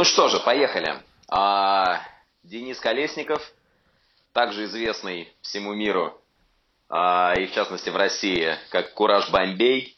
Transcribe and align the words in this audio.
Ну 0.00 0.04
что 0.04 0.30
же, 0.30 0.40
поехали. 0.40 0.94
А, 1.28 2.00
Денис 2.42 2.80
Колесников, 2.80 3.42
также 4.32 4.64
известный 4.64 5.30
всему 5.42 5.74
миру, 5.74 6.18
а, 6.88 7.34
и 7.36 7.46
в 7.46 7.52
частности 7.52 7.90
в 7.90 7.96
России, 7.96 8.56
как 8.70 8.94
Кураж 8.94 9.28
Бомбей. 9.28 9.94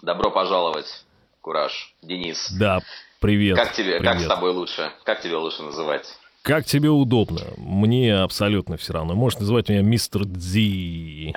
Добро 0.00 0.30
пожаловать, 0.30 1.04
Кураж, 1.42 1.94
Денис. 2.00 2.50
Да, 2.52 2.78
привет. 3.20 3.58
Как 3.58 3.74
тебе, 3.74 3.98
привет. 3.98 4.10
как 4.10 4.20
с 4.20 4.26
тобой 4.26 4.52
лучше? 4.52 4.90
Как 5.04 5.20
тебе 5.20 5.36
лучше 5.36 5.62
называть? 5.62 6.06
Как 6.42 6.64
тебе 6.64 6.88
удобно. 6.88 7.42
Мне 7.56 8.16
абсолютно 8.16 8.76
все 8.76 8.92
равно. 8.94 9.14
Можешь 9.14 9.38
называть 9.38 9.68
меня 9.68 9.82
мистер 9.82 10.24
Ди. 10.24 11.34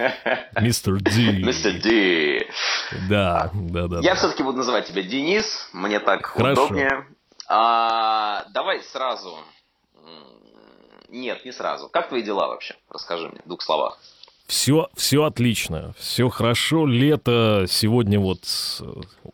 Мистер 0.60 1.00
Ди. 1.00 1.42
Мистер 1.44 1.72
Ди. 1.80 2.46
Да, 3.08 3.50
да, 3.52 3.88
да. 3.88 3.96
Я 3.96 4.10
да. 4.10 4.14
все-таки 4.14 4.42
буду 4.42 4.58
называть 4.58 4.86
тебя 4.86 5.02
Денис, 5.02 5.68
мне 5.72 5.98
так 6.00 6.26
Хорошо. 6.26 6.66
удобнее. 6.66 7.06
А, 7.48 8.46
давай 8.54 8.82
сразу. 8.82 9.36
Нет, 11.08 11.44
не 11.44 11.52
сразу. 11.52 11.88
Как 11.88 12.08
твои 12.08 12.22
дела 12.22 12.48
вообще? 12.48 12.74
Расскажи 12.88 13.28
мне 13.28 13.40
в 13.44 13.48
двух 13.48 13.62
словах. 13.62 13.98
Все, 14.46 14.88
все 14.94 15.24
отлично, 15.24 15.94
все 15.98 16.28
хорошо. 16.28 16.86
Лето 16.86 17.64
сегодня 17.66 18.20
вот 18.20 18.44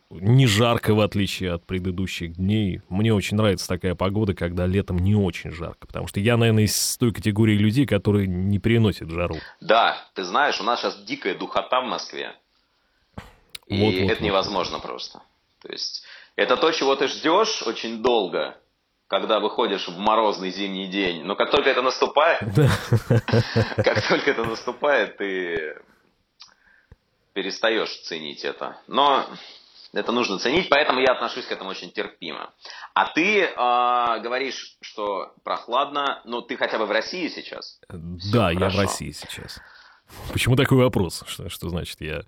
не 0.09 0.47
жарко, 0.47 0.93
в 0.93 1.01
отличие 1.01 1.51
от 1.51 1.65
предыдущих 1.65 2.35
дней. 2.37 2.81
Мне 2.87 3.13
очень 3.13 3.35
нравится 3.35 3.67
такая 3.67 3.93
погода, 3.95 4.33
когда 4.33 4.65
летом 4.65 4.99
не 4.99 5.15
очень 5.15 5.51
жарко. 5.51 5.85
Потому 5.85 6.07
что 6.07 6.21
я, 6.21 6.37
наверное, 6.37 6.63
из 6.63 6.97
той 6.97 7.11
категории 7.11 7.57
людей, 7.57 7.85
которые 7.85 8.25
не 8.27 8.57
переносят 8.59 9.09
жару. 9.09 9.35
Да, 9.59 9.97
ты 10.13 10.23
знаешь, 10.23 10.61
у 10.61 10.63
нас 10.63 10.79
сейчас 10.79 11.03
дикая 11.03 11.35
духота 11.35 11.81
в 11.81 11.85
Москве. 11.85 12.33
И 13.67 13.77
Вот, 13.77 13.93
вот, 13.93 14.03
это 14.03 14.15
вот. 14.15 14.21
невозможно 14.21 14.79
просто. 14.79 15.21
То 15.61 15.71
есть 15.71 16.03
это 16.37 16.55
то, 16.55 16.71
чего 16.71 16.95
ты 16.95 17.07
ждешь 17.07 17.61
очень 17.63 18.01
долго, 18.01 18.57
когда 19.11 19.41
выходишь 19.41 19.89
в 19.89 19.97
морозный 19.97 20.51
зимний 20.51 20.87
день. 20.87 21.25
Но 21.25 21.35
как 21.35 21.51
только 21.51 21.69
это 21.69 21.81
наступает, 21.81 22.39
как 23.75 24.07
только 24.07 24.31
это 24.31 24.45
наступает, 24.45 25.17
ты 25.17 25.77
перестаешь 27.33 27.93
ценить 28.03 28.45
это. 28.45 28.77
Но 28.87 29.27
это 29.91 30.13
нужно 30.13 30.39
ценить, 30.39 30.69
поэтому 30.69 31.01
я 31.01 31.11
отношусь 31.11 31.45
к 31.45 31.51
этому 31.51 31.71
очень 31.71 31.91
терпимо. 31.91 32.53
А 32.93 33.11
ты 33.11 33.49
а, 33.57 34.19
говоришь, 34.19 34.77
что 34.79 35.33
прохладно, 35.43 36.21
но 36.23 36.39
ты 36.39 36.55
хотя 36.55 36.77
бы 36.77 36.85
в 36.85 36.91
России 36.91 37.27
сейчас? 37.27 37.81
Да, 37.89 38.49
я 38.51 38.55
в 38.55 38.59
хорошо. 38.59 38.81
России 38.83 39.11
сейчас. 39.11 39.59
Почему 40.31 40.55
такой 40.55 40.77
вопрос? 40.77 41.25
Что, 41.27 41.49
что 41.49 41.67
значит 41.67 41.99
я 41.99 42.21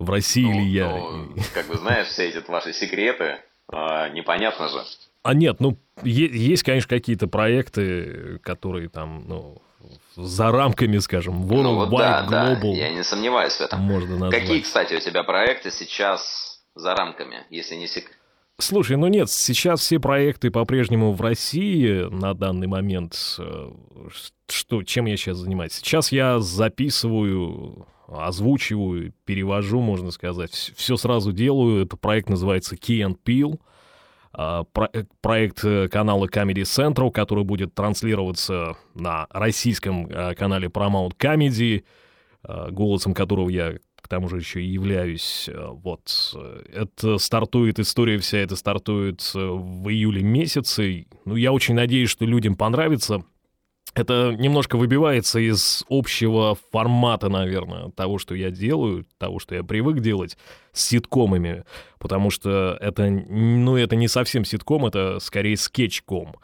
в 0.00 0.10
России 0.10 0.44
Ну, 0.44 0.50
или 0.52 0.68
я? 0.68 0.88
ну, 0.88 1.32
как 1.52 1.68
бы 1.68 1.76
знаешь, 1.76 2.08
все 2.08 2.28
эти 2.28 2.44
ваши 2.50 2.72
секреты, 2.72 3.38
а, 3.68 4.08
непонятно 4.08 4.68
же. 4.68 4.84
А 5.24 5.32
нет, 5.32 5.58
ну, 5.58 5.78
есть, 6.02 6.62
конечно, 6.62 6.88
какие-то 6.88 7.26
проекты, 7.28 8.38
которые 8.42 8.90
там, 8.90 9.24
ну, 9.26 9.62
за 10.16 10.50
рамками, 10.52 10.98
скажем, 10.98 11.46
World 11.46 11.62
ну 11.62 11.74
вот 11.76 11.88
Wide 11.88 11.98
да, 11.98 12.26
да, 12.30 12.54
Global 12.54 12.74
я 12.74 12.92
не 12.92 13.02
сомневаюсь 13.02 13.54
в 13.54 13.60
этом. 13.62 13.80
можно 13.80 14.18
назвать. 14.18 14.42
Какие, 14.42 14.60
кстати, 14.60 14.94
у 14.94 15.00
тебя 15.00 15.24
проекты 15.24 15.70
сейчас 15.70 16.62
за 16.74 16.94
рамками, 16.94 17.38
если 17.48 17.74
не 17.74 17.86
секрет? 17.86 18.16
Слушай, 18.58 18.98
ну 18.98 19.08
нет, 19.08 19.30
сейчас 19.30 19.80
все 19.80 19.98
проекты 19.98 20.50
по-прежнему 20.50 21.12
в 21.12 21.20
России 21.22 22.06
на 22.10 22.34
данный 22.34 22.66
момент. 22.66 23.16
Э, 23.38 23.70
Что, 24.48 24.82
чем 24.82 25.06
я 25.06 25.16
сейчас 25.16 25.38
занимаюсь? 25.38 25.72
Сейчас 25.72 26.12
я 26.12 26.38
записываю, 26.38 27.88
озвучиваю, 28.08 29.12
перевожу, 29.24 29.80
можно 29.80 30.10
сказать. 30.10 30.52
Все 30.76 30.96
сразу 30.96 31.32
делаю. 31.32 31.84
Это 31.86 31.96
проект 31.96 32.28
называется 32.28 32.76
Key 32.76 33.00
and 33.00 33.16
Peel. 33.24 33.54
Э, 33.54 33.73
Проект 34.34 35.64
э, 35.64 35.88
канала 35.88 36.26
Comedy 36.26 36.62
Central, 36.62 37.10
который 37.10 37.44
будет 37.44 37.74
транслироваться 37.74 38.76
на 38.94 39.26
российском 39.30 40.06
э, 40.06 40.34
канале 40.34 40.68
Paramount 40.68 41.12
Comedy, 41.16 41.84
э, 42.42 42.70
голосом 42.70 43.14
которого 43.14 43.48
я 43.48 43.74
к 43.96 44.08
тому 44.08 44.28
же 44.28 44.36
еще 44.36 44.60
и 44.62 44.66
являюсь. 44.66 45.48
Э, 45.48 45.68
Вот. 45.70 46.34
э, 46.36 46.62
Это 46.72 47.16
стартует, 47.18 47.78
история 47.78 48.18
вся 48.18 48.38
эта 48.38 48.54
стартует 48.56 49.22
э, 49.34 49.38
в 49.38 49.88
июле 49.88 50.22
месяце. 50.22 51.06
Ну, 51.24 51.36
я 51.36 51.52
очень 51.52 51.74
надеюсь, 51.74 52.10
что 52.10 52.26
людям 52.26 52.54
понравится. 52.54 53.24
Это 53.94 54.34
немножко 54.36 54.76
выбивается 54.76 55.38
из 55.38 55.84
общего 55.88 56.56
формата, 56.72 57.28
наверное, 57.28 57.90
того, 57.90 58.18
что 58.18 58.34
я 58.34 58.50
делаю, 58.50 59.06
того, 59.18 59.38
что 59.38 59.54
я 59.54 59.62
привык 59.62 60.00
делать 60.00 60.36
с 60.72 60.84
ситкомами, 60.84 61.64
потому 61.98 62.30
что 62.30 62.76
это, 62.80 63.08
ну, 63.08 63.76
это 63.76 63.94
не 63.94 64.08
совсем 64.08 64.44
ситком, 64.44 64.86
это 64.86 65.20
скорее 65.20 65.56
скетчком. 65.56 66.34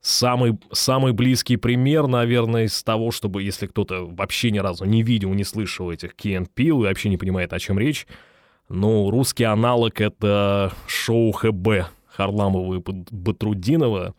Самый, 0.00 0.58
самый 0.72 1.12
близкий 1.12 1.56
пример, 1.56 2.06
наверное, 2.06 2.64
из 2.64 2.82
того, 2.82 3.10
чтобы, 3.10 3.42
если 3.42 3.66
кто-то 3.66 4.06
вообще 4.06 4.50
ни 4.50 4.58
разу 4.58 4.84
не 4.86 5.02
видел, 5.02 5.34
не 5.34 5.44
слышал 5.44 5.90
этих 5.90 6.14
and 6.14 6.48
Peele 6.56 6.82
и 6.82 6.86
вообще 6.86 7.10
не 7.10 7.18
понимает, 7.18 7.52
о 7.52 7.58
чем 7.58 7.78
речь, 7.78 8.06
ну, 8.70 9.10
русский 9.10 9.44
аналог— 9.44 10.00
это 10.00 10.72
шоу 10.86 11.32
ХБ 11.32 11.90
Харламова 12.06 12.76
и 12.76 12.78
Бат- 12.78 13.12
Батрудинова. 13.12 14.14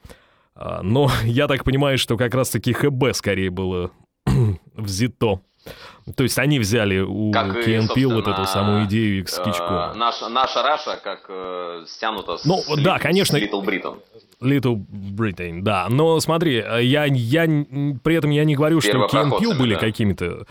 Но 0.84 1.09
я 1.24 1.47
так 1.47 1.64
понимаю, 1.64 1.97
что 1.97 2.18
как 2.18 2.34
раз-таки 2.36 2.74
ХБ 2.74 3.14
скорее 3.14 3.50
было 3.50 3.92
взято. 4.75 5.42
То 6.16 6.24
есть 6.24 6.40
они 6.40 6.58
взяли 6.58 7.00
у 7.00 7.31
Peele 7.31 8.14
вот 8.16 8.28
эту 8.28 8.46
самую 8.46 8.86
идею 8.86 9.19
их 9.19 9.25
Э, 9.25 9.28
скетчком. 9.28 9.98
наша, 10.00 10.30
наша 10.30 10.64
Раша 10.64 10.98
как 11.03 11.25
э, 11.30 11.84
стянута 11.88 12.38
с, 12.38 12.46
Ну, 12.46 12.62
да, 12.78 12.96
Ли- 12.96 13.02
конечно. 13.02 13.38
с 13.38 13.42
Little 13.42 13.64
Britain. 13.64 13.98
Little 14.42 14.75
Britain, 14.88 15.62
да. 15.62 15.88
Но 15.90 16.19
смотри, 16.22 16.64
э, 16.66 16.84
я, 16.84 17.06
я 17.06 17.44
при 17.46 18.16
этом 18.16 18.31
я 18.31 18.46
не 18.46 18.56
говорю, 18.56 18.80
что 18.81 18.92
Первопроходцами, 18.94 19.58
были 19.59 19.74
да. 19.75 19.80
какими-то 19.81 20.46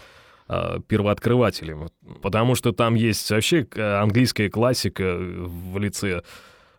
э, 0.49 0.79
первооткрывателями, 0.87 1.89
потому 2.23 2.55
что 2.55 2.73
там 2.73 2.95
есть 2.95 3.29
вообще 3.31 3.67
э, 3.75 3.83
английская 4.01 4.51
классика 4.51 5.17
в 5.19 5.79
лице 5.79 6.23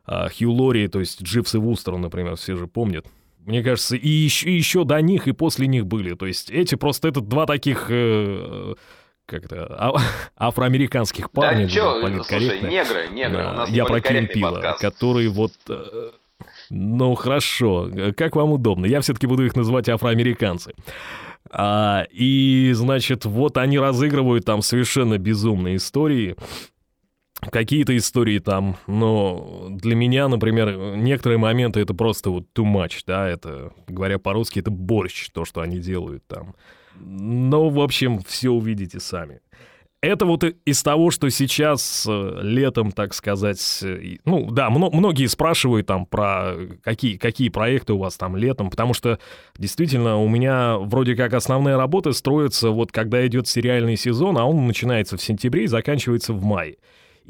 э, 0.07 0.27
Хью 0.37 0.51
Лори, 0.53 0.87
то 0.87 0.99
есть 0.99 1.21
Дживс 1.23 1.55
и 1.55 1.57
Вустер, 1.57 1.97
например, 1.97 2.35
все 2.35 2.55
же 2.55 2.67
помнят. 2.67 3.05
Мне 3.49 3.63
кажется, 3.63 3.95
и 3.95 4.07
еще, 4.07 4.47
и 4.47 4.53
еще 4.55 4.83
до 4.83 5.01
них, 5.01 5.27
и 5.27 5.31
после 5.31 5.65
них 5.65 5.87
были. 5.87 6.13
То 6.13 6.27
есть 6.27 6.51
эти 6.51 6.75
просто 6.75 7.07
это 7.07 7.19
два 7.19 7.47
таких 7.47 7.87
э, 7.89 8.75
как 9.25 9.45
это, 9.45 9.65
а- 9.75 9.93
афроамериканских 10.37 11.31
парня, 11.31 11.63
да 11.65 11.69
чё, 11.69 11.99
слушай, 12.23 12.61
негры, 12.61 13.07
негры, 13.11 13.43
Да, 13.43 13.51
у 13.51 13.55
нас 13.55 13.69
я 13.71 13.85
про 13.85 14.01
Кимпила, 14.01 14.51
подкаст. 14.51 14.81
которые 14.81 15.29
вот... 15.29 15.53
э, 15.67 16.11
Ну, 16.69 17.15
хорошо, 17.15 17.89
как 18.15 18.35
вам 18.35 18.51
удобно. 18.51 18.85
Я 18.85 19.01
все-таки 19.01 19.25
буду 19.25 19.43
их 19.45 19.55
называть 19.55 19.89
афроамериканцы. 19.89 20.73
А, 21.51 22.05
и, 22.11 22.71
значит, 22.73 23.25
вот 23.25 23.57
они 23.57 23.79
разыгрывают 23.79 24.45
там 24.45 24.61
совершенно 24.61 25.17
безумные 25.17 25.77
истории. 25.77 26.35
Какие-то 27.41 27.95
истории 27.95 28.39
там, 28.39 28.75
но 28.85 29.67
для 29.69 29.95
меня, 29.95 30.27
например, 30.27 30.97
некоторые 30.97 31.37
моменты 31.37 31.79
это 31.79 31.93
просто 31.93 32.31
вот 32.31 32.47
too 32.53 32.65
much, 32.65 33.03
да, 33.07 33.29
это, 33.29 33.71
говоря 33.87 34.19
по-русски, 34.19 34.59
это 34.59 34.71
борщ, 34.71 35.29
то, 35.29 35.45
что 35.45 35.61
они 35.61 35.79
делают 35.79 36.27
там. 36.27 36.53
Ну, 36.95 37.69
в 37.69 37.79
общем, 37.79 38.19
все 38.19 38.49
увидите 38.49 38.99
сами. 38.99 39.39
Это 40.01 40.25
вот 40.25 40.43
из 40.43 40.81
того, 40.81 41.11
что 41.11 41.29
сейчас 41.29 42.05
э, 42.07 42.39
летом, 42.41 42.93
так 42.93 43.13
сказать, 43.13 43.79
э, 43.83 44.17
ну 44.23 44.49
да, 44.49 44.69
мно- 44.69 44.91
многие 44.91 45.25
спрашивают 45.25 45.87
там 45.87 46.05
про 46.05 46.55
какие, 46.83 47.17
какие 47.17 47.49
проекты 47.49 47.91
у 47.93 47.97
вас 47.97 48.15
там 48.15 48.37
летом, 48.37 48.69
потому 48.69 48.93
что 48.93 49.19
действительно 49.57 50.17
у 50.17 50.29
меня 50.29 50.77
вроде 50.77 51.15
как 51.15 51.33
основная 51.33 51.75
работа 51.75 52.13
строится 52.13 52.69
вот 52.69 52.93
когда 52.93 53.27
идет 53.27 53.49
сериальный 53.49 53.97
сезон, 53.97 54.37
а 54.37 54.45
он 54.45 54.67
начинается 54.67 55.17
в 55.17 55.21
сентябре 55.21 55.65
и 55.65 55.67
заканчивается 55.67 56.31
в 56.31 56.45
мае. 56.45 56.77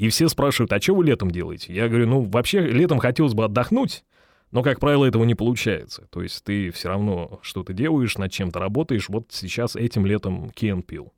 И 0.00 0.08
все 0.08 0.30
спрашивают, 0.30 0.72
а 0.72 0.80
что 0.80 0.94
вы 0.94 1.04
летом 1.04 1.30
делаете? 1.30 1.74
Я 1.74 1.86
говорю, 1.86 2.06
ну 2.06 2.22
вообще 2.22 2.60
летом 2.60 2.98
хотелось 3.00 3.34
бы 3.34 3.44
отдохнуть, 3.44 4.02
но, 4.50 4.62
как 4.62 4.80
правило, 4.80 5.04
этого 5.04 5.24
не 5.24 5.34
получается. 5.34 6.06
То 6.10 6.22
есть 6.22 6.42
ты 6.42 6.70
все 6.70 6.88
равно 6.88 7.38
что-то 7.42 7.74
делаешь, 7.74 8.16
над 8.16 8.32
чем-то 8.32 8.58
работаешь. 8.58 9.10
Вот 9.10 9.26
сейчас 9.28 9.76
этим 9.76 10.06
летом 10.06 10.52
and 10.56 10.86
Peele. 10.86 11.10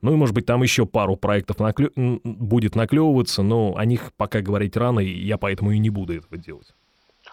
Ну 0.00 0.12
и, 0.12 0.16
может 0.16 0.32
быть, 0.32 0.46
там 0.46 0.62
еще 0.62 0.86
пару 0.86 1.16
проектов 1.16 1.56
наклё- 1.56 2.20
будет 2.22 2.76
наклевываться, 2.76 3.42
но 3.42 3.74
о 3.76 3.84
них 3.84 4.12
пока 4.16 4.42
говорить 4.42 4.76
рано, 4.76 5.00
и 5.00 5.10
я 5.10 5.36
поэтому 5.36 5.72
и 5.72 5.78
не 5.80 5.90
буду 5.90 6.14
этого 6.14 6.36
делать. 6.38 6.68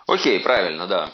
Окей, 0.07 0.39
правильно, 0.39 0.87
да. 0.87 1.11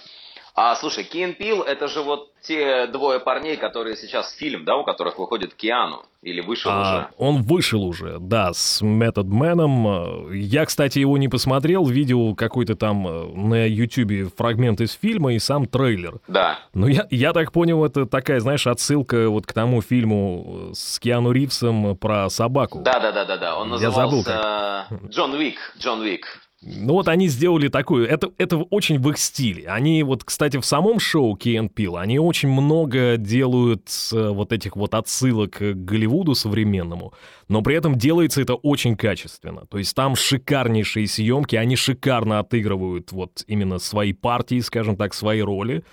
А 0.55 0.75
слушай, 0.75 1.03
Кен 1.03 1.33
Пил 1.33 1.63
это 1.63 1.87
же 1.87 2.01
вот 2.01 2.29
те 2.41 2.85
двое 2.87 3.19
парней, 3.19 3.57
которые 3.57 3.95
сейчас 3.95 4.33
фильм, 4.33 4.65
да, 4.65 4.75
у 4.75 4.83
которых 4.83 5.17
выходит 5.17 5.55
Киану. 5.55 6.03
Или 6.21 6.39
вышел 6.41 6.71
А, 6.71 6.81
уже. 6.81 7.07
он 7.17 7.41
вышел 7.41 7.83
уже, 7.83 8.17
да, 8.19 8.53
с 8.53 8.81
Method 8.81 9.25
Man. 9.25 10.33
Я, 10.33 10.65
кстати, 10.65 10.99
его 10.99 11.17
не 11.17 11.27
посмотрел, 11.27 11.85
видел 11.85 12.33
какой-то 12.35 12.75
там 12.75 13.05
э, 13.07 13.25
на 13.35 13.65
Ютубе 13.67 14.29
фрагмент 14.37 14.79
из 14.79 14.93
фильма 14.93 15.33
и 15.33 15.39
сам 15.39 15.65
трейлер. 15.65 16.19
Да. 16.29 16.59
Ну, 16.73 16.87
я, 16.87 17.07
я 17.09 17.33
так 17.33 17.51
понял, 17.51 17.83
это 17.83 18.05
такая, 18.05 18.39
знаешь, 18.39 18.67
отсылка 18.67 19.27
вот 19.29 19.45
к 19.45 19.51
тому 19.53 19.81
фильму 19.81 20.69
с 20.73 20.97
Киану 20.99 21.31
Ривзом 21.31 21.97
про 21.97 22.29
собаку. 22.29 22.79
Да, 22.83 22.99
да, 22.99 23.11
да, 23.11 23.25
да, 23.25 23.37
да. 23.37 23.57
Он 23.57 23.71
Я 23.73 23.91
забыл, 23.91 24.17
назывался 24.23 24.87
Джон 25.09 25.33
Уик. 25.33 25.73
Джон 25.77 26.01
Уик. 26.01 26.39
Ну 26.65 26.93
вот 26.93 27.07
они 27.07 27.27
сделали 27.27 27.67
такую, 27.67 28.07
это, 28.07 28.31
это 28.37 28.57
очень 28.57 28.99
в 28.99 29.09
их 29.09 29.17
стиле. 29.17 29.67
Они 29.67 30.01
вот, 30.03 30.23
кстати, 30.23 30.57
в 30.57 30.65
самом 30.65 30.99
шоу 30.99 31.35
and 31.35 31.73
Peele, 31.73 31.99
они 31.99 32.19
очень 32.19 32.49
много 32.49 33.17
делают 33.17 33.89
э, 34.13 34.29
вот 34.29 34.53
этих 34.53 34.75
вот 34.75 34.93
отсылок 34.93 35.51
к 35.57 35.73
Голливуду 35.73 36.35
современному, 36.35 37.13
но 37.49 37.61
при 37.61 37.75
этом 37.75 37.97
делается 37.97 38.41
это 38.41 38.55
очень 38.55 38.95
качественно. 38.95 39.65
То 39.65 39.77
есть 39.77 39.93
там 39.93 40.15
шикарнейшие 40.15 41.07
съемки, 41.07 41.55
они 41.55 41.75
шикарно 41.75 42.39
отыгрывают 42.39 43.11
вот 43.11 43.43
именно 43.47 43.79
свои 43.79 44.13
партии, 44.13 44.59
скажем 44.59 44.95
так, 44.95 45.13
свои 45.13 45.41
роли. 45.41 45.83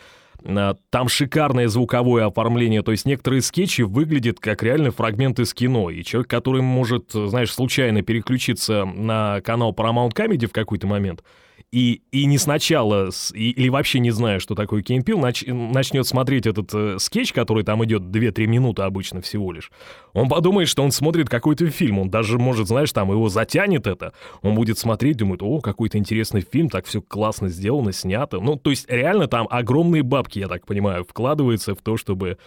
А, 0.45 0.77
там 0.91 1.09
шикарное 1.09 1.69
звуковое 1.69 2.27
оформление, 2.27 2.83
то 2.83 2.93
есть 2.93 3.07
некоторые 3.07 3.43
скетчи 3.43 3.83
выглядят 3.83 4.41
как 4.41 4.63
реально 4.63 4.91
фрагмент 4.91 5.39
из 5.41 5.55
кино, 5.55 5.91
и 5.91 6.03
человек, 6.03 6.31
который 6.31 6.63
может, 6.63 7.13
знаешь, 7.13 7.53
случайно 7.53 8.03
переключиться 8.03 8.85
на 8.85 9.41
канал 9.43 9.73
Paramount 9.73 10.13
Comedy 10.13 10.47
в 10.47 10.53
какой-то 10.53 10.87
момент, 10.87 11.23
и, 11.73 12.03
и 12.11 12.25
не 12.27 12.37
сначала, 12.37 13.11
и, 13.33 13.51
или 13.51 13.69
вообще 13.69 14.01
не 14.01 14.11
зная, 14.11 14.41
что 14.41 14.57
такое 14.57 14.83
Кейн 14.83 15.05
нач, 15.21 15.45
начнет 15.47 16.05
смотреть 16.05 16.47
этот 16.47 16.75
э, 16.75 16.97
скетч, 16.99 17.33
который 17.33 17.63
там 17.63 17.85
идет 17.85 18.03
2-3 18.03 18.47
минуты 18.47 18.83
обычно 18.83 19.21
всего 19.21 19.53
лишь, 19.53 19.71
он 20.13 20.29
подумает, 20.29 20.67
что 20.67 20.83
он 20.83 20.91
смотрит 20.91 21.29
какой-то 21.29 21.69
фильм, 21.71 22.01
он 22.01 22.11
даже, 22.11 22.39
может, 22.39 22.67
знаешь, 22.67 22.93
там 22.93 23.13
его 23.13 23.29
затянет 23.29 23.87
это, 23.87 24.13
он 24.43 24.57
будет 24.57 24.79
смотреть, 24.79 25.19
думает, 25.19 25.43
о, 25.45 25.61
какой-то 25.61 25.97
интересный 25.97 26.41
фильм, 26.41 26.71
так 26.71 26.87
все 26.87 27.01
классно 27.01 27.49
сделано, 27.49 27.93
снято. 27.93 28.41
Ну, 28.41 28.57
то 28.57 28.71
есть 28.71 28.91
реально 28.91 29.29
там 29.29 29.47
огромные 29.49 30.03
бабки, 30.03 30.41
я 30.41 30.49
так 30.49 30.67
понимаю, 30.67 31.05
вкладываются 31.05 31.77
в 31.77 31.83
то, 31.83 31.97
чтобы 31.97 32.39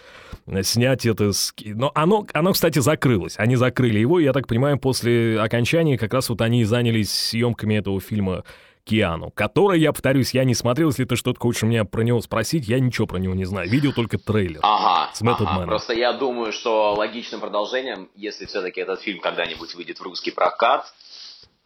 снять 0.62 1.06
это... 1.06 1.30
Но 1.64 1.90
оно, 1.94 2.26
оно, 2.34 2.52
кстати, 2.52 2.78
закрылось. 2.80 3.34
Они 3.38 3.56
закрыли 3.56 3.98
его, 3.98 4.20
я 4.20 4.34
так 4.34 4.46
понимаю, 4.46 4.78
после 4.78 5.40
окончания 5.40 5.96
как 5.96 6.12
раз 6.12 6.28
вот 6.28 6.42
они 6.42 6.64
занялись 6.64 7.10
съемками 7.10 7.76
этого 7.76 8.00
фильма 8.00 8.44
Киану, 8.84 9.30
который, 9.30 9.80
я 9.80 9.92
повторюсь, 9.92 10.34
я 10.34 10.44
не 10.44 10.54
смотрел, 10.54 10.88
если 10.88 11.04
ты 11.04 11.16
что-то 11.16 11.40
хочешь 11.40 11.62
у 11.62 11.66
меня 11.66 11.84
про 11.84 12.02
него 12.02 12.20
спросить, 12.20 12.68
я 12.68 12.78
ничего 12.78 13.06
про 13.06 13.18
него 13.18 13.34
не 13.34 13.44
знаю, 13.46 13.68
видел 13.68 13.92
только 13.92 14.18
трейлер. 14.18 14.60
Ага, 14.62 15.10
с 15.14 15.22
Method 15.22 15.46
ага. 15.46 15.66
просто 15.66 15.94
я 15.94 16.12
думаю, 16.12 16.52
что 16.52 16.94
логичным 16.94 17.40
продолжением, 17.40 18.08
если 18.14 18.44
все-таки 18.44 18.80
этот 18.80 19.00
фильм 19.00 19.20
когда-нибудь 19.20 19.74
выйдет 19.74 19.98
в 19.98 20.02
русский 20.02 20.30
прокат, 20.30 20.92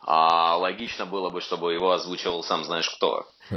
а, 0.01 0.57
логично 0.57 1.07
было 1.07 1.29
бы, 1.31 1.41
чтобы 1.41 1.75
его 1.75 1.91
озвучивал 1.91 2.43
сам 2.43 2.65
знаешь 2.65 2.89
кто. 2.89 3.27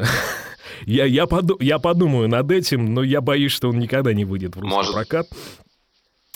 Я, 0.86 1.06
я, 1.06 1.28
поду, 1.28 1.58
я 1.60 1.78
подумаю 1.80 2.28
над 2.28 2.50
этим, 2.50 2.94
но 2.94 3.04
я 3.04 3.22
боюсь, 3.22 3.52
что 3.52 3.70
он 3.70 3.78
никогда 3.78 4.14
не 4.14 4.26
выйдет 4.26 4.56
в 4.56 4.60
русский 4.60 4.76
Может, 4.76 4.94
прокат. 4.94 5.28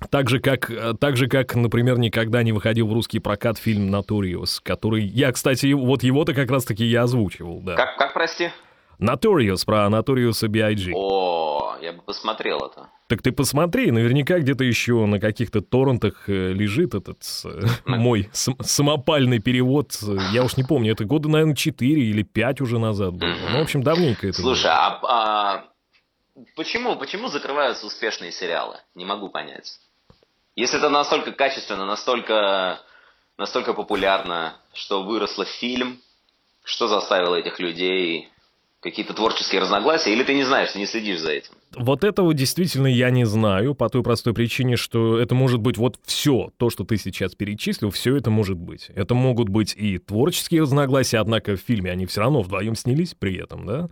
Так 0.09 0.29
же, 0.29 0.39
как, 0.39 0.69
э, 0.69 0.93
так 0.99 1.15
же, 1.15 1.27
как, 1.27 1.55
например, 1.55 1.97
никогда 1.97 2.43
не 2.43 2.51
выходил 2.51 2.87
в 2.87 2.93
русский 2.93 3.19
прокат 3.19 3.57
фильм 3.57 3.93
«Notorious», 3.93 4.59
который... 4.61 5.03
Я, 5.03 5.31
кстати, 5.31 5.71
вот 5.71 6.03
его-то 6.03 6.33
как 6.33 6.51
раз-таки 6.51 6.83
я 6.83 7.03
озвучивал, 7.03 7.61
да. 7.61 7.75
Как, 7.75 7.97
как 7.97 8.13
прости? 8.13 8.49
Notorious, 8.99 9.65
про 9.65 9.87
Notorious 9.87 10.47
B.I.G. 10.47 10.91
О, 10.93 11.77
я 11.81 11.93
бы 11.93 12.01
посмотрел 12.01 12.59
это. 12.59 12.89
Так 13.07 13.21
ты 13.21 13.31
посмотри, 13.31 13.91
наверняка 13.91 14.39
где-то 14.39 14.63
еще 14.63 15.05
на 15.05 15.19
каких-то 15.19 15.61
торрентах 15.61 16.27
э, 16.27 16.51
лежит 16.53 16.93
этот 16.93 17.21
э, 17.45 17.61
мой 17.85 18.29
самопальный 18.33 19.39
перевод. 19.39 19.97
Я 20.31 20.43
уж 20.43 20.57
не 20.57 20.63
помню, 20.63 20.93
это 20.93 21.05
года, 21.05 21.29
наверное, 21.29 21.55
4 21.55 22.01
или 22.01 22.23
5 22.23 22.61
уже 22.61 22.79
назад 22.79 23.13
было. 23.13 23.33
Ну, 23.51 23.59
в 23.59 23.61
общем, 23.61 23.83
давненько 23.83 24.27
это 24.27 24.41
Слушай, 24.41 24.71
а, 24.71 24.99
а 25.03 25.65
почему, 26.55 26.95
почему 26.95 27.27
закрываются 27.27 27.85
успешные 27.85 28.31
сериалы? 28.31 28.77
Не 28.95 29.05
могу 29.05 29.29
понять. 29.29 29.79
Если 30.55 30.77
это 30.77 30.89
настолько 30.89 31.33
качественно, 31.33 31.85
настолько, 31.85 32.79
настолько 33.37 33.73
популярно, 33.73 34.55
что 34.73 35.03
выросло 35.03 35.43
фильм, 35.45 35.99
что 36.63 36.87
заставило 36.87 37.35
этих 37.35 37.59
людей 37.59 38.29
какие-то 38.79 39.13
творческие 39.13 39.61
разногласия, 39.61 40.13
или 40.13 40.23
ты 40.23 40.33
не 40.33 40.43
знаешь, 40.43 40.71
ты 40.71 40.79
не 40.79 40.85
следишь 40.85 41.19
за 41.19 41.31
этим? 41.31 41.53
Вот 41.75 42.03
этого 42.03 42.33
действительно 42.33 42.87
я 42.87 43.09
не 43.09 43.25
знаю, 43.25 43.73
по 43.73 43.89
той 43.89 44.03
простой 44.03 44.33
причине, 44.33 44.77
что 44.77 45.19
это 45.19 45.35
может 45.35 45.59
быть 45.59 45.77
вот 45.77 45.99
все, 46.05 46.51
то, 46.57 46.69
что 46.69 46.85
ты 46.85 46.97
сейчас 46.97 47.35
перечислил, 47.35 47.89
все 47.89 48.15
это 48.15 48.29
может 48.29 48.57
быть. 48.57 48.89
Это 48.95 49.15
могут 49.15 49.49
быть 49.49 49.73
и 49.75 49.97
творческие 49.97 50.61
разногласия, 50.61 51.17
однако 51.17 51.57
в 51.57 51.59
фильме 51.59 51.91
они 51.91 52.05
все 52.05 52.21
равно 52.21 52.41
вдвоем 52.41 52.75
снялись 52.75 53.13
при 53.13 53.35
этом, 53.35 53.65
да? 53.65 53.89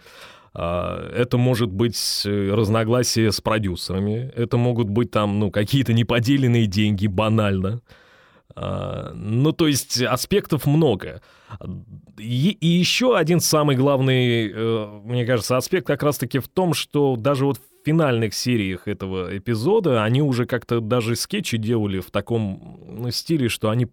А, 0.56 1.10
это 1.12 1.38
может 1.38 1.72
быть 1.72 2.24
э, 2.26 2.52
разногласия 2.54 3.32
с 3.32 3.42
продюсерами, 3.42 4.32
это 4.36 4.58
могут 4.58 4.90
быть 4.90 5.10
там, 5.10 5.40
ну, 5.40 5.52
какие-то 5.52 5.94
неподеленные 5.94 6.68
деньги, 6.68 7.08
банально. 7.08 7.82
А, 8.56 9.14
ну, 9.16 9.52
то 9.52 9.68
есть 9.68 10.02
аспектов 10.02 10.68
много. 10.68 11.22
И, 12.20 12.52
и 12.52 12.68
еще 12.68 13.18
один 13.18 13.40
самый 13.40 13.76
главный, 13.76 14.52
э, 14.52 15.02
мне 15.04 15.26
кажется, 15.26 15.58
аспект 15.58 15.88
как 15.88 16.04
раз-таки 16.04 16.38
в 16.38 16.48
том, 16.48 16.76
что 16.76 17.16
даже 17.16 17.46
вот 17.46 17.58
в 17.58 17.86
финальных 17.86 18.36
сериях 18.36 18.88
этого 18.88 19.36
эпизода 19.36 20.04
они 20.04 20.22
уже 20.22 20.46
как-то 20.46 20.82
даже 20.82 21.16
скетчи 21.16 21.58
делали 21.58 22.00
в 22.00 22.12
таком 22.12 22.80
ну, 22.88 23.10
стиле, 23.10 23.50
что 23.50 23.72
они, 23.72 23.88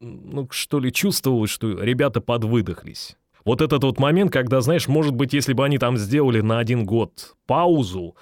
ну, 0.00 0.46
что 0.50 0.78
ли, 0.78 0.92
чувствовали, 0.92 1.46
что 1.46 1.82
ребята 1.82 2.20
подвыдохлись. 2.20 3.16
Вот 3.44 3.60
этот 3.60 3.82
вот 3.84 3.98
момент, 3.98 4.32
когда, 4.32 4.60
знаешь, 4.60 4.88
может 4.88 5.14
быть, 5.14 5.32
если 5.32 5.52
бы 5.52 5.64
они 5.64 5.78
там 5.78 5.96
сделали 5.96 6.40
на 6.40 6.58
один 6.58 6.84
год 6.84 7.34
паузу, 7.46 8.16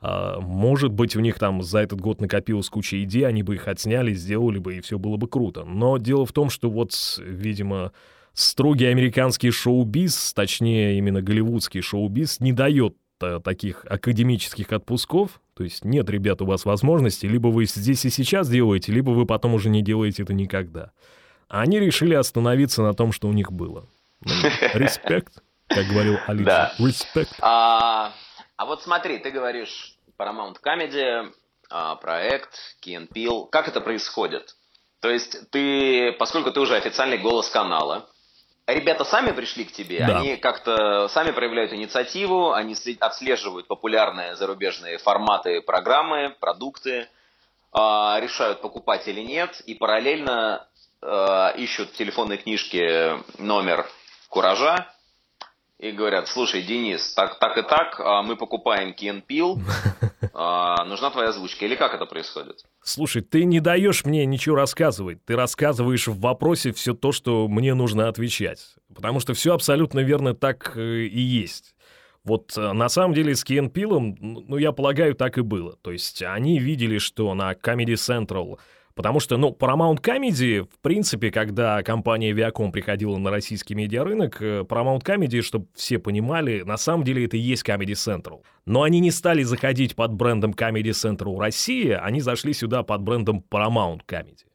Uh, 0.00 0.40
может 0.40 0.92
быть, 0.92 1.16
у 1.16 1.20
них 1.20 1.40
там 1.40 1.60
за 1.60 1.80
этот 1.80 2.00
год 2.00 2.20
накопилась 2.20 2.68
куча 2.68 3.02
идей, 3.02 3.26
они 3.26 3.42
бы 3.42 3.56
их 3.56 3.66
отсняли, 3.66 4.12
сделали 4.12 4.58
бы, 4.58 4.76
и 4.76 4.80
все 4.80 4.96
было 4.96 5.16
бы 5.16 5.26
круто. 5.26 5.64
Но 5.64 5.98
дело 5.98 6.24
в 6.24 6.30
том, 6.30 6.50
что 6.50 6.70
вот, 6.70 6.92
видимо, 7.18 7.90
строгий 8.32 8.84
американский 8.84 9.50
шоу-биз, 9.50 10.34
точнее, 10.34 10.98
именно 10.98 11.20
голливудский 11.20 11.80
шоу-биз, 11.80 12.38
не 12.38 12.52
дает 12.52 12.94
uh, 13.20 13.42
таких 13.42 13.84
академических 13.86 14.72
отпусков. 14.72 15.40
То 15.54 15.64
есть 15.64 15.84
нет, 15.84 16.08
ребят, 16.08 16.42
у 16.42 16.46
вас 16.46 16.64
возможности, 16.64 17.26
либо 17.26 17.48
вы 17.48 17.64
здесь 17.64 18.04
и 18.04 18.10
сейчас 18.10 18.48
делаете, 18.48 18.92
либо 18.92 19.10
вы 19.10 19.26
потом 19.26 19.54
уже 19.54 19.68
не 19.68 19.82
делаете 19.82 20.22
это 20.22 20.32
никогда. 20.32 20.92
Они 21.48 21.80
решили 21.80 22.14
остановиться 22.14 22.84
на 22.84 22.94
том, 22.94 23.10
что 23.10 23.26
у 23.26 23.32
них 23.32 23.50
было. 23.50 23.88
Респект, 24.22 25.32
как 25.68 25.86
говорил 25.86 26.18
Алиса. 26.26 26.44
Да. 26.44 26.72
Респект. 26.78 27.34
А, 27.40 28.12
а 28.56 28.66
вот 28.66 28.82
смотри, 28.82 29.18
ты 29.18 29.30
говоришь 29.30 29.96
Paramount 30.18 30.56
Comedy, 30.62 31.32
а, 31.70 31.96
проект, 31.96 32.58
Key 32.84 33.08
Peele. 33.08 33.48
Как 33.50 33.68
это 33.68 33.80
происходит? 33.80 34.56
То 35.00 35.10
есть 35.10 35.50
ты, 35.50 36.12
поскольку 36.18 36.50
ты 36.50 36.60
уже 36.60 36.76
официальный 36.76 37.18
голос 37.18 37.48
канала, 37.50 38.08
ребята 38.66 39.04
сами 39.04 39.30
пришли 39.30 39.64
к 39.64 39.72
тебе, 39.72 40.04
да. 40.04 40.18
они 40.18 40.36
как-то 40.36 41.08
сами 41.08 41.30
проявляют 41.30 41.72
инициативу, 41.72 42.52
они 42.52 42.74
отслеживают 42.98 43.68
популярные 43.68 44.34
зарубежные 44.34 44.98
форматы 44.98 45.60
программы, 45.62 46.34
продукты, 46.40 47.08
а, 47.72 48.18
решают 48.20 48.60
покупать 48.60 49.06
или 49.06 49.20
нет, 49.20 49.60
и 49.66 49.74
параллельно 49.74 50.66
а, 51.00 51.50
ищут 51.56 51.90
в 51.90 51.96
телефонной 51.96 52.38
книжке 52.38 53.22
номер 53.38 53.86
куража 54.28 54.86
и 55.78 55.92
говорят, 55.92 56.26
слушай, 56.26 56.62
Денис, 56.62 57.14
так, 57.14 57.38
так 57.38 57.56
и 57.56 57.62
так, 57.62 58.00
а, 58.00 58.22
мы 58.22 58.36
покупаем 58.36 58.92
Кен 58.92 59.22
Пил, 59.22 59.60
а, 60.34 60.84
нужна 60.84 61.10
твоя 61.10 61.28
озвучка. 61.28 61.64
Или 61.64 61.76
как 61.76 61.94
это 61.94 62.04
происходит? 62.04 62.64
Слушай, 62.82 63.22
ты 63.22 63.44
не 63.44 63.60
даешь 63.60 64.04
мне 64.04 64.26
ничего 64.26 64.56
рассказывать. 64.56 65.24
Ты 65.24 65.36
рассказываешь 65.36 66.08
в 66.08 66.18
вопросе 66.18 66.72
все 66.72 66.94
то, 66.94 67.12
что 67.12 67.46
мне 67.46 67.74
нужно 67.74 68.08
отвечать. 68.08 68.74
Потому 68.92 69.20
что 69.20 69.34
все 69.34 69.54
абсолютно 69.54 70.00
верно 70.00 70.34
так 70.34 70.76
э, 70.76 71.04
и 71.04 71.20
есть. 71.20 71.76
Вот 72.24 72.56
э, 72.56 72.72
на 72.72 72.88
самом 72.88 73.14
деле 73.14 73.36
с 73.36 73.44
Кен 73.44 73.70
Пилом, 73.70 74.16
ну, 74.20 74.56
я 74.56 74.72
полагаю, 74.72 75.14
так 75.14 75.38
и 75.38 75.42
было. 75.42 75.76
То 75.82 75.92
есть 75.92 76.22
они 76.22 76.58
видели, 76.58 76.98
что 76.98 77.32
на 77.34 77.52
Comedy 77.52 77.94
Central 77.94 78.58
Потому 78.98 79.20
что, 79.20 79.36
ну, 79.36 79.56
Paramount 79.56 80.00
Comedy, 80.00 80.64
в 80.64 80.80
принципе, 80.80 81.30
когда 81.30 81.84
компания 81.84 82.32
Viacom 82.32 82.72
приходила 82.72 83.16
на 83.16 83.30
российский 83.30 83.76
медиарынок, 83.76 84.42
э, 84.42 84.64
Paramount 84.68 85.04
Comedy, 85.04 85.40
чтобы 85.40 85.68
все 85.76 86.00
понимали, 86.00 86.62
на 86.62 86.76
самом 86.76 87.04
деле 87.04 87.26
это 87.26 87.36
и 87.36 87.40
есть 87.40 87.62
Comedy 87.62 87.92
Central. 87.92 88.42
Но 88.66 88.82
они 88.82 88.98
не 88.98 89.12
стали 89.12 89.44
заходить 89.44 89.94
под 89.94 90.14
брендом 90.14 90.50
Comedy 90.50 90.90
Central 90.90 91.38
Россия, 91.38 92.00
они 92.00 92.20
зашли 92.20 92.52
сюда 92.52 92.82
под 92.82 93.02
брендом 93.02 93.44
Paramount 93.48 94.00
Comedy. 94.04 94.46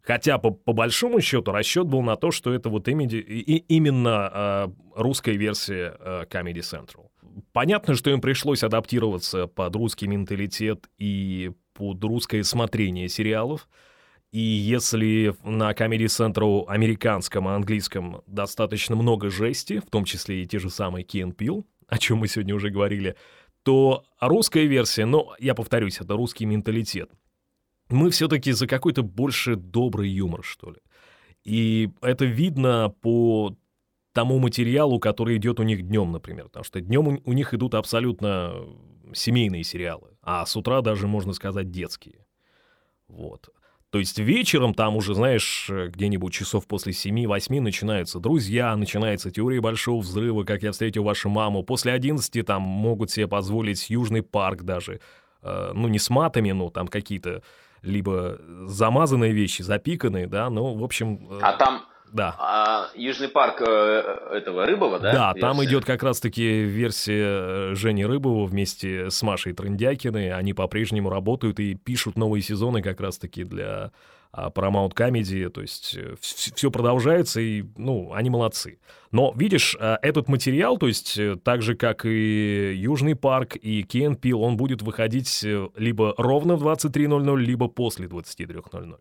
Хотя, 0.00 0.38
по, 0.38 0.50
по 0.50 0.72
большому 0.72 1.20
счету, 1.20 1.52
расчет 1.52 1.86
был 1.86 2.00
на 2.00 2.16
то, 2.16 2.30
что 2.30 2.54
это 2.54 2.70
вот 2.70 2.88
имиди, 2.88 3.16
и, 3.16 3.58
именно 3.68 4.30
э, 4.32 4.68
русская 4.96 5.36
версия 5.36 5.94
э, 6.00 6.24
Comedy 6.30 6.60
Central. 6.60 7.08
Понятно, 7.52 7.94
что 7.96 8.08
им 8.08 8.22
пришлось 8.22 8.62
адаптироваться 8.62 9.46
под 9.46 9.76
русский 9.76 10.06
менталитет 10.06 10.86
и 10.96 11.52
под 11.78 12.02
русское 12.02 12.42
смотрение 12.42 13.08
сериалов. 13.08 13.68
И 14.32 14.40
если 14.40 15.34
на 15.44 15.70
Comedy 15.70 16.06
Central 16.06 16.66
американском 16.66 17.48
и 17.48 17.52
английском 17.52 18.22
достаточно 18.26 18.96
много 18.96 19.30
жести, 19.30 19.78
в 19.78 19.88
том 19.88 20.04
числе 20.04 20.42
и 20.42 20.46
те 20.46 20.58
же 20.58 20.70
самые 20.70 21.04
Кен 21.04 21.32
Пил, 21.32 21.66
о 21.86 21.98
чем 21.98 22.18
мы 22.18 22.26
сегодня 22.26 22.54
уже 22.54 22.70
говорили, 22.70 23.14
то 23.62 24.04
русская 24.20 24.66
версия, 24.66 25.06
ну, 25.06 25.30
я 25.38 25.54
повторюсь, 25.54 26.00
это 26.00 26.14
русский 26.14 26.46
менталитет. 26.46 27.10
Мы 27.90 28.10
все-таки 28.10 28.50
за 28.50 28.66
какой-то 28.66 29.02
больше 29.02 29.54
добрый 29.54 30.10
юмор, 30.10 30.42
что 30.42 30.70
ли. 30.70 30.78
И 31.44 31.90
это 32.02 32.24
видно 32.24 32.92
по 33.00 33.56
тому 34.12 34.40
материалу, 34.40 34.98
который 34.98 35.36
идет 35.36 35.60
у 35.60 35.62
них 35.62 35.86
днем, 35.86 36.10
например. 36.10 36.46
Потому 36.46 36.64
что 36.64 36.80
днем 36.80 37.20
у 37.24 37.32
них 37.32 37.54
идут 37.54 37.74
абсолютно 37.74 38.66
семейные 39.14 39.62
сериалы, 39.62 40.17
а 40.30 40.44
с 40.44 40.54
утра 40.56 40.82
даже, 40.82 41.06
можно 41.06 41.32
сказать, 41.32 41.70
детские. 41.70 42.26
Вот. 43.08 43.48
То 43.88 43.98
есть 43.98 44.18
вечером 44.18 44.74
там 44.74 44.94
уже, 44.94 45.14
знаешь, 45.14 45.70
где-нибудь 45.70 46.34
часов 46.34 46.66
после 46.66 46.92
7-8 46.92 47.62
начинаются 47.62 48.20
«Друзья», 48.20 48.76
начинается 48.76 49.30
«Теория 49.30 49.62
большого 49.62 50.02
взрыва», 50.02 50.44
«Как 50.44 50.62
я 50.62 50.72
встретил 50.72 51.04
вашу 51.04 51.30
маму». 51.30 51.62
После 51.62 51.92
11 51.92 52.44
там 52.44 52.60
могут 52.60 53.10
себе 53.10 53.26
позволить 53.26 53.88
«Южный 53.88 54.22
парк» 54.22 54.64
даже. 54.64 55.00
Э, 55.40 55.70
ну, 55.72 55.88
не 55.88 55.98
с 55.98 56.10
матами, 56.10 56.50
но 56.50 56.68
там 56.68 56.88
какие-то 56.88 57.42
либо 57.80 58.38
замазанные 58.66 59.32
вещи, 59.32 59.62
запиканные, 59.62 60.26
да, 60.26 60.50
ну, 60.50 60.74
в 60.74 60.84
общем... 60.84 61.26
Э, 61.30 61.38
а 61.40 61.56
там 61.56 61.86
да. 62.12 62.34
А 62.38 62.88
Южный 62.94 63.28
парк 63.28 63.62
э, 63.66 64.28
этого 64.32 64.66
Рыбова, 64.66 64.98
да? 64.98 65.12
Да, 65.12 65.26
версия? 65.32 65.40
там 65.40 65.64
идет 65.64 65.84
как 65.84 66.02
раз-таки 66.02 66.62
версия 66.62 67.70
э, 67.70 67.74
Жени 67.74 68.04
Рыбова 68.04 68.46
вместе 68.46 69.10
с 69.10 69.22
Машей 69.22 69.52
Трындякиной. 69.52 70.32
Они 70.32 70.54
по-прежнему 70.54 71.10
работают 71.10 71.60
и 71.60 71.74
пишут 71.74 72.16
новые 72.16 72.42
сезоны 72.42 72.82
как 72.82 73.00
раз-таки 73.00 73.44
для 73.44 73.92
а, 74.32 74.50
Paramount 74.50 74.94
Comedy. 74.94 75.48
То 75.48 75.60
есть 75.60 75.96
э, 75.96 76.14
все 76.20 76.70
продолжается, 76.70 77.40
и, 77.40 77.64
ну, 77.76 78.12
они 78.12 78.30
молодцы. 78.30 78.78
Но, 79.10 79.32
видишь, 79.36 79.76
этот 79.80 80.28
материал, 80.28 80.76
то 80.76 80.86
есть 80.86 81.18
так 81.42 81.62
же, 81.62 81.74
как 81.74 82.04
и 82.04 82.74
Южный 82.76 83.16
парк 83.16 83.56
и 83.56 83.82
Кен 83.82 84.16
Пил, 84.16 84.42
он 84.42 84.56
будет 84.56 84.82
выходить 84.82 85.42
либо 85.76 86.14
ровно 86.18 86.56
в 86.56 86.66
23.00, 86.66 87.38
либо 87.38 87.68
после 87.68 88.06
23.00. 88.06 88.98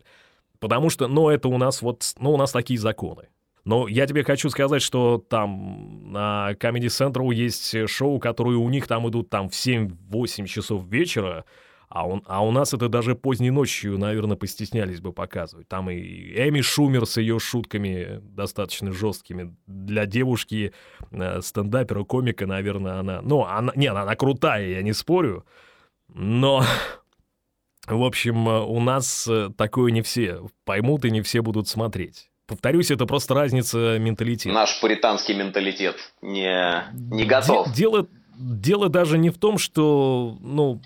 Потому 0.60 0.90
что, 0.90 1.08
ну, 1.08 1.30
это 1.30 1.48
у 1.48 1.58
нас 1.58 1.82
вот, 1.82 2.04
ну, 2.20 2.34
у 2.34 2.38
нас 2.38 2.52
такие 2.52 2.80
законы. 2.80 3.30
Но 3.66 3.88
я 3.88 4.08
тебе 4.08 4.24
хочу 4.24 4.50
сказать, 4.50 4.82
что 4.82 5.18
там 5.18 6.12
на 6.12 6.52
Comedy 6.54 6.88
Central 6.88 7.34
есть 7.34 7.90
шоу, 7.90 8.18
которые 8.20 8.58
у 8.58 8.70
них 8.70 8.88
там 8.88 9.10
идут 9.10 9.30
там 9.30 9.50
в 9.50 9.54
7-8 9.54 10.46
часов 10.46 10.86
вечера, 10.86 11.44
а, 11.90 12.06
он, 12.06 12.22
а 12.26 12.46
у 12.46 12.52
нас 12.52 12.74
это 12.74 12.90
даже 12.90 13.16
поздней 13.16 13.50
ночью, 13.50 13.98
наверное, 13.98 14.36
постеснялись 14.36 15.00
бы 15.00 15.14
показывать. 15.14 15.70
Там 15.70 15.90
и 15.90 15.96
Эми 15.96 16.62
Шумер 16.62 17.06
с 17.06 17.18
ее 17.18 17.40
шутками 17.40 18.20
достаточно 18.22 18.92
жесткими. 18.92 19.56
Для 19.68 20.06
девушки, 20.06 20.74
э, 21.12 21.42
стендапера, 21.42 22.04
комика, 22.04 22.46
наверное, 22.46 23.00
она... 23.00 23.22
Ну, 23.22 23.46
она, 23.46 23.72
не, 23.76 23.88
она, 23.88 24.02
она 24.02 24.16
крутая, 24.16 24.68
я 24.68 24.82
не 24.82 24.92
спорю. 24.92 25.46
Но 26.10 26.64
в 27.96 28.03
общем, 28.03 28.48
э, 28.50 28.62
у 28.62 28.79
нас 28.79 29.27
э, 29.27 29.50
такое 29.58 29.91
не 29.91 30.01
все 30.01 30.41
поймут 30.65 31.06
и 31.06 31.12
не 31.12 31.22
все 31.22 31.41
будут 31.41 31.67
смотреть. 31.67 32.29
Повторюсь, 32.46 32.91
это 32.91 33.06
просто 33.06 33.34
разница 33.34 33.98
менталитета. 34.00 34.53
Наш 34.53 34.79
пуританский 34.79 35.36
менталитет 35.36 35.98
не, 36.22 36.84
не 36.94 37.25
готов. 37.25 37.74
Дело, 37.74 38.08
дело 38.38 38.88
даже 38.89 39.17
не 39.17 39.29
в 39.29 39.38
том, 39.38 39.58
что, 39.58 40.38
ну, 40.41 40.82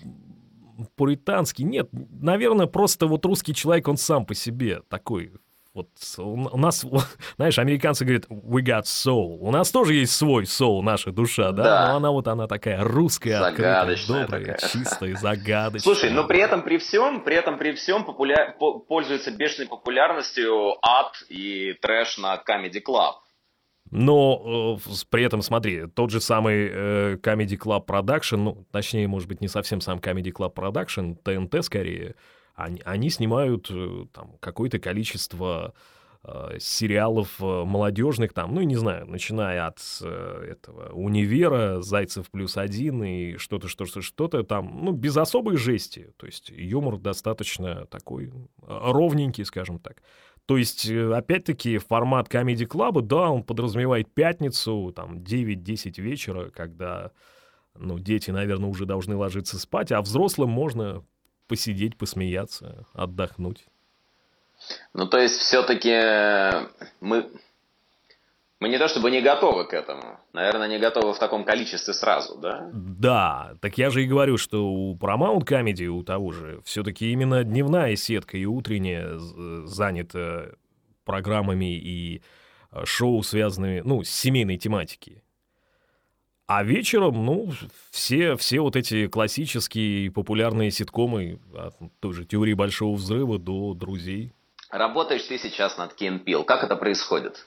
пуританский. 0.96 1.63
Нет, 1.63 1.89
наверное, 1.91 2.65
просто 2.65 3.05
вот 3.05 3.25
русский 3.25 3.53
человек, 3.53 3.88
он 3.88 3.98
сам 3.98 4.25
по 4.25 4.34
себе 4.34 4.81
такой 4.89 5.34
вот 5.74 5.88
у 6.18 6.58
нас, 6.58 6.86
знаешь, 7.38 7.58
американцы 7.58 8.04
говорят 8.04 8.25
we 8.28 8.62
got 8.62 8.84
soul. 8.84 9.38
У 9.40 9.51
нас 9.51 9.72
тоже 9.72 9.94
есть 9.94 10.13
свой 10.13 10.44
soul, 10.44 10.82
наша 10.82 11.12
душа, 11.12 11.51
да? 11.51 11.63
да. 11.63 11.88
Но 11.90 11.96
она 11.98 12.12
вот 12.12 12.28
она 12.28 12.48
такая 12.48 12.84
русская, 12.84 13.40
загадочная, 13.40 14.24
открытая, 14.24 14.40
добрая, 14.40 14.58
такая. 14.58 14.70
чистая, 14.70 15.16
загадочная. 15.22 15.94
Слушай, 15.94 16.12
но 16.12 16.25
при 16.25 16.40
этом 16.40 16.63
при 16.63 16.78
всем, 16.78 17.24
при 17.24 17.36
этом 17.36 17.58
при 17.58 17.72
всем 17.74 18.04
популя... 18.04 18.56
пользуется 18.88 19.32
бешеной 19.32 19.68
популярностью 19.68 20.75
ад 20.82 21.13
и 21.30 21.74
трэш 21.82 22.18
на 22.18 22.36
Comedy 22.36 22.82
Club. 22.86 23.13
Но 23.92 24.78
э, 24.78 24.90
при 25.10 25.24
этом, 25.24 25.42
смотри, 25.42 25.88
тот 25.88 26.12
же 26.12 26.22
самый 26.22 26.70
э, 26.70 27.16
Comedy 27.22 27.58
Club 27.58 27.86
Production, 27.86 28.38
ну, 28.38 28.66
точнее, 28.72 29.08
может 29.08 29.28
быть, 29.28 29.42
не 29.42 29.48
совсем 29.48 29.82
сам 29.82 30.00
Comedy 30.00 30.32
Club 30.34 30.54
Production, 30.54 31.16
ТНТ 31.16 31.63
скорее, 31.63 32.16
они, 32.63 32.82
они 32.86 33.10
снимают 33.10 33.68
э, 33.70 34.06
там 34.13 34.38
какое-то 34.39 34.80
количество 34.80 35.74
э, 36.24 36.58
сериалов 36.60 37.41
э, 37.41 37.63
молодежных, 37.63 38.34
там, 38.34 38.53
ну, 38.53 38.62
не 38.62 38.75
знаю, 38.75 39.08
начиная 39.08 39.68
от 39.68 39.80
э, 40.01 40.48
этого 40.51 40.91
«Универа», 40.94 41.82
«Зайцев 41.82 42.30
плюс 42.30 42.58
один» 42.58 43.03
и 43.03 43.38
что-то, 43.38 43.68
что-то, 43.68 44.01
что-то 44.01 44.44
там, 44.44 44.80
ну, 44.84 44.91
без 44.91 45.18
особой 45.18 45.58
жести. 45.58 46.13
То 46.18 46.25
есть 46.25 46.50
юмор 46.50 46.98
достаточно 46.98 47.86
такой 47.88 48.27
э, 48.27 48.32
ровненький, 48.68 49.46
скажем 49.46 49.80
так. 49.80 50.01
То 50.46 50.58
есть, 50.58 50.89
опять-таки, 50.89 51.77
формат 51.77 52.27
Comedy 52.27 52.68
Club, 52.68 53.01
да, 53.01 53.30
он 53.30 53.44
подразумевает 53.44 54.13
пятницу, 54.13 54.91
там, 54.94 55.20
9-10 55.20 56.01
вечера, 56.01 56.50
когда, 56.50 57.12
ну, 57.75 58.00
дети, 58.00 58.32
наверное, 58.32 58.70
уже 58.70 58.86
должны 58.86 59.15
ложиться 59.15 59.60
спать, 59.60 59.91
а 59.91 60.01
взрослым 60.01 60.50
можно 60.50 61.06
посидеть, 61.51 61.98
посмеяться, 61.98 62.86
отдохнуть. 62.93 63.65
Ну, 64.93 65.05
то 65.05 65.17
есть, 65.17 65.36
все-таки 65.36 65.89
э, 65.89 66.67
мы, 67.01 67.29
мы 68.62 68.70
не 68.70 68.77
то 68.77 68.88
чтобы 68.88 69.12
не 69.12 69.20
готовы 69.20 69.65
к 69.65 69.74
этому. 69.74 70.17
Наверное, 70.31 70.70
не 70.70 70.79
готовы 70.79 71.13
в 71.13 71.20
таком 71.20 71.43
количестве 71.43 71.93
сразу, 71.93 72.38
да? 72.38 72.70
Да, 72.72 73.55
так 73.60 73.77
я 73.77 73.89
же 73.89 74.01
и 74.01 74.08
говорю, 74.08 74.38
что 74.38 74.65
у 74.65 74.96
Paramount 74.96 75.43
Comedy, 75.46 75.88
у 75.88 76.03
того 76.03 76.31
же, 76.31 76.62
все-таки 76.63 77.12
именно 77.12 77.43
дневная 77.43 77.98
сетка 77.98 78.38
и 78.38 78.46
утренняя 78.46 79.17
занята 79.65 80.51
программами 81.03 81.75
и 81.75 82.22
э, 82.72 82.86
шоу, 82.86 83.24
связанными, 83.24 83.81
ну, 83.84 84.05
с 84.05 84.10
семейной 84.10 84.58
тематикой. 84.58 85.22
А 86.48 86.63
вечером, 86.63 87.25
ну, 87.25 87.51
все, 87.91 88.36
все 88.36 88.60
вот 88.60 88.75
эти 88.75 89.07
классические 89.07 90.12
популярные 90.12 90.71
ситкомы, 90.71 91.39
от 91.55 91.75
той 92.00 92.13
же 92.13 92.25
«Теории 92.25 92.53
большого 92.53 92.95
взрыва» 92.95 93.39
до 93.39 93.74
«Друзей». 93.74 94.33
Работаешь 94.69 95.24
ты 95.24 95.38
сейчас 95.38 95.77
над 95.77 95.93
Кен 95.93 96.24
Как 96.45 96.63
это 96.63 96.75
происходит? 96.75 97.45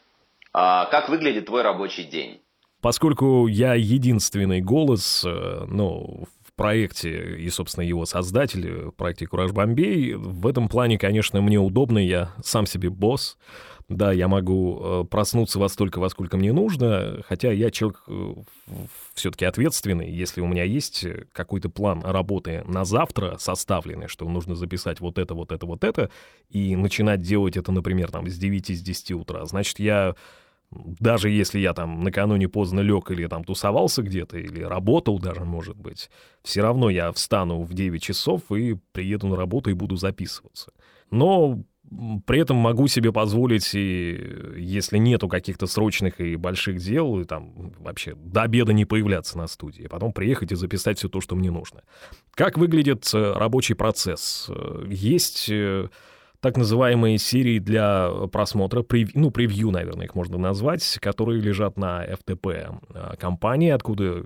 А 0.53 0.87
как 0.87 1.09
выглядит 1.09 1.47
твой 1.47 1.63
рабочий 1.63 2.05
день? 2.05 2.41
Поскольку 2.81 3.47
я 3.47 3.75
единственный 3.75 4.61
голос, 4.61 5.25
э, 5.25 5.65
ну, 5.67 6.27
в 6.47 6.53
проекте 6.55 7.37
и, 7.39 7.49
собственно, 7.49 7.83
его 7.83 8.05
создатель, 8.05 8.89
в 8.89 8.91
проекте 8.93 9.27
«Кураж 9.27 9.53
Бомбей», 9.53 10.13
в 10.15 10.47
этом 10.47 10.69
плане, 10.69 10.99
конечно, 10.99 11.41
мне 11.41 11.59
удобно, 11.59 11.99
я 11.99 12.33
сам 12.45 12.67
себе 12.67 12.91
босс. 12.91 13.39
Да, 13.89 14.13
я 14.13 14.29
могу 14.29 14.81
э, 14.81 15.05
проснуться 15.05 15.59
во 15.59 15.69
столько, 15.69 15.99
во 15.99 16.09
сколько 16.09 16.39
мне 16.39 16.55
нужно, 16.55 17.23
хотя 17.29 17.53
я 17.53 17.71
человек 17.71 18.03
э, 18.09 18.35
все-таки 19.13 19.45
ответственный. 19.45 20.11
Если 20.11 20.41
у 20.41 20.47
меня 20.47 20.65
есть 20.65 21.05
какой-то 21.33 21.69
план 21.69 22.01
работы 22.03 22.65
на 22.67 22.87
завтра 22.87 23.37
составленный, 23.39 24.09
что 24.09 24.27
нужно 24.27 24.55
записать 24.55 25.01
вот 25.01 25.19
это, 25.19 25.35
вот 25.35 25.53
это, 25.53 25.67
вот 25.67 25.85
это, 25.85 26.11
и 26.49 26.77
начинать 26.77 27.21
делать 27.21 27.59
это, 27.59 27.73
например, 27.73 28.11
там 28.11 28.27
с 28.27 28.39
9, 28.39 28.71
с 28.71 28.81
10 28.81 29.13
утра, 29.13 29.45
значит, 29.45 29.79
я 29.79 30.15
даже 30.71 31.31
если 31.31 31.61
я 31.61 31.73
там 31.73 32.03
накануне 32.03 32.49
поздно 32.49 32.81
лег 32.81 33.11
или 33.11 33.27
там 33.27 33.45
тусовался 33.45 34.03
где-то, 34.03 34.39
или 34.39 34.63
работал 34.63 35.19
даже, 35.19 35.45
может 35.45 35.77
быть, 35.77 36.11
все 36.43 36.63
равно 36.63 36.91
я 36.91 37.13
встану 37.13 37.63
в 37.63 37.75
9 37.75 38.03
часов 38.03 38.51
и 38.51 38.77
приеду 38.93 39.29
на 39.29 39.37
работу 39.37 39.71
и 39.71 39.75
буду 39.75 39.97
записываться. 39.97 40.73
Но 41.11 41.63
при 42.27 42.41
этом 42.41 42.57
могу 42.57 42.89
себе 42.89 43.13
позволить, 43.13 43.75
и 43.75 44.55
если 44.57 44.99
нету 44.99 45.29
каких-то 45.29 45.67
срочных 45.67 46.21
и 46.21 46.37
больших 46.37 46.79
дел, 46.79 47.21
и 47.21 47.25
там 47.25 47.73
вообще 47.79 48.15
до 48.15 48.43
обеда 48.43 48.73
не 48.73 48.85
появляться 48.85 49.39
на 49.39 49.47
студии, 49.47 49.87
потом 49.87 50.13
приехать 50.13 50.53
и 50.53 50.57
записать 50.57 50.99
все 50.99 51.09
то, 51.09 51.21
что 51.21 51.37
мне 51.37 51.51
нужно. 51.51 51.83
Как 52.33 52.59
выглядит 52.59 53.09
э, 53.15 53.33
рабочий 53.33 53.75
процесс? 53.75 54.47
Э, 54.49 54.87
есть 54.89 55.49
э, 55.51 55.89
так 56.41 56.57
называемые 56.57 57.19
серии 57.19 57.59
для 57.59 58.11
просмотра, 58.33 58.85
ну, 59.15 59.31
превью, 59.31 59.71
наверное, 59.71 60.07
их 60.07 60.15
можно 60.15 60.39
назвать, 60.39 60.99
которые 61.01 61.41
лежат 61.41 61.79
на 61.79 62.05
FTP 62.05 63.17
компании, 63.19 63.71
откуда 63.71 64.25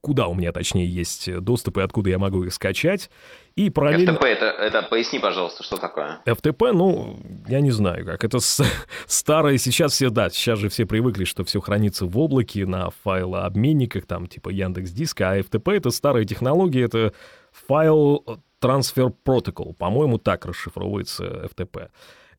куда 0.00 0.28
у 0.28 0.34
меня, 0.34 0.52
точнее, 0.52 0.86
есть 0.86 1.40
доступ 1.40 1.78
и 1.78 1.82
откуда 1.82 2.10
я 2.10 2.18
могу 2.18 2.44
их 2.44 2.54
скачать. 2.54 3.10
И 3.58 3.70
параллельно... 3.70 4.10
FTP, 4.12 4.24
это, 4.24 4.44
это 4.46 4.82
поясни, 4.82 5.18
пожалуйста, 5.18 5.64
что 5.64 5.78
такое? 5.78 6.20
FTP, 6.26 6.70
ну, 6.70 7.18
я 7.48 7.60
не 7.60 7.72
знаю 7.72 8.06
как. 8.06 8.22
Это 8.22 8.38
с... 8.38 8.64
старое, 9.06 9.58
сейчас 9.58 9.94
все, 9.94 10.10
да, 10.10 10.30
сейчас 10.30 10.60
же 10.60 10.68
все 10.68 10.86
привыкли, 10.86 11.24
что 11.24 11.42
все 11.42 11.60
хранится 11.60 12.06
в 12.06 12.16
облаке, 12.18 12.66
на 12.66 12.90
файлообменниках, 13.02 14.06
там, 14.06 14.28
типа 14.28 14.50
Яндекс 14.50 14.92
Диска, 14.92 15.30
а 15.30 15.38
FTP— 15.40 15.72
это 15.76 15.90
старая 15.90 16.24
технология, 16.24 16.84
это 16.84 17.12
файл 17.50 18.24
Transfer 18.62 19.12
Protocol, 19.24 19.74
по-моему, 19.74 20.18
так 20.18 20.46
расшифровывается 20.46 21.24
FTP 21.24 21.88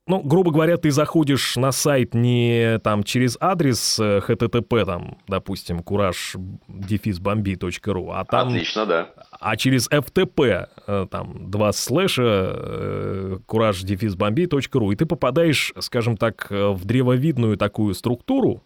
ну, 0.10 0.22
грубо 0.24 0.51
говоря, 0.51 0.78
ты 0.78 0.89
заходишь 0.89 1.56
на 1.56 1.72
сайт 1.72 2.16
не 2.16 2.80
там 2.80 3.04
через 3.04 3.38
адрес 3.39 4.00
http, 4.00 4.82
э, 4.82 4.86
там, 4.86 5.20
допустим, 5.28 5.82
courage-bombi.ru, 5.82 8.12
а 8.12 8.25
там... 8.25 8.48
Отлично, 8.48 8.88
да. 8.88 9.10
А 9.39 9.56
через 9.56 9.88
FTP, 9.88 10.68
э, 10.88 11.06
там, 11.12 11.51
два 11.51 11.72
слэша, 11.72 12.24
э, 12.24 13.38
courage-bombi.ru, 13.48 14.92
и 14.92 14.96
ты 14.96 15.06
попадаешь, 15.06 15.74
скажем 15.78 16.18
так, 16.18 16.48
в 16.50 16.86
древовидную 16.86 17.56
такую 17.56 17.94
структуру, 17.94 18.63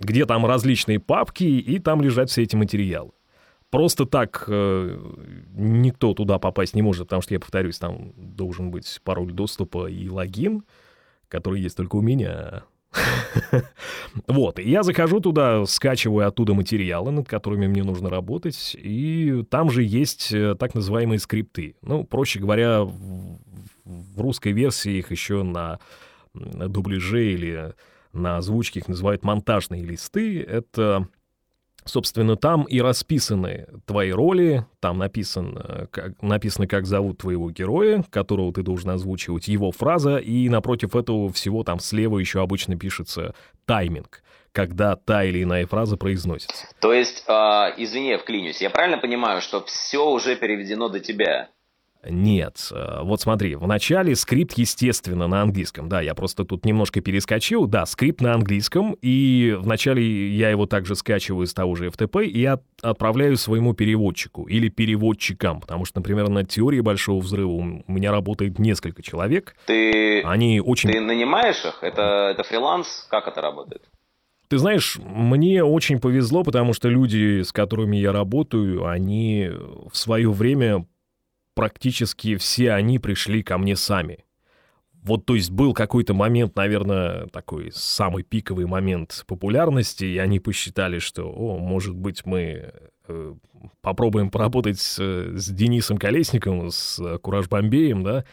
где 0.00 0.26
там 0.26 0.44
различные 0.44 0.98
папки, 0.98 1.44
и 1.44 1.78
там 1.78 2.02
лежат 2.02 2.30
все 2.30 2.42
эти 2.42 2.56
материалы. 2.56 3.12
Просто 3.74 4.06
так 4.06 4.44
э, 4.46 4.98
никто 5.56 6.14
туда 6.14 6.38
попасть 6.38 6.76
не 6.76 6.82
может, 6.82 7.08
потому 7.08 7.22
что, 7.22 7.34
я 7.34 7.40
повторюсь, 7.40 7.76
там 7.76 8.12
должен 8.16 8.70
быть 8.70 9.00
пароль 9.02 9.32
доступа 9.32 9.88
и 9.90 10.08
логин, 10.08 10.62
который 11.26 11.60
есть 11.60 11.76
только 11.76 11.96
у 11.96 12.00
меня. 12.00 12.62
Вот, 14.28 14.60
я 14.60 14.84
захожу 14.84 15.18
туда, 15.18 15.66
скачиваю 15.66 16.28
оттуда 16.28 16.54
материалы, 16.54 17.10
над 17.10 17.26
которыми 17.26 17.66
мне 17.66 17.82
нужно 17.82 18.08
работать, 18.08 18.76
и 18.80 19.44
там 19.50 19.70
же 19.72 19.82
есть 19.82 20.32
э, 20.32 20.54
так 20.54 20.76
называемые 20.76 21.18
скрипты. 21.18 21.74
Ну, 21.82 22.04
проще 22.04 22.38
говоря, 22.38 22.82
в 22.84 24.20
русской 24.20 24.52
версии 24.52 24.98
их 24.98 25.10
еще 25.10 25.42
на 25.42 25.80
дубляже 26.32 27.32
или 27.32 27.74
на 28.12 28.36
озвучке 28.36 28.78
их 28.78 28.86
называют 28.86 29.24
монтажные 29.24 29.82
листы. 29.82 30.40
Это 30.40 31.08
Собственно, 31.84 32.36
там 32.36 32.64
и 32.64 32.80
расписаны 32.80 33.66
твои 33.86 34.10
роли, 34.10 34.66
там 34.80 34.98
написан, 34.98 35.88
как, 35.90 36.20
написано, 36.22 36.66
как 36.66 36.86
зовут 36.86 37.18
твоего 37.18 37.50
героя, 37.50 38.04
которого 38.10 38.52
ты 38.52 38.62
должен 38.62 38.90
озвучивать, 38.90 39.48
его 39.48 39.70
фраза, 39.70 40.16
и 40.16 40.48
напротив 40.48 40.96
этого 40.96 41.32
всего 41.32 41.62
там 41.62 41.78
слева 41.78 42.18
еще 42.18 42.40
обычно 42.40 42.76
пишется 42.76 43.34
тайминг, 43.66 44.22
когда 44.52 44.96
та 44.96 45.24
или 45.24 45.42
иная 45.42 45.66
фраза 45.66 45.96
произносится. 45.96 46.66
То 46.80 46.92
есть, 46.92 47.24
э, 47.28 47.32
извини, 47.76 48.10
я 48.10 48.18
вклинюсь, 48.18 48.62
я 48.62 48.70
правильно 48.70 48.98
понимаю, 48.98 49.40
что 49.40 49.62
все 49.64 50.08
уже 50.08 50.36
переведено 50.36 50.88
до 50.88 51.00
тебя? 51.00 51.48
Нет. 52.08 52.68
Э, 52.72 53.00
вот 53.02 53.20
смотри, 53.20 53.54
в 53.54 53.66
начале 53.66 54.14
скрипт, 54.14 54.54
естественно, 54.58 55.26
на 55.26 55.42
английском. 55.42 55.88
Да, 55.88 56.00
я 56.00 56.14
просто 56.14 56.44
тут 56.44 56.64
немножко 56.64 57.00
перескочил. 57.00 57.66
Да, 57.66 57.86
скрипт 57.86 58.20
на 58.20 58.34
английском, 58.34 58.96
и 59.00 59.56
вначале 59.58 60.28
я 60.30 60.50
его 60.50 60.66
также 60.66 60.94
скачиваю 60.94 61.46
с 61.46 61.54
того 61.54 61.74
же 61.74 61.88
FTP 61.88 62.26
и 62.26 62.44
от, 62.44 62.62
отправляю 62.82 63.36
своему 63.36 63.74
переводчику 63.74 64.44
или 64.44 64.68
переводчикам, 64.68 65.60
потому 65.60 65.84
что, 65.84 66.00
например, 66.00 66.28
на 66.28 66.44
теории 66.44 66.80
Большого 66.80 67.20
Взрыва 67.20 67.50
у 67.50 67.62
меня 67.86 68.10
работает 68.10 68.58
несколько 68.58 69.02
человек. 69.02 69.56
Ты, 69.66 70.22
Они 70.22 70.60
очень... 70.60 70.90
ты 70.90 71.00
нанимаешь 71.00 71.64
их? 71.64 71.78
Это, 71.82 72.30
это 72.32 72.42
фриланс? 72.44 73.06
Как 73.10 73.28
это 73.28 73.40
работает? 73.40 73.82
Ты 74.48 74.58
знаешь, 74.58 74.98
мне 75.02 75.64
очень 75.64 75.98
повезло, 76.00 76.44
потому 76.44 76.74
что 76.74 76.88
люди, 76.88 77.42
с 77.42 77.52
которыми 77.52 77.96
я 77.96 78.12
работаю, 78.12 78.86
они 78.86 79.50
в 79.90 79.96
свое 79.96 80.30
время 80.30 80.86
практически 81.54 82.36
все 82.36 82.72
они 82.72 82.98
пришли 82.98 83.42
ко 83.42 83.58
мне 83.58 83.76
сами. 83.76 84.24
Вот, 85.02 85.26
то 85.26 85.34
есть 85.34 85.50
был 85.50 85.74
какой-то 85.74 86.14
момент, 86.14 86.56
наверное, 86.56 87.26
такой 87.26 87.70
самый 87.74 88.22
пиковый 88.22 88.64
момент 88.64 89.24
популярности, 89.26 90.04
и 90.04 90.16
они 90.16 90.40
посчитали, 90.40 90.98
что, 90.98 91.30
о, 91.30 91.58
может 91.58 91.94
быть, 91.94 92.24
мы 92.24 92.72
э, 93.06 93.34
попробуем 93.82 94.30
поработать 94.30 94.80
с, 94.80 94.98
с 94.98 95.48
Денисом 95.50 95.98
Колесником, 95.98 96.70
с 96.70 97.18
Кураж 97.18 97.48
Бомбеем, 97.48 98.02
да, 98.02 98.24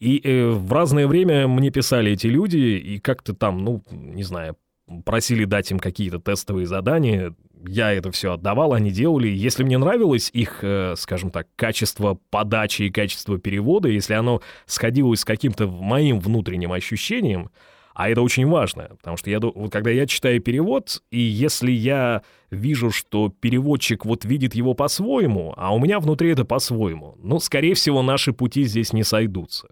и 0.00 0.20
э, 0.24 0.48
в 0.48 0.72
разное 0.72 1.06
время 1.06 1.46
мне 1.46 1.70
писали 1.70 2.12
эти 2.12 2.26
люди, 2.26 2.56
и 2.56 2.98
как-то 2.98 3.32
там, 3.32 3.62
ну, 3.62 3.84
не 3.90 4.24
знаю, 4.24 4.56
просили 5.04 5.44
дать 5.44 5.70
им 5.70 5.78
какие-то 5.78 6.18
тестовые 6.18 6.66
задания, 6.66 7.34
я 7.66 7.92
это 7.92 8.10
все 8.10 8.32
отдавал, 8.34 8.72
они 8.72 8.90
делали. 8.90 9.28
Если 9.28 9.62
мне 9.62 9.78
нравилось 9.78 10.30
их, 10.32 10.60
э, 10.62 10.94
скажем 10.96 11.30
так, 11.30 11.46
качество 11.56 12.18
подачи 12.30 12.82
и 12.82 12.90
качество 12.90 13.38
перевода, 13.38 13.88
если 13.88 14.14
оно 14.14 14.40
сходилось 14.66 15.20
с 15.20 15.24
каким-то 15.24 15.66
моим 15.66 16.20
внутренним 16.20 16.72
ощущением, 16.72 17.50
а 17.94 18.08
это 18.08 18.22
очень 18.22 18.46
важно, 18.46 18.90
потому 18.96 19.16
что 19.16 19.30
я, 19.30 19.40
вот 19.40 19.70
когда 19.70 19.90
я 19.90 20.06
читаю 20.06 20.40
перевод, 20.40 21.02
и 21.10 21.20
если 21.20 21.70
я 21.70 22.22
вижу, 22.50 22.90
что 22.90 23.28
переводчик 23.28 24.06
вот 24.06 24.24
видит 24.24 24.54
его 24.54 24.74
по-своему, 24.74 25.52
а 25.56 25.74
у 25.74 25.78
меня 25.78 26.00
внутри 26.00 26.30
это 26.30 26.44
по-своему, 26.44 27.16
ну, 27.22 27.40
скорее 27.40 27.74
всего, 27.74 28.02
наши 28.02 28.32
пути 28.32 28.62
здесь 28.64 28.92
не 28.92 29.02
сойдутся. 29.02 29.68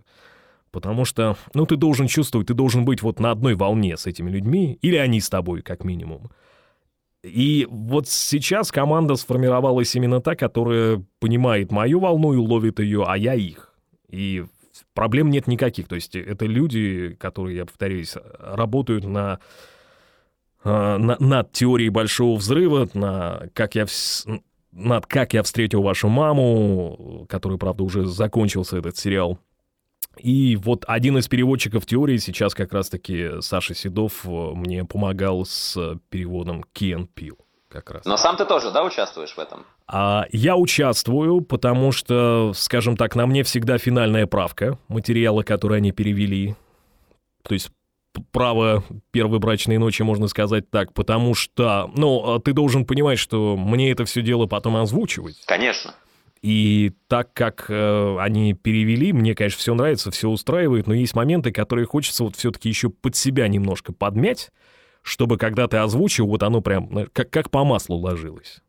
Потому 0.70 1.04
что, 1.06 1.36
ну, 1.54 1.64
ты 1.64 1.76
должен 1.76 2.06
чувствовать, 2.08 2.48
ты 2.48 2.54
должен 2.54 2.84
быть 2.84 3.02
вот 3.02 3.20
на 3.20 3.30
одной 3.30 3.54
волне 3.54 3.96
с 3.96 4.06
этими 4.06 4.30
людьми, 4.30 4.78
или 4.82 4.96
они 4.96 5.20
с 5.20 5.30
тобой, 5.30 5.62
как 5.62 5.84
минимум. 5.84 6.30
И 7.22 7.66
вот 7.68 8.08
сейчас 8.08 8.70
команда 8.70 9.16
сформировалась 9.16 9.94
именно 9.94 10.20
та, 10.20 10.36
которая 10.36 11.04
понимает 11.18 11.72
мою 11.72 12.00
волну 12.00 12.32
и 12.32 12.36
ловит 12.36 12.78
ее, 12.78 13.04
а 13.06 13.16
я 13.16 13.34
их. 13.34 13.74
И 14.08 14.44
проблем 14.94 15.30
нет 15.30 15.46
никаких. 15.46 15.88
То 15.88 15.96
есть 15.96 16.14
это 16.14 16.46
люди, 16.46 17.16
которые, 17.18 17.56
я 17.56 17.66
повторюсь, 17.66 18.14
работают 18.38 19.04
на, 19.04 19.40
а, 20.62 20.98
на, 20.98 21.16
над 21.18 21.52
теорией 21.52 21.90
большого 21.90 22.36
взрыва, 22.36 22.88
на 22.94 23.48
как 23.52 23.74
я 23.74 23.86
над 24.70 25.06
«Как 25.06 25.34
я 25.34 25.42
встретил 25.42 25.82
вашу 25.82 26.08
маму», 26.08 27.26
который, 27.28 27.58
правда, 27.58 27.82
уже 27.82 28.06
закончился 28.06 28.78
этот 28.78 28.96
сериал. 28.96 29.38
И 30.18 30.56
вот 30.56 30.84
один 30.86 31.18
из 31.18 31.28
переводчиков 31.28 31.86
теории 31.86 32.16
сейчас 32.18 32.54
как 32.54 32.72
раз-таки 32.72 33.40
Саша 33.40 33.74
Седов 33.74 34.24
э, 34.24 34.28
мне 34.28 34.84
помогал 34.84 35.44
с 35.44 35.98
переводом 36.10 36.64
Кен 36.72 37.06
Пил. 37.06 37.38
Как 37.68 37.90
раз. 37.90 38.04
Но 38.06 38.16
сам 38.16 38.36
ты 38.36 38.46
тоже, 38.46 38.70
да, 38.70 38.82
участвуешь 38.82 39.34
в 39.34 39.38
этом? 39.38 39.66
А, 39.86 40.24
я 40.32 40.56
участвую, 40.56 41.42
потому 41.42 41.92
что, 41.92 42.52
скажем 42.54 42.96
так, 42.96 43.14
на 43.14 43.26
мне 43.26 43.42
всегда 43.42 43.76
финальная 43.76 44.26
правка 44.26 44.78
материала, 44.88 45.42
который 45.42 45.78
они 45.78 45.92
перевели. 45.92 46.56
То 47.42 47.52
есть 47.52 47.70
право 48.32 48.82
первой 49.10 49.38
брачной 49.38 49.78
ночи, 49.78 50.02
можно 50.02 50.28
сказать 50.28 50.70
так, 50.70 50.92
потому 50.94 51.34
что, 51.34 51.90
ну, 51.94 52.34
а 52.34 52.40
ты 52.40 52.52
должен 52.52 52.84
понимать, 52.84 53.18
что 53.18 53.56
мне 53.56 53.90
это 53.90 54.04
все 54.06 54.22
дело 54.22 54.46
потом 54.46 54.76
озвучивать. 54.76 55.44
Конечно. 55.46 55.94
И 56.42 56.92
так 57.08 57.32
как 57.32 57.66
э, 57.68 58.16
они 58.20 58.54
перевели, 58.54 59.12
мне, 59.12 59.34
конечно, 59.34 59.58
все 59.58 59.74
нравится, 59.74 60.10
все 60.10 60.28
устраивает, 60.28 60.86
но 60.86 60.94
есть 60.94 61.14
моменты, 61.14 61.50
которые 61.50 61.86
хочется 61.86 62.24
вот 62.24 62.36
все-таки 62.36 62.68
еще 62.68 62.90
под 62.90 63.16
себя 63.16 63.48
немножко 63.48 63.92
подмять, 63.92 64.50
чтобы 65.02 65.36
когда 65.36 65.66
ты 65.66 65.78
озвучил, 65.78 66.26
вот 66.26 66.42
оно 66.42 66.60
прям 66.60 67.06
как, 67.12 67.30
как 67.30 67.50
по 67.50 67.64
маслу 67.64 67.96
ложилось. 67.96 68.60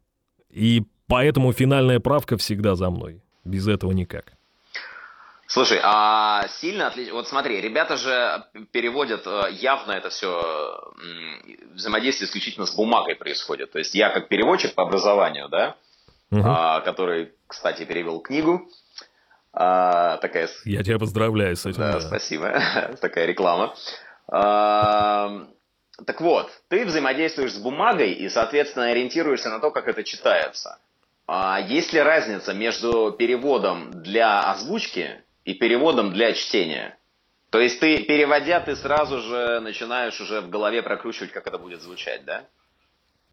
И 0.49 0.84
поэтому 1.08 1.53
финальная 1.53 1.99
правка 1.99 2.38
всегда 2.38 2.75
за 2.75 2.89
мной. 2.89 3.21
Без 3.45 3.67
этого 3.67 3.91
никак. 3.91 4.34
Слушай, 5.47 5.79
а 5.82 6.47
сильно 6.47 6.88
отлично... 6.88 7.15
Вот 7.15 7.27
смотри, 7.27 7.60
ребята 7.60 7.97
же 7.97 8.45
переводят 8.71 9.25
э, 9.25 9.51
явно 9.53 9.93
это 9.93 10.10
все 10.10 10.93
взаимодействие 11.73 12.27
исключительно 12.27 12.67
с 12.67 12.75
бумагой 12.75 13.15
происходит. 13.15 13.71
То 13.71 13.79
есть 13.79 13.95
я 13.95 14.10
как 14.10 14.27
переводчик 14.27 14.75
по 14.75 14.84
образованию, 14.84 15.49
да, 15.49 15.75
угу. 16.31 16.41
а, 16.43 16.81
который, 16.81 17.33
кстати, 17.47 17.85
перевел 17.85 18.19
книгу. 18.19 18.69
А, 19.53 20.17
такая... 20.17 20.47
Я 20.65 20.83
тебя 20.83 20.99
поздравляю 20.99 21.55
с 21.55 21.65
этим. 21.65 21.79
Да, 21.79 21.93
да. 21.93 22.01
спасибо. 22.01 22.61
такая 23.01 23.25
реклама. 23.25 23.75
А, 24.27 25.47
так 26.05 26.21
вот, 26.21 26.49
ты 26.67 26.85
взаимодействуешь 26.85 27.53
с 27.53 27.57
бумагой 27.57 28.11
и, 28.11 28.29
соответственно, 28.29 28.87
ориентируешься 28.87 29.49
на 29.49 29.59
то, 29.59 29.71
как 29.71 29.87
это 29.87 30.03
читается. 30.03 30.79
А 31.27 31.59
есть 31.59 31.93
ли 31.93 31.99
разница 31.99 32.53
между 32.53 33.11
переводом 33.11 33.91
для 34.01 34.41
озвучки 34.51 35.23
и 35.45 35.53
переводом 35.53 36.11
для 36.11 36.33
чтения? 36.33 36.97
То 37.49 37.59
есть 37.59 37.79
ты, 37.79 38.03
переводя, 38.03 38.59
ты 38.59 38.75
сразу 38.75 39.19
же 39.21 39.59
начинаешь 39.59 40.19
уже 40.21 40.41
в 40.41 40.49
голове 40.49 40.83
прокручивать, 40.83 41.31
как 41.31 41.47
это 41.47 41.57
будет 41.57 41.81
звучать, 41.81 42.23
да? 42.25 42.45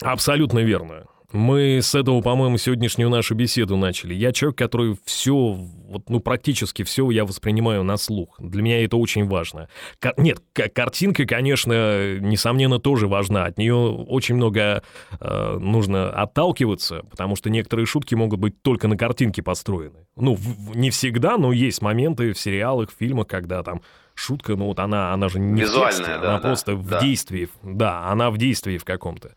Абсолютно 0.02 0.60
верно. 0.60 1.06
Мы 1.32 1.80
с 1.82 1.94
этого, 1.94 2.20
по-моему, 2.20 2.56
сегодняшнюю 2.56 3.10
нашу 3.10 3.34
беседу 3.34 3.76
начали. 3.76 4.14
Я 4.14 4.32
человек, 4.32 4.58
который 4.58 4.96
все, 5.04 5.34
вот, 5.34 6.08
ну, 6.08 6.20
практически 6.20 6.82
все 6.84 7.10
я 7.10 7.24
воспринимаю 7.24 7.82
на 7.82 7.96
слух. 7.96 8.36
Для 8.38 8.62
меня 8.62 8.84
это 8.84 8.96
очень 8.96 9.26
важно. 9.26 9.68
Кар- 9.98 10.14
нет, 10.18 10.40
картинка, 10.52 11.26
конечно, 11.26 12.18
несомненно, 12.18 12.78
тоже 12.78 13.08
важна. 13.08 13.46
От 13.46 13.58
нее 13.58 13.74
очень 13.74 14.36
много 14.36 14.82
э, 15.20 15.58
нужно 15.58 16.10
отталкиваться, 16.10 17.02
потому 17.10 17.34
что 17.36 17.50
некоторые 17.50 17.86
шутки 17.86 18.14
могут 18.14 18.38
быть 18.38 18.62
только 18.62 18.86
на 18.86 18.96
картинке 18.96 19.42
построены. 19.42 20.06
Ну, 20.16 20.34
в, 20.34 20.76
не 20.76 20.90
всегда, 20.90 21.38
но 21.38 21.52
есть 21.52 21.82
моменты 21.82 22.32
в 22.32 22.38
сериалах, 22.38 22.90
в 22.90 22.96
фильмах, 22.96 23.26
когда 23.26 23.62
там 23.62 23.82
шутка, 24.14 24.56
ну 24.56 24.66
вот 24.66 24.78
она, 24.80 25.12
она 25.12 25.28
же 25.28 25.38
не 25.38 25.60
Визуальная, 25.60 25.92
в 25.92 25.96
тексте, 25.96 26.18
да, 26.20 26.28
она 26.28 26.36
да, 26.36 26.48
просто 26.48 26.76
да. 26.76 26.98
в 26.98 27.00
действии. 27.02 27.48
Да, 27.62 28.06
она 28.06 28.30
в 28.30 28.38
действии 28.38 28.78
в 28.78 28.84
каком-то. 28.84 29.32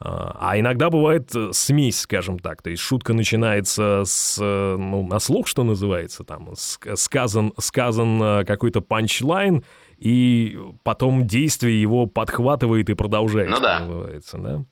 А 0.00 0.58
иногда 0.58 0.90
бывает 0.90 1.34
э, 1.34 1.50
смесь, 1.52 2.00
скажем 2.00 2.38
так. 2.38 2.62
То 2.62 2.70
есть 2.70 2.82
шутка 2.82 3.14
начинается 3.14 4.02
с, 4.06 4.38
э, 4.40 4.76
ну, 4.76 5.04
на 5.04 5.18
слух, 5.18 5.48
что 5.48 5.64
называется, 5.64 6.22
там, 6.22 6.50
сказан, 6.54 7.52
сказан 7.58 8.22
э, 8.22 8.44
какой-то 8.44 8.80
панчлайн, 8.80 9.64
и 9.96 10.56
потом 10.84 11.26
действие 11.26 11.82
его 11.82 12.06
подхватывает 12.06 12.88
и 12.90 12.94
продолжает, 12.94 13.50
ну, 13.50 13.60
да. 13.60 13.80
называется, 13.80 14.38
да. 14.38 14.64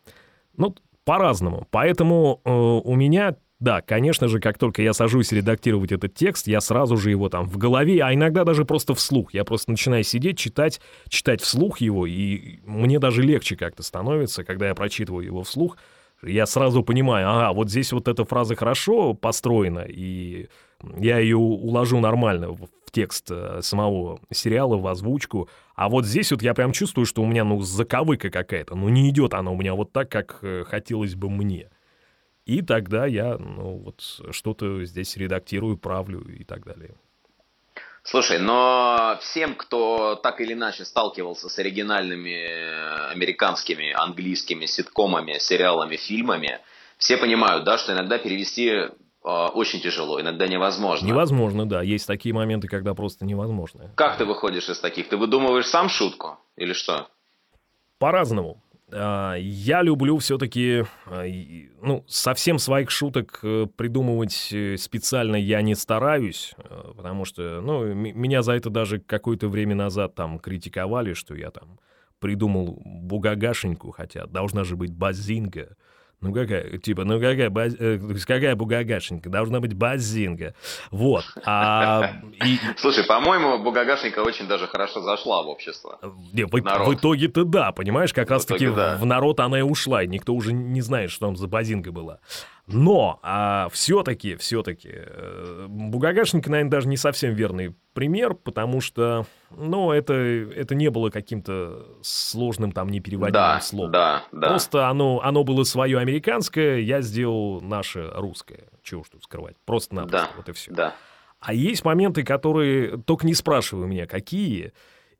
Ну, 0.57 0.77
по-разному. 1.05 1.67
Поэтому 1.71 2.41
э, 2.45 2.51
у 2.51 2.95
меня 2.95 3.35
Да, 3.59 3.81
конечно 3.81 4.29
же, 4.29 4.39
как 4.39 4.59
только 4.59 4.83
я 4.83 4.93
сажусь 4.93 5.33
редактировать 5.33 5.91
этот 5.91 6.15
текст, 6.15 6.47
я 6.47 6.61
сразу 6.61 6.99
же 6.99 7.11
его 7.11 7.31
там 7.31 7.49
в 7.49 7.57
голове, 7.57 8.03
а 8.03 8.13
иногда 8.13 8.45
даже 8.45 8.67
просто 8.67 8.95
вслух. 8.95 9.33
Я 9.33 9.45
просто 9.45 9.71
начинаю 9.71 10.05
сидеть, 10.05 10.39
читать, 10.39 10.81
читать 11.09 11.41
вслух 11.41 11.79
его, 11.81 12.07
и 12.07 12.59
мне 12.67 12.99
даже 12.99 13.23
легче 13.23 13.57
как-то 13.57 13.83
становится, 13.83 14.45
когда 14.45 14.69
я 14.69 14.75
прочитываю 14.75 15.25
его 15.25 15.43
вслух. 15.43 15.79
Я 16.23 16.45
сразу 16.45 16.83
понимаю, 16.83 17.31
ага, 17.31 17.53
вот 17.53 17.71
здесь 17.71 17.93
вот 17.93 18.09
эта 18.09 18.27
фраза 18.27 18.57
хорошо 18.57 19.15
построена, 19.15 19.87
и 19.89 20.49
я 20.99 21.19
ее 21.19 21.37
уложу 21.39 21.99
нормально 22.01 22.51
в 22.51 22.69
текст 22.91 23.31
э, 23.31 23.61
самого 23.63 24.21
сериала, 24.33 24.77
в 24.77 24.87
озвучку. 24.87 25.49
А 25.75 25.89
вот 25.89 26.05
здесь 26.07 26.31
вот 26.31 26.43
я 26.43 26.55
прям 26.55 26.73
чувствую, 26.73 27.07
что 27.07 27.23
у 27.23 27.27
меня, 27.27 27.45
ну, 27.45 27.61
заковыка 27.61 28.31
какая-то. 28.31 28.75
Ну, 28.75 28.89
не 28.89 29.11
идет 29.11 29.35
она 29.35 29.51
у 29.51 29.57
меня 29.57 29.75
вот 29.75 29.93
так, 29.93 30.11
как 30.11 30.39
э, 30.43 30.65
хотелось 30.67 31.15
бы 31.15 31.29
мне. 31.31 31.69
И 32.47 32.63
тогда 32.63 33.07
я, 33.07 33.37
ну, 33.39 33.79
вот 33.79 34.01
что-то 34.31 34.85
здесь 34.85 35.17
редактирую, 35.17 35.77
правлю 35.77 36.21
и 36.21 36.45
так 36.45 36.65
далее. 36.65 36.95
Слушай, 38.05 38.39
но 38.39 39.19
всем, 39.21 39.57
кто 39.57 40.15
так 40.15 40.41
или 40.41 40.53
иначе 40.53 40.85
сталкивался 40.85 41.49
с 41.49 41.59
оригинальными 41.59 42.47
э, 42.47 43.11
американскими, 43.11 43.93
английскими 43.93 44.67
ситкомами, 44.67 45.39
сериалами, 45.39 45.97
фильмами, 45.97 46.61
все 46.99 47.17
понимают, 47.17 47.65
да, 47.65 47.79
что 47.79 47.95
иногда 47.95 48.19
перевести 48.19 48.69
э, 48.69 48.89
очень 49.25 49.81
тяжело, 49.81 50.21
иногда 50.21 50.47
невозможно. 50.47 51.05
Невозможно, 51.05 51.69
да. 51.69 51.83
Есть 51.83 52.07
такие 52.07 52.33
моменты, 52.33 52.69
когда 52.69 52.95
просто 52.95 53.25
невозможно. 53.25 53.91
Как 53.97 54.19
ты 54.19 54.25
выходишь 54.25 54.69
из 54.69 54.79
таких? 54.79 55.09
Ты 55.09 55.17
выдумываешь 55.17 55.67
сам 55.67 55.89
шутку 55.89 56.39
или 56.55 56.75
что? 56.75 57.09
По-разному. 57.99 58.63
А, 58.93 59.35
я 59.35 59.83
люблю 59.83 60.19
все-таки, 60.19 60.85
а, 61.07 61.25
ну, 61.83 62.05
совсем 62.07 62.59
своих 62.59 62.91
шуток 62.91 63.41
э, 63.43 63.67
придумывать 63.77 64.51
э, 64.53 64.77
специально 64.77 65.37
я 65.37 65.61
не 65.63 65.75
стараюсь, 65.75 66.55
э, 66.59 66.93
потому 66.97 67.25
что, 67.25 67.61
ну, 67.61 67.85
меня 67.95 68.43
за 68.43 68.53
это 68.53 68.71
даже 68.71 69.01
какое-то 69.01 69.49
время 69.49 69.75
назад 69.75 70.15
там 70.15 70.39
критиковали, 70.39 71.15
что 71.15 71.35
я 71.35 71.51
там 71.51 71.81
придумал 72.21 72.81
бугагашеньку, 72.85 73.91
хотя 73.91 74.27
должна 74.27 74.63
же 74.63 74.77
быть 74.77 74.93
базинга. 74.93 75.77
Ну 76.23 76.33
какая, 76.33 76.79
типа, 76.79 77.05
ну 77.05 77.21
какая, 77.21 77.51
баз, 77.51 77.75
э, 77.79 77.99
какая 78.27 78.57
бугагашенька? 78.57 79.29
Должна 79.29 79.61
быть 79.61 79.75
базинга. 79.75 80.55
Вот. 80.91 81.25
А, 81.45 82.13
и... 82.45 82.59
Слушай, 82.79 83.05
по-моему, 83.05 83.63
бугагашенька 83.63 84.21
очень 84.21 84.49
даже 84.49 84.67
хорошо 84.67 85.03
зашла 85.03 85.43
в 85.43 85.49
общество. 85.49 85.99
Не, 86.33 86.45
в, 86.45 86.51
в 86.51 86.95
итоге-то 86.95 87.45
да, 87.45 87.71
понимаешь, 87.73 88.15
как 88.15 88.31
раз-таки 88.31 88.67
да. 88.69 88.97
в 88.97 89.05
народ 89.05 89.41
она 89.41 89.59
и 89.59 89.63
ушла, 89.63 90.03
и 90.03 90.07
никто 90.07 90.33
уже 90.33 90.55
не 90.55 90.81
знает, 90.81 91.11
что 91.11 91.27
там 91.27 91.37
за 91.37 91.49
базинга 91.49 91.93
была. 91.93 92.19
Но 92.67 93.21
а, 93.23 93.69
все-таки, 93.71 94.35
все-таки, 94.37 94.91
э, 94.93 95.67
Бугагашенко, 95.69 96.51
наверное, 96.51 96.71
даже 96.71 96.89
не 96.89 96.97
совсем 96.97 97.33
верный 97.33 97.77
пример, 97.93 98.35
потому 98.35 98.81
что, 98.81 99.25
ну, 99.51 99.93
это, 99.93 100.15
это 100.15 100.75
не 100.75 100.91
было 100.91 101.11
каким-то 101.11 101.87
сложным 102.03 102.73
там 102.73 102.89
непереводимым 102.89 103.33
да, 103.33 103.61
словом. 103.61 103.93
Да, 103.93 104.25
да. 104.33 104.49
Просто 104.49 104.89
оно, 104.89 105.21
оно 105.23 105.45
было 105.45 105.63
свое 105.63 105.99
американское, 105.99 106.79
я 106.79 107.03
сделал 107.03 107.61
наше 107.61 108.11
русское. 108.15 108.65
Чего 108.83 109.03
уж 109.03 109.11
тут 109.11 109.23
скрывать. 109.23 109.57
Просто-напросто, 109.65 110.29
да, 110.29 110.37
вот 110.37 110.49
и 110.49 110.53
все. 110.53 110.73
Да. 110.73 110.95
А 111.39 111.55
есть 111.55 111.85
моменты, 111.85 112.25
которые, 112.25 112.97
только 112.97 113.27
не 113.27 113.35
спрашивай 113.35 113.87
меня, 113.87 114.07
какие, 114.07 114.73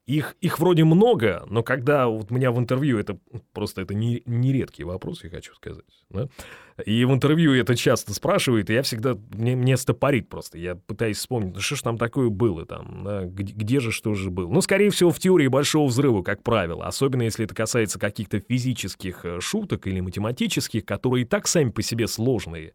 их, 0.07 0.37
их 0.41 0.61
вроде 0.61 0.85
много, 0.85 1.45
но 1.49 1.65
когда 1.65 2.07
вот 2.07 2.31
меня 2.31 2.53
в 2.53 2.59
интервью, 2.59 2.99
это 2.99 3.19
просто 3.53 3.83
это 3.83 3.93
не, 3.93 4.23
не 4.25 4.53
редкий 4.53 4.85
вопрос, 4.85 5.25
я 5.25 5.31
хочу 5.31 5.53
сказать, 5.55 5.85
да? 6.11 6.29
И 6.85 7.05
в 7.07 7.13
интервью 7.13 7.55
это 7.55 7.75
часто 7.75 8.13
спрашивают, 8.13 8.69
и 8.69 8.75
я 8.75 8.83
всегда, 8.83 9.17
мне, 9.33 9.57
мне 9.57 9.77
стопорит 9.79 10.29
просто. 10.29 10.59
Я 10.59 10.75
пытаюсь 10.75 11.17
вспомнить, 11.17 11.55
ну 11.55 11.61
что 11.61 11.75
ж 11.75 11.83
там 11.83 11.97
такое 11.97 12.29
было 12.29 12.67
там, 12.67 13.03
да? 13.03 13.25
где, 13.25 13.53
где 13.53 13.81
же 13.81 13.91
что 13.91 14.13
же 14.15 14.31
было. 14.31 14.53
Ну, 14.53 14.61
скорее 14.61 14.91
всего, 14.91 15.11
в 15.11 15.19
теории 15.19 15.49
большого 15.49 15.89
взрыва, 15.89 16.23
как 16.23 16.43
правило. 16.43 16.87
Особенно, 16.87 17.23
если 17.23 17.47
это 17.47 17.55
касается 17.55 17.99
каких-то 17.99 18.41
физических 18.41 19.25
э, 19.25 19.41
шуток 19.41 19.87
или 19.87 20.01
математических, 20.01 20.85
которые 20.85 21.23
и 21.23 21.27
так 21.27 21.49
сами 21.49 21.71
по 21.71 21.81
себе 21.81 22.07
сложные. 22.07 22.75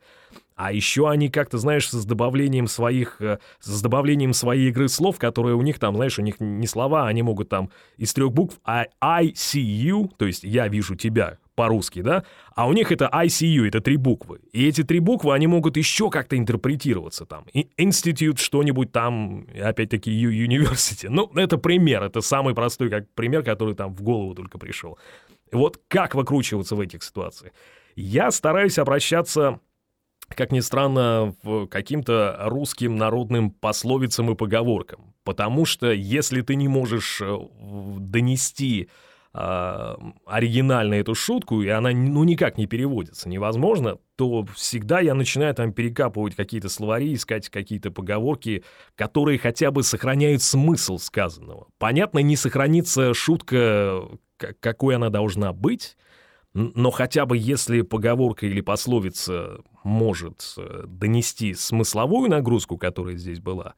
А 0.64 0.72
еще 0.72 1.10
они 1.10 1.30
как-то, 1.30 1.58
знаешь, 1.58 1.90
с 1.90 2.06
добавлением 2.06 2.68
своих, 2.68 3.20
э, 3.20 3.40
с 3.62 3.82
добавлением 3.82 4.32
своей 4.32 4.70
игры 4.70 4.90
слов, 4.90 5.18
которые 5.18 5.56
у 5.56 5.64
них 5.64 5.80
там, 5.80 5.96
знаешь, 5.96 6.20
у 6.20 6.22
них 6.22 6.36
не 6.40 6.68
слова, 6.68 7.08
они 7.08 7.24
могут 7.24 7.50
там 7.50 7.72
из 7.98 8.14
трех 8.14 8.32
букв 8.32 8.60
I, 8.64 8.90
I 9.02 9.30
see 9.30 9.64
you, 9.64 10.12
то 10.18 10.28
есть 10.28 10.44
я 10.44 10.68
вижу 10.68 10.94
тебя 10.96 11.40
по-русски, 11.56 12.04
да, 12.04 12.26
а 12.54 12.68
у 12.68 12.74
них 12.74 12.92
это 12.92 13.10
I 13.12 13.26
see 13.26 13.48
you, 13.48 13.68
это 13.68 13.82
три 13.82 13.98
буквы. 13.98 14.42
И 14.52 14.68
эти 14.68 14.84
три 14.84 15.00
буквы, 15.00 15.34
они 15.34 15.48
могут 15.48 15.78
еще 15.78 16.12
как-то 16.12 16.38
интерпретироваться 16.38 17.26
там. 17.26 17.46
Институт 17.78 18.38
что-нибудь 18.38 18.92
там, 18.92 19.48
опять-таки, 19.60 20.12
University. 20.12 21.08
Ну, 21.10 21.32
это 21.34 21.58
пример, 21.58 22.04
это 22.04 22.22
самый 22.22 22.54
простой 22.54 22.92
как 22.92 23.12
пример, 23.16 23.42
который 23.42 23.74
там 23.74 23.96
в 23.96 24.04
голову 24.04 24.36
только 24.36 24.60
пришел. 24.60 25.00
Вот 25.52 25.80
как 25.88 26.14
выкручиваться 26.14 26.76
в 26.76 26.82
этих 26.82 27.02
ситуациях? 27.02 27.52
Я 27.96 28.30
стараюсь 28.30 28.78
обращаться 28.78 29.60
как 30.36 30.52
ни 30.52 30.60
странно, 30.60 31.36
каким-то 31.70 32.38
русским 32.42 32.98
народным 32.98 33.52
пословицам 33.52 34.32
и 34.32 34.36
поговоркам. 34.36 35.14
Потому 35.24 35.66
что 35.66 35.92
если 35.92 36.42
ты 36.42 36.56
не 36.56 36.68
можешь 36.68 37.22
э, 37.22 37.38
донести 38.00 38.90
э, 39.34 39.96
оригинально 40.26 40.96
эту 40.96 41.14
шутку, 41.14 41.62
и 41.62 41.68
она 41.68 41.92
ну 41.92 42.24
никак 42.24 42.58
не 42.58 42.66
переводится, 42.66 43.30
невозможно, 43.30 44.00
то 44.16 44.46
всегда 44.56 45.00
я 45.00 45.14
начинаю 45.14 45.54
там 45.54 45.74
перекапывать 45.74 46.36
какие-то 46.36 46.70
словари, 46.70 47.14
искать 47.14 47.50
какие-то 47.50 47.92
поговорки, 47.92 48.64
которые 48.96 49.38
хотя 49.38 49.70
бы 49.70 49.84
сохраняют 49.84 50.42
смысл 50.42 50.98
сказанного. 50.98 51.68
Понятно, 51.78 52.20
не 52.20 52.36
сохранится 52.36 53.14
шутка, 53.14 54.08
какой 54.60 54.96
она 54.96 55.10
должна 55.10 55.54
быть, 55.54 55.98
но 56.54 56.92
хотя 56.92 57.26
бы 57.26 57.38
если 57.38 57.82
поговорка 57.82 58.46
или 58.46 58.62
пословица 58.62 59.60
может 59.84 60.54
э, 60.58 60.84
донести 60.86 61.54
смысловую 61.54 62.30
нагрузку, 62.30 62.78
которая 62.78 63.16
здесь 63.16 63.40
была, 63.40 63.76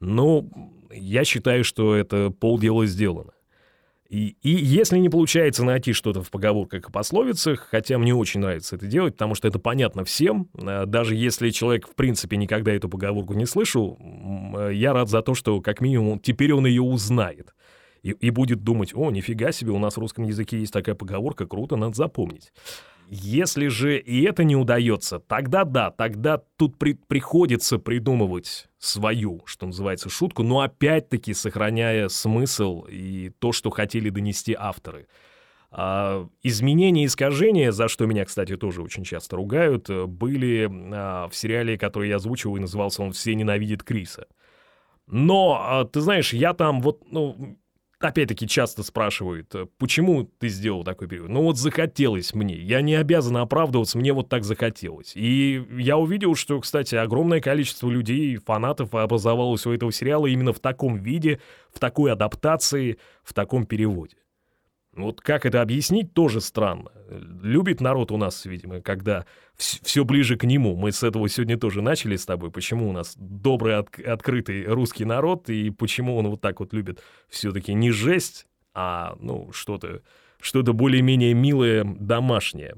ну, 0.00 0.50
я 0.90 1.24
считаю, 1.24 1.64
что 1.64 1.94
это 1.94 2.30
полдела 2.30 2.86
сделано. 2.86 3.32
И, 4.08 4.36
и 4.42 4.50
если 4.50 4.98
не 4.98 5.10
получается 5.10 5.64
найти 5.64 5.92
что-то 5.92 6.22
в 6.22 6.30
поговорках 6.30 6.88
и 6.88 6.92
пословицах, 6.92 7.68
хотя 7.70 7.98
мне 7.98 8.14
очень 8.14 8.40
нравится 8.40 8.76
это 8.76 8.86
делать, 8.86 9.14
потому 9.14 9.34
что 9.34 9.46
это 9.48 9.58
понятно 9.58 10.04
всем, 10.04 10.48
э, 10.54 10.86
даже 10.86 11.14
если 11.14 11.50
человек 11.50 11.86
в 11.86 11.94
принципе 11.94 12.36
никогда 12.36 12.72
эту 12.72 12.88
поговорку 12.88 13.34
не 13.34 13.44
слышал, 13.44 13.98
э, 14.00 14.70
я 14.74 14.94
рад 14.94 15.10
за 15.10 15.20
то, 15.20 15.34
что 15.34 15.60
как 15.60 15.80
минимум 15.80 16.18
теперь 16.20 16.54
он 16.54 16.66
ее 16.66 16.82
узнает 16.82 17.54
и, 18.08 18.26
и 18.26 18.30
будет 18.30 18.62
думать, 18.62 18.92
о, 18.94 19.10
нифига 19.10 19.52
себе, 19.52 19.72
у 19.72 19.78
нас 19.78 19.96
в 19.96 20.00
русском 20.00 20.24
языке 20.24 20.58
есть 20.58 20.72
такая 20.72 20.94
поговорка, 20.94 21.46
круто, 21.46 21.76
надо 21.76 21.94
запомнить. 21.94 22.52
Если 23.10 23.68
же 23.68 23.98
и 23.98 24.22
это 24.24 24.44
не 24.44 24.54
удается, 24.54 25.18
тогда 25.18 25.64
да, 25.64 25.90
тогда 25.90 26.42
тут 26.56 26.76
при, 26.78 26.92
приходится 26.92 27.78
придумывать 27.78 28.68
свою, 28.78 29.42
что 29.46 29.66
называется, 29.66 30.10
шутку, 30.10 30.42
но 30.42 30.60
опять-таки 30.60 31.32
сохраняя 31.32 32.08
смысл 32.08 32.84
и 32.88 33.30
то, 33.38 33.52
что 33.52 33.70
хотели 33.70 34.10
донести 34.10 34.54
авторы. 34.58 35.06
А, 35.70 36.26
изменения 36.42 37.04
и 37.04 37.06
искажения, 37.06 37.72
за 37.72 37.88
что 37.88 38.06
меня, 38.06 38.24
кстати, 38.26 38.56
тоже 38.56 38.82
очень 38.82 39.04
часто 39.04 39.36
ругают, 39.36 39.88
были 39.88 40.70
а, 40.70 41.28
в 41.28 41.34
сериале, 41.36 41.78
который 41.78 42.10
я 42.10 42.16
озвучивал, 42.16 42.56
и 42.56 42.60
назывался 42.60 43.02
он 43.02 43.12
«Все 43.12 43.34
ненавидят 43.34 43.82
Криса». 43.82 44.26
Но, 45.06 45.58
а, 45.60 45.84
ты 45.84 46.00
знаешь, 46.00 46.34
я 46.34 46.52
там 46.52 46.80
вот, 46.82 47.10
ну, 47.10 47.58
опять-таки 48.00 48.46
часто 48.46 48.82
спрашивают, 48.82 49.54
э, 49.54 49.66
почему 49.78 50.24
ты 50.24 50.48
сделал 50.48 50.84
такой 50.84 51.08
период? 51.08 51.28
Ну 51.28 51.42
вот 51.42 51.58
захотелось 51.58 52.34
мне, 52.34 52.56
я 52.56 52.80
не 52.80 52.94
обязан 52.94 53.36
оправдываться, 53.36 53.98
мне 53.98 54.12
вот 54.12 54.28
так 54.28 54.44
захотелось. 54.44 55.12
И 55.14 55.64
я 55.78 55.96
увидел, 55.96 56.34
что, 56.34 56.60
кстати, 56.60 56.94
огромное 56.94 57.40
количество 57.40 57.90
людей, 57.90 58.36
фанатов 58.36 58.94
образовалось 58.94 59.66
у 59.66 59.72
этого 59.72 59.92
сериала 59.92 60.26
именно 60.26 60.52
в 60.52 60.60
таком 60.60 60.96
виде, 60.96 61.40
в 61.72 61.78
такой 61.78 62.12
адаптации, 62.12 62.98
в 63.22 63.34
таком 63.34 63.66
переводе. 63.66 64.16
Вот 64.98 65.20
как 65.20 65.46
это 65.46 65.62
объяснить, 65.62 66.12
тоже 66.12 66.40
странно. 66.40 66.90
Любит 67.42 67.80
народ 67.80 68.10
у 68.10 68.16
нас, 68.16 68.44
видимо, 68.44 68.80
когда 68.80 69.24
все 69.56 70.04
ближе 70.04 70.36
к 70.36 70.44
нему. 70.44 70.76
Мы 70.76 70.92
с 70.92 71.02
этого 71.02 71.28
сегодня 71.28 71.58
тоже 71.58 71.82
начали 71.82 72.16
с 72.16 72.26
тобой. 72.26 72.50
Почему 72.50 72.88
у 72.88 72.92
нас 72.92 73.14
добрый, 73.16 73.76
от, 73.76 73.98
открытый 73.98 74.64
русский 74.64 75.04
народ, 75.04 75.48
и 75.48 75.70
почему 75.70 76.16
он 76.16 76.28
вот 76.28 76.40
так 76.40 76.60
вот 76.60 76.72
любит 76.72 77.02
все-таки 77.28 77.74
не 77.74 77.90
жесть, 77.90 78.46
а, 78.74 79.16
ну, 79.20 79.50
что-то 79.52 80.02
что 80.40 80.62
более-менее 80.62 81.34
милое, 81.34 81.84
домашнее. 81.84 82.76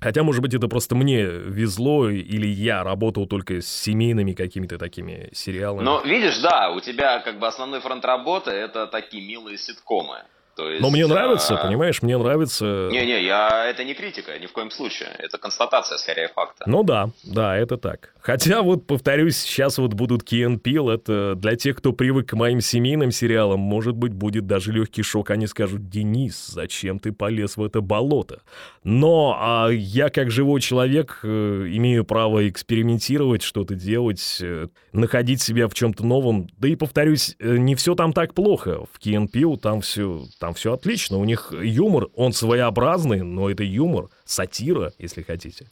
Хотя, 0.00 0.24
может 0.24 0.42
быть, 0.42 0.52
это 0.52 0.66
просто 0.66 0.96
мне 0.96 1.22
везло, 1.22 2.08
или 2.10 2.46
я 2.48 2.82
работал 2.82 3.26
только 3.26 3.60
с 3.60 3.68
семейными 3.68 4.32
какими-то 4.32 4.76
такими 4.76 5.28
сериалами. 5.32 5.84
Но 5.84 6.00
видишь, 6.00 6.38
да, 6.38 6.70
у 6.70 6.80
тебя 6.80 7.20
как 7.20 7.38
бы 7.38 7.46
основной 7.46 7.80
фронт 7.80 8.04
работы— 8.04 8.50
это 8.52 8.88
такие 8.88 9.24
милые 9.24 9.58
ситкомы. 9.58 10.24
То 10.56 10.68
есть, 10.68 10.82
Но 10.82 10.90
мне 10.90 11.06
нравится, 11.06 11.58
а... 11.58 11.66
понимаешь, 11.66 12.02
мне 12.02 12.18
нравится... 12.18 12.88
Не-не, 12.90 13.24
я... 13.24 13.66
это 13.66 13.84
не 13.84 13.94
критика, 13.94 14.38
ни 14.38 14.46
в 14.46 14.52
коем 14.52 14.70
случае. 14.70 15.08
Это 15.18 15.38
констатация, 15.38 15.96
скорее, 15.96 16.28
факта. 16.28 16.64
Ну 16.66 16.82
да, 16.82 17.10
да, 17.24 17.56
это 17.56 17.78
так. 17.78 18.12
Хотя 18.20 18.62
вот, 18.62 18.86
повторюсь, 18.86 19.36
сейчас 19.36 19.78
вот 19.78 19.94
будут 19.94 20.22
Кен 20.22 20.60
Пил, 20.60 20.90
это 20.90 21.34
для 21.36 21.56
тех, 21.56 21.76
кто 21.76 21.92
привык 21.92 22.28
к 22.28 22.32
моим 22.34 22.60
семейным 22.60 23.10
сериалам, 23.10 23.58
может 23.58 23.96
быть, 23.96 24.12
будет 24.12 24.46
даже 24.46 24.72
легкий 24.72 25.02
шок. 25.02 25.30
Они 25.30 25.46
скажут, 25.46 25.88
Денис, 25.88 26.46
зачем 26.46 27.00
ты 27.00 27.12
полез 27.12 27.56
в 27.56 27.64
это 27.64 27.80
болото? 27.80 28.42
Но 28.84 29.36
а 29.38 29.68
я, 29.70 30.08
как 30.08 30.30
живой 30.30 30.60
человек, 30.60 31.20
э, 31.24 31.28
имею 31.72 32.04
право 32.04 32.48
экспериментировать, 32.48 33.42
что-то 33.42 33.74
делать, 33.74 34.38
э, 34.40 34.68
находить 34.92 35.42
себя 35.42 35.66
в 35.66 35.74
чем-то 35.74 36.06
новом. 36.06 36.48
Да 36.58 36.68
и, 36.68 36.76
повторюсь, 36.76 37.34
э, 37.40 37.56
не 37.56 37.74
все 37.74 37.96
там 37.96 38.12
так 38.12 38.34
плохо. 38.34 38.84
В 38.92 38.98
Кен 39.00 39.26
Пил 39.26 39.56
там 39.56 39.80
все 39.80 40.22
там 40.42 40.54
все 40.54 40.72
отлично. 40.72 41.18
У 41.18 41.24
них 41.24 41.52
юмор, 41.52 42.08
он 42.16 42.32
своеобразный, 42.32 43.22
но 43.22 43.48
это 43.48 43.62
юмор, 43.62 44.08
сатира, 44.24 44.92
если 44.98 45.22
хотите. 45.22 45.70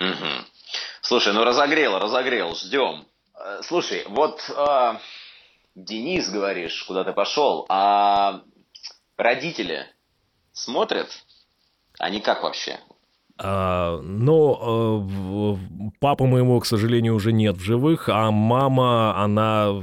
Угу. 0.00 0.46
Слушай, 1.00 1.32
ну 1.32 1.44
разогрел, 1.44 1.96
разогрел, 1.96 2.56
ждем. 2.56 3.06
Э, 3.36 3.60
слушай, 3.62 4.02
вот 4.08 4.42
э, 4.48 4.94
Денис, 5.76 6.28
говоришь, 6.28 6.82
куда 6.88 7.04
ты 7.04 7.12
пошел, 7.12 7.66
а 7.68 8.42
родители 9.16 9.86
смотрят? 10.52 11.08
Они 12.00 12.20
как 12.20 12.42
вообще? 12.42 12.80
А, 13.42 14.00
но 14.02 15.06
э, 15.80 15.90
папа 15.98 16.26
моего, 16.26 16.60
к 16.60 16.66
сожалению, 16.66 17.14
уже 17.14 17.32
нет 17.32 17.56
в 17.56 17.62
живых, 17.62 18.10
а 18.10 18.30
мама, 18.30 19.16
она, 19.16 19.82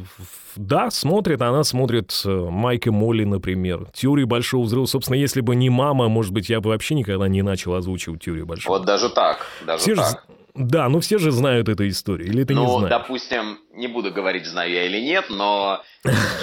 да, 0.56 0.92
смотрит, 0.92 1.42
она 1.42 1.64
смотрит 1.64 2.14
э, 2.24 2.30
Майк 2.30 2.86
и 2.86 2.92
Молли, 2.92 3.24
например. 3.24 3.88
Теорию 3.94 4.28
Большого 4.28 4.64
Взрыва. 4.64 4.86
Собственно, 4.86 5.16
если 5.16 5.42
бы 5.42 5.56
не 5.56 5.72
мама, 5.72 6.08
может 6.08 6.34
быть, 6.34 6.50
я 6.50 6.62
бы 6.62 6.70
вообще 6.70 6.94
никогда 6.94 7.28
не 7.28 7.42
начал 7.42 7.74
озвучивать 7.74 8.22
Теорию 8.22 8.46
Большого 8.46 8.78
Вот 8.78 8.86
даже 8.86 9.10
так, 9.10 9.48
даже 9.66 9.80
все 9.80 9.96
так. 9.96 10.06
Же, 10.06 10.18
да, 10.54 10.88
ну 10.88 11.00
все 11.00 11.18
же 11.18 11.32
знают 11.32 11.68
эту 11.68 11.88
историю, 11.88 12.28
или 12.28 12.44
ты 12.44 12.54
ну, 12.54 12.62
не 12.62 12.68
знаешь? 12.68 12.84
Ну, 12.84 12.90
допустим, 12.90 13.58
не 13.74 13.88
буду 13.88 14.12
говорить, 14.12 14.46
знаю 14.46 14.72
я 14.72 14.86
или 14.86 15.02
нет, 15.02 15.26
но 15.32 15.82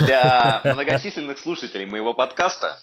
для 0.01 0.63
многочисленных 0.65 1.39
слушателей 1.39 1.87
моего 1.87 2.13
подкаста 2.13 2.81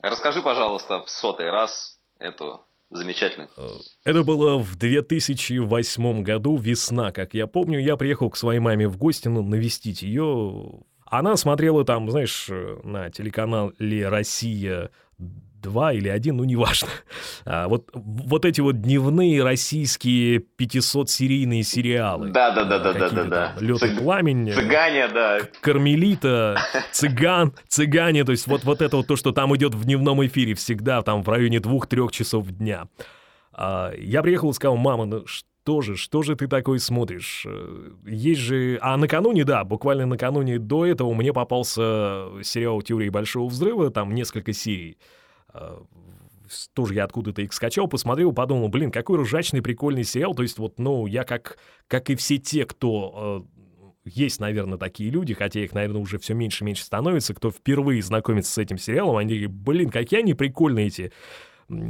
расскажи, 0.00 0.42
пожалуйста, 0.42 1.02
в 1.02 1.10
сотый 1.10 1.50
раз 1.50 1.98
эту 2.20 2.64
Замечательно. 2.92 3.48
Э, 3.56 3.68
это 4.04 4.22
было 4.22 4.58
в 4.58 4.76
2008 4.76 6.22
году, 6.22 6.56
весна, 6.56 7.10
как 7.10 7.34
я 7.34 7.46
помню. 7.46 7.80
Я 7.80 7.96
приехал 7.96 8.30
к 8.30 8.36
своей 8.36 8.60
маме 8.60 8.86
в 8.86 8.96
гости, 8.98 9.28
ну, 9.28 9.42
навестить 9.42 10.02
ее. 10.02 10.82
Она 11.06 11.36
смотрела 11.36 11.84
там, 11.84 12.10
знаешь, 12.10 12.48
на 12.84 13.10
телеканале 13.10 14.08
«Россия» 14.08 14.90
два 15.62 15.92
или 15.92 16.08
один, 16.08 16.36
ну, 16.36 16.44
неважно. 16.44 16.88
А, 17.44 17.68
вот, 17.68 17.88
вот 17.94 18.44
эти 18.44 18.60
вот 18.60 18.82
дневные 18.82 19.42
российские 19.42 20.38
500-серийные 20.58 21.62
сериалы. 21.62 22.30
Да-да-да-да-да-да. 22.30 23.54
Лед 23.60 23.82
и 23.82 23.96
пламень. 23.96 24.52
Цыгане, 24.52 25.08
да. 25.08 25.38
Кармелита, 25.60 26.58
цыган, 26.92 27.54
цыгане. 27.68 28.24
То 28.24 28.32
есть 28.32 28.46
вот, 28.46 28.64
вот 28.64 28.82
это 28.82 28.98
вот 28.98 29.06
то, 29.06 29.16
что 29.16 29.32
там 29.32 29.56
идет 29.56 29.74
в 29.74 29.84
дневном 29.84 30.24
эфире 30.26 30.54
всегда, 30.54 31.02
там 31.02 31.22
в 31.22 31.28
районе 31.28 31.60
двух-трех 31.60 32.12
часов 32.12 32.48
дня. 32.48 32.88
А, 33.52 33.92
я 33.96 34.22
приехал 34.22 34.50
и 34.50 34.54
сказал, 34.54 34.76
мама, 34.76 35.04
ну 35.04 35.24
что 35.26 35.80
же, 35.80 35.96
что 35.96 36.22
же 36.22 36.34
ты 36.34 36.48
такой 36.48 36.80
смотришь? 36.80 37.46
Есть 38.04 38.40
же... 38.40 38.78
А 38.82 38.96
накануне, 38.96 39.44
да, 39.44 39.62
буквально 39.62 40.06
накануне 40.06 40.58
до 40.58 40.84
этого 40.86 41.14
мне 41.14 41.32
попался 41.32 42.28
сериал 42.42 42.82
«Теория 42.82 43.10
большого 43.10 43.48
взрыва», 43.48 43.90
там 43.90 44.12
несколько 44.12 44.52
серий. 44.52 44.98
Э, 45.54 45.78
тоже 46.74 46.94
я 46.94 47.04
откуда-то 47.04 47.42
их 47.42 47.52
скачал, 47.52 47.88
посмотрел, 47.88 48.32
подумал, 48.32 48.68
блин, 48.68 48.90
какой 48.90 49.20
ржачный, 49.22 49.62
прикольный 49.62 50.04
сериал. 50.04 50.34
То 50.34 50.42
есть 50.42 50.58
вот, 50.58 50.78
ну, 50.78 51.06
я 51.06 51.24
как, 51.24 51.58
как 51.88 52.10
и 52.10 52.14
все 52.14 52.38
те, 52.38 52.64
кто... 52.64 53.44
Э, 53.46 53.58
есть, 54.04 54.40
наверное, 54.40 54.78
такие 54.78 55.10
люди, 55.10 55.32
хотя 55.32 55.60
их, 55.60 55.74
наверное, 55.74 56.00
уже 56.00 56.18
все 56.18 56.34
меньше 56.34 56.64
и 56.64 56.66
меньше 56.66 56.82
становится, 56.82 57.34
кто 57.34 57.52
впервые 57.52 58.02
знакомится 58.02 58.52
с 58.52 58.58
этим 58.58 58.76
сериалом, 58.76 59.16
они 59.16 59.34
говорят, 59.34 59.52
блин, 59.52 59.90
какие 59.90 60.20
они 60.20 60.34
прикольные 60.34 60.88
эти 60.88 61.12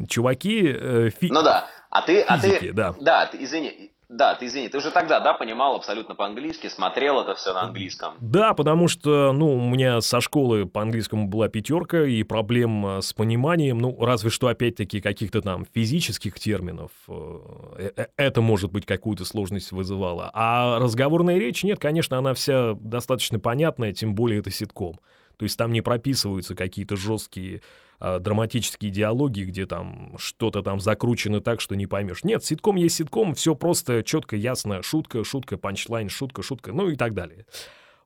чуваки. 0.08 0.62
Э, 0.64 1.10
фи... 1.10 1.28
Ну 1.30 1.42
да, 1.42 1.68
а 1.90 2.02
ты... 2.02 2.24
Физики, 2.24 2.28
а 2.28 2.38
ты 2.38 2.72
да. 2.72 2.94
да, 3.00 3.30
извини, 3.32 3.91
да, 4.12 4.34
ты 4.34 4.46
извини, 4.46 4.68
ты 4.68 4.78
уже 4.78 4.90
тогда, 4.90 5.20
да, 5.20 5.32
понимал 5.32 5.74
абсолютно 5.74 6.14
по-английски, 6.14 6.68
смотрел 6.68 7.20
это 7.20 7.34
все 7.34 7.54
на 7.54 7.62
английском? 7.62 8.14
Да, 8.20 8.52
потому 8.52 8.86
что, 8.86 9.32
ну, 9.32 9.54
у 9.54 9.70
меня 9.70 10.00
со 10.02 10.20
школы 10.20 10.66
по 10.66 10.82
английскому 10.82 11.28
была 11.28 11.48
пятерка, 11.48 12.04
и 12.04 12.22
проблем 12.22 12.86
э, 12.86 13.02
с 13.02 13.14
пониманием, 13.14 13.78
ну, 13.78 13.96
разве 14.04 14.28
что, 14.30 14.48
опять-таки, 14.48 15.00
каких-то 15.00 15.40
там 15.40 15.64
физических 15.64 16.38
терминов, 16.38 16.90
э, 17.08 17.90
э, 17.96 18.06
это, 18.16 18.42
может 18.42 18.70
быть, 18.70 18.84
какую-то 18.84 19.24
сложность 19.24 19.72
вызывало. 19.72 20.30
А 20.34 20.78
разговорная 20.78 21.38
речь, 21.38 21.64
нет, 21.64 21.78
конечно, 21.78 22.18
она 22.18 22.34
вся 22.34 22.74
достаточно 22.74 23.40
понятная, 23.40 23.92
тем 23.92 24.14
более 24.14 24.40
это 24.40 24.50
ситком. 24.50 25.00
То 25.38 25.44
есть 25.44 25.56
там 25.56 25.72
не 25.72 25.80
прописываются 25.80 26.54
какие-то 26.54 26.96
жесткие 26.96 27.62
э, 28.02 28.18
драматические 28.18 28.90
диалоги, 28.90 29.42
где 29.44 29.66
там 29.66 30.16
что-то 30.18 30.62
там 30.62 30.80
закручено 30.80 31.40
так, 31.40 31.60
что 31.60 31.76
не 31.76 31.86
поймешь. 31.86 32.24
Нет, 32.24 32.44
ситком 32.44 32.76
есть 32.76 32.96
ситком, 32.96 33.34
все 33.34 33.54
просто 33.54 34.02
четко, 34.02 34.36
ясно, 34.36 34.82
шутка, 34.82 35.24
шутка, 35.24 35.56
панчлайн, 35.56 36.08
шутка, 36.08 36.42
шутка, 36.42 36.72
ну 36.72 36.88
и 36.88 36.96
так 36.96 37.14
далее. 37.14 37.46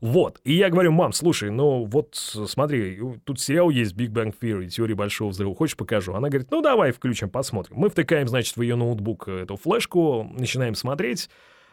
Вот. 0.00 0.40
И 0.44 0.52
я 0.52 0.68
говорю, 0.68 0.92
мам, 0.92 1.12
слушай, 1.12 1.50
ну 1.50 1.84
вот 1.84 2.14
смотри, 2.14 3.00
тут 3.24 3.40
сериал 3.40 3.70
есть 3.70 3.94
Big 3.94 4.08
Bang 4.08 4.34
Theory, 4.38 4.68
теория 4.68 4.94
большого 4.94 5.30
взрыва, 5.30 5.54
хочешь 5.54 5.76
покажу? 5.76 6.14
Она 6.14 6.28
говорит, 6.28 6.50
ну 6.50 6.60
давай 6.60 6.92
включим, 6.92 7.30
посмотрим. 7.30 7.76
Мы 7.78 7.88
втыкаем, 7.88 8.28
значит, 8.28 8.56
в 8.56 8.62
ее 8.62 8.76
ноутбук 8.76 9.28
эту 9.28 9.56
флешку, 9.56 10.30
начинаем 10.38 10.74
смотреть. 10.74 11.30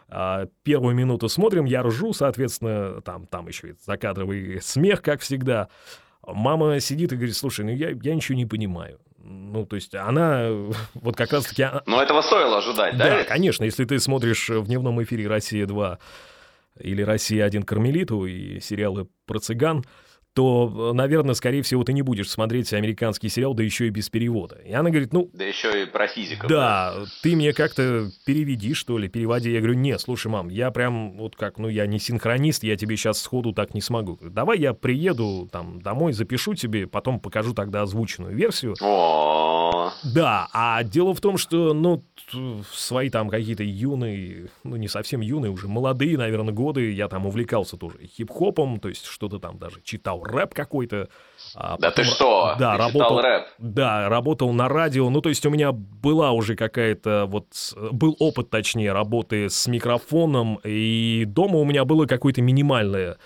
А, 0.08 0.46
первую 0.62 0.94
минуту 0.94 1.28
смотрим, 1.28 1.64
я 1.64 1.82
ржу, 1.82 2.12
соответственно, 2.12 3.00
там, 3.02 3.26
там 3.26 3.48
еще 3.48 3.74
закадровый 3.84 4.60
смех, 4.62 5.02
как 5.02 5.20
всегда. 5.20 5.68
Мама 6.26 6.80
сидит 6.80 7.12
и 7.12 7.16
говорит, 7.16 7.36
слушай, 7.36 7.64
ну 7.64 7.70
я, 7.70 7.90
я 7.90 8.14
ничего 8.14 8.36
не 8.36 8.46
понимаю. 8.46 9.00
Ну, 9.18 9.64
то 9.64 9.76
есть 9.76 9.94
она 9.94 10.48
вот 10.94 11.16
как 11.16 11.32
раз-таки... 11.32 11.66
Но 11.86 12.02
этого 12.02 12.20
стоило 12.20 12.58
ожидать, 12.58 12.96
да? 12.96 13.18
Да, 13.18 13.24
конечно, 13.24 13.64
если 13.64 13.84
ты 13.84 13.98
смотришь 13.98 14.48
в 14.48 14.66
дневном 14.66 15.02
эфире 15.02 15.28
«Россия-2» 15.28 15.98
или 16.80 17.02
«Россия-1» 17.02 17.64
Кармелиту 17.64 18.26
и 18.26 18.60
сериалы 18.60 19.08
про 19.26 19.38
цыган, 19.38 19.84
то, 20.34 20.92
наверное, 20.92 21.34
скорее 21.34 21.62
всего, 21.62 21.84
ты 21.84 21.92
не 21.92 22.02
будешь 22.02 22.28
смотреть 22.28 22.72
американский 22.72 23.28
сериал, 23.28 23.54
да 23.54 23.62
еще 23.62 23.86
и 23.86 23.90
без 23.90 24.10
перевода. 24.10 24.56
И 24.66 24.72
она 24.72 24.90
говорит, 24.90 25.12
ну... 25.12 25.30
Да 25.32 25.44
еще 25.44 25.84
и 25.84 25.86
про 25.86 26.08
физику. 26.08 26.48
Да, 26.48 26.94
да, 26.96 27.04
ты 27.22 27.36
мне 27.36 27.52
как-то 27.52 28.10
переведи, 28.26 28.74
что 28.74 28.98
ли, 28.98 29.08
переводи. 29.08 29.52
Я 29.52 29.60
говорю, 29.60 29.74
нет, 29.74 30.00
слушай, 30.00 30.26
мам, 30.26 30.48
я 30.48 30.72
прям 30.72 31.16
вот 31.18 31.36
как, 31.36 31.58
ну, 31.58 31.68
я 31.68 31.86
не 31.86 32.00
синхронист, 32.00 32.64
я 32.64 32.76
тебе 32.76 32.96
сейчас 32.96 33.22
сходу 33.22 33.52
так 33.52 33.74
не 33.74 33.80
смогу. 33.80 34.18
Давай 34.20 34.58
я 34.58 34.74
приеду 34.74 35.48
там 35.52 35.80
домой, 35.80 36.12
запишу 36.12 36.54
тебе, 36.54 36.88
потом 36.88 37.20
покажу 37.20 37.54
тогда 37.54 37.82
озвученную 37.82 38.34
версию. 38.34 38.74
О. 38.80 39.92
Да, 40.02 40.48
а 40.52 40.82
дело 40.82 41.14
в 41.14 41.20
том, 41.20 41.38
что, 41.38 41.74
ну, 41.74 42.02
свои 42.72 43.08
там 43.08 43.28
какие-то 43.28 43.62
юные, 43.62 44.48
ну, 44.64 44.76
не 44.76 44.88
совсем 44.88 45.20
юные, 45.20 45.52
уже 45.52 45.68
молодые, 45.68 46.18
наверное, 46.18 46.52
годы, 46.52 46.92
я 46.92 47.06
там 47.08 47.26
увлекался 47.26 47.76
тоже 47.76 47.98
хип-хопом, 48.04 48.80
то 48.80 48.88
есть 48.88 49.06
что-то 49.06 49.38
там 49.38 49.58
даже 49.58 49.80
читал 49.82 50.23
рэп 50.24 50.54
какой-то. 50.54 51.08
А 51.54 51.76
да 51.78 51.90
ты 51.90 52.04
что? 52.04 52.56
Да, 52.58 52.76
ты 52.76 52.82
работал, 52.82 53.20
рэп? 53.20 53.42
Да, 53.58 54.08
работал 54.08 54.52
на 54.52 54.68
радио. 54.68 55.08
Ну, 55.10 55.20
то 55.20 55.28
есть 55.28 55.44
у 55.46 55.50
меня 55.50 55.72
была 55.72 56.32
уже 56.32 56.56
какая-то 56.56 57.26
вот... 57.28 57.46
Был 57.92 58.16
опыт, 58.18 58.50
точнее, 58.50 58.92
работы 58.92 59.48
с 59.48 59.66
микрофоном, 59.66 60.60
и 60.64 61.24
дома 61.26 61.58
у 61.58 61.64
меня 61.64 61.84
было 61.84 62.06
какое-то 62.06 62.42
минимальное 62.42 63.18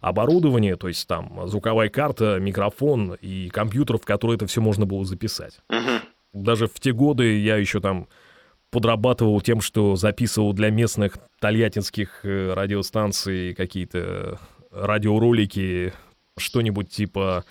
оборудование, 0.00 0.76
то 0.76 0.88
есть 0.88 1.08
там 1.08 1.48
звуковая 1.48 1.88
карта, 1.88 2.38
микрофон 2.38 3.16
и 3.20 3.48
компьютер, 3.48 3.96
в 3.96 4.04
который 4.04 4.36
это 4.36 4.46
все 4.46 4.60
можно 4.60 4.84
было 4.84 5.04
записать. 5.04 5.60
Угу. 5.70 6.42
Даже 6.44 6.66
в 6.66 6.78
те 6.78 6.92
годы 6.92 7.38
я 7.38 7.56
еще 7.56 7.80
там 7.80 8.08
подрабатывал 8.70 9.40
тем, 9.40 9.60
что 9.60 9.96
записывал 9.96 10.52
для 10.52 10.68
местных 10.68 11.16
тольяттинских 11.40 12.24
э, 12.24 12.52
радиостанций 12.52 13.54
какие-то 13.54 14.38
радиоролики 14.72 15.92
что-нибудь 16.38 16.90
типа 16.90 17.44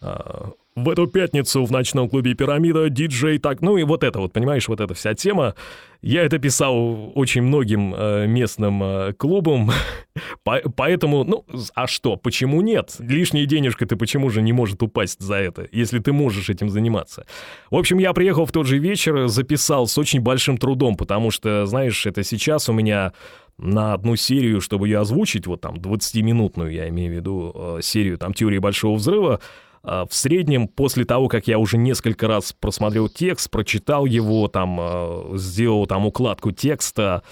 а, 0.00 0.52
в 0.78 0.88
эту 0.88 1.06
пятницу 1.06 1.64
в 1.64 1.72
ночном 1.72 2.08
клубе 2.08 2.34
«Пирамида» 2.34 2.88
диджей 2.88 3.38
так... 3.38 3.60
Ну 3.62 3.76
и 3.76 3.82
вот 3.82 4.04
это 4.04 4.20
вот, 4.20 4.32
понимаешь, 4.32 4.68
вот 4.68 4.80
эта 4.80 4.94
вся 4.94 5.14
тема. 5.14 5.54
Я 6.02 6.22
это 6.22 6.38
писал 6.38 7.10
очень 7.16 7.42
многим 7.42 7.92
э, 7.96 8.26
местным 8.28 8.80
э, 8.82 9.12
клубам, 9.14 9.72
по, 10.44 10.60
поэтому, 10.76 11.24
ну, 11.24 11.44
а 11.74 11.88
что, 11.88 12.14
почему 12.14 12.60
нет? 12.60 12.94
Лишняя 13.00 13.46
денежка 13.46 13.84
ты 13.84 13.96
почему 13.96 14.30
же 14.30 14.40
не 14.40 14.52
может 14.52 14.80
упасть 14.80 15.20
за 15.20 15.34
это, 15.34 15.66
если 15.72 15.98
ты 15.98 16.12
можешь 16.12 16.48
этим 16.48 16.70
заниматься? 16.70 17.26
В 17.72 17.76
общем, 17.76 17.98
я 17.98 18.12
приехал 18.12 18.46
в 18.46 18.52
тот 18.52 18.68
же 18.68 18.78
вечер, 18.78 19.26
записал 19.26 19.88
с 19.88 19.98
очень 19.98 20.20
большим 20.20 20.56
трудом, 20.58 20.96
потому 20.96 21.32
что, 21.32 21.66
знаешь, 21.66 22.06
это 22.06 22.22
сейчас 22.22 22.68
у 22.68 22.72
меня 22.72 23.12
на 23.58 23.92
одну 23.92 24.16
серию, 24.16 24.60
чтобы 24.60 24.88
ее 24.88 25.00
озвучить, 25.00 25.46
вот 25.46 25.60
там 25.60 25.76
20-минутную, 25.76 26.72
я 26.72 26.88
имею 26.88 27.12
в 27.12 27.16
виду, 27.16 27.52
э, 27.54 27.78
серию 27.82 28.18
там 28.18 28.32
«Теории 28.32 28.58
Большого 28.58 28.96
Взрыва», 28.96 29.40
а, 29.82 30.06
в 30.06 30.14
среднем, 30.14 30.68
после 30.68 31.04
того, 31.04 31.28
как 31.28 31.46
я 31.46 31.58
уже 31.58 31.78
несколько 31.78 32.28
раз 32.28 32.52
просмотрел 32.52 33.08
текст, 33.08 33.50
прочитал 33.50 34.04
его, 34.04 34.48
там, 34.48 34.78
а, 34.80 35.32
сделал 35.36 35.86
там 35.86 36.06
укладку 36.06 36.52
текста, 36.52 37.22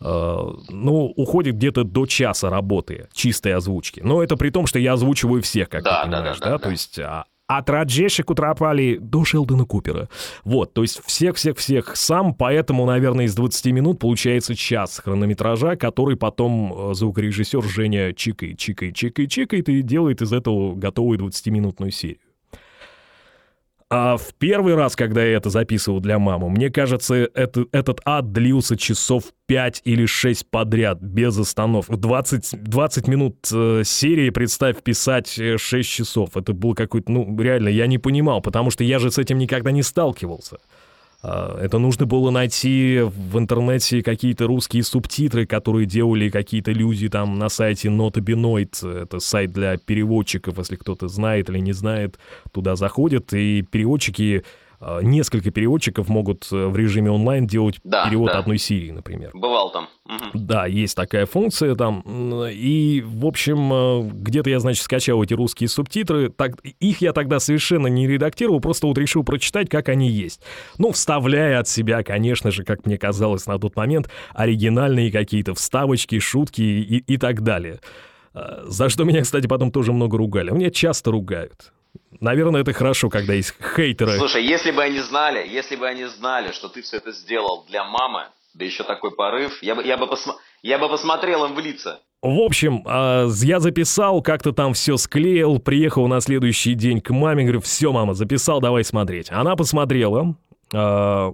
а, 0.00 0.54
ну, 0.68 1.12
уходит 1.16 1.56
где-то 1.56 1.84
до 1.84 2.06
часа 2.06 2.50
работы 2.50 3.08
чистой 3.12 3.54
озвучки. 3.54 4.00
Но 4.00 4.22
это 4.22 4.36
при 4.36 4.50
том, 4.50 4.66
что 4.66 4.78
я 4.78 4.92
озвучиваю 4.92 5.42
всех, 5.42 5.68
как 5.68 5.82
да, 5.82 6.04
ты 6.04 6.10
понимаешь, 6.10 6.38
да, 6.38 6.44
да, 6.44 6.50
да, 6.52 6.58
да? 6.58 6.62
То 6.62 6.70
есть 6.70 7.00
от 7.46 7.70
Раджеши 7.70 8.22
Кутрапали 8.22 8.98
до 9.00 9.24
Шелдона 9.24 9.64
Купера. 9.64 10.08
Вот, 10.44 10.74
то 10.74 10.82
есть 10.82 11.00
всех-всех-всех 11.04 11.96
сам, 11.96 12.34
поэтому, 12.34 12.86
наверное, 12.86 13.26
из 13.26 13.34
20 13.34 13.66
минут 13.66 13.98
получается 13.98 14.54
час 14.54 15.00
хронометража, 15.02 15.76
который 15.76 16.16
потом 16.16 16.90
э, 16.90 16.94
звукорежиссер 16.94 17.62
Женя 17.62 18.12
чикает, 18.12 18.58
чикает, 18.58 18.94
чикает, 18.94 19.30
чикает 19.30 19.68
и 19.68 19.82
делает 19.82 20.22
из 20.22 20.32
этого 20.32 20.74
готовую 20.74 21.18
20-минутную 21.18 21.90
серию. 21.90 22.18
А 23.88 24.16
в 24.16 24.34
первый 24.34 24.74
раз, 24.74 24.96
когда 24.96 25.24
я 25.24 25.36
это 25.36 25.48
записывал 25.48 26.00
для 26.00 26.18
мамы, 26.18 26.50
мне 26.50 26.70
кажется, 26.70 27.14
это, 27.14 27.66
этот 27.70 28.00
ад 28.04 28.32
длился 28.32 28.76
часов 28.76 29.24
5 29.46 29.82
или 29.84 30.06
6 30.06 30.50
подряд, 30.50 31.00
без 31.00 31.38
остановок. 31.38 31.96
20, 31.96 32.64
20 32.64 33.08
минут 33.08 33.48
э, 33.52 33.82
серии, 33.84 34.30
представь, 34.30 34.82
писать 34.82 35.28
6 35.28 35.72
э, 35.72 35.82
часов. 35.82 36.36
Это 36.36 36.52
был 36.52 36.74
какой-то, 36.74 37.12
ну, 37.12 37.40
реально, 37.40 37.68
я 37.68 37.86
не 37.86 37.98
понимал, 37.98 38.40
потому 38.40 38.70
что 38.70 38.82
я 38.82 38.98
же 38.98 39.12
с 39.12 39.18
этим 39.18 39.38
никогда 39.38 39.70
не 39.70 39.84
сталкивался. 39.84 40.58
А, 41.22 41.58
это 41.60 41.78
нужно 41.78 42.06
было 42.06 42.30
найти 42.30 43.00
в 43.02 43.38
интернете 43.38 44.02
какие-то 44.02 44.46
русские 44.46 44.82
субтитры, 44.82 45.46
которые 45.46 45.86
делали 45.86 46.28
какие-то 46.28 46.72
люди 46.72 47.08
там 47.08 47.38
на 47.38 47.48
сайте 47.48 47.88
Notabinoid. 47.88 49.02
Это 49.02 49.20
сайт 49.20 49.52
для 49.52 49.76
переводчиков, 49.76 50.58
если 50.58 50.76
кто-то 50.76 51.08
знает 51.08 51.48
или 51.50 51.58
не 51.58 51.72
знает, 51.72 52.18
туда 52.52 52.76
заходят, 52.76 53.32
и 53.32 53.62
переводчики 53.62 54.44
несколько 55.02 55.50
переводчиков 55.50 56.08
могут 56.08 56.46
э, 56.52 56.66
в 56.66 56.76
режиме 56.76 57.10
онлайн 57.10 57.46
делать 57.46 57.80
да, 57.82 58.06
перевод 58.08 58.32
да. 58.32 58.38
одной 58.38 58.58
серии, 58.58 58.90
например. 58.90 59.30
Бывал 59.32 59.70
там. 59.70 59.88
Угу. 60.04 60.30
Да, 60.34 60.66
есть 60.66 60.94
такая 60.94 61.26
функция 61.26 61.74
там. 61.74 62.02
И, 62.50 63.02
в 63.04 63.26
общем, 63.26 63.72
э, 63.72 64.10
где-то 64.12 64.50
я, 64.50 64.60
значит, 64.60 64.84
скачал 64.84 65.22
эти 65.22 65.34
русские 65.34 65.68
субтитры. 65.68 66.28
Так, 66.28 66.60
их 66.62 67.00
я 67.00 67.12
тогда 67.12 67.40
совершенно 67.40 67.86
не 67.86 68.06
редактировал, 68.06 68.60
просто 68.60 68.86
вот 68.86 68.98
решил 68.98 69.24
прочитать, 69.24 69.68
как 69.68 69.88
они 69.88 70.08
есть. 70.10 70.42
Ну, 70.78 70.92
вставляя 70.92 71.60
от 71.60 71.68
себя, 71.68 72.02
конечно 72.02 72.50
же, 72.50 72.64
как 72.64 72.86
мне 72.86 72.98
казалось 72.98 73.46
на 73.46 73.58
тот 73.58 73.76
момент, 73.76 74.10
оригинальные 74.34 75.10
какие-то 75.10 75.54
вставочки, 75.54 76.18
шутки 76.18 76.62
и, 76.62 76.98
и 76.98 77.16
так 77.16 77.42
далее. 77.42 77.80
А, 78.34 78.64
за 78.66 78.88
что 78.88 79.04
меня, 79.04 79.22
кстати, 79.22 79.46
потом 79.46 79.72
тоже 79.72 79.92
много 79.92 80.18
ругали. 80.18 80.50
Меня 80.50 80.70
часто 80.70 81.10
ругают. 81.10 81.72
Наверное, 82.20 82.62
это 82.62 82.72
хорошо, 82.72 83.08
когда 83.08 83.34
есть 83.34 83.54
хейтеры. 83.76 84.16
Слушай, 84.18 84.44
если 84.44 84.70
бы 84.70 84.82
они 84.82 85.00
знали, 85.00 85.46
если 85.48 85.76
бы 85.76 85.86
они 85.86 86.04
знали, 86.04 86.52
что 86.52 86.68
ты 86.68 86.82
все 86.82 86.98
это 86.98 87.12
сделал 87.12 87.64
для 87.68 87.84
мамы, 87.84 88.24
да 88.54 88.64
еще 88.64 88.84
такой 88.84 89.10
порыв, 89.10 89.62
я 89.62 89.74
бы, 89.74 89.84
я 89.84 89.96
бы, 89.96 90.06
посма... 90.06 90.36
я 90.62 90.78
бы 90.78 90.88
посмотрел 90.88 91.44
им 91.44 91.54
в 91.54 91.58
лица. 91.58 92.00
В 92.22 92.40
общем, 92.40 92.82
а, 92.86 93.28
я 93.42 93.60
записал, 93.60 94.22
как-то 94.22 94.52
там 94.52 94.72
все 94.72 94.96
склеил, 94.96 95.58
приехал 95.58 96.08
на 96.08 96.20
следующий 96.20 96.74
день 96.74 97.00
к 97.00 97.10
маме, 97.10 97.44
говорю, 97.44 97.60
все, 97.60 97.92
мама, 97.92 98.14
записал, 98.14 98.60
давай 98.60 98.82
смотреть. 98.84 99.30
Она 99.30 99.54
посмотрела, 99.54 100.34
а, 100.74 101.32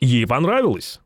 ей 0.00 0.26
понравилось. 0.26 1.00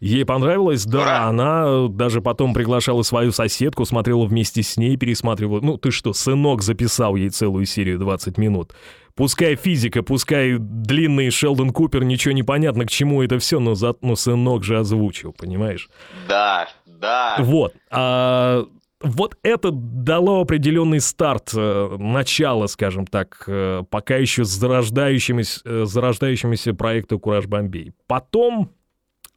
Ей 0.00 0.24
понравилось, 0.24 0.84
да, 0.84 1.00
Ура! 1.00 1.26
она 1.26 1.88
даже 1.88 2.20
потом 2.20 2.54
приглашала 2.54 3.02
свою 3.02 3.32
соседку, 3.32 3.84
смотрела 3.84 4.26
вместе 4.26 4.62
с 4.62 4.76
ней, 4.76 4.96
пересматривала. 4.96 5.60
Ну, 5.60 5.76
ты 5.76 5.90
что, 5.90 6.12
сынок 6.12 6.62
записал 6.62 7.16
ей 7.16 7.30
целую 7.30 7.66
серию 7.66 7.98
20 7.98 8.38
минут. 8.38 8.74
Пускай 9.16 9.56
физика, 9.56 10.04
пускай 10.04 10.56
длинный 10.58 11.30
Шелдон 11.30 11.70
Купер, 11.70 12.04
ничего 12.04 12.32
не 12.32 12.44
понятно, 12.44 12.86
к 12.86 12.90
чему 12.90 13.22
это 13.24 13.40
все, 13.40 13.58
но, 13.58 13.74
за, 13.74 13.96
но 14.00 14.14
сынок 14.14 14.62
же 14.62 14.78
озвучил, 14.78 15.32
понимаешь? 15.32 15.90
Да, 16.28 16.68
да. 16.86 17.34
Вот. 17.40 17.74
А, 17.90 18.64
вот 19.00 19.36
это 19.42 19.70
дало 19.72 20.40
определенный 20.40 21.00
старт, 21.00 21.50
э, 21.54 21.96
начало, 21.98 22.66
скажем 22.66 23.06
так, 23.06 23.44
э, 23.46 23.82
пока 23.90 24.16
еще 24.16 24.44
зарождающемуся, 24.44 25.60
э, 25.64 25.84
зарождающемуся 25.84 26.74
проекту 26.74 27.18
«Кураж 27.18 27.46
Бомбей». 27.46 27.92
Потом 28.06 28.70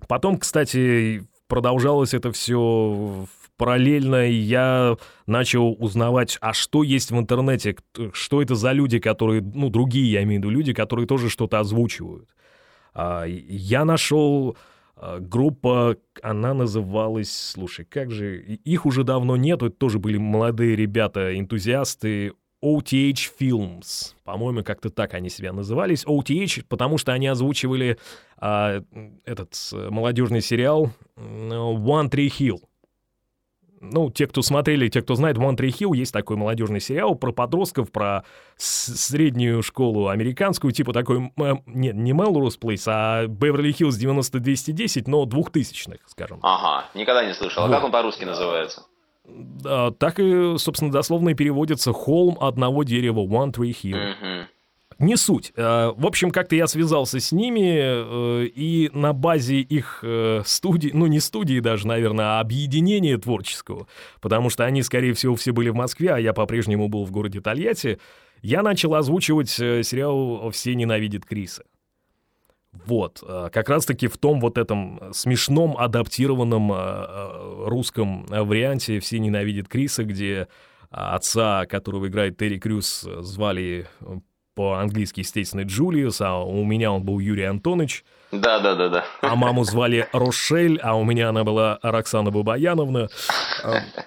Потом, 0.07 0.37
кстати, 0.37 1.25
продолжалось 1.47 2.13
это 2.13 2.31
все 2.31 3.27
параллельно, 3.57 4.27
и 4.27 4.33
я 4.33 4.97
начал 5.27 5.75
узнавать, 5.77 6.37
а 6.41 6.51
что 6.51 6.81
есть 6.81 7.11
в 7.11 7.19
интернете, 7.19 7.75
что 8.11 8.41
это 8.41 8.55
за 8.55 8.71
люди, 8.71 8.97
которые, 8.97 9.41
ну, 9.41 9.69
другие, 9.69 10.11
я 10.11 10.23
имею 10.23 10.41
в 10.41 10.43
виду, 10.43 10.49
люди, 10.49 10.73
которые 10.73 11.05
тоже 11.05 11.29
что-то 11.29 11.59
озвучивают. 11.59 12.27
А, 12.95 13.25
я 13.25 13.85
нашел 13.85 14.57
а, 14.95 15.19
группа, 15.19 15.97
она 16.23 16.55
называлась, 16.55 17.31
слушай, 17.31 17.85
как 17.85 18.09
же, 18.09 18.39
их 18.39 18.87
уже 18.87 19.03
давно 19.03 19.37
нету, 19.37 19.67
это 19.67 19.75
тоже 19.75 19.99
были 19.99 20.17
молодые 20.17 20.75
ребята, 20.75 21.37
энтузиасты, 21.37 22.33
OTH 22.63 23.31
Films. 23.39 24.13
По-моему, 24.23 24.63
как-то 24.63 24.89
так 24.89 25.13
они 25.13 25.29
себя 25.29 25.51
назывались. 25.51 26.05
OTH, 26.05 26.65
потому 26.67 26.97
что 26.97 27.11
они 27.13 27.27
озвучивали 27.27 27.97
а, 28.37 28.83
этот 29.25 29.55
э, 29.73 29.89
молодежный 29.89 30.41
сериал 30.41 30.91
One 31.17 32.09
Tree 32.09 32.27
Hill. 32.27 32.61
Ну, 33.83 34.11
те, 34.11 34.27
кто 34.27 34.43
смотрели, 34.43 34.89
те, 34.89 35.01
кто 35.01 35.15
знает, 35.15 35.37
One 35.37 35.57
Tree 35.57 35.69
Hill 35.69 35.95
есть 35.95 36.13
такой 36.13 36.37
молодежный 36.37 36.79
сериал 36.79 37.15
про 37.15 37.31
подростков, 37.31 37.91
про 37.91 38.23
среднюю 38.55 39.63
школу 39.63 40.09
американскую, 40.09 40.71
типа 40.71 40.93
такой, 40.93 41.31
не, 41.65 41.91
не 41.91 42.11
Melrose 42.11 42.59
Place, 42.61 42.83
а 42.85 43.25
Beverly 43.25 43.71
Hills 43.71 43.97
9210, 43.97 45.07
но 45.07 45.25
двухтысячных, 45.25 46.01
скажем. 46.05 46.39
Ага, 46.43 46.85
никогда 46.93 47.25
не 47.25 47.33
слышал. 47.33 47.63
А 47.63 47.67
вот. 47.67 47.73
как 47.73 47.83
он 47.83 47.91
по-русски 47.91 48.23
называется? 48.23 48.83
Да, 49.25 49.91
так 49.91 50.19
и, 50.19 50.55
собственно, 50.57 50.91
дословно 50.91 51.29
и 51.29 51.33
переводится 51.33 51.93
«холм 51.93 52.37
одного 52.39 52.83
дерева», 52.83 53.19
«one 53.19 53.53
tree 53.53 53.71
hill». 53.71 53.93
Mm-hmm. 53.93 54.45
Не 55.01 55.15
суть. 55.15 55.51
Э, 55.55 55.93
в 55.95 56.05
общем, 56.05 56.29
как-то 56.29 56.55
я 56.55 56.67
связался 56.67 57.19
с 57.19 57.31
ними, 57.31 57.73
э, 57.73 58.45
и 58.45 58.91
на 58.93 59.13
базе 59.13 59.55
их 59.55 60.01
э, 60.03 60.43
студии, 60.45 60.91
ну 60.93 61.07
не 61.07 61.19
студии 61.19 61.59
даже, 61.59 61.87
наверное, 61.87 62.37
а 62.37 62.39
объединения 62.39 63.17
творческого, 63.17 63.87
потому 64.21 64.51
что 64.51 64.63
они, 64.63 64.83
скорее 64.83 65.13
всего, 65.13 65.35
все 65.35 65.53
были 65.53 65.69
в 65.69 65.75
Москве, 65.75 66.13
а 66.13 66.19
я 66.19 66.33
по-прежнему 66.33 66.87
был 66.87 67.03
в 67.03 67.11
городе 67.11 67.41
Тольятти, 67.41 67.97
я 68.43 68.61
начал 68.61 68.93
озвучивать 68.93 69.49
сериал 69.49 70.51
«Все 70.51 70.75
ненавидят 70.75 71.25
Криса». 71.25 71.63
Вот, 72.73 73.21
э, 73.27 73.49
как 73.51 73.69
раз-таки 73.69 74.07
в 74.07 74.17
том 74.17 74.39
вот 74.39 74.57
этом 74.57 75.13
смешном 75.13 75.75
адаптированном 75.77 76.71
э, 76.71 76.75
э, 76.77 77.63
русском 77.67 78.25
варианте 78.27 78.99
«Все 78.99 79.19
ненавидят 79.19 79.67
Криса», 79.67 80.03
где 80.03 80.47
отца, 80.89 81.65
которого 81.67 82.07
играет 82.07 82.37
Терри 82.37 82.59
Крюс, 82.59 83.07
звали 83.19 83.87
по-английски, 84.55 85.21
естественно, 85.21 85.61
Джулиус, 85.61 86.19
а 86.19 86.43
у 86.43 86.65
меня 86.65 86.91
он 86.91 87.03
был 87.03 87.19
Юрий 87.19 87.45
Антонович. 87.45 88.03
Да, 88.33 88.59
да, 88.59 88.75
да, 88.75 88.89
да. 88.89 89.05
А 89.21 89.35
маму 89.35 89.63
звали 89.63 90.09
Рошель, 90.11 90.77
а 90.79 90.95
у 90.97 91.05
меня 91.05 91.29
она 91.29 91.45
была 91.45 91.79
Роксана 91.81 92.31
Бабаяновна. 92.31 93.07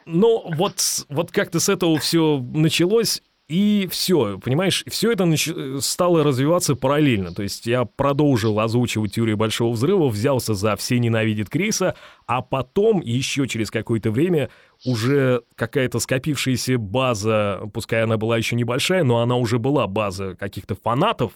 Ну, 0.04 0.44
вот, 0.56 0.74
вот 1.08 1.32
как-то 1.32 1.60
с 1.60 1.70
этого 1.70 1.98
все 1.98 2.38
началось. 2.52 3.22
И 3.46 3.86
все, 3.90 4.38
понимаешь, 4.38 4.84
все 4.88 5.12
это 5.12 5.26
нач... 5.26 5.50
стало 5.80 6.24
развиваться 6.24 6.76
параллельно. 6.76 7.34
То 7.34 7.42
есть 7.42 7.66
я 7.66 7.84
продолжил 7.84 8.58
озвучивать 8.58 9.14
теорию 9.14 9.36
Большого 9.36 9.72
Взрыва, 9.72 10.08
взялся 10.08 10.54
за 10.54 10.76
«Все 10.76 10.98
ненавидят 10.98 11.50
Криса», 11.50 11.94
а 12.26 12.40
потом, 12.40 13.02
еще 13.02 13.46
через 13.46 13.70
какое-то 13.70 14.10
время, 14.10 14.48
уже 14.86 15.42
какая-то 15.56 15.98
скопившаяся 15.98 16.78
база, 16.78 17.60
пускай 17.74 18.02
она 18.02 18.16
была 18.16 18.38
еще 18.38 18.56
небольшая, 18.56 19.04
но 19.04 19.18
она 19.20 19.36
уже 19.36 19.58
была 19.58 19.86
база 19.86 20.34
каких-то 20.36 20.74
фанатов, 20.74 21.32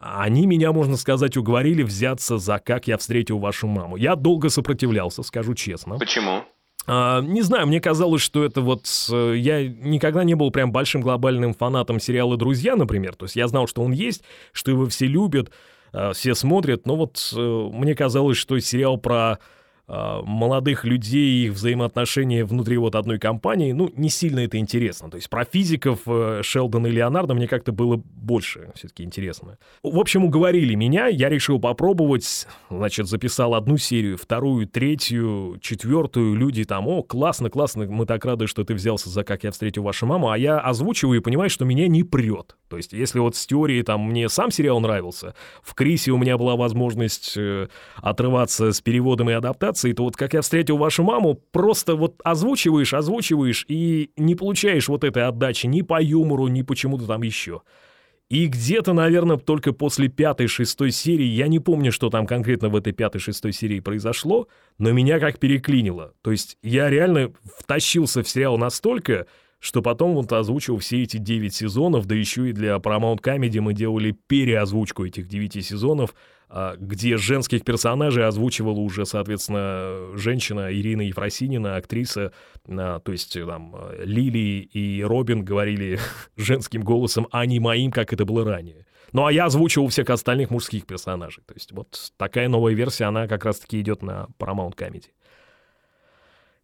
они 0.00 0.46
меня, 0.46 0.72
можно 0.72 0.96
сказать, 0.96 1.36
уговорили 1.36 1.82
взяться 1.82 2.38
за 2.38 2.58
«Как 2.58 2.86
я 2.86 2.96
встретил 2.96 3.38
вашу 3.38 3.66
маму». 3.66 3.96
Я 3.96 4.14
долго 4.14 4.48
сопротивлялся, 4.48 5.22
скажу 5.22 5.54
честно. 5.54 5.98
Почему? 5.98 6.44
А, 6.88 7.20
не 7.20 7.42
знаю, 7.42 7.66
мне 7.66 7.80
казалось, 7.80 8.22
что 8.22 8.44
это 8.44 8.62
вот... 8.62 8.86
Я 9.10 9.68
никогда 9.68 10.24
не 10.24 10.34
был 10.34 10.50
прям 10.50 10.72
большим 10.72 11.02
глобальным 11.02 11.54
фанатом 11.54 12.00
сериала 12.00 12.36
«Друзья», 12.36 12.76
например. 12.76 13.14
То 13.14 13.26
есть 13.26 13.36
я 13.36 13.46
знал, 13.46 13.66
что 13.66 13.82
он 13.82 13.92
есть, 13.92 14.24
что 14.52 14.70
его 14.70 14.86
все 14.88 15.06
любят, 15.06 15.50
а, 15.92 16.12
все 16.12 16.34
смотрят. 16.34 16.86
Но 16.86 16.96
вот 16.96 17.32
э, 17.36 17.68
мне 17.72 17.94
казалось, 17.94 18.38
что 18.38 18.58
сериал 18.58 18.96
про 18.96 19.38
молодых 19.88 20.84
людей, 20.84 21.46
их 21.46 21.52
взаимоотношения 21.52 22.44
внутри 22.44 22.76
вот 22.76 22.94
одной 22.94 23.18
компании, 23.18 23.72
ну, 23.72 23.90
не 23.96 24.10
сильно 24.10 24.40
это 24.40 24.58
интересно. 24.58 25.10
То 25.10 25.16
есть 25.16 25.30
про 25.30 25.44
физиков 25.44 26.00
э, 26.06 26.40
Шелдона 26.42 26.88
и 26.88 26.90
Леонардо 26.90 27.32
мне 27.32 27.48
как-то 27.48 27.72
было 27.72 27.96
больше 28.04 28.70
все-таки 28.74 29.02
интересно. 29.02 29.56
В 29.82 29.98
общем, 29.98 30.24
уговорили 30.24 30.74
меня, 30.74 31.06
я 31.06 31.30
решил 31.30 31.58
попробовать, 31.58 32.46
значит, 32.68 33.06
записал 33.06 33.54
одну 33.54 33.78
серию, 33.78 34.18
вторую, 34.18 34.66
третью, 34.66 35.58
четвертую, 35.62 36.34
люди 36.34 36.64
там, 36.64 36.86
о, 36.86 37.02
классно, 37.02 37.48
классно, 37.48 37.86
мы 37.86 38.04
так 38.04 38.24
рады, 38.26 38.46
что 38.46 38.64
ты 38.64 38.74
взялся 38.74 39.08
за 39.08 39.24
«Как 39.24 39.44
я 39.44 39.50
встретил 39.50 39.84
вашу 39.84 40.06
маму», 40.06 40.30
а 40.30 40.36
я 40.36 40.58
озвучиваю 40.58 41.20
и 41.20 41.22
понимаю, 41.22 41.48
что 41.48 41.64
меня 41.64 41.88
не 41.88 42.02
прет. 42.02 42.56
То 42.68 42.76
есть, 42.76 42.92
если 42.92 43.20
вот 43.20 43.36
с 43.36 43.46
теорией 43.46 43.82
там 43.82 44.02
мне 44.02 44.28
сам 44.28 44.50
сериал 44.50 44.80
нравился, 44.80 45.34
в 45.62 45.74
Крисе 45.74 46.10
у 46.10 46.18
меня 46.18 46.36
была 46.36 46.56
возможность 46.56 47.34
э, 47.38 47.68
отрываться 47.96 48.72
с 48.72 48.80
переводом 48.82 49.30
и 49.30 49.32
адаптацией, 49.32 49.77
то 49.94 50.04
вот 50.04 50.16
как 50.16 50.34
я 50.34 50.42
встретил 50.42 50.76
вашу 50.76 51.02
маму, 51.02 51.34
просто 51.34 51.94
вот 51.94 52.20
озвучиваешь, 52.24 52.94
озвучиваешь 52.94 53.64
и 53.68 54.10
не 54.16 54.34
получаешь 54.34 54.88
вот 54.88 55.04
этой 55.04 55.24
отдачи 55.24 55.66
ни 55.66 55.82
по 55.82 56.02
юмору, 56.02 56.48
ни 56.48 56.62
почему-то 56.62 57.06
там 57.06 57.22
еще. 57.22 57.62
И 58.28 58.46
где-то, 58.46 58.92
наверное, 58.92 59.38
только 59.38 59.72
после 59.72 60.08
пятой-шестой 60.08 60.90
серии, 60.90 61.24
я 61.24 61.48
не 61.48 61.60
помню, 61.60 61.90
что 61.90 62.10
там 62.10 62.26
конкретно 62.26 62.68
в 62.68 62.76
этой 62.76 62.92
пятой-шестой 62.92 63.52
серии 63.52 63.80
произошло, 63.80 64.48
но 64.76 64.92
меня 64.92 65.18
как 65.18 65.38
переклинило. 65.38 66.12
То 66.20 66.30
есть 66.30 66.58
я 66.62 66.90
реально 66.90 67.32
втащился 67.58 68.22
в 68.22 68.28
сериал 68.28 68.58
настолько, 68.58 69.26
что 69.60 69.80
потом 69.80 70.14
вот 70.14 70.30
озвучил 70.32 70.76
все 70.76 71.02
эти 71.02 71.16
9 71.16 71.54
сезонов, 71.54 72.06
да 72.06 72.14
еще 72.14 72.50
и 72.50 72.52
для 72.52 72.76
Paramount 72.76 73.20
Comedy 73.22 73.60
мы 73.60 73.72
делали 73.72 74.14
переозвучку 74.26 75.06
этих 75.06 75.26
9 75.26 75.64
сезонов, 75.64 76.14
где 76.78 77.16
женских 77.16 77.64
персонажей 77.64 78.26
озвучивала 78.26 78.78
уже, 78.78 79.04
соответственно, 79.04 80.16
женщина 80.16 80.72
Ирина 80.72 81.02
Ефросинина, 81.02 81.76
актриса, 81.76 82.32
а, 82.66 83.00
то 83.00 83.12
есть 83.12 83.34
там 83.34 83.76
Лили 83.98 84.68
и 84.72 85.02
Робин 85.02 85.44
говорили 85.44 85.98
женским 86.36 86.82
голосом, 86.82 87.28
а 87.30 87.44
не 87.46 87.60
моим, 87.60 87.90
как 87.90 88.12
это 88.12 88.24
было 88.24 88.44
ранее. 88.44 88.86
Ну, 89.12 89.24
а 89.24 89.32
я 89.32 89.46
озвучивал 89.46 89.88
всех 89.88 90.10
остальных 90.10 90.50
мужских 90.50 90.86
персонажей. 90.86 91.42
То 91.46 91.54
есть 91.54 91.72
вот 91.72 92.12
такая 92.16 92.48
новая 92.48 92.74
версия, 92.74 93.04
она 93.04 93.26
как 93.26 93.44
раз-таки 93.44 93.80
идет 93.80 94.02
на 94.02 94.28
Paramount 94.38 94.74
Comedy. 94.76 95.06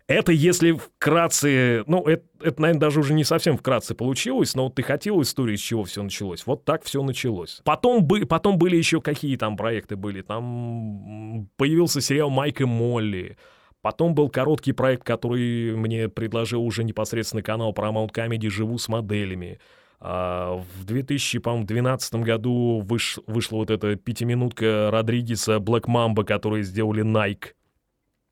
Это 0.07 0.33
если 0.33 0.73
вкратце, 0.73 1.83
ну, 1.87 2.03
это, 2.03 2.25
это, 2.43 2.61
наверное, 2.61 2.81
даже 2.81 3.01
уже 3.01 3.15
не 3.15 3.25
совсем 3.25 3.57
вкратце 3.57 3.95
получилось, 3.95 4.55
но 4.55 4.65
вот 4.65 4.75
ты 4.75 4.83
хотел 4.83 5.23
историю, 5.23 5.57
с 5.57 5.63
чего 5.63 5.85
все 5.85 6.03
началось. 6.03 6.45
Вот 6.47 6.67
так 6.67 6.85
все 6.85 7.03
началось. 7.03 7.63
Потом, 7.65 8.05
бы, 8.05 8.27
потом 8.27 8.59
были 8.59 8.77
еще 8.77 9.01
какие 9.01 9.37
там 9.37 9.57
проекты 9.57 9.97
были. 9.97 10.21
Там 10.21 11.49
появился 11.57 12.03
сериал 12.03 12.29
«Майк 12.29 12.61
и 12.61 12.65
Молли». 12.65 13.39
Потом 13.81 14.15
был 14.15 14.29
короткий 14.29 14.73
проект, 14.73 15.05
который 15.05 15.75
мне 15.75 16.09
предложил 16.09 16.65
уже 16.65 16.85
непосредственно 16.85 17.43
канал 17.43 17.73
Paramount 17.73 18.13
Comedy 18.13 18.51
«Живу 18.51 18.77
с 18.77 18.89
моделями». 18.89 19.59
А 20.01 20.63
в 20.77 20.85
2012 20.85 22.15
году 22.17 22.83
выш, 22.85 23.19
вышла 23.27 23.57
вот 23.57 23.71
эта 23.71 23.97
пятиминутка 23.97 24.91
Родригеса 24.93 25.57
Black 25.57 25.85
Mamba, 25.85 26.25
которые 26.25 26.63
сделали 26.63 27.03
Nike. 27.03 27.53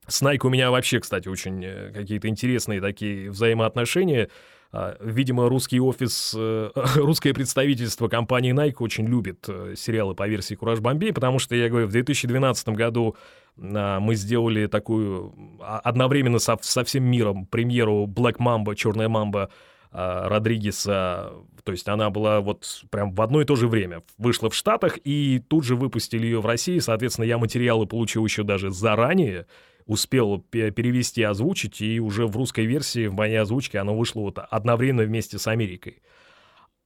С 0.06 0.22
Nike 0.22 0.40
у 0.46 0.50
меня 0.50 0.70
вообще, 0.70 1.00
кстати, 1.00 1.28
очень 1.28 1.64
э, 1.64 1.92
какие-то 1.92 2.28
интересные 2.28 2.80
такие 2.80 3.30
взаимоотношения. 3.30 4.28
А, 4.72 4.96
видимо, 5.00 5.48
русский 5.48 5.80
офис, 5.80 6.34
э, 6.36 6.70
русское 6.96 7.34
представительство 7.34 8.08
компании 8.08 8.54
Nike 8.54 8.76
очень 8.78 9.06
любит 9.06 9.44
э, 9.48 9.74
сериалы 9.76 10.14
по 10.14 10.26
версии 10.26 10.54
«Кураж 10.54 10.80
Бомбей», 10.80 11.12
потому 11.12 11.38
что, 11.38 11.54
я 11.54 11.68
говорю, 11.68 11.86
в 11.86 11.92
2012 11.92 12.68
году 12.70 13.16
а, 13.60 14.00
мы 14.00 14.14
сделали 14.14 14.66
такую 14.66 15.34
а, 15.60 15.78
одновременно 15.80 16.38
со, 16.38 16.56
со 16.60 16.84
всем 16.84 17.04
миром 17.04 17.46
премьеру 17.46 18.06
«Black 18.06 18.38
Mamba», 18.38 18.74
«Черная 18.74 19.08
мамба», 19.08 19.50
Родригеса, 19.94 21.32
то 21.64 21.72
есть 21.72 21.86
она 21.86 22.08
была 22.08 22.40
вот 22.40 22.82
прям 22.90 23.12
в 23.12 23.20
одно 23.20 23.42
и 23.42 23.44
то 23.44 23.56
же 23.56 23.68
время. 23.68 24.02
Вышла 24.16 24.48
в 24.48 24.54
Штатах, 24.54 24.98
и 25.04 25.38
тут 25.48 25.64
же 25.64 25.76
выпустили 25.76 26.24
ее 26.24 26.40
в 26.40 26.46
России. 26.46 26.78
Соответственно, 26.78 27.26
я 27.26 27.36
материалы 27.36 27.86
получил 27.86 28.24
еще 28.24 28.42
даже 28.42 28.70
заранее, 28.70 29.46
успел 29.86 30.38
перевести, 30.38 31.22
озвучить, 31.22 31.80
и 31.80 32.00
уже 32.00 32.26
в 32.26 32.36
русской 32.36 32.66
версии, 32.66 33.06
в 33.06 33.14
моей 33.14 33.36
озвучке, 33.36 33.78
оно 33.78 33.96
вышло 33.96 34.20
вот 34.20 34.38
одновременно 34.38 35.04
вместе 35.04 35.38
с 35.38 35.46
Америкой. 35.46 36.02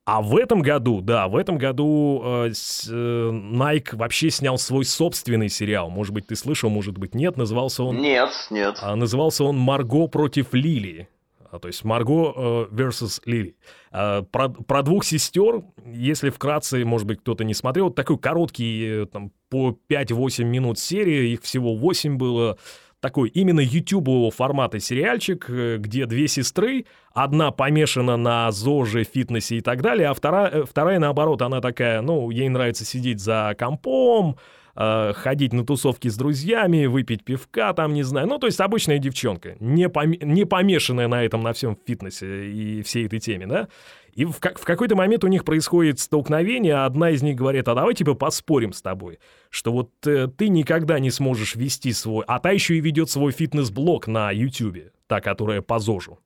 А 0.06 0.22
в 0.22 0.36
этом 0.36 0.62
году, 0.62 1.00
да, 1.00 1.26
в 1.26 1.34
этом 1.34 1.58
году 1.58 2.22
э, 2.24 2.50
с, 2.52 2.88
э, 2.88 2.92
Nike 2.92 3.96
вообще 3.96 4.30
снял 4.30 4.56
свой 4.56 4.84
собственный 4.84 5.48
сериал. 5.48 5.90
Может 5.90 6.14
быть, 6.14 6.28
ты 6.28 6.36
слышал, 6.36 6.70
может 6.70 6.96
быть, 6.96 7.16
нет. 7.16 7.36
Назывался 7.36 7.82
он... 7.82 7.98
Нет, 7.98 8.30
нет. 8.50 8.78
А, 8.82 8.94
назывался 8.94 9.42
он 9.42 9.58
«Марго 9.58 10.06
против 10.06 10.54
Лили». 10.54 11.08
А, 11.50 11.58
то 11.58 11.68
есть 11.68 11.84
Марго 11.84 12.32
э, 12.36 12.66
versus 12.70 13.20
Лили. 13.24 13.56
А, 13.90 14.22
про, 14.22 14.48
про 14.48 14.82
двух 14.82 15.04
сестер, 15.04 15.62
если 15.84 16.30
вкратце, 16.30 16.84
может 16.84 17.06
быть, 17.06 17.20
кто-то 17.20 17.44
не 17.44 17.54
смотрел, 17.54 17.90
такой 17.90 18.18
короткий, 18.18 19.02
э, 19.02 19.06
там, 19.06 19.32
по 19.48 19.76
5-8 19.88 20.44
минут 20.44 20.78
серии, 20.78 21.32
их 21.32 21.42
всего 21.42 21.74
8 21.74 22.16
было 22.16 22.58
такой 23.06 23.28
именно 23.28 23.60
ютубового 23.60 24.32
формата 24.32 24.80
сериальчик, 24.80 25.46
э, 25.48 25.76
где 25.78 26.06
две 26.06 26.26
сестры, 26.26 26.86
одна 27.14 27.52
помешана 27.52 28.16
на 28.16 28.50
ЗОЖе, 28.50 29.04
фитнесе 29.04 29.58
и 29.58 29.60
так 29.60 29.80
далее, 29.80 30.08
а 30.08 30.14
вторая, 30.14 30.50
э, 30.50 30.64
вторая 30.64 30.98
наоборот, 30.98 31.40
она 31.40 31.60
такая, 31.60 32.00
ну, 32.00 32.30
ей 32.30 32.48
нравится 32.48 32.84
сидеть 32.84 33.20
за 33.20 33.54
компом, 33.56 34.38
э, 34.74 35.12
ходить 35.14 35.52
на 35.52 35.64
тусовки 35.64 36.08
с 36.08 36.16
друзьями, 36.16 36.86
выпить 36.86 37.24
пивка, 37.24 37.72
там, 37.74 37.94
не 37.94 38.02
знаю. 38.02 38.26
Ну, 38.26 38.38
то 38.38 38.48
есть 38.48 38.60
обычная 38.60 38.98
девчонка, 38.98 39.54
не, 39.60 39.88
пом 39.88 40.10
не 40.10 40.44
помешанная 40.44 41.06
на 41.06 41.22
этом, 41.22 41.42
на 41.42 41.52
всем 41.52 41.78
фитнесе 41.86 42.50
и 42.50 42.82
всей 42.82 43.06
этой 43.06 43.20
теме, 43.20 43.46
да? 43.46 43.68
И 44.16 44.24
в, 44.24 44.40
как, 44.40 44.58
в 44.58 44.64
какой-то 44.64 44.96
момент 44.96 45.24
у 45.24 45.28
них 45.28 45.44
происходит 45.44 46.00
столкновение, 46.00 46.74
а 46.74 46.86
одна 46.86 47.10
из 47.10 47.22
них 47.22 47.36
говорит, 47.36 47.68
а 47.68 47.74
давай 47.74 47.94
типа 47.94 48.14
поспорим 48.14 48.72
с 48.72 48.80
тобой, 48.80 49.18
что 49.50 49.72
вот 49.72 49.90
э, 50.06 50.26
ты 50.28 50.48
никогда 50.48 50.98
не 50.98 51.10
сможешь 51.10 51.54
вести 51.54 51.92
свой... 51.92 52.24
А 52.26 52.38
та 52.38 52.50
еще 52.50 52.76
и 52.76 52.80
ведет 52.80 53.10
свой 53.10 53.30
фитнес-блог 53.30 54.06
на 54.06 54.30
YouTube, 54.30 54.90
та, 55.06 55.20
которая 55.20 55.60
по 55.60 55.78
ЗОЖу. 55.78 56.18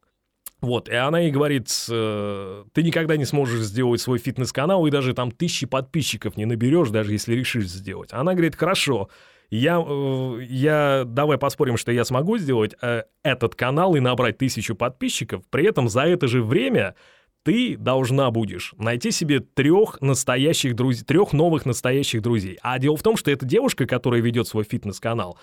Вот, 0.60 0.88
и 0.88 0.94
она 0.94 1.18
ей 1.18 1.32
говорит, 1.32 1.68
э, 1.90 2.64
ты 2.72 2.82
никогда 2.84 3.16
не 3.16 3.24
сможешь 3.24 3.62
сделать 3.62 4.00
свой 4.00 4.18
фитнес-канал, 4.18 4.86
и 4.86 4.90
даже 4.90 5.12
там 5.12 5.32
тысячи 5.32 5.66
подписчиков 5.66 6.36
не 6.36 6.44
наберешь, 6.44 6.90
даже 6.90 7.10
если 7.10 7.34
решишь 7.34 7.66
сделать. 7.66 8.12
Она 8.12 8.34
говорит, 8.34 8.54
хорошо, 8.54 9.08
я, 9.50 9.84
э, 9.84 10.42
я, 10.48 11.02
давай 11.06 11.38
поспорим, 11.38 11.76
что 11.76 11.90
я 11.90 12.04
смогу 12.04 12.38
сделать 12.38 12.76
э, 12.82 13.02
этот 13.24 13.56
канал 13.56 13.96
и 13.96 14.00
набрать 14.00 14.38
тысячу 14.38 14.76
подписчиков, 14.76 15.42
при 15.50 15.66
этом 15.66 15.88
за 15.88 16.02
это 16.02 16.28
же 16.28 16.40
время 16.40 16.94
ты 17.42 17.76
должна 17.76 18.30
будешь 18.30 18.74
найти 18.76 19.10
себе 19.10 19.40
трех 19.40 20.00
настоящих 20.00 20.74
друзей, 20.74 21.04
трех 21.04 21.32
новых 21.32 21.64
настоящих 21.66 22.22
друзей. 22.22 22.58
А 22.62 22.78
дело 22.78 22.96
в 22.96 23.02
том, 23.02 23.16
что 23.16 23.30
эта 23.30 23.46
девушка, 23.46 23.86
которая 23.86 24.20
ведет 24.20 24.46
свой 24.46 24.64
фитнес-канал, 24.64 25.38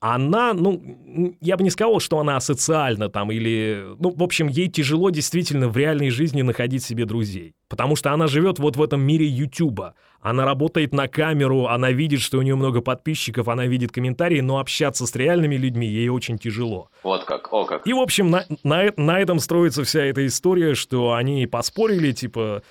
она, 0.00 0.54
ну, 0.54 0.82
я 1.42 1.58
бы 1.58 1.62
не 1.62 1.68
сказал, 1.68 2.00
что 2.00 2.18
она 2.18 2.36
асоциальна 2.36 3.10
там 3.10 3.30
или... 3.30 3.84
Ну, 3.98 4.10
в 4.16 4.22
общем, 4.22 4.48
ей 4.48 4.68
тяжело 4.68 5.10
действительно 5.10 5.68
в 5.68 5.76
реальной 5.76 6.08
жизни 6.08 6.40
находить 6.40 6.82
себе 6.82 7.04
друзей. 7.04 7.54
Потому 7.68 7.96
что 7.96 8.10
она 8.12 8.26
живет 8.26 8.58
вот 8.58 8.76
в 8.76 8.82
этом 8.82 9.02
мире 9.02 9.26
Ютуба. 9.26 9.94
Она 10.22 10.46
работает 10.46 10.92
на 10.92 11.06
камеру, 11.06 11.66
она 11.66 11.92
видит, 11.92 12.20
что 12.20 12.38
у 12.38 12.42
нее 12.42 12.54
много 12.54 12.80
подписчиков, 12.80 13.48
она 13.48 13.66
видит 13.66 13.92
комментарии, 13.92 14.40
но 14.40 14.58
общаться 14.58 15.06
с 15.06 15.14
реальными 15.14 15.56
людьми 15.56 15.86
ей 15.86 16.08
очень 16.08 16.38
тяжело. 16.38 16.90
Вот 17.02 17.24
как, 17.24 17.52
о 17.52 17.64
как. 17.64 17.86
И, 17.86 17.92
в 17.92 17.98
общем, 17.98 18.30
на, 18.30 18.44
на, 18.64 18.92
на 18.96 19.20
этом 19.20 19.38
строится 19.38 19.84
вся 19.84 20.02
эта 20.04 20.26
история, 20.26 20.74
что 20.74 21.12
они 21.12 21.46
поспорили, 21.46 22.12
типа, 22.12 22.62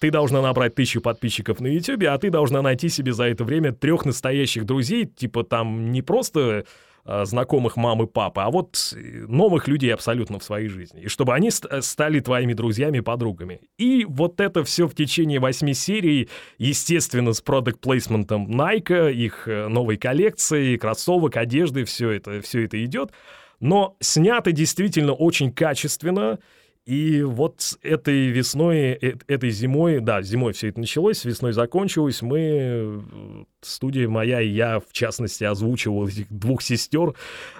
ты 0.00 0.10
должна 0.10 0.42
набрать 0.42 0.74
тысячу 0.74 1.00
подписчиков 1.00 1.60
на 1.60 1.66
YouTube, 1.66 2.04
а 2.04 2.18
ты 2.18 2.30
должна 2.30 2.62
найти 2.62 2.88
себе 2.88 3.12
за 3.12 3.24
это 3.24 3.44
время 3.44 3.72
трех 3.72 4.04
настоящих 4.04 4.64
друзей, 4.64 5.06
типа 5.06 5.44
там 5.44 5.92
не 5.92 6.02
просто 6.02 6.64
э, 7.04 7.24
знакомых 7.24 7.76
мамы, 7.76 8.06
папы, 8.06 8.40
а 8.42 8.50
вот 8.50 8.94
новых 8.94 9.68
людей 9.68 9.94
абсолютно 9.94 10.38
в 10.38 10.44
своей 10.44 10.68
жизни. 10.68 11.02
И 11.02 11.08
чтобы 11.08 11.34
они 11.34 11.50
ст- 11.50 11.66
стали 11.82 12.20
твоими 12.20 12.52
друзьями, 12.52 13.00
подругами. 13.00 13.60
И 13.78 14.04
вот 14.06 14.40
это 14.40 14.64
все 14.64 14.86
в 14.86 14.94
течение 14.94 15.40
восьми 15.40 15.72
серий, 15.74 16.28
естественно, 16.58 17.32
с 17.32 17.40
продукт 17.40 17.80
плейсментом 17.80 18.50
Nike, 18.50 19.12
их 19.12 19.48
э, 19.48 19.68
новой 19.68 19.96
коллекции, 19.96 20.76
кроссовок, 20.76 21.36
одежды, 21.36 21.84
все 21.84 22.10
это, 22.10 22.40
все 22.42 22.64
это 22.64 22.84
идет. 22.84 23.12
Но 23.60 23.96
снято 24.00 24.52
действительно 24.52 25.14
очень 25.14 25.50
качественно, 25.50 26.38
и 26.86 27.22
вот 27.22 27.76
этой 27.82 28.28
весной, 28.28 28.92
э, 28.92 29.16
этой 29.26 29.50
зимой, 29.50 29.98
да, 30.00 30.22
зимой 30.22 30.52
все 30.52 30.68
это 30.68 30.78
началось, 30.78 31.24
весной 31.24 31.52
закончилось, 31.52 32.22
мы, 32.22 32.38
э, 32.40 33.44
студия 33.66 34.08
моя 34.08 34.40
и 34.40 34.48
я, 34.48 34.80
в 34.80 34.92
частности, 34.92 35.44
озвучивал 35.44 36.08
этих 36.08 36.26
двух 36.30 36.62
сестер. 36.62 37.14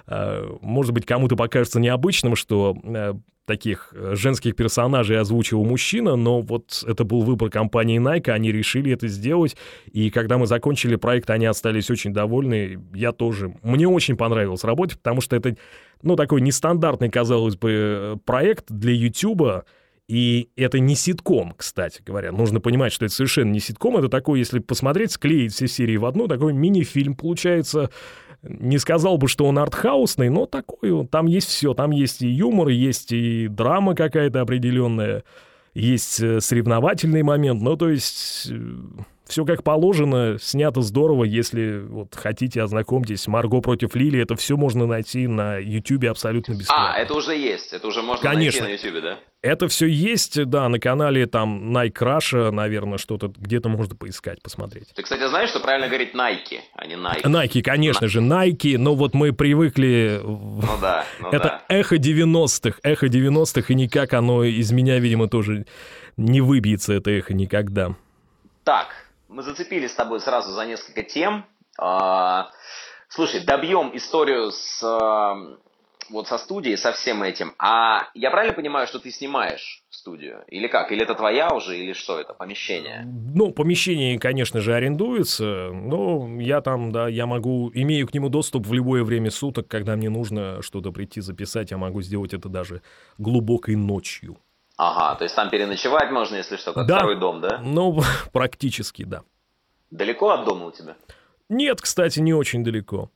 Э, 0.07 0.47
может 0.61 0.93
быть, 0.93 1.05
кому-то 1.05 1.35
покажется 1.35 1.79
необычным, 1.79 2.35
что 2.35 2.75
таких 3.47 3.93
э, 3.95 4.13
женских 4.15 4.55
персонажей 4.55 5.17
озвучивал 5.19 5.65
мужчина, 5.65 6.15
но 6.15 6.41
вот 6.41 6.83
это 6.85 7.03
был 7.05 7.21
выбор 7.21 7.49
компании 7.49 7.99
Nike, 7.99 8.29
они 8.29 8.51
решили 8.51 8.91
это 8.91 9.07
сделать, 9.07 9.55
и 9.91 10.11
когда 10.11 10.37
мы 10.37 10.45
закончили 10.45 10.97
проект, 10.97 11.29
они 11.29 11.45
остались 11.45 11.89
очень 11.89 12.13
довольны, 12.13 12.77
я 12.93 13.13
тоже. 13.13 13.55
Мне 13.63 13.87
очень 13.87 14.17
понравилось 14.17 14.63
работать, 14.63 14.97
потому 14.97 15.21
что 15.21 15.35
это, 15.35 15.55
ну, 16.03 16.15
такой 16.15 16.41
нестандартный, 16.41 17.09
казалось 17.09 17.55
бы, 17.55 17.71
э, 17.71 18.15
проект 18.25 18.65
для 18.69 18.91
YouTube, 18.91 19.65
и 20.07 20.49
это 20.55 20.79
не 20.79 20.95
ситком, 20.95 21.53
кстати 21.57 22.01
говоря. 22.05 22.31
Нужно 22.31 22.61
понимать, 22.61 22.93
что 22.93 23.05
это 23.05 23.13
совершенно 23.13 23.51
не 23.51 23.59
ситком. 23.59 23.97
Это 23.97 24.07
такой, 24.07 24.39
если 24.39 24.59
посмотреть, 24.59 25.11
склеить 25.11 25.53
все 25.53 25.67
серии 25.67 25.97
в 25.97 26.05
одну, 26.05 26.27
такой 26.27 26.53
мини-фильм 26.53 27.15
получается. 27.15 27.89
Не 28.41 28.77
сказал 28.77 29.17
бы, 29.17 29.27
что 29.27 29.45
он 29.45 29.59
артхаусный, 29.59 30.29
но 30.29 30.45
такой. 30.45 31.05
Там 31.07 31.25
есть 31.25 31.49
все. 31.49 31.73
Там 31.73 31.91
есть 31.91 32.21
и 32.21 32.27
юмор, 32.27 32.69
есть 32.69 33.11
и 33.11 33.47
драма 33.49 33.95
какая-то 33.95 34.41
определенная, 34.41 35.23
есть 35.73 36.21
э, 36.21 36.39
соревновательный 36.39 37.23
момент. 37.23 37.61
Ну, 37.61 37.75
то 37.75 37.89
есть 37.89 38.47
э, 38.49 38.59
все 39.27 39.45
как 39.45 39.63
положено, 39.63 40.37
снято 40.39 40.81
здорово. 40.81 41.23
Если 41.23 41.79
вот 41.79 42.15
хотите, 42.15 42.61
ознакомьтесь. 42.61 43.27
Марго 43.27 43.61
против 43.61 43.95
Лили, 43.95 44.21
это 44.21 44.35
все 44.35 44.57
можно 44.57 44.85
найти 44.85 45.27
на 45.27 45.57
Ютубе 45.57 46.09
абсолютно 46.09 46.53
бесплатно. 46.53 46.93
А, 46.95 46.97
это 46.97 47.13
уже 47.13 47.35
есть, 47.35 47.73
это 47.73 47.87
уже 47.87 48.01
можно 48.01 48.29
Конечно. 48.29 48.63
найти 48.63 48.83
на 48.83 48.87
Ютубе, 48.87 49.01
да? 49.01 49.19
Это 49.43 49.67
все 49.67 49.85
есть, 49.85 50.43
да, 50.45 50.67
на 50.67 50.79
канале 50.79 51.27
там 51.27 51.75
Nike 51.75 51.99
Russia, 51.99 52.51
наверное, 52.51 52.97
что-то 52.97 53.31
где-то 53.37 53.69
можно 53.69 53.95
поискать, 53.95 54.41
посмотреть. 54.41 54.89
Ты, 54.95 55.03
кстати, 55.03 55.27
знаешь, 55.27 55.49
что 55.49 55.59
правильно 55.59 55.87
говорить 55.87 56.15
Nike, 56.15 56.59
а 56.73 56.87
не 56.87 56.95
Nike? 56.95 57.21
Nike, 57.23 57.61
конечно 57.61 58.07
же, 58.07 58.19
Nike, 58.19 58.77
но 58.77 58.95
вот 58.95 59.13
мы 59.13 59.33
привыкли... 59.33 60.19
Ну 60.23 60.61
да, 60.81 61.05
ну 61.19 61.29
Это 61.29 61.43
да. 61.43 61.63
эхо 61.69 61.97
90-х, 61.97 62.79
эхо 62.81 63.05
90-х, 63.05 63.65
и 63.67 63.75
никак 63.75 64.13
оно 64.13 64.43
из 64.43 64.71
меня, 64.71 64.97
видимо, 64.99 65.29
тоже 65.29 65.65
не 66.17 66.41
выбьется, 66.41 66.93
это 66.93 67.11
эхо 67.11 67.33
никогда. 67.33 67.95
Так, 68.63 68.87
мы 69.27 69.43
зацепились 69.43 69.91
с 69.91 69.95
тобой 69.95 70.19
сразу 70.19 70.51
за 70.51 70.65
несколько 70.65 71.03
тем. 71.03 71.45
А, 71.79 72.51
Слушай, 73.09 73.45
добьем 73.45 73.95
историю 73.95 74.51
с 74.51 74.83
а, 74.83 75.57
вот 76.09 76.27
со 76.27 76.37
студией, 76.37 76.75
со 76.75 76.91
всем 76.91 77.23
этим. 77.23 77.53
А 77.57 78.09
я 78.13 78.31
правильно 78.31 78.53
понимаю, 78.53 78.85
что 78.85 78.99
ты 78.99 79.11
снимаешь 79.11 79.83
студию? 79.89 80.43
Или 80.47 80.67
как? 80.67 80.91
Или 80.91 81.03
это 81.03 81.15
твоя 81.15 81.49
уже, 81.53 81.77
или 81.77 81.93
что 81.93 82.19
это, 82.19 82.33
помещение? 82.33 83.05
Ну, 83.05 83.51
помещение, 83.51 84.19
конечно 84.19 84.59
же, 84.59 84.73
арендуется, 84.75 85.69
но 85.71 86.39
я 86.39 86.61
там, 86.61 86.91
да, 86.91 87.07
я 87.07 87.25
могу, 87.25 87.71
имею 87.73 88.07
к 88.07 88.13
нему 88.13 88.27
доступ 88.29 88.67
в 88.67 88.73
любое 88.73 89.03
время 89.03 89.31
суток, 89.31 89.67
когда 89.67 89.95
мне 89.95 90.09
нужно 90.09 90.61
что-то 90.61 90.91
прийти 90.91 91.21
записать, 91.21 91.71
я 91.71 91.77
могу 91.77 92.01
сделать 92.01 92.33
это 92.33 92.49
даже 92.49 92.81
глубокой 93.17 93.75
ночью. 93.75 94.37
Ага, 94.77 95.15
то 95.15 95.23
есть 95.23 95.35
там 95.35 95.49
переночевать 95.49 96.11
можно, 96.11 96.35
если 96.35 96.55
что, 96.55 96.71
как 96.71 96.85
Да. 96.85 96.97
второй 96.97 97.19
дом, 97.19 97.41
да? 97.41 97.59
Ну, 97.63 97.99
практически, 98.31 99.03
да. 99.03 99.23
Далеко 99.89 100.29
от 100.29 100.45
дома 100.45 100.67
у 100.67 100.71
тебя? 100.71 100.95
Нет, 101.49 101.81
кстати, 101.81 102.19
не 102.19 102.33
очень 102.33 102.63
далеко. 102.63 103.09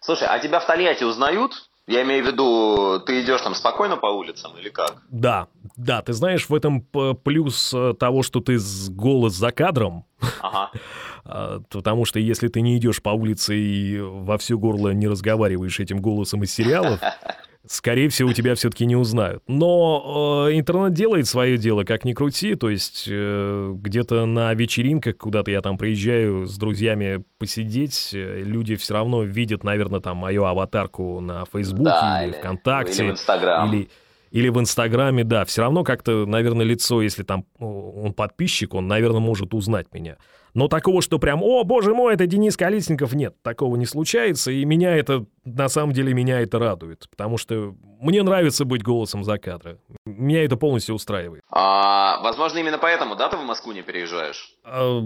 Слушай, 0.00 0.28
а 0.28 0.38
тебя 0.38 0.60
в 0.60 0.66
Тольятти 0.66 1.04
узнают? 1.04 1.52
Я 1.86 2.02
имею 2.02 2.24
в 2.24 2.26
виду, 2.28 3.00
ты 3.04 3.22
идешь 3.22 3.42
там 3.42 3.54
спокойно 3.54 3.96
по 3.96 4.06
улицам 4.06 4.56
или 4.56 4.70
как? 4.70 5.02
Да, 5.10 5.48
да, 5.76 6.00
ты 6.00 6.14
знаешь, 6.14 6.48
в 6.48 6.54
этом 6.54 6.80
плюс 6.82 7.74
э, 7.74 7.92
того, 7.98 8.22
что 8.22 8.40
ты 8.40 8.58
голос 8.90 9.34
за 9.34 9.50
кадром, 9.50 10.06
Ага. 10.40 10.70
а, 11.24 11.60
потому 11.68 12.06
что 12.06 12.18
если 12.18 12.48
ты 12.48 12.62
не 12.62 12.78
идешь 12.78 13.02
по 13.02 13.10
улице 13.10 13.56
и 13.56 14.00
во 14.00 14.38
все 14.38 14.56
горло 14.56 14.90
не 14.90 15.08
разговариваешь 15.08 15.78
этим 15.80 15.98
голосом 16.00 16.42
из 16.42 16.52
сериалов, 16.54 17.00
скорее 17.66 18.08
всего, 18.08 18.32
тебя 18.32 18.54
все-таки 18.54 18.86
не 18.86 18.96
узнают. 18.96 19.42
Но 19.46 20.46
э, 20.48 20.56
интернет 20.58 20.92
делает 20.92 21.26
свое 21.26 21.56
дело, 21.58 21.84
как 21.84 22.04
ни 22.04 22.12
крути, 22.12 22.54
то 22.54 22.68
есть 22.70 23.06
э, 23.08 23.72
где-то 23.74 24.26
на 24.26 24.52
вечеринках, 24.54 25.16
куда-то 25.16 25.50
я 25.50 25.60
там 25.62 25.78
приезжаю 25.78 26.46
с 26.46 26.56
друзьями 26.58 27.24
посидеть, 27.38 28.10
э, 28.12 28.42
люди 28.44 28.76
все 28.76 28.94
равно 28.94 29.22
видят, 29.22 29.64
наверное, 29.64 30.00
там 30.00 30.18
мою 30.18 30.44
аватарку 30.44 31.20
на 31.20 31.44
Фейсбуке 31.52 31.84
Да, 31.84 32.22
или 32.24 32.32
или- 32.32 32.38
ВКонтакте. 32.38 33.02
или 33.04 33.10
в 33.10 33.12
Инстаграм. 33.12 33.72
Или, 33.74 33.88
или 34.30 34.48
в 34.48 34.58
Инстаграме, 34.60 35.24
да. 35.24 35.44
Все 35.44 35.62
равно 35.62 35.84
как-то, 35.84 36.26
наверное, 36.26 36.66
лицо, 36.66 37.00
если 37.02 37.22
там 37.22 37.44
он 37.58 38.12
подписчик, 38.12 38.74
он, 38.74 38.88
наверное, 38.88 39.20
может 39.20 39.54
узнать 39.54 39.86
меня. 39.92 40.16
Но 40.54 40.68
такого, 40.68 41.02
что 41.02 41.18
прям, 41.18 41.42
о, 41.42 41.64
боже 41.64 41.94
мой, 41.94 42.14
это 42.14 42.26
Денис 42.26 42.56
Колесников, 42.56 43.12
нет, 43.12 43.34
такого 43.42 43.74
не 43.76 43.86
случается, 43.86 44.52
и 44.52 44.64
меня 44.64 44.96
это, 44.96 45.26
на 45.44 45.68
самом 45.68 45.92
деле, 45.92 46.14
меня 46.14 46.40
это 46.40 46.60
радует, 46.60 47.08
потому 47.10 47.38
что 47.38 47.74
мне 48.00 48.22
нравится 48.22 48.64
быть 48.64 48.82
голосом 48.82 49.24
за 49.24 49.38
кадра. 49.38 49.78
Меня 50.06 50.44
это 50.44 50.56
полностью 50.56 50.94
устраивает. 50.94 51.42
А, 51.50 52.20
возможно, 52.22 52.58
именно 52.58 52.78
поэтому, 52.78 53.16
да, 53.16 53.28
ты 53.28 53.36
в 53.36 53.42
Москву 53.42 53.72
не 53.72 53.82
переезжаешь? 53.82 54.54
А, 54.64 55.00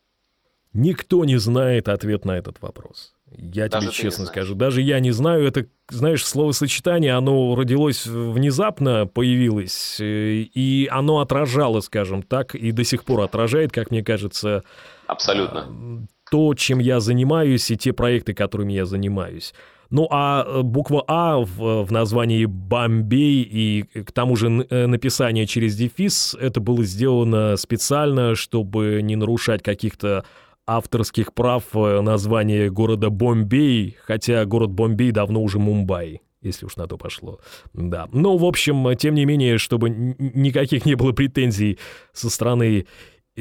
Никто 0.72 1.24
не 1.24 1.36
знает 1.36 1.88
ответ 1.88 2.24
на 2.24 2.36
этот 2.36 2.60
вопрос. 2.60 3.14
Я 3.30 3.68
Даже 3.68 3.86
тебе 3.86 3.94
честно 3.94 4.26
скажу. 4.26 4.56
Даже 4.56 4.82
я 4.82 4.98
не 4.98 5.12
знаю. 5.12 5.46
Это, 5.46 5.66
знаешь, 5.88 6.26
словосочетание, 6.26 7.14
оно 7.14 7.54
родилось 7.54 8.04
внезапно, 8.06 9.06
появилось, 9.06 10.00
э, 10.00 10.46
и 10.52 10.88
оно 10.90 11.20
отражало, 11.20 11.78
скажем 11.82 12.24
так, 12.24 12.56
и 12.56 12.72
до 12.72 12.82
сих 12.82 13.04
пор 13.04 13.20
отражает, 13.20 13.70
как 13.70 13.92
мне 13.92 14.02
кажется, 14.02 14.64
Абсолютно. 15.06 16.06
то, 16.30 16.54
чем 16.54 16.78
я 16.78 17.00
занимаюсь, 17.00 17.70
и 17.70 17.76
те 17.76 17.92
проекты, 17.92 18.34
которыми 18.34 18.72
я 18.72 18.86
занимаюсь. 18.86 19.54
Ну, 19.90 20.08
а 20.10 20.44
э, 20.44 20.62
буква 20.62 21.04
А 21.06 21.38
в, 21.38 21.84
в 21.84 21.92
названии 21.92 22.46
Бомбей 22.46 23.42
и 23.42 23.82
к 24.02 24.10
тому 24.10 24.34
же 24.34 24.66
э, 24.68 24.86
написание 24.86 25.46
через 25.46 25.76
дефис, 25.76 26.34
это 26.40 26.60
было 26.60 26.82
сделано 26.84 27.56
специально, 27.56 28.34
чтобы 28.34 29.00
не 29.02 29.14
нарушать 29.14 29.62
каких-то 29.62 30.24
авторских 30.66 31.32
прав 31.34 31.64
э, 31.74 32.00
названия 32.00 32.70
города 32.70 33.10
Бомбей, 33.10 33.96
хотя 34.02 34.44
город 34.44 34.70
Бомбей 34.70 35.10
давно 35.12 35.42
уже 35.42 35.58
Мумбай, 35.58 36.22
если 36.42 36.66
уж 36.66 36.76
на 36.76 36.88
то 36.88 36.96
пошло. 36.96 37.38
Да. 37.72 38.08
Но, 38.12 38.36
в 38.36 38.44
общем, 38.44 38.96
тем 38.96 39.14
не 39.14 39.26
менее, 39.26 39.58
чтобы 39.58 39.90
никаких 39.90 40.86
не 40.86 40.94
было 40.94 41.12
претензий 41.12 41.78
со 42.12 42.30
стороны 42.30 42.86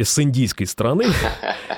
с 0.01 0.17
индийской 0.17 0.65
стороны, 0.65 1.05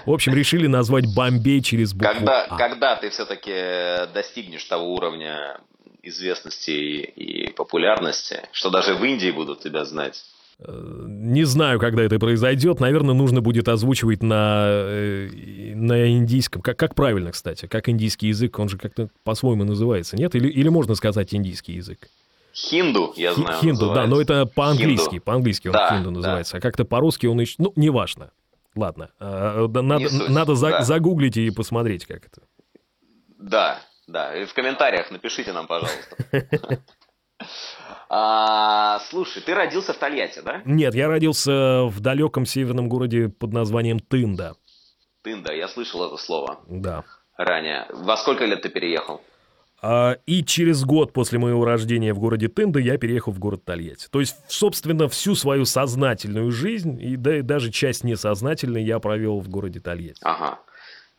в 0.06 0.12
общем, 0.12 0.34
решили 0.34 0.68
назвать 0.68 1.06
Бомбей 1.14 1.62
через 1.62 1.94
букву 1.94 2.14
Когда, 2.14 2.44
А. 2.46 2.58
когда 2.58 2.96
ты 2.96 3.10
все-таки 3.10 4.12
достигнешь 4.14 4.64
того 4.64 4.94
уровня 4.94 5.60
известности 6.02 6.72
и, 6.72 7.52
популярности, 7.52 8.42
что 8.52 8.70
даже 8.70 8.94
в 8.96 9.04
Индии 9.04 9.32
будут 9.32 9.62
тебя 9.62 9.84
знать? 9.86 10.24
Э, 10.60 11.04
Не 11.08 11.44
знаю, 11.44 11.80
когда 11.80 12.04
это 12.04 12.18
произойдет. 12.20 12.80
Наверное, 12.80 13.14
нужно 13.16 13.42
будет 13.42 13.68
озвучивать 13.68 14.24
на, 14.24 14.68
э, 14.68 15.30
на 15.76 16.10
индийском. 16.10 16.62
Как, 16.62 16.78
как 16.78 16.96
правильно, 16.96 17.32
кстати? 17.32 17.66
Как 17.66 17.90
индийский 17.90 18.28
язык? 18.28 18.58
Он 18.60 18.70
же 18.70 18.78
как-то 18.78 19.10
по-своему 19.24 19.66
называется, 19.66 20.16
нет? 20.16 20.36
Или, 20.36 20.48
или 20.48 20.70
можно 20.70 20.96
сказать 20.96 21.34
индийский 21.34 21.74
язык? 21.74 22.08
Хинду, 22.56 23.14
я 23.18 23.34
знаю. 23.34 23.60
Хинду, 23.60 23.94
да, 23.94 24.08
но 24.08 24.22
это 24.22 24.46
по-английски. 24.46 25.20
По-английски 25.20 25.68
он 25.68 25.74
да, 25.74 25.90
хинду 25.90 26.12
называется. 26.12 26.54
Да. 26.54 26.58
А 26.60 26.62
как-то 26.62 26.86
по-русски 26.86 27.28
он 27.28 27.42
еще. 27.42 27.56
Ну, 27.58 27.74
неважно. 27.76 28.32
Ладно. 28.76 29.12
А, 29.20 29.68
надо, 29.68 30.06
надо 30.30 30.56
за, 30.56 30.70
да. 30.70 30.82
загуглить 30.82 31.36
и 31.36 31.52
посмотреть, 31.52 32.06
как 32.06 32.26
это. 32.26 32.42
Да, 33.38 33.82
да. 34.08 34.36
И 34.36 34.46
в 34.46 34.54
комментариях 34.54 35.12
напишите 35.12 35.52
нам, 35.52 35.68
пожалуйста. 35.68 36.18
А, 38.08 39.00
слушай, 39.10 39.42
ты 39.42 39.54
родился 39.54 39.92
в 39.92 39.98
Тольятти, 39.98 40.40
да? 40.40 40.62
Нет, 40.64 40.96
я 40.96 41.08
родился 41.08 41.84
в 41.84 42.00
далеком 42.00 42.46
северном 42.46 42.88
городе 42.88 43.28
под 43.28 43.52
названием 43.52 44.00
Тында. 44.00 44.54
Тында, 45.24 45.52
я 45.52 45.68
слышал 45.68 46.06
это 46.06 46.16
слово. 46.16 46.60
Да. 46.68 47.04
Ранее. 47.36 47.88
Во 47.92 48.16
сколько 48.16 48.46
лет 48.46 48.62
ты 48.62 48.70
переехал? 48.70 49.22
А, 49.88 50.18
и 50.26 50.44
через 50.44 50.84
год 50.84 51.14
после 51.14 51.38
моего 51.38 51.64
рождения 51.64 52.12
в 52.14 52.20
городе 52.20 52.48
Тында 52.48 52.80
я 52.80 52.98
переехал 52.98 53.32
в 53.32 53.38
город 53.38 53.66
Тольятти. 53.66 54.08
То 54.10 54.20
есть, 54.20 54.36
собственно, 54.48 55.08
всю 55.08 55.36
свою 55.36 55.66
сознательную 55.66 56.52
жизнь 56.52 57.00
и, 57.00 57.16
да, 57.16 57.38
и 57.38 57.42
даже 57.44 57.72
часть 57.72 58.04
несознательной 58.04 58.84
я 58.84 58.98
провел 58.98 59.40
в 59.42 59.48
городе 59.48 59.80
Тольятти. 59.80 60.22
Ага. 60.24 60.58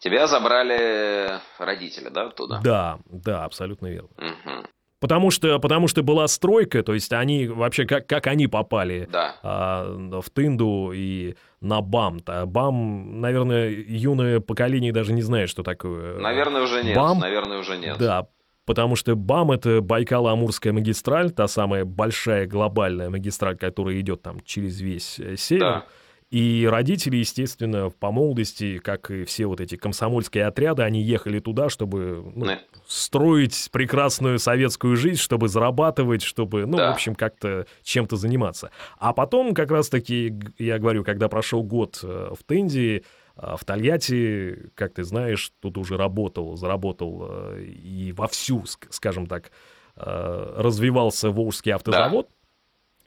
Тебя 0.00 0.26
забрали 0.26 1.38
родители, 1.58 2.08
да, 2.08 2.28
туда? 2.30 2.60
Да, 2.62 2.98
да, 3.06 3.44
абсолютно 3.44 3.86
верно. 3.86 4.10
Угу. 4.18 4.66
Потому 4.98 5.30
что, 5.30 5.60
потому 5.60 5.86
что 5.86 6.02
была 6.02 6.26
стройка, 6.26 6.82
то 6.82 6.94
есть 6.94 7.12
они 7.12 7.46
вообще, 7.46 7.84
как, 7.84 8.08
как 8.08 8.26
они 8.26 8.48
попали 8.48 9.08
да. 9.12 9.36
а, 9.42 10.20
в 10.20 10.28
Тынду 10.30 10.90
и 10.92 11.36
на 11.60 11.82
БАМ. 11.82 12.16
-то. 12.16 12.46
БАМ, 12.46 13.20
наверное, 13.20 13.68
юное 13.68 14.40
поколение 14.40 14.92
даже 14.92 15.12
не 15.12 15.22
знает, 15.22 15.50
что 15.50 15.62
такое. 15.62 16.18
Наверное, 16.18 16.62
уже 16.62 16.82
нет. 16.82 16.96
БАМ, 16.96 17.20
наверное, 17.20 17.58
уже 17.58 17.76
нет. 17.76 17.98
Да, 17.98 18.26
потому 18.66 18.96
что 18.96 19.14
БАМ— 19.16 19.50
это 19.52 19.78
Байкало-Амурская 19.78 20.72
магистраль, 20.72 21.30
та 21.30 21.48
самая 21.48 21.84
большая 21.84 22.46
глобальная 22.46 23.08
магистраль, 23.08 23.56
которая 23.56 23.98
идет 24.00 24.20
там 24.22 24.40
через 24.44 24.80
весь 24.80 25.18
э, 25.18 25.36
север. 25.36 25.60
Да. 25.60 25.84
И 26.30 26.66
родители, 26.68 27.18
естественно, 27.18 27.88
по 27.88 28.10
молодости, 28.10 28.78
как 28.78 29.12
и 29.12 29.24
все 29.24 29.46
вот 29.46 29.60
эти 29.60 29.76
комсомольские 29.76 30.46
отряды, 30.46 30.82
они 30.82 31.00
ехали 31.00 31.38
туда, 31.38 31.68
чтобы 31.68 32.32
ну, 32.34 32.46
строить 32.88 33.68
прекрасную 33.70 34.40
советскую 34.40 34.96
жизнь, 34.96 35.20
чтобы 35.20 35.46
зарабатывать, 35.46 36.22
чтобы, 36.22 36.66
ну, 36.66 36.78
да. 36.78 36.90
в 36.90 36.94
общем, 36.94 37.14
как-то 37.14 37.66
чем-то 37.84 38.16
заниматься. 38.16 38.72
А 38.98 39.12
потом, 39.12 39.54
как 39.54 39.70
раз-таки, 39.70 40.34
я 40.58 40.80
говорю, 40.80 41.04
когда 41.04 41.28
прошел 41.28 41.62
год 41.62 42.00
э, 42.02 42.32
в 42.36 42.42
Тенди, 42.42 43.04
э, 43.04 43.25
в 43.36 43.64
Тольятти, 43.64 44.70
как 44.74 44.94
ты 44.94 45.04
знаешь, 45.04 45.52
тут 45.60 45.78
уже 45.78 45.96
работал, 45.96 46.56
заработал 46.56 47.26
э, 47.28 47.64
и 47.64 48.12
вовсю, 48.12 48.64
скажем 48.90 49.26
так, 49.26 49.50
развивался 49.94 51.30
Волжский 51.30 51.72
автозавод. 51.72 52.28
Да. 52.28 52.36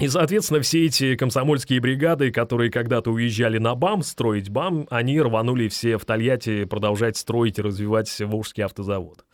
И, 0.06 0.08
соответственно, 0.08 0.62
все 0.62 0.86
эти 0.86 1.16
комсомольские 1.16 1.82
бригады, 1.82 2.32
которые 2.32 2.72
когда-то 2.72 3.12
уезжали 3.12 3.58
на 3.58 3.76
БАМ 3.76 4.02
строить 4.02 4.50
БАМ, 4.50 4.88
они 4.90 5.20
рванули 5.22 5.68
все 5.68 5.98
в 5.98 6.06
Тольятти 6.06 6.64
продолжать 6.64 7.18
строить 7.18 7.60
и 7.60 7.62
развивать 7.62 8.18
Волжский 8.22 8.64
автозавод. 8.64 9.26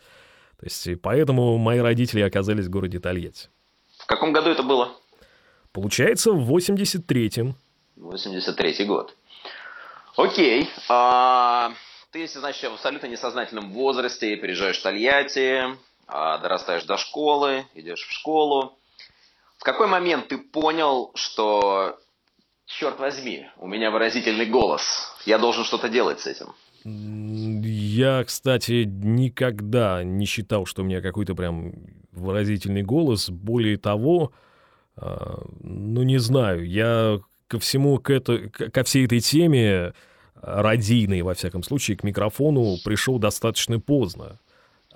То 0.58 0.64
есть, 0.64 0.88
поэтому 1.02 1.56
мои 1.56 1.78
родители 1.78 2.20
оказались 2.20 2.66
в 2.66 2.70
городе 2.70 2.98
Тольятти. 2.98 3.48
В 3.96 4.06
каком 4.06 4.32
году 4.32 4.50
это 4.50 4.64
было? 4.64 4.90
Получается, 5.72 6.32
в 6.32 6.52
83-м. 6.52 7.54
83-й 7.96 8.84
год. 8.86 9.16
Окей. 10.16 10.68
А, 10.88 11.72
ты, 12.10 12.26
значит, 12.26 12.70
в 12.70 12.74
абсолютно 12.74 13.06
несознательном 13.06 13.70
возрасте 13.72 14.36
переезжаешь 14.36 14.78
в 14.78 14.82
Тольятти, 14.82 15.64
а, 16.06 16.38
дорастаешь 16.38 16.84
до 16.84 16.96
школы, 16.96 17.66
идешь 17.74 18.06
в 18.06 18.12
школу. 18.12 18.78
В 19.58 19.64
какой 19.64 19.86
момент 19.86 20.28
ты 20.28 20.38
понял, 20.38 21.10
что, 21.14 21.98
черт 22.64 22.98
возьми, 22.98 23.46
у 23.58 23.66
меня 23.66 23.90
выразительный 23.90 24.46
голос, 24.46 25.14
я 25.26 25.38
должен 25.38 25.64
что-то 25.64 25.88
делать 25.88 26.20
с 26.20 26.26
этим? 26.26 26.54
Я, 26.84 28.24
кстати, 28.24 28.84
никогда 28.86 30.02
не 30.04 30.24
считал, 30.24 30.66
что 30.66 30.82
у 30.82 30.84
меня 30.84 31.02
какой-то 31.02 31.34
прям 31.34 31.72
выразительный 32.12 32.82
голос. 32.82 33.28
Более 33.28 33.76
того, 33.76 34.32
а, 34.96 35.42
ну 35.60 36.02
не 36.04 36.18
знаю, 36.18 36.66
я 36.66 37.18
ко 37.48 37.58
всему, 37.58 37.98
к 37.98 38.10
это, 38.10 38.48
ко 38.48 38.84
всей 38.84 39.06
этой 39.06 39.20
теме 39.20 39.92
радийной, 40.42 41.22
во 41.22 41.34
всяком 41.34 41.62
случае, 41.62 41.96
к 41.96 42.04
микрофону 42.04 42.76
пришел 42.84 43.18
достаточно 43.18 43.80
поздно. 43.80 44.38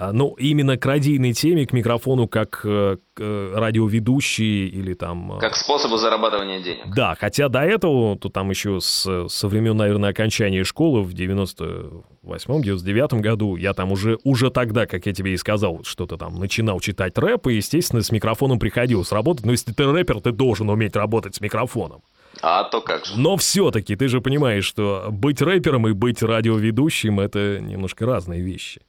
А, 0.01 0.13
ну, 0.13 0.35
именно 0.39 0.77
к 0.79 0.87
радийной 0.87 1.35
теме, 1.35 1.67
к 1.67 1.75
микрофону 1.75 2.27
как 2.27 2.63
э, 2.65 2.97
к 3.13 3.53
радиоведущий 3.55 4.67
или 4.67 4.95
там... 4.95 5.35
Э, 5.35 5.41
как 5.41 5.57
способу 5.57 5.99
зарабатывания 5.99 6.63
денег. 6.63 6.87
Да, 6.95 7.15
хотя 7.21 7.51
до 7.51 7.61
этого, 7.61 8.17
то 8.17 8.31
там 8.31 8.49
еще 8.49 8.81
с, 8.81 9.29
со 9.29 9.49
времен, 9.49 9.77
наверное, 9.77 10.09
окончания 10.09 10.65
школы 10.65 11.03
в 11.03 11.13
98-99 11.13 13.21
году, 13.21 13.57
я 13.57 13.75
там 13.75 13.93
уже, 13.93 14.17
уже 14.25 14.51
тогда, 14.51 14.87
как 14.87 15.05
я 15.05 15.13
тебе 15.13 15.35
и 15.35 15.37
сказал, 15.37 15.81
что-то 15.85 16.17
там 16.17 16.39
начинал 16.39 16.81
читать 16.81 17.19
рэп, 17.19 17.49
и, 17.49 17.57
естественно, 17.57 18.03
с 18.03 18.11
микрофоном 18.11 18.59
приходилось 18.59 19.13
работать. 19.13 19.45
Но 19.45 19.53
если 19.53 19.73
ты 19.73 19.85
рэпер, 19.85 20.23
ты 20.23 20.33
должен 20.33 20.71
уметь 20.71 20.97
работать 20.97 21.35
с 21.35 21.43
микрофоном. 21.43 22.01
А 22.43 22.65
то 22.65 22.81
как 22.81 23.05
же. 23.05 23.13
Но 23.17 23.37
все-таки 23.37 23.97
ты 23.97 24.09
же 24.09 24.21
понимаешь, 24.21 24.65
что 24.65 25.09
быть 25.11 25.43
рэпером 25.43 25.89
и 25.89 25.93
быть 25.93 26.23
радиоведущим— 26.23 27.21
это 27.21 27.59
немножко 27.61 28.07
разные 28.07 28.41
вещи. 28.41 28.81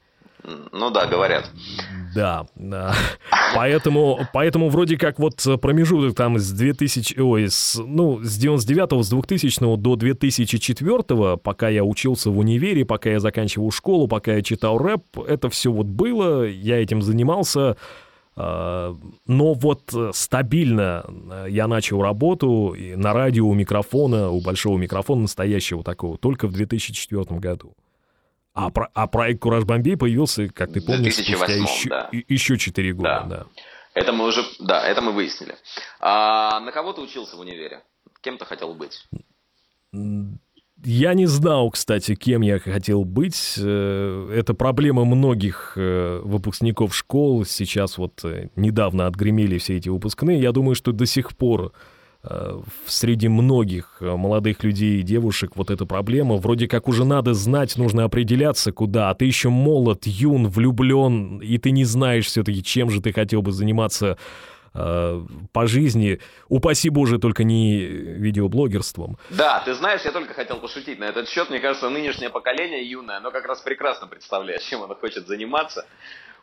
Ну 0.72 0.90
да, 0.90 1.06
говорят. 1.06 1.50
Да, 2.14 2.46
да. 2.56 2.94
Поэтому, 3.54 4.26
поэтому 4.32 4.70
вроде 4.70 4.96
как 4.96 5.18
вот 5.18 5.36
промежуток 5.60 6.16
там 6.16 6.38
с 6.38 6.50
2000, 6.50 7.20
ой, 7.20 7.48
с, 7.48 7.80
ну, 7.80 8.18
с 8.22 8.36
99 8.36 9.04
с 9.04 9.10
2000 9.10 9.76
до 9.76 9.96
2004 9.96 11.36
пока 11.36 11.68
я 11.68 11.84
учился 11.84 12.30
в 12.30 12.38
универе, 12.38 12.84
пока 12.84 13.10
я 13.10 13.20
заканчивал 13.20 13.70
школу, 13.70 14.08
пока 14.08 14.34
я 14.34 14.42
читал 14.42 14.78
рэп, 14.78 15.18
это 15.28 15.48
все 15.48 15.70
вот 15.70 15.86
было, 15.86 16.44
я 16.44 16.82
этим 16.82 17.02
занимался. 17.02 17.76
Но 18.34 18.96
вот 19.26 19.94
стабильно 20.12 21.04
я 21.48 21.66
начал 21.68 22.00
работу 22.00 22.74
на 22.78 23.12
радио 23.12 23.46
у 23.46 23.54
микрофона, 23.54 24.30
у 24.30 24.40
большого 24.40 24.78
микрофона 24.78 25.22
настоящего 25.22 25.84
такого, 25.84 26.16
только 26.16 26.46
в 26.46 26.52
2004 26.52 27.38
году. 27.38 27.74
А, 28.54 28.70
про, 28.70 28.88
а 28.94 29.06
проект 29.06 29.40
«Кураж 29.40 29.64
Бомбей» 29.64 29.96
появился, 29.96 30.48
как 30.48 30.72
ты 30.72 30.82
помнишь, 30.82 31.14
спустя 31.14 31.54
еще, 31.54 31.88
да. 31.88 32.08
еще 32.12 32.58
4 32.58 32.92
года. 32.92 33.26
Да. 33.28 33.36
да. 33.36 33.46
Это 33.94 34.12
мы 34.12 34.26
уже, 34.26 34.44
да, 34.60 34.86
это 34.86 35.00
мы 35.00 35.12
выяснили. 35.12 35.56
А 36.00 36.60
на 36.60 36.72
кого 36.72 36.92
ты 36.92 37.00
учился 37.00 37.36
в 37.36 37.40
универе? 37.40 37.82
Кем 38.20 38.38
ты 38.38 38.44
хотел 38.44 38.74
быть? 38.74 39.06
Я 40.84 41.14
не 41.14 41.26
знал, 41.26 41.70
кстати, 41.70 42.16
кем 42.16 42.42
я 42.42 42.58
хотел 42.58 43.04
быть. 43.04 43.54
Э, 43.56 44.34
это 44.34 44.52
проблема 44.52 45.04
многих 45.04 45.74
э, 45.76 46.20
выпускников 46.24 46.94
школ. 46.94 47.44
Сейчас 47.44 47.98
вот 47.98 48.24
э, 48.24 48.48
недавно 48.56 49.06
отгремели 49.06 49.58
все 49.58 49.76
эти 49.76 49.88
выпускные. 49.88 50.40
Я 50.40 50.50
думаю, 50.50 50.74
что 50.74 50.92
до 50.92 51.06
сих 51.06 51.36
пор 51.36 51.72
среди 52.86 53.26
многих 53.26 54.00
молодых 54.00 54.62
людей 54.62 55.00
и 55.00 55.02
девушек 55.02 55.56
вот 55.56 55.72
эта 55.72 55.86
проблема. 55.86 56.36
Вроде 56.36 56.68
как 56.68 56.86
уже 56.86 57.04
надо 57.04 57.34
знать, 57.34 57.76
нужно 57.76 58.04
определяться 58.04 58.70
куда, 58.70 59.10
а 59.10 59.14
ты 59.14 59.24
еще 59.24 59.48
молод, 59.48 60.06
юн, 60.06 60.46
влюблен, 60.46 61.38
и 61.38 61.58
ты 61.58 61.72
не 61.72 61.84
знаешь 61.84 62.26
все-таки, 62.26 62.62
чем 62.62 62.90
же 62.90 63.00
ты 63.02 63.12
хотел 63.12 63.42
бы 63.42 63.50
заниматься 63.50 64.18
по 64.72 65.66
жизни. 65.66 66.20
Упаси 66.48 66.88
Боже, 66.88 67.18
только 67.18 67.44
не 67.44 67.78
видеоблогерством. 67.78 69.18
Да, 69.30 69.62
ты 69.64 69.74
знаешь, 69.74 70.02
я 70.04 70.12
только 70.12 70.34
хотел 70.34 70.58
пошутить 70.58 70.98
на 70.98 71.04
этот 71.04 71.28
счет. 71.28 71.50
Мне 71.50 71.60
кажется, 71.60 71.90
нынешнее 71.90 72.30
поколение 72.30 72.88
юное, 72.88 73.18
оно 73.18 73.30
как 73.30 73.46
раз 73.46 73.60
прекрасно 73.60 74.06
представляет, 74.06 74.62
чем 74.62 74.82
оно 74.82 74.94
хочет 74.94 75.26
заниматься 75.26 75.84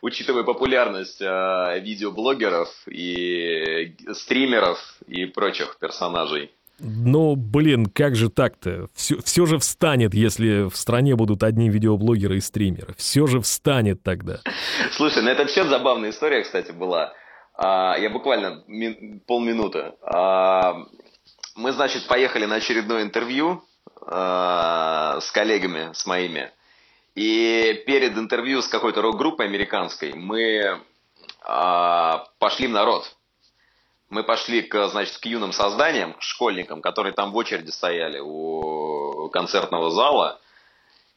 учитывая 0.02 0.44
популярность 0.44 1.20
э, 1.20 1.80
видеоблогеров 1.80 2.68
и 2.86 3.94
стримеров 4.14 4.78
и 5.06 5.26
прочих 5.26 5.76
персонажей. 5.78 6.50
Ну, 6.82 7.36
блин, 7.36 7.86
как 7.86 8.16
же 8.16 8.30
так-то? 8.30 8.88
Все, 8.94 9.20
все 9.20 9.44
же 9.44 9.58
встанет, 9.58 10.14
если 10.14 10.68
в 10.68 10.76
стране 10.76 11.14
будут 11.14 11.42
одни 11.42 11.68
видеоблогеры 11.68 12.38
и 12.38 12.40
стримеры. 12.40 12.94
Все 12.96 13.26
же 13.26 13.40
встанет 13.40 14.02
тогда. 14.02 14.40
Слушай, 14.92 15.22
на 15.22 15.28
этот 15.28 15.50
счет 15.50 15.68
забавная 15.68 16.10
история, 16.10 16.42
кстати, 16.42 16.72
была. 16.72 17.12
А, 17.62 17.94
я 17.98 18.08
буквально 18.08 18.64
ми- 18.68 19.20
полминуты. 19.26 19.92
А, 20.00 20.82
мы, 21.56 21.72
значит, 21.72 22.06
поехали 22.08 22.46
на 22.46 22.54
очередное 22.54 23.02
интервью 23.02 23.62
а, 24.00 25.20
с 25.20 25.30
коллегами, 25.30 25.92
с 25.92 26.06
моими. 26.06 26.50
И 27.14 27.84
перед 27.86 28.16
интервью 28.16 28.62
с 28.62 28.68
какой-то 28.68 29.02
рок-группой 29.02 29.44
американской 29.44 30.14
мы 30.14 30.80
пошли 32.38 32.66
в 32.66 32.70
народ. 32.70 33.16
Мы 34.08 34.22
пошли 34.24 34.62
к, 34.62 34.88
значит, 34.88 35.18
к 35.18 35.26
юным 35.26 35.52
созданиям, 35.52 36.14
к 36.14 36.22
школьникам, 36.22 36.80
которые 36.82 37.12
там 37.12 37.32
в 37.32 37.36
очереди 37.36 37.70
стояли 37.70 38.20
у 38.20 39.28
концертного 39.32 39.90
зала, 39.90 40.40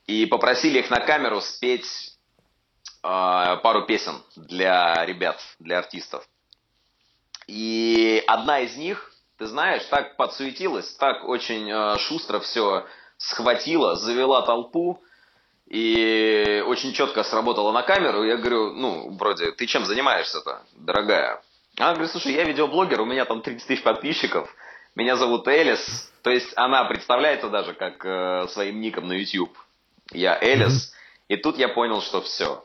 и 0.07 0.25
попросили 0.25 0.79
их 0.79 0.89
на 0.89 0.99
камеру 0.99 1.41
спеть 1.41 2.17
а, 3.01 3.57
пару 3.57 3.85
песен 3.85 4.15
для 4.35 5.05
ребят, 5.05 5.39
для 5.59 5.79
артистов. 5.79 6.25
И 7.47 8.23
одна 8.27 8.61
из 8.61 8.75
них, 8.77 9.11
ты 9.37 9.45
знаешь, 9.45 9.83
так 9.85 10.15
подсуетилась, 10.15 10.93
так 10.95 11.27
очень 11.27 11.69
э, 11.69 11.97
шустро 11.99 12.39
все 12.39 12.85
схватила, 13.17 13.95
завела 13.95 14.41
толпу 14.43 15.01
и 15.67 16.63
очень 16.67 16.93
четко 16.93 17.23
сработала 17.23 17.71
на 17.71 17.83
камеру. 17.83 18.23
Я 18.23 18.37
говорю, 18.37 18.73
ну, 18.73 19.09
вроде, 19.17 19.51
ты 19.51 19.65
чем 19.65 19.85
занимаешься-то, 19.85 20.63
дорогая? 20.75 21.41
Она 21.77 21.93
говорит, 21.93 22.11
слушай, 22.11 22.33
я 22.33 22.43
видеоблогер, 22.43 23.01
у 23.01 23.05
меня 23.05 23.25
там 23.25 23.41
30 23.41 23.67
тысяч 23.67 23.83
подписчиков, 23.83 24.53
меня 24.95 25.15
зовут 25.15 25.47
Элис. 25.47 26.11
То 26.21 26.29
есть 26.29 26.53
она 26.55 26.85
представляется 26.85 27.49
даже 27.49 27.73
как 27.73 28.05
э, 28.05 28.47
своим 28.49 28.79
ником 28.79 29.07
на 29.07 29.13
YouTube. 29.13 29.57
Я 30.11 30.37
Элис. 30.39 30.93
И 31.27 31.35
тут 31.37 31.57
я 31.57 31.67
понял, 31.67 32.01
что 32.01 32.21
все. 32.21 32.63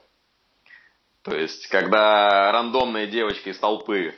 То 1.22 1.34
есть, 1.34 1.66
когда 1.68 2.52
рандомная 2.52 3.06
девочка 3.06 3.50
из 3.50 3.58
толпы 3.58 4.14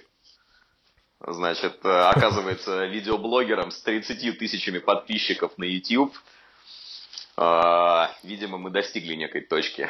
значит, 1.26 1.84
э, 1.84 1.88
оказывается 1.88 2.84
видеоблогером 2.86 3.70
с 3.70 3.80
30 3.82 4.38
тысячами 4.38 4.78
подписчиков 4.78 5.56
на 5.58 5.64
YouTube. 5.64 6.14
А, 7.36 8.10
видимо, 8.22 8.58
мы 8.58 8.70
достигли 8.70 9.14
некой 9.14 9.40
точки 9.42 9.88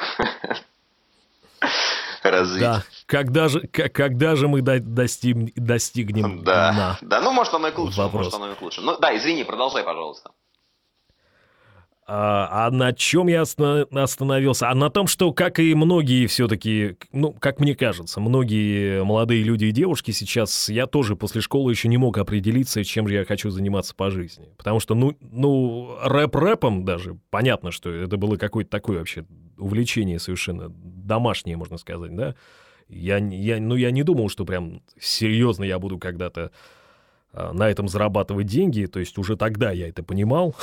развития. 2.23 2.61
Да, 2.61 2.85
когда 3.07 3.49
же, 3.49 3.67
когда 3.67 4.37
же 4.37 4.47
мы 4.47 4.63
достигнем, 4.63 5.51
достигнем 5.57 6.45
да. 6.45 6.99
да, 7.01 7.21
ну 7.21 7.33
может 7.33 7.53
оно 7.55 7.69
и 7.69 7.73
к 7.73 7.79
лучшему, 7.79 8.05
Вопрос. 8.05 8.27
может 8.27 8.35
оно 8.35 8.53
и 8.53 8.55
к 8.55 8.63
лучшему. 8.63 8.87
Ну 8.87 8.99
да, 8.99 9.17
извини, 9.17 9.45
продолжай, 9.45 9.83
пожалуйста. 9.83 10.31
А, 12.13 12.67
а 12.67 12.71
на 12.73 12.93
чем 12.93 13.29
я 13.29 13.43
остановился? 13.43 14.69
А 14.69 14.75
на 14.75 14.91
том, 14.91 15.07
что, 15.07 15.33
как 15.33 15.61
и 15.61 15.77
многие 15.77 16.27
все-таки, 16.27 16.97
ну, 17.13 17.33
как 17.33 17.61
мне 17.61 17.77
кажется, 17.77 18.19
многие 18.21 19.05
молодые 19.05 19.45
люди 19.45 19.67
и 19.67 19.71
девушки 19.71 20.11
сейчас, 20.11 20.69
я 20.69 20.89
тоже 20.89 21.15
после 21.15 21.41
школы 21.41 21.71
еще 21.71 21.87
не 21.87 21.99
мог 21.99 22.19
определиться, 22.19 22.83
чем 22.83 23.07
же 23.07 23.15
я 23.15 23.25
хочу 23.25 23.51
заниматься 23.51 23.95
по 23.95 24.11
жизни. 24.11 24.49
Потому 24.57 24.81
что, 24.81 24.97
ну, 24.97 25.17
ну 25.21 25.99
рэп-рэпом 26.03 26.85
даже, 26.85 27.17
понятно, 27.31 27.71
что 27.71 27.91
это 27.93 28.17
было 28.17 28.35
какое-то 28.35 28.71
такое 28.71 28.99
вообще 28.99 29.25
увлечение 29.57 30.19
совершенно 30.19 30.69
домашнее, 30.69 31.57
можно 31.57 31.79
сказать, 31.79 32.17
да? 32.17 32.35
Я, 32.89 33.19
я, 33.19 33.61
ну, 33.61 33.77
я 33.77 33.93
не 33.93 34.03
думал, 34.03 34.31
что 34.31 34.45
прям 34.45 34.83
серьезно 34.99 35.63
я 35.63 35.79
буду 35.79 35.97
когда-то 35.99 36.51
на 37.33 37.71
этом 37.71 37.89
зарабатывать 37.89 38.47
деньги, 38.47 38.87
то 38.87 38.99
есть 38.99 39.19
уже 39.19 39.37
тогда 39.37 39.71
я 39.71 39.89
это 39.89 40.03
понимал. 40.03 40.55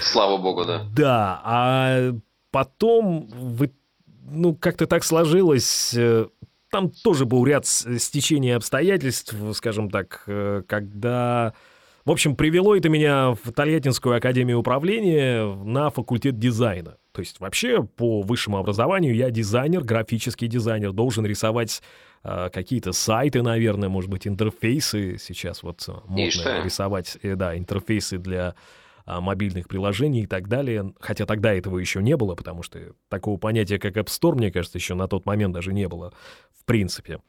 Слава 0.00 0.40
богу, 0.40 0.64
да. 0.64 0.86
Да, 0.94 1.40
а 1.44 2.12
потом 2.50 3.26
вы, 3.28 3.72
ну, 4.30 4.54
как-то 4.54 4.86
так 4.86 5.04
сложилось, 5.04 5.94
э, 5.96 6.26
там 6.70 6.90
тоже 6.90 7.24
был 7.24 7.44
ряд 7.44 7.66
стечений 7.66 8.54
обстоятельств, 8.54 9.34
скажем 9.54 9.90
так, 9.90 10.24
э, 10.26 10.62
когда... 10.66 11.54
В 12.04 12.10
общем, 12.10 12.36
привело 12.36 12.74
это 12.74 12.88
меня 12.88 13.32
в 13.32 13.52
Тольяттинскую 13.52 14.16
академию 14.16 14.58
управления 14.58 15.44
на 15.44 15.90
факультет 15.90 16.38
дизайна. 16.38 16.96
То 17.12 17.20
есть 17.20 17.38
вообще 17.38 17.82
по 17.82 18.22
высшему 18.22 18.56
образованию 18.56 19.14
я 19.14 19.30
дизайнер, 19.30 19.82
графический 19.82 20.48
дизайнер, 20.48 20.92
должен 20.92 21.26
рисовать 21.26 21.82
какие-то 22.22 22.92
сайты, 22.92 23.42
наверное, 23.42 23.88
может 23.88 24.10
быть, 24.10 24.26
интерфейсы 24.26 25.16
сейчас 25.18 25.62
вот 25.62 25.84
э, 25.88 25.92
можно 26.06 26.64
рисовать, 26.64 27.16
э, 27.22 27.36
да, 27.36 27.56
интерфейсы 27.56 28.18
для 28.18 28.54
а, 29.06 29.22
мобильных 29.22 29.68
приложений 29.68 30.24
и 30.24 30.26
так 30.26 30.48
далее. 30.48 30.92
Хотя 31.00 31.24
тогда 31.24 31.54
этого 31.54 31.78
еще 31.78 32.02
не 32.02 32.14
было, 32.16 32.34
потому 32.34 32.62
что 32.62 32.78
такого 33.08 33.38
понятия, 33.38 33.78
как 33.78 33.96
App 33.96 34.06
Store, 34.06 34.34
мне 34.34 34.52
кажется, 34.52 34.76
еще 34.76 34.94
на 34.94 35.08
тот 35.08 35.24
момент 35.24 35.54
даже 35.54 35.72
не 35.72 35.88
было 35.88 36.12
в 36.58 36.64
принципе. 36.66 37.20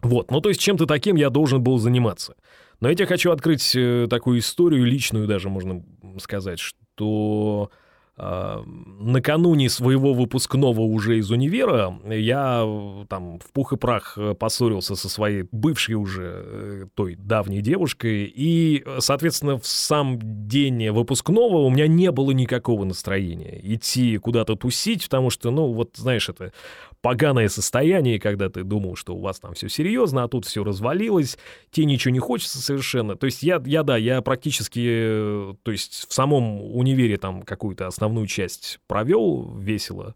Вот, 0.00 0.30
ну 0.30 0.42
то 0.42 0.50
есть 0.50 0.60
чем-то 0.60 0.84
таким 0.84 1.16
я 1.16 1.30
должен 1.30 1.62
был 1.62 1.78
заниматься. 1.78 2.34
Но 2.80 2.90
я 2.90 2.94
тебе 2.94 3.06
хочу 3.06 3.30
открыть 3.30 3.74
э, 3.74 4.06
такую 4.10 4.40
историю, 4.40 4.84
личную 4.84 5.26
даже, 5.26 5.48
можно 5.48 5.82
сказать, 6.18 6.58
что 6.58 7.70
накануне 8.18 9.70
своего 9.70 10.12
выпускного 10.12 10.80
уже 10.80 11.18
из 11.18 11.30
универа 11.30 11.98
я 12.08 12.64
там 13.08 13.38
в 13.38 13.52
пух 13.52 13.72
и 13.72 13.76
прах 13.76 14.18
поссорился 14.38 14.96
со 14.96 15.08
своей 15.08 15.44
бывшей 15.52 15.94
уже 15.94 16.42
э, 16.44 16.86
той 16.94 17.14
давней 17.14 17.60
девушкой, 17.60 18.32
и, 18.34 18.84
соответственно, 18.98 19.58
в 19.58 19.66
сам 19.66 20.18
день 20.20 20.90
выпускного 20.90 21.58
у 21.58 21.70
меня 21.70 21.86
не 21.86 22.10
было 22.10 22.32
никакого 22.32 22.84
настроения 22.84 23.60
идти 23.62 24.18
куда-то 24.18 24.56
тусить, 24.56 25.04
потому 25.04 25.30
что, 25.30 25.50
ну, 25.50 25.72
вот, 25.72 25.90
знаешь, 25.96 26.28
это 26.28 26.52
поганое 27.00 27.48
состояние, 27.48 28.18
когда 28.18 28.48
ты 28.48 28.64
думал, 28.64 28.96
что 28.96 29.14
у 29.14 29.20
вас 29.20 29.38
там 29.38 29.54
все 29.54 29.68
серьезно, 29.68 30.24
а 30.24 30.28
тут 30.28 30.44
все 30.44 30.64
развалилось, 30.64 31.38
тебе 31.70 31.86
ничего 31.86 32.12
не 32.12 32.18
хочется 32.18 32.58
совершенно. 32.58 33.16
То 33.16 33.26
есть 33.26 33.42
я, 33.42 33.62
я 33.64 33.82
да, 33.82 33.96
я 33.96 34.20
практически, 34.22 34.84
э, 34.84 35.54
то 35.62 35.70
есть 35.70 36.06
в 36.08 36.12
самом 36.12 36.60
универе 36.76 37.16
там 37.16 37.42
какую-то 37.42 37.86
основную 37.86 38.26
часть 38.26 38.80
провел 38.86 39.54
весело, 39.56 40.14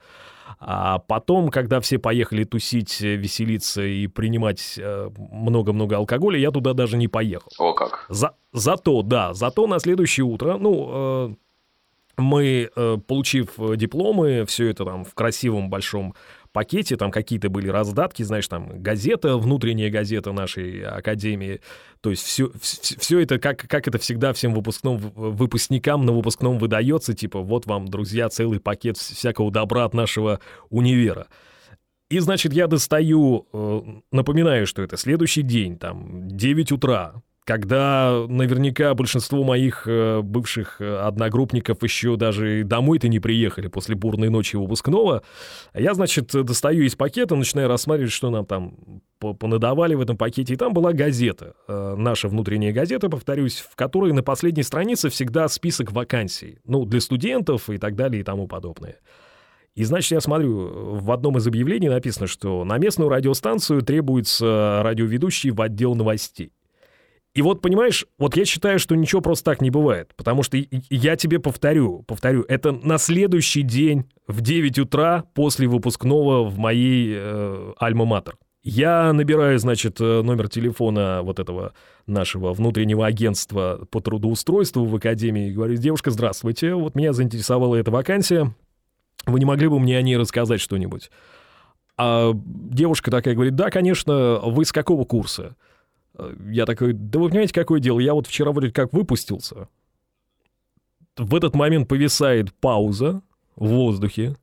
а 0.58 0.98
потом, 0.98 1.48
когда 1.50 1.80
все 1.80 1.98
поехали 1.98 2.44
тусить, 2.44 3.00
веселиться 3.00 3.82
и 3.82 4.06
принимать 4.06 4.74
э, 4.78 5.10
много-много 5.16 5.96
алкоголя, 5.96 6.38
я 6.38 6.50
туда 6.50 6.72
даже 6.72 6.96
не 6.96 7.08
поехал. 7.08 7.50
О 7.58 7.72
как. 7.72 8.06
За, 8.08 8.34
зато, 8.52 9.02
да, 9.02 9.34
зато 9.34 9.66
на 9.66 9.78
следующее 9.78 10.24
утро, 10.24 10.58
ну, 10.58 10.90
э, 10.92 11.34
мы, 12.18 12.70
получив 13.06 13.54
дипломы, 13.76 14.44
все 14.46 14.68
это 14.68 14.84
там 14.84 15.04
в 15.04 15.14
красивом 15.14 15.70
большом 15.70 16.14
пакете, 16.52 16.96
там 16.96 17.10
какие-то 17.10 17.48
были 17.48 17.68
раздатки, 17.68 18.22
знаешь, 18.22 18.46
там 18.48 18.82
газета, 18.82 19.36
внутренняя 19.36 19.90
газета 19.90 20.32
нашей 20.32 20.84
академии, 20.84 21.60
то 22.00 22.10
есть 22.10 22.24
все, 22.24 22.50
все 22.60 23.20
это, 23.20 23.38
как, 23.38 23.66
как 23.68 23.88
это 23.88 23.98
всегда 23.98 24.32
всем 24.32 24.54
выпускным, 24.54 24.96
выпускникам 24.96 26.04
на 26.04 26.12
выпускном 26.12 26.58
выдается, 26.58 27.14
типа, 27.14 27.40
вот 27.40 27.66
вам, 27.66 27.88
друзья, 27.88 28.28
целый 28.28 28.60
пакет 28.60 28.96
всякого 28.96 29.50
добра 29.50 29.84
от 29.84 29.94
нашего 29.94 30.40
универа. 30.70 31.26
И, 32.10 32.18
значит, 32.18 32.52
я 32.52 32.66
достаю, 32.66 33.46
э, 33.52 33.80
напоминаю, 34.10 34.66
что 34.66 34.82
это 34.82 34.96
следующий 34.98 35.42
день, 35.42 35.78
там, 35.78 36.28
9 36.28 36.72
утра, 36.72 37.22
когда 37.44 38.24
наверняка 38.28 38.94
большинство 38.94 39.42
моих 39.42 39.84
э, 39.86 40.20
бывших 40.22 40.80
э, 40.80 40.96
одногруппников 40.98 41.82
еще 41.82 42.16
даже 42.16 42.62
домой-то 42.64 43.08
не 43.08 43.18
приехали 43.18 43.66
после 43.66 43.96
бурной 43.96 44.28
ночи 44.28 44.54
выпускного, 44.54 45.22
я, 45.74 45.94
значит, 45.94 46.30
достаю 46.32 46.84
из 46.84 46.94
пакета, 46.94 47.34
начинаю 47.34 47.68
рассматривать, 47.68 48.12
что 48.12 48.30
нам 48.30 48.46
там 48.46 48.76
понадавали 49.18 49.94
в 49.94 50.00
этом 50.00 50.16
пакете, 50.16 50.54
и 50.54 50.56
там 50.56 50.72
была 50.72 50.92
газета, 50.92 51.54
э, 51.66 51.94
наша 51.96 52.28
внутренняя 52.28 52.72
газета, 52.72 53.08
повторюсь, 53.08 53.58
в 53.58 53.74
которой 53.74 54.12
на 54.12 54.22
последней 54.22 54.62
странице 54.62 55.08
всегда 55.08 55.48
список 55.48 55.90
вакансий, 55.90 56.60
ну, 56.64 56.84
для 56.84 57.00
студентов 57.00 57.70
и 57.70 57.78
так 57.78 57.96
далее 57.96 58.20
и 58.20 58.24
тому 58.24 58.46
подобное. 58.46 58.98
И, 59.74 59.84
значит, 59.84 60.12
я 60.12 60.20
смотрю, 60.20 60.98
в 61.00 61.10
одном 61.10 61.38
из 61.38 61.46
объявлений 61.46 61.88
написано, 61.88 62.26
что 62.26 62.62
на 62.62 62.78
местную 62.78 63.08
радиостанцию 63.08 63.82
требуется 63.82 64.82
радиоведущий 64.84 65.50
в 65.50 65.60
отдел 65.60 65.94
новостей. 65.94 66.52
И 67.34 67.40
вот, 67.40 67.62
понимаешь, 67.62 68.04
вот 68.18 68.36
я 68.36 68.44
считаю, 68.44 68.78
что 68.78 68.94
ничего 68.94 69.22
просто 69.22 69.44
так 69.44 69.62
не 69.62 69.70
бывает, 69.70 70.12
потому 70.16 70.42
что 70.42 70.58
я 70.90 71.16
тебе 71.16 71.38
повторю, 71.38 72.02
повторю, 72.02 72.44
это 72.46 72.72
на 72.72 72.98
следующий 72.98 73.62
день 73.62 74.04
в 74.26 74.42
9 74.42 74.78
утра 74.80 75.24
после 75.34 75.66
выпускного 75.66 76.44
в 76.44 76.58
моей 76.58 77.14
э, 77.16 77.72
альма-матер. 77.80 78.34
Я 78.62 79.12
набираю, 79.14 79.58
значит, 79.58 79.98
э, 80.00 80.22
номер 80.22 80.48
телефона 80.48 81.22
вот 81.22 81.40
этого 81.40 81.72
нашего 82.06 82.52
внутреннего 82.52 83.06
агентства 83.06 83.86
по 83.90 84.00
трудоустройству 84.00 84.84
в 84.84 84.94
академии 84.94 85.48
и 85.48 85.52
говорю, 85.52 85.76
девушка, 85.76 86.10
здравствуйте, 86.10 86.74
вот 86.74 86.94
меня 86.94 87.14
заинтересовала 87.14 87.76
эта 87.76 87.90
вакансия, 87.90 88.54
вы 89.24 89.38
не 89.38 89.46
могли 89.46 89.68
бы 89.68 89.80
мне 89.80 89.96
о 89.96 90.02
ней 90.02 90.18
рассказать 90.18 90.60
что-нибудь? 90.60 91.10
А 91.96 92.32
девушка 92.34 93.10
такая 93.10 93.34
говорит, 93.34 93.54
да, 93.54 93.70
конечно, 93.70 94.38
вы 94.44 94.64
с 94.64 94.72
какого 94.72 95.04
курса? 95.04 95.56
Я 96.48 96.66
такой, 96.66 96.92
да 96.92 97.18
вы 97.18 97.28
понимаете, 97.28 97.54
какое 97.54 97.80
дело, 97.80 97.98
я 97.98 98.14
вот 98.14 98.26
вчера 98.26 98.52
вроде 98.52 98.70
как 98.70 98.92
выпустился. 98.92 99.68
В 101.16 101.34
этот 101.34 101.54
момент 101.54 101.88
повисает 101.88 102.52
пауза 102.54 103.22
в 103.56 103.68
воздухе, 103.68 104.36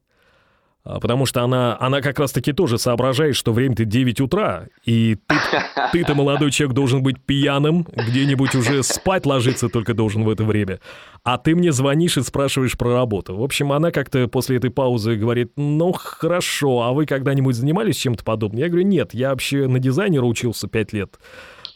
а, 0.83 0.99
потому 0.99 1.25
что 1.25 1.43
она, 1.43 1.77
она 1.79 2.01
как 2.01 2.19
раз-таки 2.19 2.53
тоже 2.53 2.77
соображает, 2.77 3.35
что 3.35 3.53
время-то 3.53 3.85
9 3.85 4.21
утра, 4.21 4.67
и 4.85 5.17
ты, 5.27 5.35
ты-то, 5.91 6.15
молодой 6.15 6.51
человек, 6.51 6.75
должен 6.75 7.03
быть 7.03 7.21
пьяным, 7.21 7.85
где-нибудь 7.95 8.55
уже 8.55 8.81
спать 8.83 9.25
ложиться 9.25 9.69
только 9.69 9.93
должен 9.93 10.23
в 10.23 10.29
это 10.29 10.43
время, 10.43 10.79
а 11.23 11.37
ты 11.37 11.55
мне 11.55 11.71
звонишь 11.71 12.17
и 12.17 12.21
спрашиваешь 12.21 12.77
про 12.77 12.93
работу. 12.93 13.35
В 13.35 13.43
общем, 13.43 13.71
она 13.71 13.91
как-то 13.91 14.27
после 14.27 14.57
этой 14.57 14.71
паузы 14.71 15.15
говорит, 15.15 15.51
ну, 15.57 15.91
хорошо, 15.91 16.81
а 16.83 16.93
вы 16.93 17.05
когда-нибудь 17.05 17.55
занимались 17.55 17.97
чем-то 17.97 18.23
подобным? 18.23 18.59
Я 18.59 18.69
говорю, 18.69 18.87
нет, 18.87 19.13
я 19.13 19.29
вообще 19.29 19.67
на 19.67 19.79
дизайнера 19.79 20.25
учился 20.25 20.67
5 20.67 20.93
лет. 20.93 21.19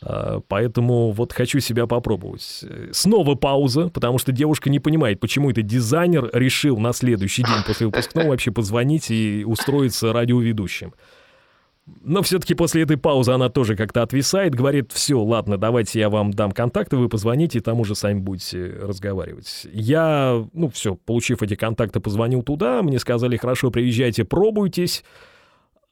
А, 0.05 0.41
поэтому 0.47 1.11
вот 1.11 1.33
хочу 1.33 1.59
себя 1.59 1.87
попробовать. 1.87 2.63
Снова 2.91 3.35
пауза, 3.35 3.89
потому 3.89 4.17
что 4.17 4.31
девушка 4.31 4.69
не 4.69 4.79
понимает, 4.79 5.19
почему 5.19 5.49
этот 5.49 5.65
дизайнер 5.65 6.29
решил 6.33 6.77
на 6.77 6.93
следующий 6.93 7.43
день 7.43 7.63
после 7.65 7.87
выпускного 7.87 8.29
вообще 8.29 8.51
позвонить 8.51 9.09
и 9.11 9.43
устроиться 9.45 10.11
радиоведущим. 10.11 10.93
Но 12.01 12.21
все-таки 12.21 12.53
после 12.53 12.83
этой 12.83 12.95
паузы 12.95 13.31
она 13.33 13.49
тоже 13.49 13.75
как-то 13.75 14.03
отвисает, 14.03 14.55
говорит, 14.55 14.93
все, 14.93 15.21
ладно, 15.21 15.57
давайте 15.57 15.99
я 15.99 16.09
вам 16.09 16.31
дам 16.31 16.53
контакты, 16.53 16.95
вы 16.95 17.09
позвоните, 17.09 17.59
там 17.59 17.81
уже 17.81 17.93
сами 17.93 18.19
будете 18.19 18.73
разговаривать. 18.81 19.67
Я, 19.73 20.45
ну 20.53 20.69
все, 20.69 20.95
получив 20.95 21.43
эти 21.43 21.55
контакты, 21.55 21.99
позвонил 21.99 22.41
туда, 22.41 22.81
мне 22.83 22.99
сказали, 22.99 23.35
хорошо, 23.35 23.69
приезжайте, 23.69 24.23
пробуйтесь. 24.23 25.03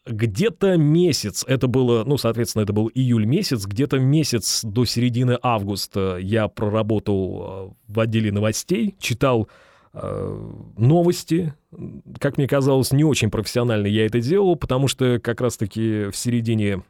Где-то 0.06 0.78
месяц, 0.78 1.46
это 1.48 1.68
было, 1.68 2.04
ну, 2.04 2.18
соответственно, 2.18 2.64
это 2.64 2.74
был 2.74 2.90
июль 2.94 3.26
месяц, 3.26 3.66
где-то 3.66 4.00
месяц 4.00 4.62
до 4.64 4.86
середины 4.86 5.38
августа 5.42 6.18
я 6.20 6.48
проработал 6.48 7.76
э, 7.88 7.92
в 7.94 8.00
отделе 8.00 8.32
новостей, 8.32 8.96
читал 9.00 9.48
Э, 9.94 10.52
новости. 10.78 11.54
Как 12.20 12.38
мне 12.38 12.48
казалось, 12.48 12.94
не 12.94 13.04
очень 13.04 13.30
профессионально 13.30 13.88
я 13.88 14.06
это 14.06 14.22
делал, 14.22 14.56
потому 14.56 14.88
что 14.88 15.20
как 15.20 15.42
раз-таки 15.42 16.06
в 16.10 16.16
середине 16.16 16.84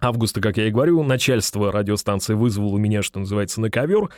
августа, 0.00 0.40
как 0.40 0.56
я 0.56 0.66
и 0.66 0.72
говорю, 0.72 1.04
начальство 1.04 1.70
радиостанции 1.70 2.34
вызвало 2.34 2.76
меня, 2.76 3.02
что 3.02 3.20
называется, 3.20 3.60
на 3.60 3.70
ковер 3.70 4.10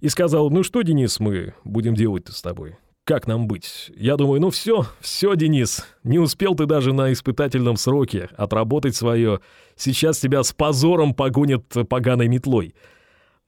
и 0.00 0.08
сказал, 0.08 0.48
ну 0.48 0.62
что, 0.62 0.80
Денис, 0.80 1.20
мы 1.20 1.54
будем 1.64 1.94
делать-то 1.94 2.32
с 2.32 2.40
тобой? 2.40 2.76
Как 3.08 3.26
нам 3.26 3.48
быть? 3.48 3.90
Я 3.96 4.18
думаю, 4.18 4.38
ну 4.38 4.50
все, 4.50 4.84
все, 5.00 5.34
Денис, 5.34 5.82
не 6.04 6.18
успел 6.18 6.54
ты 6.54 6.66
даже 6.66 6.92
на 6.92 7.10
испытательном 7.10 7.78
сроке 7.78 8.28
отработать 8.36 8.96
свое. 8.96 9.40
Сейчас 9.76 10.18
тебя 10.18 10.42
с 10.42 10.52
позором 10.52 11.14
погонят 11.14 11.64
поганой 11.88 12.28
метлой. 12.28 12.74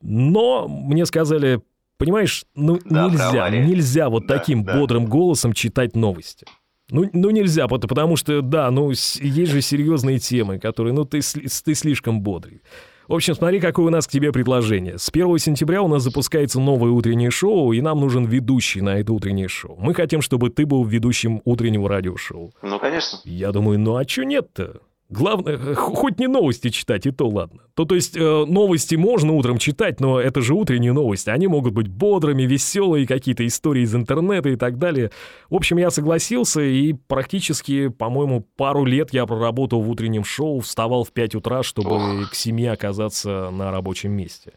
Но 0.00 0.66
мне 0.66 1.04
сказали, 1.04 1.60
Понимаешь, 1.98 2.46
ну 2.54 2.78
да, 2.86 3.10
нельзя, 3.10 3.50
нельзя 3.50 4.08
вот 4.08 4.26
да, 4.26 4.38
таким 4.38 4.64
да. 4.64 4.78
бодрым 4.78 5.04
голосом 5.04 5.52
читать 5.52 5.94
новости. 5.94 6.46
Ну, 6.88 7.10
ну 7.12 7.28
нельзя, 7.28 7.68
потому 7.68 8.16
что, 8.16 8.40
да, 8.40 8.70
ну 8.70 8.88
есть 8.88 9.50
же 9.50 9.60
серьезные 9.60 10.18
темы, 10.18 10.58
которые, 10.58 10.94
ну 10.94 11.04
ты, 11.04 11.20
ты 11.20 11.74
слишком 11.74 12.22
бодрый. 12.22 12.62
В 13.10 13.14
общем, 13.14 13.34
смотри, 13.34 13.58
какое 13.58 13.86
у 13.86 13.90
нас 13.90 14.06
к 14.06 14.10
тебе 14.12 14.30
предложение. 14.30 14.96
С 14.96 15.08
1 15.08 15.38
сентября 15.38 15.82
у 15.82 15.88
нас 15.88 16.04
запускается 16.04 16.60
новое 16.60 16.92
утреннее 16.92 17.32
шоу, 17.32 17.72
и 17.72 17.80
нам 17.80 17.98
нужен 17.98 18.24
ведущий 18.24 18.82
на 18.82 19.00
это 19.00 19.12
утреннее 19.12 19.48
шоу. 19.48 19.76
Мы 19.80 19.94
хотим, 19.94 20.22
чтобы 20.22 20.48
ты 20.48 20.64
был 20.64 20.84
ведущим 20.84 21.42
утреннего 21.44 21.88
радиошоу. 21.88 22.52
Ну, 22.62 22.78
конечно. 22.78 23.18
Я 23.24 23.50
думаю, 23.50 23.80
ну 23.80 23.96
а 23.96 24.06
что 24.06 24.24
нет-то? 24.24 24.80
Главное, 25.10 25.58
э, 25.58 25.74
хоть 25.74 26.20
не 26.20 26.28
новости 26.28 26.68
читать, 26.68 27.04
и 27.04 27.10
то 27.10 27.28
ладно. 27.28 27.62
То, 27.74 27.84
то 27.84 27.96
есть 27.96 28.16
э, 28.16 28.44
новости 28.46 28.94
можно 28.94 29.32
утром 29.32 29.58
читать, 29.58 29.98
но 29.98 30.20
это 30.20 30.40
же 30.40 30.54
утренние 30.54 30.92
новости. 30.92 31.30
Они 31.30 31.48
могут 31.48 31.74
быть 31.74 31.88
бодрыми, 31.88 32.44
веселые, 32.44 33.08
какие-то 33.08 33.44
истории 33.44 33.82
из 33.82 33.94
интернета 33.94 34.50
и 34.50 34.56
так 34.56 34.78
далее. 34.78 35.10
В 35.50 35.56
общем, 35.56 35.78
я 35.78 35.90
согласился, 35.90 36.60
и 36.60 36.92
практически, 36.92 37.88
по-моему, 37.88 38.46
пару 38.56 38.84
лет 38.84 39.12
я 39.12 39.26
проработал 39.26 39.82
в 39.82 39.90
утреннем 39.90 40.22
шоу, 40.22 40.60
вставал 40.60 41.02
в 41.02 41.10
5 41.10 41.34
утра, 41.34 41.64
чтобы 41.64 42.22
Ох. 42.22 42.30
к 42.30 42.34
7 42.36 42.68
оказаться 42.68 43.50
на 43.50 43.72
рабочем 43.72 44.12
месте. 44.12 44.52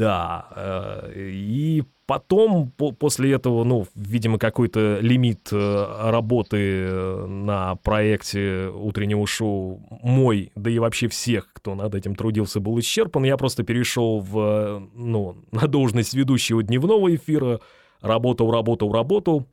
Да, 0.00 0.48
э, 0.56 1.12
и 1.14 1.84
потом, 2.06 2.70
после 2.70 3.32
этого, 3.32 3.64
ну, 3.64 3.86
видимо, 3.94 4.38
какой-то 4.38 4.98
лимит 5.02 5.50
э, 5.52 6.10
работы 6.10 6.56
э, 6.56 7.26
на 7.26 7.74
проекте 7.76 8.70
утреннего 8.74 9.26
шоу 9.26 9.86
мой, 10.02 10.52
да 10.54 10.70
и 10.70 10.78
вообще 10.78 11.06
всех, 11.08 11.52
кто 11.52 11.74
над 11.74 11.94
этим 11.94 12.14
трудился, 12.14 12.60
был 12.60 12.80
исчерпан. 12.80 13.24
Я 13.24 13.36
просто 13.36 13.62
перешел 13.62 14.20
в, 14.20 14.88
ну, 14.94 15.44
на 15.52 15.68
должность 15.68 16.14
ведущего 16.14 16.62
дневного 16.62 17.14
эфира, 17.14 17.60
работал, 18.00 18.50
работал, 18.50 18.90
работал. 18.90 19.46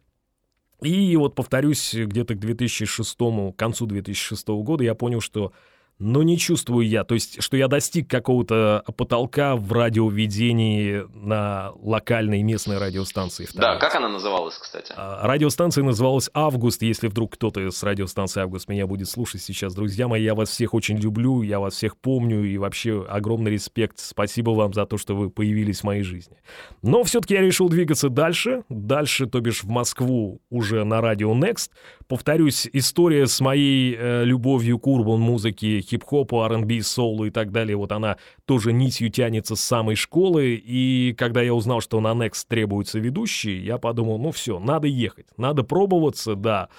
И 0.81 1.13
вот, 1.17 1.35
повторюсь, 1.35 1.93
где-то 1.93 2.35
к 2.35 2.39
2006, 2.39 3.17
к 3.17 3.55
концу 3.57 3.85
2006 3.85 4.47
года 4.47 4.85
я 4.85 4.95
понял, 4.95 5.19
что 5.19 5.51
но 5.99 6.21
не 6.23 6.37
чувствую 6.37 6.87
я, 6.87 7.03
то 7.03 7.15
есть, 7.15 7.41
что 7.41 7.57
я 7.57 7.67
достиг 7.67 8.09
какого-то 8.09 8.83
потолка 8.95 9.55
в 9.55 9.71
радиоведении 9.71 11.03
на 11.13 11.71
локальной 11.81 12.43
местной 12.43 12.77
радиостанции. 12.77 13.47
Да, 13.55 13.77
как 13.77 13.95
она 13.95 14.07
называлась, 14.07 14.57
кстати? 14.57 14.93
А, 14.95 15.27
радиостанция 15.27 15.83
называлась 15.83 16.29
«Август», 16.33 16.83
если 16.83 17.07
вдруг 17.07 17.33
кто-то 17.33 17.71
с 17.71 17.81
радиостанции 17.81 18.41
«Август» 18.41 18.69
меня 18.69 18.85
будет 18.85 19.09
слушать 19.09 19.41
сейчас. 19.41 19.73
Друзья 19.73 20.07
мои, 20.07 20.23
я 20.23 20.35
вас 20.35 20.49
всех 20.49 20.73
очень 20.73 20.97
люблю, 20.97 21.41
я 21.41 21.59
вас 21.59 21.73
всех 21.73 21.97
помню, 21.97 22.43
и 22.43 22.57
вообще 22.57 23.05
огромный 23.09 23.51
респект, 23.51 23.99
спасибо 23.99 24.51
вам 24.51 24.73
за 24.73 24.85
то, 24.85 24.97
что 24.97 25.15
вы 25.15 25.29
появились 25.29 25.81
в 25.81 25.83
моей 25.85 26.03
жизни. 26.03 26.37
Но 26.83 27.03
все-таки 27.03 27.33
я 27.33 27.41
решил 27.41 27.69
двигаться 27.69 28.09
дальше, 28.09 28.63
дальше, 28.69 29.25
то 29.25 29.39
бишь 29.39 29.63
в 29.63 29.69
Москву 29.69 30.41
уже 30.49 30.83
на 30.83 31.01
радио 31.01 31.33
Next. 31.33 31.69
Повторюсь, 32.07 32.69
история 32.71 33.27
с 33.27 33.41
моей 33.41 33.93
э, 33.93 34.23
любовью 34.23 34.79
к 34.79 34.87
урбан-музыке 34.87 35.81
хип-хопу, 35.81 36.41
R&B, 36.41 36.81
соулу 36.81 37.25
и 37.25 37.31
так 37.31 37.51
далее, 37.51 37.75
вот 37.75 37.91
она 37.91 38.17
тоже 38.45 38.71
нитью 38.71 39.09
тянется 39.09 39.57
с 39.57 39.61
самой 39.61 39.95
школы, 39.95 40.55
и 40.55 41.13
когда 41.17 41.41
я 41.41 41.53
узнал, 41.53 41.81
что 41.81 41.99
на 41.99 42.13
Next 42.13 42.45
требуется 42.47 42.99
ведущий, 42.99 43.57
я 43.57 43.77
подумал, 43.77 44.19
ну 44.19 44.31
все, 44.31 44.57
надо 44.57 44.87
ехать, 44.87 45.27
надо 45.35 45.63
пробоваться, 45.63 46.35
да. 46.35 46.69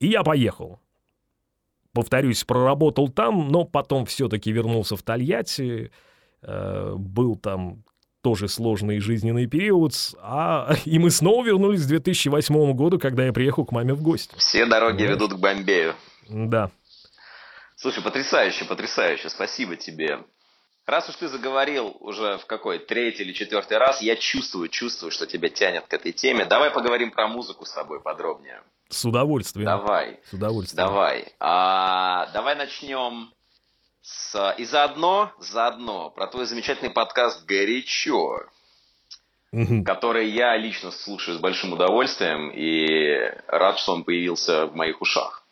И 0.00 0.06
я 0.06 0.22
поехал. 0.22 0.80
Повторюсь, 1.92 2.42
проработал 2.44 3.08
там, 3.08 3.48
но 3.48 3.64
потом 3.64 4.06
все-таки 4.06 4.50
вернулся 4.50 4.96
в 4.96 5.02
Тольятти, 5.02 5.90
э, 6.40 6.94
был 6.96 7.36
там 7.36 7.84
тоже 8.24 8.48
сложный 8.48 9.00
жизненный 9.00 9.46
период, 9.46 9.92
а, 10.22 10.74
и 10.86 10.98
мы 10.98 11.10
снова 11.10 11.44
вернулись 11.44 11.84
к 11.84 11.88
2008 11.88 12.72
году, 12.72 12.98
когда 12.98 13.26
я 13.26 13.32
приехал 13.32 13.66
к 13.66 13.70
маме 13.70 13.92
в 13.92 14.02
гости. 14.02 14.34
Все 14.38 14.64
дороги 14.64 15.02
вот. 15.02 15.10
ведут 15.10 15.34
к 15.34 15.36
Бомбею. 15.36 15.94
Да. 16.28 16.70
Слушай, 17.76 18.02
потрясающе, 18.02 18.64
потрясающе, 18.64 19.28
спасибо 19.28 19.76
тебе. 19.76 20.20
Раз 20.86 21.08
уж 21.10 21.16
ты 21.16 21.28
заговорил 21.28 21.96
уже 22.00 22.38
в 22.38 22.46
какой, 22.46 22.78
третий 22.78 23.24
или 23.24 23.32
четвертый 23.32 23.76
раз, 23.76 24.00
я 24.00 24.16
чувствую, 24.16 24.68
чувствую, 24.68 25.10
что 25.10 25.26
тебя 25.26 25.50
тянет 25.50 25.86
к 25.86 25.92
этой 25.92 26.12
теме. 26.12 26.46
Давай 26.46 26.70
поговорим 26.70 27.10
про 27.10 27.28
музыку 27.28 27.66
с 27.66 27.72
тобой 27.72 28.00
подробнее. 28.00 28.62
С 28.88 29.04
удовольствием. 29.04 29.66
Давай. 29.66 30.20
С 30.30 30.32
удовольствием. 30.32 30.86
Давай. 30.86 31.32
А, 31.40 32.30
давай 32.32 32.56
начнем 32.56 33.32
с... 34.04 34.54
И 34.58 34.64
заодно, 34.64 35.32
заодно 35.38 36.10
про 36.10 36.26
твой 36.26 36.44
замечательный 36.44 36.90
подкаст 36.90 37.44
«Горячо», 37.46 38.42
который 39.84 40.28
я 40.28 40.56
лично 40.56 40.90
слушаю 40.90 41.38
с 41.38 41.40
большим 41.40 41.72
удовольствием 41.72 42.50
и 42.50 43.32
рад, 43.46 43.78
что 43.78 43.94
он 43.94 44.04
появился 44.04 44.66
в 44.66 44.74
моих 44.74 45.00
ушах. 45.00 45.42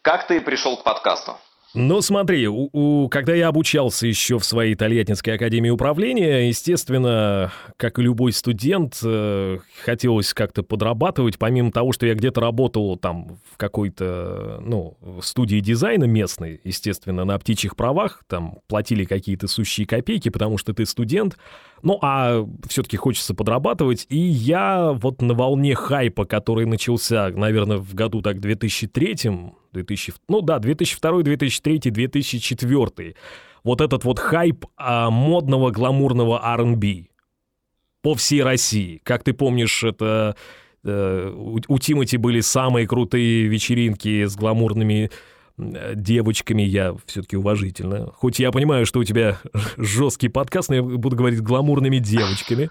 Как 0.00 0.26
ты 0.26 0.40
пришел 0.40 0.76
к 0.78 0.82
подкасту? 0.82 1.36
Ну, 1.74 2.02
смотри, 2.02 2.46
у, 2.48 2.68
у, 2.72 3.08
когда 3.08 3.34
я 3.34 3.48
обучался 3.48 4.06
еще 4.06 4.38
в 4.38 4.44
своей 4.44 4.74
Тольяттинской 4.74 5.34
академии 5.34 5.70
управления, 5.70 6.48
естественно, 6.48 7.50
как 7.78 7.98
и 7.98 8.02
любой 8.02 8.32
студент, 8.32 9.00
э, 9.02 9.58
хотелось 9.82 10.34
как-то 10.34 10.62
подрабатывать, 10.62 11.38
помимо 11.38 11.72
того, 11.72 11.92
что 11.92 12.04
я 12.04 12.14
где-то 12.14 12.42
работал 12.42 12.98
там 12.98 13.38
в 13.50 13.56
какой-то, 13.56 14.60
ну, 14.60 14.98
студии 15.22 15.60
дизайна 15.60 16.04
местной, 16.04 16.60
естественно, 16.62 17.24
на 17.24 17.38
птичьих 17.38 17.74
правах, 17.74 18.22
там 18.28 18.58
платили 18.68 19.04
какие-то 19.04 19.48
сущие 19.48 19.86
копейки, 19.86 20.28
потому 20.28 20.58
что 20.58 20.74
ты 20.74 20.84
студент, 20.84 21.38
ну, 21.82 21.98
а 22.00 22.46
все-таки 22.68 22.96
хочется 22.96 23.34
подрабатывать, 23.34 24.06
и 24.08 24.18
я 24.18 24.92
вот 24.92 25.20
на 25.20 25.34
волне 25.34 25.74
хайпа, 25.74 26.24
который 26.24 26.66
начался, 26.66 27.30
наверное, 27.30 27.78
в 27.78 27.94
году 27.94 28.22
так 28.22 28.40
2003 28.40 29.52
2000, 29.72 30.14
ну 30.28 30.40
да, 30.42 30.58
2002, 30.58 31.22
2003, 31.22 31.78
2004. 31.90 33.14
Вот 33.64 33.80
этот 33.80 34.04
вот 34.04 34.18
хайп 34.18 34.66
а, 34.76 35.10
модного 35.10 35.70
гламурного 35.70 36.40
R&B 36.42 37.06
по 38.02 38.14
всей 38.14 38.42
России. 38.42 39.00
Как 39.04 39.22
ты 39.22 39.32
помнишь, 39.32 39.84
это 39.84 40.36
э, 40.84 41.32
у, 41.34 41.60
у 41.68 41.78
Тимати 41.78 42.16
были 42.16 42.40
самые 42.40 42.86
крутые 42.86 43.46
вечеринки 43.46 44.24
с 44.24 44.34
гламурными 44.34 45.10
девочками, 45.94 46.62
я 46.62 46.94
все-таки 47.06 47.36
уважительно. 47.36 48.10
Хоть 48.14 48.38
я 48.38 48.50
понимаю, 48.50 48.86
что 48.86 49.00
у 49.00 49.04
тебя 49.04 49.38
жесткий 49.76 50.28
подкаст, 50.28 50.68
но 50.68 50.76
я 50.76 50.82
буду 50.82 51.16
говорить 51.16 51.40
гламурными 51.40 51.98
девочками. 51.98 52.70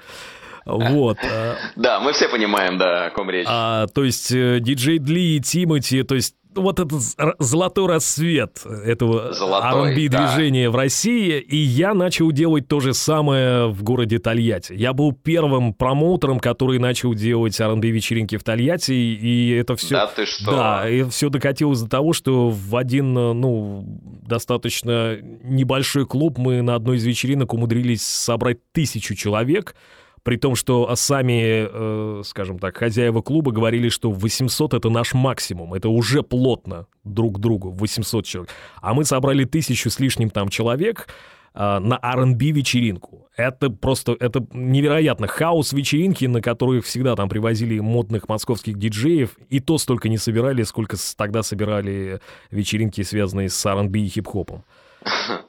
Вот. 0.65 1.17
А. 1.23 1.55
Да, 1.75 1.99
мы 1.99 2.13
все 2.13 2.29
понимаем, 2.29 2.77
да, 2.77 3.07
о 3.07 3.09
ком 3.09 3.29
речь. 3.29 3.47
А, 3.49 3.87
то 3.87 4.03
есть 4.03 4.31
э, 4.31 4.59
диджей 4.59 4.99
Дли, 4.99 5.39
Тимати, 5.39 6.03
то 6.03 6.15
есть 6.15 6.35
вот 6.55 6.79
этот 6.79 7.01
золотой 7.39 7.87
рассвет 7.87 8.61
этого 8.65 9.31
R&B 9.31 10.07
движения 10.07 10.65
да. 10.65 10.71
в 10.71 10.75
России, 10.75 11.39
и 11.39 11.57
я 11.57 11.93
начал 11.93 12.31
делать 12.31 12.67
то 12.67 12.79
же 12.79 12.93
самое 12.93 13.67
в 13.67 13.83
городе 13.83 14.19
Тольятти. 14.19 14.73
Я 14.73 14.93
был 14.93 15.13
первым 15.13 15.73
промоутером, 15.73 16.39
который 16.39 16.79
начал 16.79 17.13
делать 17.13 17.59
R&B 17.59 17.87
вечеринки 17.89 18.37
в 18.37 18.43
Тольятти, 18.43 18.91
и 18.91 19.51
это 19.51 19.75
все... 19.75 19.95
Да 19.95 20.07
ты 20.07 20.25
что? 20.25 20.51
Да, 20.51 20.89
и 20.89 21.03
все 21.09 21.29
докатилось 21.29 21.81
до 21.81 21.89
того, 21.89 22.13
что 22.13 22.49
в 22.49 22.75
один, 22.75 23.13
ну, 23.13 23.85
достаточно 24.23 25.17
небольшой 25.43 26.05
клуб 26.05 26.37
мы 26.37 26.61
на 26.61 26.75
одной 26.75 26.97
из 26.97 27.05
вечеринок 27.05 27.53
умудрились 27.53 28.01
собрать 28.01 28.59
тысячу 28.71 29.15
человек, 29.15 29.75
При 30.23 30.37
том, 30.37 30.55
что 30.55 30.95
сами, 30.95 31.67
э, 31.69 32.21
скажем 32.23 32.59
так, 32.59 32.77
хозяева 32.77 33.21
клуба 33.21 33.51
говорили, 33.51 33.89
что 33.89 34.11
800 34.11 34.75
это 34.75 34.89
наш 34.89 35.13
максимум. 35.13 35.73
Это 35.73 35.89
уже 35.89 36.21
плотно 36.21 36.85
друг 37.03 37.37
к 37.37 37.39
другу, 37.39 37.71
800 37.71 38.25
человек. 38.25 38.51
А 38.81 38.93
мы 38.93 39.03
собрали 39.03 39.45
тысячу 39.45 39.89
с 39.89 39.99
лишним 39.99 40.29
там 40.29 40.49
человек 40.49 41.07
э, 41.55 41.79
на 41.79 41.99
R&B 42.01 42.51
вечеринку. 42.51 43.27
Это 43.35 43.71
просто, 43.71 44.15
это 44.19 44.45
невероятно. 44.53 45.25
Хаос 45.25 45.73
вечеринки, 45.73 46.25
на 46.25 46.41
которых 46.41 46.85
всегда 46.85 47.15
там 47.15 47.27
привозили 47.27 47.79
модных 47.79 48.29
московских 48.29 48.77
диджеев, 48.77 49.37
и 49.49 49.59
то 49.59 49.79
столько 49.79 50.07
не 50.07 50.17
собирали, 50.17 50.61
сколько 50.63 50.97
тогда 51.17 51.41
собирали 51.41 52.19
вечеринки, 52.51 53.01
связанные 53.01 53.49
с 53.49 53.65
R&B 53.65 53.99
и 53.99 54.07
хип-хопом. 54.07 54.63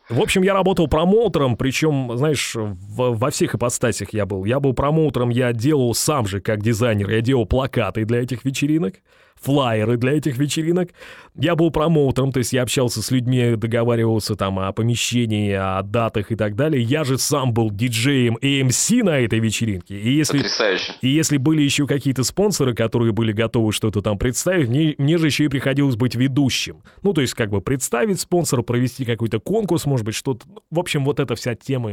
В 0.09 0.21
общем, 0.21 0.43
я 0.43 0.55
работал 0.55 0.89
промоутером, 0.89 1.57
причем, 1.57 2.17
знаешь, 2.17 2.55
в, 2.55 2.75
во 3.17 3.31
всех 3.31 3.55
ипостасях 3.55 4.13
я 4.13 4.27
был. 4.27 4.45
Я 4.45 4.61
был 4.61 4.73
промоутером, 4.73 5.31
я 5.31 5.53
делал 5.53 5.95
сам 5.95 6.27
же, 6.27 6.41
как 6.41 6.63
дизайнер, 6.63 7.11
я 7.11 7.21
делал 7.21 7.47
плакаты 7.47 8.05
для 8.05 8.23
этих 8.23 8.45
вечеринок 8.45 8.95
флайеры 9.43 9.97
для 9.97 10.13
этих 10.13 10.39
вечеринок. 10.39 10.91
Я 11.35 11.57
был 11.57 11.71
промоутером, 11.71 12.31
то 12.31 12.39
есть 12.39 12.53
я 12.53 12.63
общался 12.63 13.03
с 13.03 13.11
людьми, 13.11 13.57
договаривался 13.57 14.37
там 14.37 14.59
о 14.59 14.73
помещении, 14.73 15.53
о 15.53 15.83
датах 15.83 16.31
и 16.31 16.37
так 16.37 16.57
далее. 16.57 16.83
Я 16.83 17.05
же 17.05 17.19
сам 17.19 17.53
был 17.53 17.71
диджеем 17.71 18.37
МС 18.43 18.91
на 18.91 19.19
этой 19.19 19.39
вечеринке. 19.39 19.99
И 19.99 20.13
если, 20.13 20.39
Потрясающе. 20.39 20.93
И 21.01 21.09
если 21.09 21.39
были 21.39 21.63
еще 21.63 21.87
какие-то 21.87 22.25
спонсоры, 22.25 22.75
которые 22.75 23.13
были 23.13 23.33
готовы 23.33 23.73
что-то 23.73 24.03
там 24.03 24.19
представить, 24.19 24.69
мне, 24.69 24.95
мне 24.99 25.19
же 25.19 25.27
еще 25.27 25.45
и 25.45 25.49
приходилось 25.49 25.97
быть 25.97 26.15
ведущим. 26.15 26.83
Ну, 27.03 27.13
то 27.13 27.21
есть 27.21 27.35
как 27.35 27.51
бы 27.51 27.61
представить 27.61 28.21
спонсора, 28.21 28.63
провести 28.63 29.05
какой-то 29.05 29.41
конкурс, 29.41 29.87
может 29.87 30.05
быть, 30.05 30.15
что-то. 30.15 30.45
В 30.71 30.79
общем, 30.79 31.05
вот 31.05 31.19
эта 31.19 31.35
вся 31.35 31.55
тема 31.55 31.93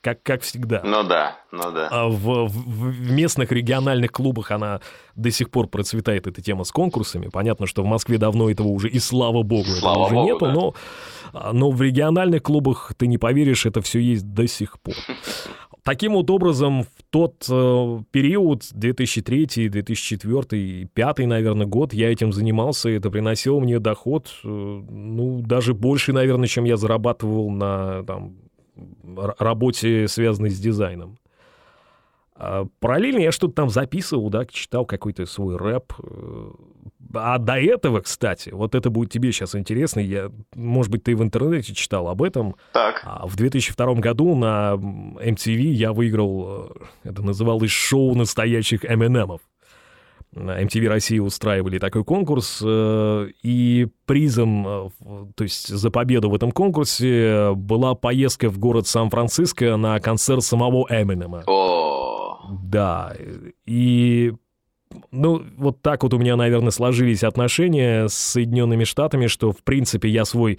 как, 0.00 0.22
как 0.22 0.42
всегда. 0.42 0.80
Ну 0.84 1.02
да, 1.02 1.38
ну 1.50 1.72
да. 1.72 1.88
А 1.90 2.08
в, 2.08 2.46
в, 2.46 2.48
в 2.48 3.10
местных 3.10 3.52
региональных 3.52 4.12
клубах 4.12 4.50
она 4.50 4.80
до 5.14 5.30
сих 5.30 5.50
пор 5.50 5.66
процветает, 5.66 6.26
эта 6.26 6.40
тема 6.40 6.64
с 6.64 6.72
конкурсами. 6.72 7.28
Понятно, 7.28 7.66
что 7.66 7.82
в 7.82 7.86
Москве 7.86 8.18
давно 8.18 8.50
этого 8.50 8.68
уже, 8.68 8.88
и 8.88 8.98
слава 8.98 9.42
богу, 9.42 9.70
слава 9.70 10.06
этого 10.06 10.06
уже 10.06 10.14
богу, 10.14 10.26
нету, 10.26 10.46
да. 10.46 10.52
но, 10.52 10.74
но 11.52 11.70
в 11.70 11.82
региональных 11.82 12.42
клубах, 12.42 12.92
ты 12.96 13.06
не 13.06 13.18
поверишь, 13.18 13.66
это 13.66 13.82
все 13.82 13.98
есть 13.98 14.32
до 14.32 14.46
сих 14.46 14.80
пор. 14.80 14.94
Таким 15.88 16.12
вот 16.12 16.28
образом, 16.28 16.82
в 16.82 16.88
тот 17.08 17.46
э, 17.48 17.98
период, 18.10 18.68
2003, 18.72 19.70
2004, 19.70 20.42
2005, 20.42 21.18
наверное, 21.20 21.66
год, 21.66 21.94
я 21.94 22.12
этим 22.12 22.30
занимался, 22.30 22.90
и 22.90 22.94
это 22.94 23.10
приносило 23.10 23.58
мне 23.58 23.78
доход, 23.78 24.28
э, 24.44 24.46
ну, 24.46 25.40
даже 25.40 25.72
больше, 25.72 26.12
наверное, 26.12 26.46
чем 26.46 26.64
я 26.64 26.76
зарабатывал 26.76 27.50
на 27.50 28.02
там, 28.04 28.36
работе, 29.38 30.08
связанной 30.08 30.50
с 30.50 30.58
дизайном. 30.58 31.18
А 32.40 32.66
параллельно 32.78 33.18
я 33.18 33.32
что-то 33.32 33.54
там 33.54 33.68
записывал, 33.68 34.30
да, 34.30 34.44
читал 34.46 34.86
какой-то 34.86 35.26
свой 35.26 35.56
рэп. 35.56 35.92
А 37.14 37.38
до 37.38 37.54
этого, 37.58 38.00
кстати, 38.00 38.50
вот 38.50 38.74
это 38.74 38.90
будет 38.90 39.10
тебе 39.10 39.32
сейчас 39.32 39.54
интересно, 39.54 39.98
я, 40.00 40.30
может 40.54 40.92
быть, 40.92 41.02
ты 41.02 41.16
в 41.16 41.22
интернете 41.22 41.74
читал 41.74 42.06
об 42.06 42.22
этом. 42.22 42.54
Так. 42.72 43.02
А 43.04 43.26
в 43.26 43.34
2002 43.34 43.94
году 43.94 44.36
на 44.36 44.74
MTV 44.74 45.62
я 45.72 45.92
выиграл, 45.92 46.76
это 47.02 47.22
называлось 47.22 47.70
шоу 47.70 48.14
настоящих 48.14 48.84
M&M'ов. 48.84 49.40
MTV 50.38 50.88
России 50.88 51.18
устраивали 51.18 51.78
такой 51.78 52.04
конкурс, 52.04 52.62
и 52.66 53.88
призом, 54.06 54.92
то 55.34 55.44
есть 55.44 55.68
за 55.68 55.90
победу 55.90 56.30
в 56.30 56.34
этом 56.34 56.52
конкурсе, 56.52 57.52
была 57.54 57.94
поездка 57.94 58.48
в 58.48 58.58
город 58.58 58.86
Сан-Франциско 58.86 59.76
на 59.76 60.00
концерт 60.00 60.42
самого 60.42 60.86
Эминема. 60.90 61.44
О, 61.46 62.38
Да, 62.50 63.14
и 63.66 64.32
ну, 65.10 65.42
вот 65.56 65.82
так 65.82 66.02
вот 66.02 66.14
у 66.14 66.18
меня, 66.18 66.36
наверное, 66.36 66.70
сложились 66.70 67.24
отношения 67.24 68.08
с 68.08 68.14
Соединенными 68.14 68.84
Штатами, 68.84 69.26
что, 69.26 69.52
в 69.52 69.62
принципе, 69.62 70.08
я 70.08 70.24
свой 70.24 70.54
э, 70.54 70.58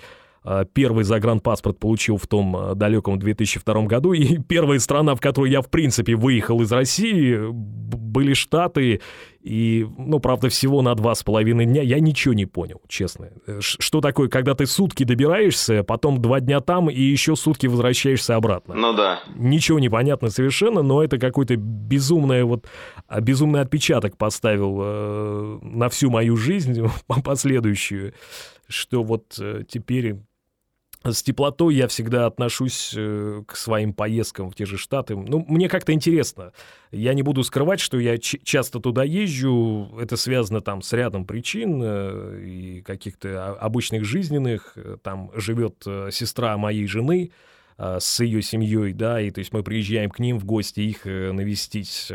первый 0.73 1.03
загранпаспорт 1.03 1.77
получил 1.77 2.17
в 2.17 2.25
том 2.25 2.57
э, 2.57 2.75
далеком 2.75 3.19
2002 3.19 3.83
году, 3.83 4.13
и 4.13 4.37
первая 4.47 4.79
страна, 4.79 5.13
в 5.13 5.21
которую 5.21 5.51
я, 5.51 5.61
в 5.61 5.69
принципе, 5.69 6.15
выехал 6.15 6.61
из 6.61 6.71
России, 6.71 7.37
были 7.51 8.33
Штаты, 8.33 9.01
и, 9.41 9.87
ну, 9.97 10.19
правда, 10.19 10.49
всего 10.49 10.81
на 10.81 10.95
два 10.95 11.15
с 11.15 11.23
половиной 11.23 11.65
дня 11.65 11.81
я 11.81 11.99
ничего 11.99 12.33
не 12.33 12.45
понял, 12.45 12.81
честно. 12.87 13.29
Что 13.59 14.01
такое, 14.01 14.27
когда 14.27 14.53
ты 14.55 14.65
сутки 14.65 15.03
добираешься, 15.03 15.83
потом 15.83 16.21
два 16.21 16.39
дня 16.39 16.59
там, 16.59 16.89
и 16.89 16.99
еще 16.99 17.35
сутки 17.35 17.67
возвращаешься 17.67 18.35
обратно? 18.35 18.73
ну 18.73 18.93
да. 18.93 19.19
Ничего 19.35 19.79
не 19.79 19.89
понятно 19.89 20.29
совершенно, 20.29 20.81
но 20.81 21.03
это 21.03 21.19
какой-то 21.19 21.55
безумный, 21.55 22.43
вот, 22.43 22.67
безумный 23.21 23.61
отпечаток 23.61 24.17
поставил 24.17 24.79
э, 24.81 25.59
на 25.61 25.89
всю 25.89 26.09
мою 26.09 26.35
жизнь 26.35 26.83
последующую, 27.23 28.13
что 28.67 29.03
вот 29.03 29.37
э, 29.39 29.63
теперь 29.67 30.17
с 31.03 31.23
теплотой 31.23 31.75
я 31.75 31.87
всегда 31.87 32.25
отношусь 32.25 32.93
э, 32.95 33.43
к 33.47 33.55
своим 33.55 33.93
поездкам 33.93 34.49
в 34.49 34.55
те 34.55 34.65
же 34.65 34.77
Штаты. 34.77 35.15
Ну, 35.15 35.45
мне 35.47 35.69
как-то 35.69 35.93
интересно. 35.93 36.51
Я 36.91 37.13
не 37.13 37.21
буду 37.21 37.43
скрывать, 37.43 37.79
что 37.79 37.97
я 37.99 38.17
часто 38.17 38.79
туда 38.79 39.03
езжу. 39.03 39.97
Это 39.99 40.17
связано 40.17 40.59
там 40.59 40.81
с 40.81 40.91
рядом 40.91 41.25
причин 41.25 41.81
э, 41.81 42.43
и 42.43 42.81
каких-то 42.81 43.53
обычных 43.53 44.03
жизненных. 44.03 44.77
Там 45.01 45.31
живет 45.35 45.83
э, 45.85 46.09
сестра 46.11 46.57
моей 46.57 46.85
жены 46.85 47.31
с 47.79 48.19
ее 48.19 48.41
семьей, 48.41 48.93
да, 48.93 49.21
и 49.21 49.31
то 49.31 49.39
есть 49.39 49.53
мы 49.53 49.63
приезжаем 49.63 50.09
к 50.09 50.19
ним 50.19 50.37
в 50.37 50.45
гости, 50.45 50.81
их 50.81 51.05
навестить. 51.05 52.11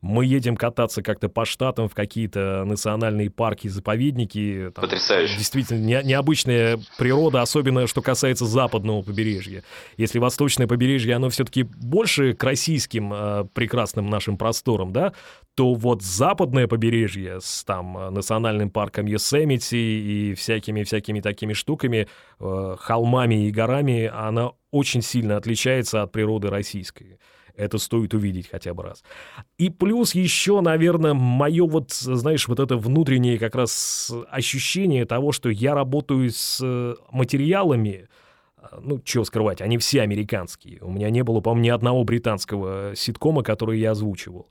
Мы 0.00 0.26
едем 0.26 0.56
кататься 0.56 1.02
как-то 1.02 1.28
по 1.28 1.44
штатам 1.44 1.88
в 1.88 1.94
какие-то 1.94 2.64
национальные 2.66 3.30
парки, 3.30 3.68
заповедники. 3.68 4.70
Там, 4.74 4.82
Потрясающе. 4.82 5.38
Действительно, 5.38 5.78
не, 5.78 6.02
необычная 6.02 6.78
природа, 6.98 7.40
особенно 7.42 7.86
что 7.86 8.02
касается 8.02 8.44
западного 8.44 9.02
побережья. 9.02 9.62
Если 9.96 10.18
восточное 10.18 10.66
побережье, 10.66 11.14
оно 11.14 11.30
все-таки 11.30 11.62
больше 11.62 12.34
к 12.34 12.44
российским 12.44 13.12
э, 13.14 13.44
прекрасным 13.54 14.10
нашим 14.10 14.36
просторам, 14.36 14.92
да, 14.92 15.12
то 15.54 15.74
вот 15.74 16.02
западное 16.02 16.66
побережье 16.66 17.38
с 17.40 17.64
там 17.64 17.92
национальным 18.12 18.70
парком 18.70 19.06
Йосемити 19.06 19.76
и 19.76 20.34
всякими-всякими 20.34 21.20
такими 21.20 21.52
штуками, 21.52 22.08
э, 22.40 22.76
холмами 22.78 23.46
и 23.46 23.50
горами, 23.50 24.10
она 24.12 24.50
очень 24.74 25.02
сильно 25.02 25.36
отличается 25.36 26.02
от 26.02 26.10
природы 26.12 26.50
российской. 26.50 27.18
Это 27.56 27.78
стоит 27.78 28.12
увидеть 28.14 28.48
хотя 28.50 28.74
бы 28.74 28.82
раз. 28.82 29.04
И 29.58 29.70
плюс 29.70 30.16
еще, 30.16 30.60
наверное, 30.60 31.14
мое 31.14 31.64
вот, 31.64 31.92
знаешь, 31.92 32.48
вот 32.48 32.58
это 32.58 32.76
внутреннее 32.76 33.38
как 33.38 33.54
раз 33.54 34.12
ощущение 34.28 35.04
того, 35.04 35.30
что 35.30 35.48
я 35.48 35.74
работаю 35.74 36.30
с 36.32 36.60
материалами, 37.12 38.08
ну, 38.80 39.00
чего 39.04 39.22
скрывать, 39.22 39.60
они 39.60 39.78
все 39.78 40.02
американские. 40.02 40.80
У 40.80 40.90
меня 40.90 41.10
не 41.10 41.22
было, 41.22 41.40
по-моему, 41.40 41.64
ни 41.64 41.68
одного 41.68 42.02
британского 42.02 42.96
ситкома, 42.96 43.44
который 43.44 43.78
я 43.78 43.92
озвучивал. 43.92 44.48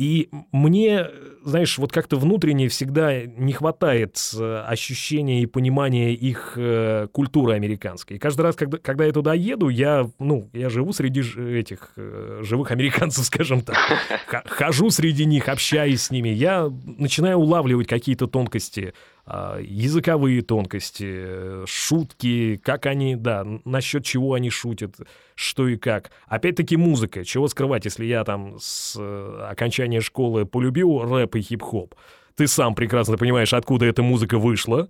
И 0.00 0.30
мне, 0.50 1.08
знаешь, 1.44 1.76
вот 1.76 1.92
как-то 1.92 2.16
внутренне 2.16 2.68
всегда 2.68 3.22
не 3.22 3.52
хватает 3.52 4.18
ощущения 4.66 5.42
и 5.42 5.46
понимания 5.46 6.14
их 6.14 6.54
э, 6.56 7.08
культуры 7.12 7.52
американской. 7.52 8.16
И 8.16 8.18
каждый 8.18 8.40
раз, 8.40 8.56
когда, 8.56 8.78
когда 8.78 9.04
я 9.04 9.12
туда 9.12 9.34
еду, 9.34 9.68
я, 9.68 10.10
ну, 10.18 10.48
я 10.54 10.70
живу 10.70 10.94
среди 10.94 11.20
этих 11.20 11.92
э, 11.96 12.40
живых 12.42 12.70
американцев, 12.70 13.24
скажем 13.26 13.60
так. 13.60 13.76
Хожу 14.46 14.88
среди 14.88 15.26
них, 15.26 15.50
общаюсь 15.50 16.00
с 16.00 16.10
ними. 16.10 16.30
Я 16.30 16.72
начинаю 16.96 17.36
улавливать 17.36 17.86
какие-то 17.86 18.26
тонкости 18.26 18.94
языковые 19.60 20.42
тонкости, 20.42 21.64
шутки, 21.66 22.60
как 22.62 22.86
они, 22.86 23.16
да, 23.16 23.46
насчет 23.64 24.04
чего 24.04 24.34
они 24.34 24.50
шутят, 24.50 24.96
что 25.34 25.68
и 25.68 25.76
как. 25.76 26.10
Опять-таки 26.26 26.76
музыка, 26.76 27.24
чего 27.24 27.48
скрывать, 27.48 27.84
если 27.84 28.04
я 28.04 28.24
там 28.24 28.56
с 28.58 28.96
окончания 29.48 30.00
школы 30.00 30.46
полюбил 30.46 31.04
рэп 31.04 31.36
и 31.36 31.42
хип-хоп, 31.42 31.94
ты 32.36 32.46
сам 32.46 32.74
прекрасно 32.74 33.18
понимаешь, 33.18 33.52
откуда 33.52 33.86
эта 33.86 34.02
музыка 34.02 34.38
вышла, 34.38 34.88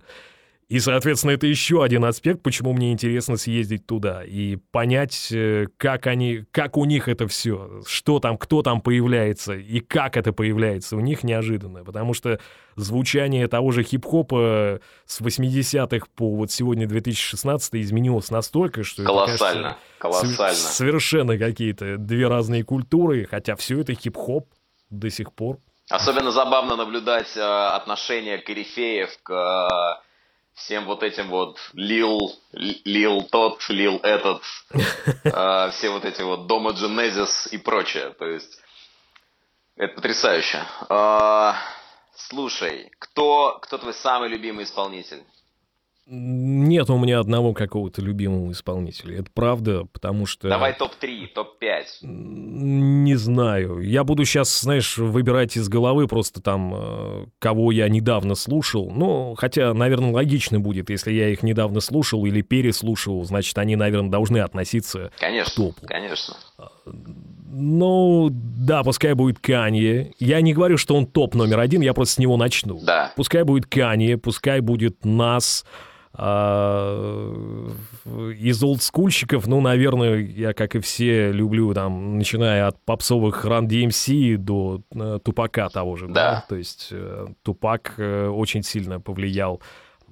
и, 0.67 0.79
соответственно, 0.79 1.31
это 1.31 1.47
еще 1.47 1.83
один 1.83 2.05
аспект, 2.05 2.41
почему 2.41 2.71
мне 2.71 2.93
интересно 2.93 3.35
съездить 3.35 3.85
туда 3.85 4.23
и 4.23 4.55
понять, 4.55 5.33
как 5.77 6.07
они, 6.07 6.45
как 6.51 6.77
у 6.77 6.85
них 6.85 7.09
это 7.09 7.27
все, 7.27 7.81
что 7.85 8.19
там, 8.19 8.37
кто 8.37 8.61
там 8.61 8.79
появляется 8.79 9.53
и 9.53 9.81
как 9.81 10.15
это 10.15 10.31
появляется 10.31 10.95
у 10.95 11.01
них 11.01 11.23
неожиданно. 11.23 11.83
Потому 11.83 12.13
что 12.13 12.39
звучание 12.77 13.47
того 13.47 13.71
же 13.71 13.83
хип-хопа 13.83 14.79
с 15.05 15.19
80-х 15.19 16.07
по 16.15 16.35
вот 16.35 16.51
сегодня 16.51 16.87
2016 16.87 17.75
изменилось 17.75 18.31
настолько, 18.31 18.83
что 18.83 19.03
колоссально, 19.03 19.67
это, 19.67 19.77
кажется, 19.97 20.21
колоссально. 20.21 20.55
совершенно 20.55 21.37
какие-то 21.37 21.97
две 21.97 22.27
разные 22.27 22.63
культуры, 22.63 23.27
хотя 23.29 23.55
все 23.57 23.81
это 23.81 23.93
хип-хоп 23.93 24.47
до 24.89 25.09
сих 25.09 25.33
пор. 25.33 25.59
Особенно 25.89 26.31
забавно 26.31 26.77
наблюдать 26.77 27.35
э, 27.35 27.41
отношение 27.41 28.37
корифеев 28.37 29.09
к 29.23 30.01
всем 30.53 30.85
вот 30.85 31.03
этим 31.03 31.27
вот 31.29 31.57
лил, 31.73 32.19
лил 32.51 33.23
тот, 33.23 33.67
лил 33.69 33.99
этот, 34.03 34.41
э, 35.23 35.71
все 35.71 35.89
вот 35.89 36.05
эти 36.05 36.21
вот 36.21 36.47
Дома 36.47 36.71
Genesis 36.71 37.49
и 37.51 37.57
прочее. 37.57 38.13
То 38.17 38.25
есть 38.25 38.59
это 39.75 39.95
потрясающе. 39.95 40.63
Э, 40.89 41.53
слушай, 42.15 42.91
кто, 42.99 43.59
кто 43.61 43.77
твой 43.77 43.93
самый 43.93 44.29
любимый 44.29 44.65
исполнитель? 44.65 45.23
Нет 46.13 46.89
у 46.89 46.97
меня 46.97 47.21
одного 47.21 47.53
какого-то 47.53 48.01
любимого 48.01 48.51
исполнителя. 48.51 49.19
Это 49.19 49.31
правда, 49.33 49.85
потому 49.93 50.25
что... 50.25 50.49
Давай 50.49 50.73
топ-3, 50.73 51.27
топ-5. 51.33 51.83
Не 52.01 53.15
знаю. 53.15 53.79
Я 53.79 54.03
буду 54.03 54.25
сейчас, 54.25 54.59
знаешь, 54.59 54.97
выбирать 54.97 55.55
из 55.55 55.69
головы 55.69 56.07
просто 56.07 56.41
там, 56.41 56.73
э, 56.75 57.25
кого 57.39 57.71
я 57.71 57.87
недавно 57.87 58.35
слушал. 58.35 58.91
Ну, 58.91 59.35
хотя, 59.37 59.73
наверное, 59.73 60.11
логично 60.11 60.59
будет, 60.59 60.89
если 60.89 61.13
я 61.13 61.29
их 61.29 61.43
недавно 61.43 61.79
слушал 61.79 62.25
или 62.25 62.41
переслушивал, 62.41 63.23
значит, 63.23 63.57
они, 63.57 63.77
наверное, 63.77 64.11
должны 64.11 64.39
относиться 64.39 65.13
конечно, 65.17 65.49
к 65.49 65.55
топу. 65.55 65.87
Конечно, 65.87 66.35
Ну, 67.53 68.27
да, 68.31 68.83
пускай 68.83 69.13
будет 69.13 69.39
Канье. 69.39 70.11
Я 70.19 70.41
не 70.41 70.53
говорю, 70.53 70.75
что 70.75 70.93
он 70.93 71.05
топ 71.05 71.35
номер 71.35 71.59
один, 71.59 71.79
я 71.79 71.93
просто 71.93 72.15
с 72.15 72.17
него 72.17 72.35
начну. 72.35 72.81
Да. 72.83 73.13
Пускай 73.15 73.43
будет 73.43 73.65
Канье, 73.67 74.17
пускай 74.17 74.59
будет 74.59 75.05
Нас, 75.05 75.63
а, 76.13 77.67
из 78.05 78.61
олдскульщиков, 78.63 79.47
ну, 79.47 79.61
наверное, 79.61 80.17
я, 80.17 80.53
как 80.53 80.75
и 80.75 80.79
все, 80.79 81.31
люблю, 81.31 81.73
там, 81.73 82.17
начиная 82.17 82.67
от 82.67 82.83
попсовых 82.83 83.45
Run 83.45 83.67
DMC 83.67 84.37
до 84.37 84.81
э, 84.93 85.19
Тупака 85.23 85.69
того 85.69 85.95
же, 85.95 86.07
да. 86.07 86.13
Да. 86.13 86.45
То 86.49 86.55
есть 86.55 86.89
э, 86.91 87.27
Тупак 87.43 87.93
э, 87.97 88.27
очень 88.27 88.63
сильно 88.63 88.99
повлиял 88.99 89.61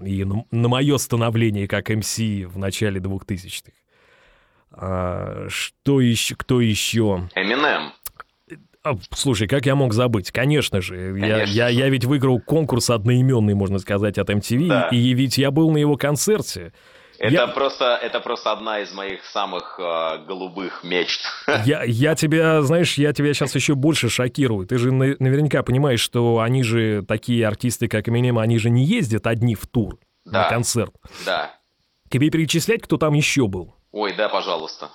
и 0.01 0.23
на, 0.23 0.45
на 0.51 0.67
мое 0.69 0.97
становление 0.97 1.67
как 1.67 1.89
МС 1.89 2.17
в 2.17 2.57
начале 2.57 2.99
2000-х. 2.99 3.71
А, 4.71 5.47
что 5.49 5.99
еще, 5.99 6.35
кто 6.35 6.61
еще? 6.61 7.29
Эминем. 7.35 7.91
А, 8.91 8.97
Слушай, 9.15 9.47
как 9.47 9.65
я 9.65 9.75
мог 9.75 9.93
забыть? 9.93 10.31
Конечно 10.31 10.81
же. 10.81 11.17
Я, 11.17 11.35
Конечно. 11.37 11.51
я, 11.53 11.67
я 11.69 11.89
ведь 11.89 12.05
выиграл 12.05 12.39
конкурс 12.39 12.89
одноименный, 12.89 13.53
можно 13.55 13.79
сказать, 13.79 14.17
от 14.17 14.29
MTV, 14.29 14.67
Да. 14.67 14.87
и 14.91 15.13
ведь 15.13 15.37
я 15.37 15.51
был 15.51 15.71
на 15.71 15.77
его 15.77 15.95
концерте. 15.97 16.73
Это, 17.17 17.33
Я- 17.33 17.47
просто, 17.47 17.99
это 18.01 18.21
просто 18.21 18.53
одна 18.53 18.79
из 18.79 18.93
моих 18.93 19.25
самых 19.25 19.77
э, 19.77 20.25
голубых 20.25 20.85
мечт. 20.85 21.19
Я, 21.65 21.83
я 21.83 22.15
тебя, 22.15 22.61
знаешь, 22.61 22.93
я 22.97 23.11
тебя 23.11 23.33
сейчас 23.33 23.53
еще 23.55 23.75
больше 23.75 24.07
шокирую. 24.07 24.65
Ты 24.65 24.77
же 24.77 24.93
на- 24.93 25.17
наверняка 25.19 25.61
понимаешь, 25.61 25.99
что 25.99 26.39
они 26.39 26.63
же, 26.63 27.03
такие 27.05 27.45
артисты, 27.45 27.89
как 27.89 28.07
Eminem, 28.07 28.39
они 28.41 28.57
же 28.57 28.69
не 28.69 28.85
ездят 28.85 29.27
одни 29.27 29.55
в 29.55 29.67
тур 29.67 29.97
на 30.23 30.43
Да. 30.43 30.49
концерт. 30.49 30.93
Да. 31.25 31.51
Тебе 32.09 32.29
перечислять, 32.29 32.83
кто 32.83 32.95
там 32.95 33.13
еще 33.15 33.47
был? 33.49 33.75
Ой, 33.91 34.13
да, 34.15 34.29
пожалуйста. 34.29 34.87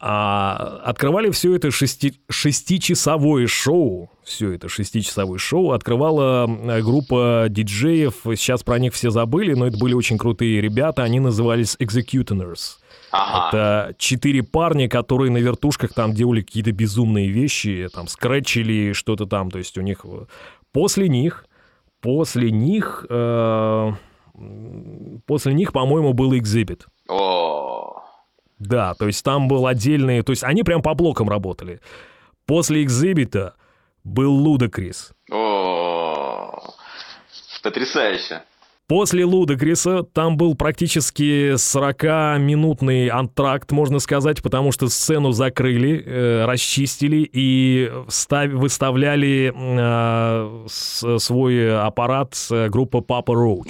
А 0.00 0.80
открывали 0.84 1.30
все 1.30 1.56
это 1.56 1.72
шести, 1.72 2.20
шестичасовое 2.30 3.48
шоу. 3.48 4.10
Все 4.22 4.52
это 4.52 4.68
шестичасовое 4.68 5.38
шоу 5.38 5.72
открывала 5.72 6.46
группа 6.82 7.46
диджеев. 7.48 8.14
Сейчас 8.36 8.62
про 8.62 8.78
них 8.78 8.94
все 8.94 9.10
забыли, 9.10 9.54
но 9.54 9.66
это 9.66 9.76
были 9.76 9.94
очень 9.94 10.16
крутые 10.16 10.60
ребята. 10.60 11.02
Они 11.02 11.18
назывались 11.18 11.76
Executioners. 11.80 12.78
Ага. 13.10 13.48
Это 13.48 13.94
четыре 13.98 14.44
парня, 14.44 14.88
которые 14.88 15.32
на 15.32 15.38
вертушках 15.38 15.92
там 15.94 16.12
делали 16.12 16.42
какие-то 16.42 16.72
безумные 16.72 17.28
вещи, 17.28 17.88
там 17.92 18.06
скретчили 18.06 18.92
что-то 18.92 19.26
там. 19.26 19.50
То 19.50 19.58
есть 19.58 19.76
у 19.78 19.80
них 19.80 20.04
э, 20.04 20.26
после 20.72 21.08
них, 21.08 21.46
после 22.00 22.52
них, 22.52 23.04
э, 23.08 23.92
после 25.26 25.54
них, 25.54 25.72
по-моему, 25.72 26.12
был. 26.12 26.32
О, 27.08 28.02
Да, 28.58 28.94
то 28.94 29.06
есть 29.06 29.24
там 29.24 29.48
был 29.48 29.66
отдельный... 29.66 30.22
То 30.22 30.32
есть 30.32 30.42
они 30.44 30.62
прям 30.62 30.82
по 30.82 30.94
блокам 30.94 31.28
работали. 31.28 31.80
После 32.46 32.82
экзибита 32.82 33.54
был 34.04 34.32
Лудакрис. 34.32 35.12
о, 35.30 36.50
потрясающе. 37.62 38.42
После 38.86 39.26
Лудакриса 39.26 40.02
там 40.02 40.38
был 40.38 40.54
практически 40.54 41.52
40-минутный 41.56 43.08
антракт, 43.08 43.70
можно 43.70 43.98
сказать, 43.98 44.42
потому 44.42 44.72
что 44.72 44.88
сцену 44.88 45.32
закрыли, 45.32 46.02
э, 46.06 46.44
расчистили 46.46 47.28
и 47.30 47.92
встав- 48.08 48.50
выставляли 48.52 49.52
э, 49.54 50.66
с- 50.68 51.18
свой 51.18 51.78
аппарат 51.78 52.34
э, 52.50 52.68
группа 52.70 53.02
Папа 53.02 53.34
Роуч. 53.34 53.68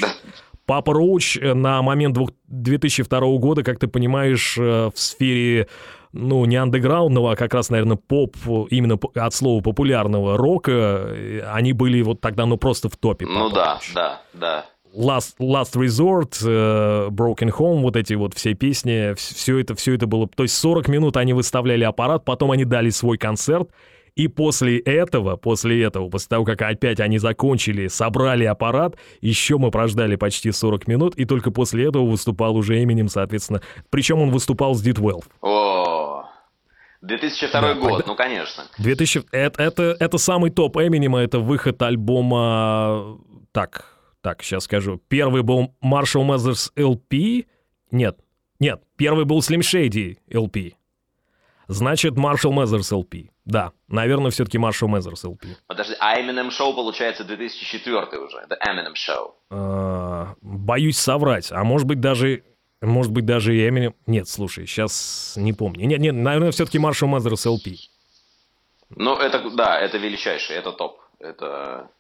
Папа 0.68 0.92
Роуч 0.92 1.38
на 1.40 1.80
момент 1.80 2.14
двух- 2.14 2.32
2002 2.48 3.38
года, 3.38 3.62
как 3.62 3.78
ты 3.78 3.88
понимаешь, 3.88 4.58
э, 4.58 4.90
в 4.94 5.00
сфере 5.00 5.66
ну, 6.12 6.44
не 6.44 6.56
андеграундного, 6.56 7.32
а 7.32 7.36
как 7.36 7.54
раз, 7.54 7.70
наверное, 7.70 7.96
поп, 7.96 8.36
именно 8.68 8.98
от 9.14 9.32
слова 9.34 9.62
популярного 9.62 10.36
рока, 10.36 10.72
э, 11.08 11.40
они 11.54 11.72
были 11.72 12.02
вот 12.02 12.20
тогда, 12.20 12.44
ну, 12.44 12.58
просто 12.58 12.90
в 12.90 12.98
топе. 12.98 13.24
Ну 13.24 13.48
Papa 13.48 13.54
да, 13.54 13.78
Roach. 13.80 13.94
да, 13.94 14.20
да. 14.34 14.66
Last, 14.94 15.36
Last 15.40 15.74
Resort, 15.74 16.34
э, 16.46 17.08
Broken 17.08 17.50
Home, 17.58 17.80
вот 17.80 17.96
эти 17.96 18.12
вот 18.12 18.34
все 18.34 18.52
песни, 18.52 19.14
все 19.14 19.58
это, 19.60 19.74
все 19.74 19.94
это 19.94 20.06
было... 20.06 20.28
То 20.28 20.42
есть 20.42 20.54
40 20.56 20.88
минут 20.88 21.16
они 21.16 21.32
выставляли 21.32 21.84
аппарат, 21.84 22.26
потом 22.26 22.50
они 22.50 22.66
дали 22.66 22.90
свой 22.90 23.16
концерт, 23.16 23.70
и 24.14 24.28
после 24.28 24.78
этого, 24.78 25.36
после 25.36 25.82
этого, 25.82 26.08
после 26.08 26.28
того, 26.28 26.44
как 26.44 26.62
опять 26.62 27.00
они 27.00 27.18
закончили, 27.18 27.88
собрали 27.88 28.44
аппарат, 28.44 28.96
еще 29.20 29.58
мы 29.58 29.70
прождали 29.70 30.16
почти 30.16 30.50
40 30.52 30.86
минут, 30.88 31.14
и 31.16 31.24
только 31.24 31.50
после 31.50 31.86
этого 31.88 32.04
выступал 32.04 32.56
уже 32.56 32.82
Эминем, 32.82 33.08
соответственно. 33.08 33.60
Причем 33.90 34.20
он 34.20 34.30
выступал 34.30 34.74
с 34.74 34.82
Well. 34.86 35.22
О, 35.42 36.24
2002 37.02 37.60
Да, 37.60 37.74
год, 37.74 37.90
тогда- 37.98 38.04
ну 38.06 38.16
конечно. 38.16 38.64
2000... 38.78 39.24
Это, 39.32 39.62
это, 39.62 39.96
это 40.00 40.18
самый 40.18 40.50
топ 40.50 40.76
Эминема, 40.76 41.20
это 41.20 41.38
выход 41.38 41.80
альбома... 41.82 43.18
Так, 43.52 43.84
так, 44.20 44.42
сейчас 44.42 44.64
скажу. 44.64 45.00
Первый 45.08 45.42
был 45.42 45.74
Marshall 45.82 46.26
Mathers 46.26 46.70
LP. 46.76 47.46
Нет, 47.90 48.18
нет, 48.60 48.82
первый 48.96 49.24
был 49.24 49.38
Slim 49.38 49.60
Shady 49.60 50.16
LP. 50.30 50.72
Значит, 51.68 52.14
Marshall 52.14 52.52
Mathers 52.52 52.92
LP. 52.92 53.28
Да, 53.44 53.72
наверное, 53.88 54.30
все-таки 54.30 54.56
Marshall 54.56 54.88
Mathers 54.88 55.24
LP. 55.24 55.56
Подожди, 55.66 55.94
а 56.00 56.18
Eminem 56.18 56.48
Show 56.48 56.74
получается 56.74 57.24
2004 57.24 58.18
уже. 58.18 58.38
The 58.48 58.56
Eminem 58.66 58.94
Show. 58.94 59.32
А, 59.50 60.34
боюсь 60.40 60.98
соврать. 60.98 61.52
А 61.52 61.62
может 61.64 61.86
быть 61.86 62.00
даже... 62.00 62.42
Может 62.80 63.12
быть, 63.12 63.26
даже 63.26 63.54
и 63.56 63.68
Eminem... 63.68 63.94
Нет, 64.06 64.28
слушай, 64.28 64.66
сейчас 64.66 65.34
не 65.36 65.52
помню. 65.52 65.86
Нет, 65.86 66.00
нет, 66.00 66.14
наверное, 66.14 66.52
все-таки 66.52 66.78
Marshall 66.78 67.10
Mathers 67.10 67.46
LP. 67.46 67.76
Ну, 68.96 69.16
это, 69.16 69.50
да, 69.50 69.78
это 69.78 69.98
величайший, 69.98 70.56
это 70.56 70.72
топ. 70.72 71.00
Это... 71.20 71.90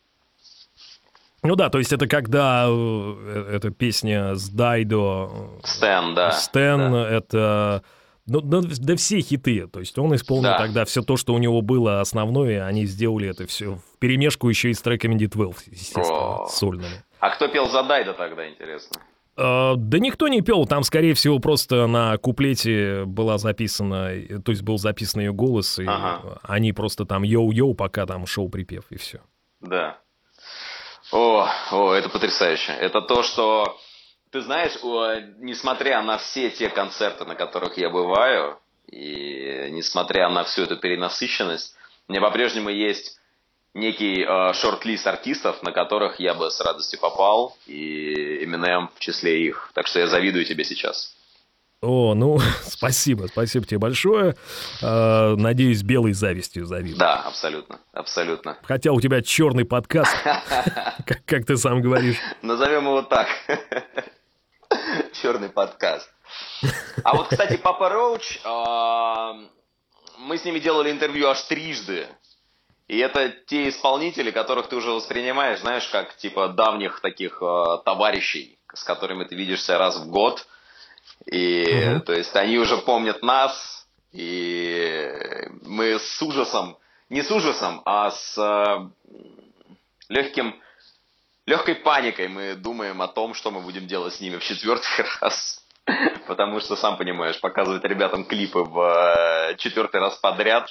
Ну 1.42 1.56
да, 1.56 1.68
то 1.68 1.78
есть 1.78 1.92
это 1.92 2.06
когда 2.06 2.66
э, 2.68 3.50
эта 3.52 3.70
песня 3.70 4.34
с 4.34 4.48
Дайдо, 4.48 5.30
Стэн, 5.62 6.14
да. 6.14 6.32
Стэн, 6.32 6.92
да. 6.92 7.10
это... 7.10 7.84
Ну, 8.28 8.40
да, 8.42 8.60
да 8.62 8.96
все 8.96 9.20
хиты. 9.20 9.66
То 9.66 9.80
есть 9.80 9.98
он 9.98 10.14
исполнил 10.14 10.50
Да. 10.50 10.58
тогда 10.58 10.84
все 10.84 11.02
то, 11.02 11.16
что 11.16 11.34
у 11.34 11.38
него 11.38 11.62
было 11.62 12.00
основное, 12.00 12.64
они 12.66 12.84
сделали 12.86 13.28
это 13.28 13.46
все 13.46 13.76
в 13.94 13.98
перемешку 13.98 14.48
еще 14.48 14.70
и 14.70 14.74
с 14.74 14.82
треками 14.82 15.14
D12, 15.16 15.54
естественно, 15.66 16.44
О. 16.44 16.46
сольными. 16.48 17.02
А 17.20 17.30
кто 17.30 17.48
пел 17.48 17.68
за 17.68 17.82
Dido 17.82 18.12
тогда, 18.12 18.48
интересно? 18.48 19.00
Э, 19.36 19.74
Да 19.76 19.98
никто 19.98 20.28
не 20.28 20.40
пел, 20.42 20.66
там, 20.66 20.82
скорее 20.82 21.14
всего, 21.14 21.38
просто 21.38 21.86
на 21.86 22.16
куплете 22.18 23.04
была 23.06 23.38
записана, 23.38 24.10
то 24.44 24.52
есть 24.52 24.62
был 24.62 24.78
записан 24.78 25.20
ее 25.22 25.32
голос, 25.32 25.78
и 25.78 25.84
Ага. 25.86 26.38
они 26.42 26.72
просто 26.72 27.04
там 27.06 27.22
йоу-йоу, 27.22 27.74
пока 27.74 28.04
там 28.06 28.26
шел 28.26 28.48
припев, 28.48 28.84
и 28.90 28.96
все. 28.98 29.20
Да. 29.60 29.98
О, 31.12 31.46
о, 31.72 31.92
это 31.94 32.08
потрясающе. 32.10 32.72
Это 32.72 33.00
то, 33.00 33.22
что... 33.22 33.76
Ты 34.30 34.42
знаешь, 34.42 34.72
несмотря 35.38 36.02
на 36.02 36.18
все 36.18 36.50
те 36.50 36.68
концерты, 36.68 37.24
на 37.24 37.34
которых 37.34 37.78
я 37.78 37.88
бываю, 37.88 38.58
и 38.90 39.68
несмотря 39.70 40.28
на 40.28 40.44
всю 40.44 40.62
эту 40.62 40.76
перенасыщенность, 40.76 41.74
у 42.08 42.12
меня 42.12 42.20
по-прежнему 42.20 42.70
есть 42.70 43.18
некий 43.74 44.22
э, 44.22 44.52
шорт-лист 44.54 45.06
артистов, 45.06 45.62
на 45.62 45.72
которых 45.72 46.20
я 46.20 46.34
бы 46.34 46.50
с 46.50 46.60
радостью 46.60 46.98
попал, 47.00 47.56
и 47.66 48.44
Eminem 48.44 48.88
в 48.94 48.98
числе 48.98 49.46
их. 49.46 49.70
Так 49.74 49.86
что 49.86 50.00
я 50.00 50.08
завидую 50.08 50.44
тебе 50.44 50.64
сейчас. 50.64 51.14
О, 51.80 52.14
ну, 52.14 52.40
спасибо, 52.64 53.26
спасибо 53.28 53.64
тебе 53.64 53.78
большое. 53.78 54.34
Э, 54.82 55.34
Надеюсь, 55.36 55.82
белой 55.82 56.12
завистью 56.12 56.66
завидую. 56.66 56.98
Да, 56.98 57.22
абсолютно, 57.22 57.78
абсолютно. 57.92 58.58
Хотя 58.64 58.92
у 58.92 59.00
тебя 59.00 59.22
черный 59.22 59.64
подкаст, 59.64 60.16
как 61.26 61.46
ты 61.46 61.56
сам 61.56 61.80
говоришь. 61.80 62.16
Назовем 62.42 62.84
его 62.84 63.02
так. 63.02 63.28
Черный 65.22 65.48
подкаст. 65.48 66.08
А 67.02 67.16
вот, 67.16 67.28
кстати, 67.28 67.56
Папа 67.56 67.88
Роуч, 67.88 68.38
а, 68.44 69.34
мы 70.18 70.38
с 70.38 70.44
ними 70.44 70.58
делали 70.58 70.90
интервью 70.90 71.28
аж 71.28 71.42
трижды. 71.42 72.06
И 72.86 72.98
это 72.98 73.30
те 73.46 73.68
исполнители, 73.68 74.30
которых 74.30 74.68
ты 74.68 74.76
уже 74.76 74.90
воспринимаешь, 74.90 75.60
знаешь, 75.60 75.88
как 75.88 76.16
типа 76.16 76.48
давних 76.48 77.00
таких 77.00 77.42
а, 77.42 77.78
товарищей. 77.78 78.58
с 78.74 78.84
которыми 78.84 79.24
ты 79.24 79.34
видишься 79.34 79.78
раз 79.78 79.96
в 79.96 80.08
год. 80.08 80.46
И, 81.26 81.64
угу. 81.94 82.00
то 82.00 82.12
есть, 82.12 82.36
они 82.36 82.58
уже 82.58 82.76
помнят 82.78 83.22
нас, 83.22 83.88
и 84.12 85.10
мы 85.62 85.98
с 85.98 86.22
ужасом, 86.22 86.78
не 87.08 87.22
с 87.22 87.30
ужасом, 87.30 87.82
а 87.84 88.10
с 88.10 88.38
э, 88.38 88.88
легким, 90.08 90.60
легкой 91.48 91.76
паникой 91.76 92.28
мы 92.28 92.54
думаем 92.54 93.00
о 93.00 93.08
том, 93.08 93.34
что 93.34 93.50
мы 93.50 93.60
будем 93.62 93.86
делать 93.86 94.14
с 94.14 94.20
ними 94.20 94.36
в 94.36 94.44
четвертый 94.44 95.04
раз. 95.20 95.64
Потому 96.26 96.60
что, 96.60 96.76
сам 96.76 96.98
понимаешь, 96.98 97.40
показывать 97.40 97.82
ребятам 97.84 98.26
клипы 98.26 98.58
в 98.58 98.78
э, 98.78 99.56
четвертый 99.56 100.00
раз 100.00 100.16
подряд, 100.16 100.68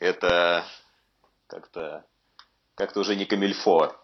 это 0.00 0.64
как-то 1.46 2.04
как-то 2.74 3.00
уже 3.00 3.14
не 3.14 3.24
камильфо. 3.24 3.94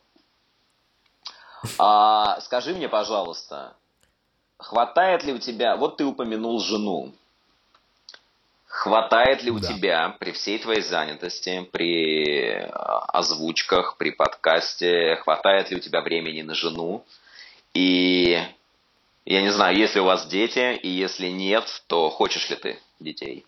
А, 1.78 2.40
скажи 2.42 2.72
мне, 2.74 2.88
пожалуйста, 2.88 3.74
хватает 4.58 5.24
ли 5.24 5.32
у 5.32 5.38
тебя, 5.38 5.76
вот 5.76 5.96
ты 5.96 6.04
упомянул 6.04 6.60
жену, 6.60 7.12
хватает 8.68 9.42
ли 9.42 9.50
у 9.50 9.58
да. 9.58 9.68
тебя 9.68 10.16
при 10.20 10.32
всей 10.32 10.58
твоей 10.58 10.82
занятости, 10.82 11.68
при 11.72 12.52
а, 12.52 13.06
озвучках, 13.18 13.96
при 13.96 14.10
подкасте, 14.10 15.16
хватает 15.22 15.70
ли 15.70 15.78
у 15.78 15.80
тебя 15.80 16.02
времени 16.02 16.42
на 16.42 16.54
жену? 16.54 17.04
И 17.74 18.38
я 19.24 19.42
не 19.42 19.50
знаю, 19.50 19.76
есть 19.76 19.94
ли 19.94 20.00
у 20.00 20.04
вас 20.04 20.26
дети, 20.26 20.76
и 20.76 20.88
если 20.88 21.28
нет, 21.28 21.64
то 21.86 22.10
хочешь 22.10 22.48
ли 22.50 22.56
ты 22.56 22.78
детей? 23.00 23.44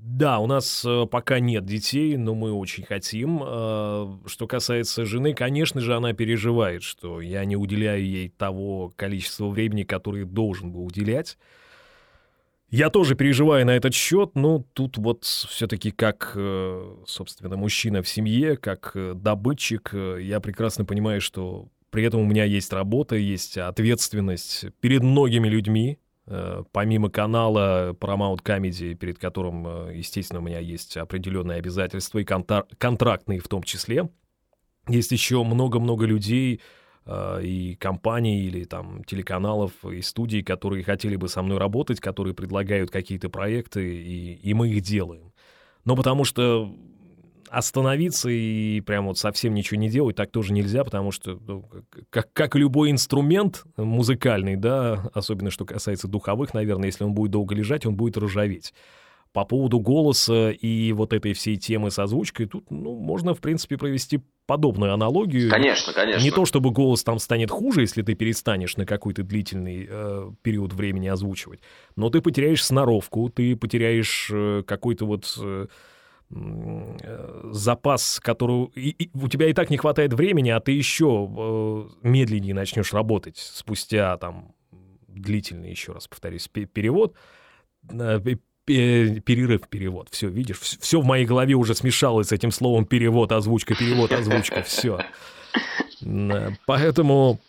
Да, 0.00 0.38
у 0.38 0.46
нас 0.46 0.84
э, 0.84 1.06
пока 1.10 1.40
нет 1.40 1.64
детей, 1.64 2.16
но 2.16 2.34
мы 2.34 2.52
очень 2.52 2.84
хотим. 2.84 3.42
Э, 3.44 4.06
что 4.26 4.46
касается 4.46 5.04
жены, 5.04 5.34
конечно 5.34 5.80
же, 5.80 5.96
она 5.96 6.12
переживает, 6.12 6.84
что 6.84 7.20
я 7.20 7.44
не 7.44 7.56
уделяю 7.56 8.04
ей 8.04 8.28
того 8.28 8.92
количества 8.94 9.48
времени, 9.48 9.82
которое 9.82 10.24
должен 10.24 10.70
был 10.70 10.84
уделять. 10.84 11.36
Я 12.70 12.90
тоже 12.90 13.14
переживаю 13.14 13.64
на 13.64 13.76
этот 13.76 13.94
счет, 13.94 14.32
но 14.34 14.64
тут 14.74 14.98
вот 14.98 15.24
все-таки 15.24 15.90
как, 15.90 16.32
э, 16.34 16.96
собственно, 17.06 17.56
мужчина 17.56 18.02
в 18.02 18.08
семье, 18.08 18.56
как 18.56 18.92
добытчик, 19.14 19.94
я 20.20 20.40
прекрасно 20.40 20.84
понимаю, 20.84 21.20
что 21.20 21.68
при 21.90 22.04
этом 22.04 22.20
у 22.20 22.26
меня 22.26 22.44
есть 22.44 22.72
работа, 22.72 23.16
есть 23.16 23.56
ответственность 23.56 24.66
перед 24.80 25.02
многими 25.02 25.48
людьми, 25.48 25.98
Э, 26.30 26.62
помимо 26.72 27.08
канала 27.08 27.94
Paramount 27.98 28.42
Comedy, 28.42 28.94
перед 28.94 29.18
которым, 29.18 29.66
э, 29.66 29.96
естественно, 29.96 30.40
у 30.40 30.42
меня 30.42 30.58
есть 30.58 30.96
определенные 30.98 31.58
обязательства, 31.58 32.18
и 32.18 32.24
контрактные 32.24 33.40
в 33.40 33.48
том 33.48 33.62
числе, 33.62 34.10
есть 34.88 35.10
еще 35.10 35.42
много-много 35.42 36.04
людей 36.04 36.56
э, 36.56 36.60
и 37.42 37.76
компаний, 37.76 38.42
или 38.42 38.64
там 38.64 39.04
телеканалов, 39.04 39.72
и 39.84 40.02
студий, 40.02 40.42
которые 40.42 40.84
хотели 40.84 41.16
бы 41.16 41.28
со 41.28 41.42
мной 41.42 41.58
работать, 41.58 42.00
которые 42.00 42.34
предлагают 42.34 42.90
какие-то 42.90 43.30
проекты, 43.30 43.96
и, 43.96 44.34
и 44.34 44.54
мы 44.54 44.70
их 44.70 44.82
делаем. 44.82 45.32
Но 45.84 45.96
потому 45.96 46.24
что 46.24 46.74
остановиться 47.50 48.28
и 48.28 48.80
прям 48.82 49.06
вот 49.06 49.18
совсем 49.18 49.54
ничего 49.54 49.80
не 49.80 49.88
делать 49.88 50.16
так 50.16 50.30
тоже 50.30 50.52
нельзя, 50.52 50.84
потому 50.84 51.10
что, 51.10 51.38
ну, 51.46 51.68
как, 52.10 52.32
как 52.32 52.54
любой 52.56 52.90
инструмент 52.90 53.64
музыкальный, 53.76 54.56
да, 54.56 55.10
особенно 55.14 55.50
что 55.50 55.64
касается 55.64 56.08
духовых, 56.08 56.54
наверное, 56.54 56.86
если 56.86 57.04
он 57.04 57.14
будет 57.14 57.30
долго 57.30 57.54
лежать, 57.54 57.86
он 57.86 57.96
будет 57.96 58.18
ржаветь. 58.18 58.74
По 59.38 59.44
поводу 59.44 59.78
голоса 59.78 60.50
и 60.50 60.90
вот 60.90 61.12
этой 61.12 61.32
всей 61.32 61.56
темы 61.56 61.92
с 61.92 61.98
озвучкой, 62.00 62.46
тут, 62.46 62.68
ну, 62.70 62.96
можно, 62.98 63.34
в 63.34 63.40
принципе, 63.40 63.76
провести 63.76 64.20
подобную 64.46 64.92
аналогию. 64.92 65.48
Конечно, 65.48 65.92
конечно. 65.92 66.24
Не 66.24 66.32
то, 66.32 66.44
чтобы 66.44 66.72
голос 66.72 67.04
там 67.04 67.20
станет 67.20 67.52
хуже, 67.52 67.82
если 67.82 68.02
ты 68.02 68.14
перестанешь 68.14 68.76
на 68.76 68.84
какой-то 68.84 69.22
длительный 69.22 69.86
э, 69.88 70.30
период 70.42 70.72
времени 70.72 71.06
озвучивать, 71.06 71.60
но 71.94 72.10
ты 72.10 72.20
потеряешь 72.20 72.64
сноровку, 72.64 73.28
ты 73.28 73.54
потеряешь 73.54 74.28
э, 74.32 74.64
какой-то 74.66 75.06
вот... 75.06 75.38
Э, 75.40 75.66
Э, 76.30 77.48
запас, 77.52 78.20
который... 78.20 78.64
И, 78.74 78.90
и, 78.90 79.10
у 79.14 79.28
тебя 79.28 79.48
и 79.48 79.54
так 79.54 79.70
не 79.70 79.78
хватает 79.78 80.12
времени, 80.12 80.50
а 80.50 80.60
ты 80.60 80.72
еще 80.72 81.26
э, 81.26 81.88
медленнее 82.02 82.54
начнешь 82.54 82.92
работать 82.92 83.38
спустя 83.38 84.14
там 84.18 84.54
длительный, 85.06 85.70
еще 85.70 85.92
раз 85.92 86.06
повторюсь, 86.06 86.48
перевод, 86.48 87.14
э, 87.88 88.20
перерыв, 88.68 89.68
перевод. 89.68 90.08
Все, 90.10 90.28
видишь, 90.28 90.58
все 90.58 91.00
в 91.00 91.04
моей 91.04 91.26
голове 91.26 91.54
уже 91.54 91.74
смешалось 91.74 92.28
с 92.28 92.32
этим 92.32 92.52
словом 92.52 92.84
перевод, 92.84 93.32
озвучка, 93.32 93.74
перевод, 93.74 94.12
озвучка, 94.12 94.62
все. 94.62 95.00
Поэтому 96.66 97.40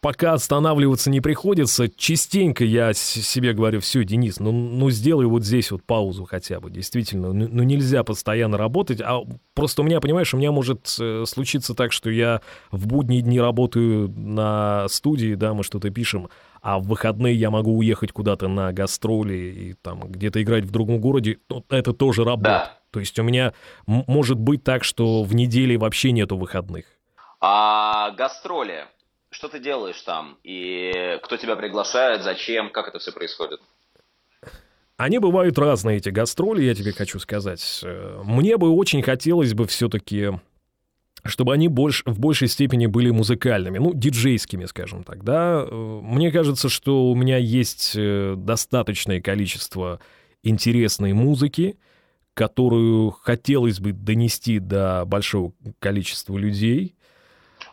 пока 0.00 0.34
останавливаться 0.34 1.10
не 1.10 1.20
приходится, 1.20 1.88
частенько 1.88 2.64
я 2.64 2.92
себе 2.92 3.52
говорю, 3.52 3.80
все, 3.80 4.04
Денис, 4.04 4.38
ну, 4.38 4.52
ну 4.52 4.90
сделай 4.90 5.26
вот 5.26 5.44
здесь 5.44 5.70
вот 5.70 5.82
паузу 5.82 6.24
хотя 6.24 6.60
бы, 6.60 6.70
действительно, 6.70 7.32
ну, 7.32 7.48
ну 7.50 7.62
нельзя 7.64 8.04
постоянно 8.04 8.56
работать, 8.56 9.00
а 9.00 9.22
просто 9.54 9.82
у 9.82 9.84
меня, 9.84 10.00
понимаешь, 10.00 10.32
у 10.34 10.36
меня 10.36 10.52
может 10.52 10.96
э, 11.00 11.24
случиться 11.26 11.74
так, 11.74 11.92
что 11.92 12.10
я 12.10 12.40
в 12.70 12.86
будние 12.86 13.22
дни 13.22 13.40
работаю 13.40 14.08
на 14.08 14.86
студии, 14.88 15.34
да, 15.34 15.54
мы 15.54 15.64
что-то 15.64 15.90
пишем, 15.90 16.28
а 16.60 16.78
в 16.78 16.84
выходные 16.84 17.34
я 17.34 17.50
могу 17.50 17.76
уехать 17.76 18.12
куда-то 18.12 18.48
на 18.48 18.72
гастроли 18.72 19.34
и 19.34 19.74
там 19.74 20.00
где-то 20.00 20.42
играть 20.42 20.64
в 20.64 20.70
другом 20.70 21.00
городе, 21.00 21.38
ну, 21.48 21.64
это 21.68 21.92
тоже 21.92 22.24
работа. 22.24 22.48
Да. 22.48 22.78
То 22.90 23.00
есть 23.00 23.18
у 23.18 23.22
меня 23.22 23.52
может 23.86 24.38
быть 24.38 24.64
так, 24.64 24.84
что 24.84 25.22
в 25.22 25.34
неделе 25.34 25.76
вообще 25.76 26.10
нету 26.12 26.36
выходных. 26.36 26.86
А 27.40 28.10
гастроли, 28.12 28.86
что 29.30 29.48
ты 29.48 29.60
делаешь 29.60 30.00
там? 30.02 30.38
И 30.42 31.18
кто 31.22 31.36
тебя 31.36 31.54
приглашает? 31.54 32.22
Зачем? 32.22 32.70
Как 32.70 32.88
это 32.88 32.98
все 32.98 33.12
происходит? 33.12 33.60
Они 34.96 35.18
бывают 35.18 35.56
разные, 35.58 35.98
эти 35.98 36.08
гастроли, 36.08 36.62
я 36.62 36.74
тебе 36.74 36.92
хочу 36.92 37.20
сказать. 37.20 37.84
Мне 38.24 38.56
бы 38.56 38.70
очень 38.70 39.00
хотелось 39.02 39.54
бы 39.54 39.66
все-таки 39.68 40.30
чтобы 41.28 41.54
они 41.54 41.68
больше, 41.68 42.02
в 42.06 42.18
большей 42.18 42.48
степени 42.48 42.86
были 42.86 43.10
музыкальными, 43.10 43.78
ну, 43.78 43.92
диджейскими, 43.94 44.64
скажем 44.66 45.04
так, 45.04 45.24
да. 45.24 45.66
Мне 45.70 46.30
кажется, 46.32 46.68
что 46.68 47.10
у 47.10 47.14
меня 47.14 47.36
есть 47.36 47.92
э, 47.94 48.34
достаточное 48.36 49.20
количество 49.20 50.00
интересной 50.42 51.12
музыки, 51.12 51.76
которую 52.34 53.10
хотелось 53.10 53.80
бы 53.80 53.92
донести 53.92 54.58
до 54.58 55.04
большого 55.04 55.52
количества 55.78 56.36
людей, 56.36 56.94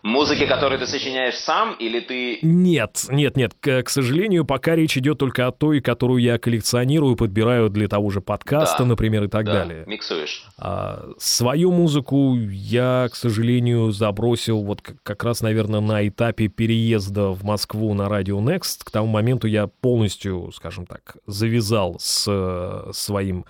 Музыки, 0.05 0.45
которые 0.45 0.77
ты 0.77 0.85
сочиняешь 0.85 1.33
сам, 1.33 1.73
или 1.79 1.99
ты... 1.99 2.37
Нет, 2.43 3.05
нет, 3.09 3.35
нет. 3.35 3.55
К, 3.59 3.81
к 3.81 3.89
сожалению, 3.89 4.45
пока 4.45 4.75
речь 4.75 4.95
идет 4.99 5.17
только 5.17 5.47
о 5.47 5.51
той, 5.51 5.81
которую 5.81 6.21
я 6.21 6.37
коллекционирую, 6.37 7.15
подбираю 7.15 7.71
для 7.71 7.87
того 7.87 8.11
же 8.11 8.21
подкаста, 8.21 8.83
да, 8.83 8.85
например, 8.85 9.23
и 9.23 9.27
так 9.29 9.45
да, 9.45 9.53
далее. 9.53 9.83
миксуешь. 9.87 10.45
А, 10.59 11.09
свою 11.17 11.71
музыку 11.71 12.35
я, 12.37 13.09
к 13.11 13.15
сожалению, 13.15 13.89
забросил 13.89 14.61
вот 14.61 14.83
как 14.83 15.23
раз, 15.23 15.41
наверное, 15.41 15.79
на 15.79 16.07
этапе 16.07 16.49
переезда 16.49 17.29
в 17.29 17.43
Москву 17.43 17.95
на 17.95 18.03
Radio 18.03 18.37
Next. 18.37 18.81
К 18.83 18.91
тому 18.91 19.07
моменту 19.07 19.47
я 19.47 19.65
полностью, 19.65 20.51
скажем 20.53 20.85
так, 20.85 21.17
завязал 21.25 21.97
с 21.99 22.25
э, 22.27 22.91
своим 22.93 23.45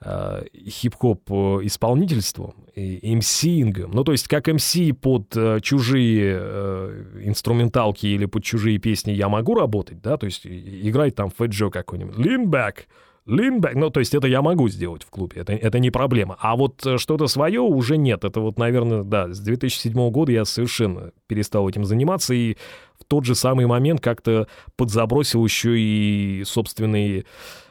э, 0.00 0.44
хип-хоп 0.68 1.22
э, 1.30 1.34
исполнительством, 1.62 2.54
МСингом. 2.76 3.90
Ну, 3.92 4.04
то 4.04 4.12
есть, 4.12 4.28
как 4.28 4.48
МС 4.48 4.76
под 5.00 5.36
э, 5.36 5.60
чужие 5.60 6.38
э, 6.40 7.20
инструменталки 7.24 8.06
или 8.06 8.26
под 8.26 8.44
чужие 8.44 8.78
песни 8.78 9.12
я 9.12 9.28
могу 9.28 9.54
работать, 9.54 10.00
да, 10.02 10.16
то 10.16 10.26
есть 10.26 10.46
играть 10.46 11.14
там 11.14 11.30
Фэт 11.30 11.50
Джо 11.50 11.70
какой-нибудь, 11.70 12.16
Lean 12.16 12.46
Back, 12.46 12.86
ну, 13.26 13.90
то 13.90 14.00
есть 14.00 14.14
это 14.14 14.28
я 14.28 14.40
могу 14.40 14.68
сделать 14.68 15.02
в 15.02 15.10
клубе, 15.10 15.40
это, 15.40 15.52
это 15.52 15.80
не 15.80 15.90
проблема. 15.90 16.36
А 16.38 16.54
вот 16.54 16.86
э, 16.86 16.96
что-то 16.96 17.26
свое 17.26 17.60
уже 17.60 17.96
нет, 17.96 18.24
это 18.24 18.40
вот, 18.40 18.56
наверное, 18.56 19.02
да, 19.02 19.32
с 19.32 19.40
2007 19.40 20.10
года 20.10 20.30
я 20.30 20.44
совершенно 20.44 21.10
перестал 21.26 21.68
этим 21.68 21.84
заниматься, 21.84 22.34
и 22.34 22.56
в 22.98 23.04
тот 23.04 23.24
же 23.24 23.34
самый 23.34 23.66
момент 23.66 24.00
как-то 24.00 24.46
подзабросил 24.76 25.44
еще 25.44 25.76
и 25.76 26.44
собственные 26.44 27.24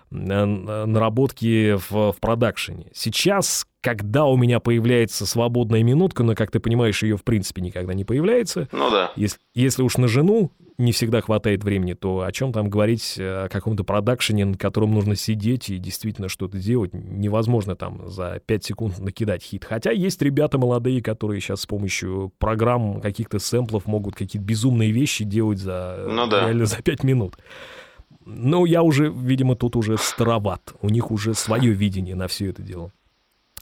наработки 0.10 1.76
в, 1.76 2.12
в 2.12 2.16
продакшене. 2.20 2.88
Сейчас, 2.94 3.66
когда 3.82 4.26
у 4.26 4.38
меня 4.38 4.60
появляется 4.60 5.26
свободная 5.26 5.84
минутка, 5.84 6.24
но, 6.24 6.36
как 6.36 6.52
ты 6.52 6.60
понимаешь, 6.60 7.04
ее 7.04 7.18
в 7.18 7.24
принципе 7.24 7.62
никогда 7.62 7.94
не 7.94 8.06
появляется. 8.06 8.68
Ну 8.72 8.90
да. 8.90 9.12
Если, 9.16 9.40
если 9.54 9.84
уж 9.84 9.98
на 9.98 10.08
жену 10.08 10.52
не 10.78 10.92
всегда 10.92 11.22
хватает 11.22 11.64
времени, 11.64 11.94
то 11.94 12.22
о 12.22 12.32
чем 12.32 12.52
там 12.52 12.70
говорить, 12.70 13.16
о 13.18 13.48
каком-то 13.50 13.84
продакшене, 13.84 14.46
на 14.46 14.58
котором 14.58 14.94
нужно 14.94 15.16
сидеть 15.16 15.70
и 15.70 15.78
действительно 15.78 16.28
что-то 16.28 16.58
делать, 16.58 16.92
невозможно 16.94 17.76
там 17.76 18.10
за 18.10 18.42
5 18.46 18.64
секунд 18.64 19.00
накидать 19.00 19.44
хит. 19.44 19.64
Хотя 19.64 19.92
есть 19.92 20.22
ребята 20.22 20.58
молодые, 20.58 21.02
которые 21.02 21.40
сейчас 21.40 21.62
с 21.62 21.66
помощью 21.66 22.34
программ, 22.40 23.00
каких-то 23.00 23.40
сэмплов 23.40 23.86
могут 23.86 24.16
какие-то 24.16 24.46
безумные 24.46 24.92
вещи 24.92 25.24
делать 25.24 25.60
за, 25.60 26.06
ну, 26.10 26.28
да. 26.28 26.42
реально 26.42 26.66
за 26.66 26.82
5 26.82 27.04
минут. 27.04 27.38
Ну, 28.26 28.66
я 28.66 28.82
уже, 28.82 29.10
видимо, 29.10 29.56
тут 29.56 29.76
уже 29.76 29.98
староват. 29.98 30.74
У 30.82 30.90
них 30.90 31.12
уже 31.12 31.34
свое 31.36 31.72
видение 31.72 32.16
на 32.16 32.28
все 32.28 32.50
это 32.50 32.62
дело. 32.64 32.92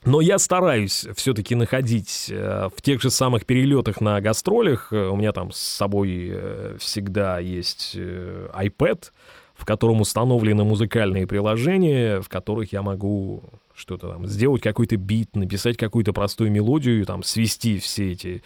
Но 0.06 0.20
я 0.20 0.38
стараюсь 0.38 1.06
все-таки 1.16 1.56
находить 1.56 2.28
э, 2.30 2.70
в 2.76 2.82
тех 2.82 3.02
же 3.02 3.10
самых 3.10 3.46
перелетах 3.46 4.02
на 4.02 4.20
гастролях. 4.20 4.92
э, 4.92 5.08
У 5.08 5.16
меня 5.16 5.32
там 5.32 5.52
с 5.52 5.58
собой 5.58 6.30
э, 6.32 6.78
всегда 6.80 7.40
есть 7.40 7.96
iPad, 7.96 9.12
в 9.54 9.66
котором 9.66 10.02
установлены 10.02 10.64
музыкальные 10.64 11.26
приложения, 11.28 12.22
в 12.22 12.28
которых 12.28 12.74
я 12.74 12.82
могу 12.82 13.44
что-то 13.76 14.10
там 14.10 14.28
сделать, 14.28 14.62
какой-то 14.62 14.98
бит, 14.98 15.36
написать 15.36 15.78
какую-то 15.78 16.12
простую 16.12 16.52
мелодию, 16.52 17.06
там 17.06 17.24
свести 17.24 17.80
все 17.80 18.12
эти 18.12 18.44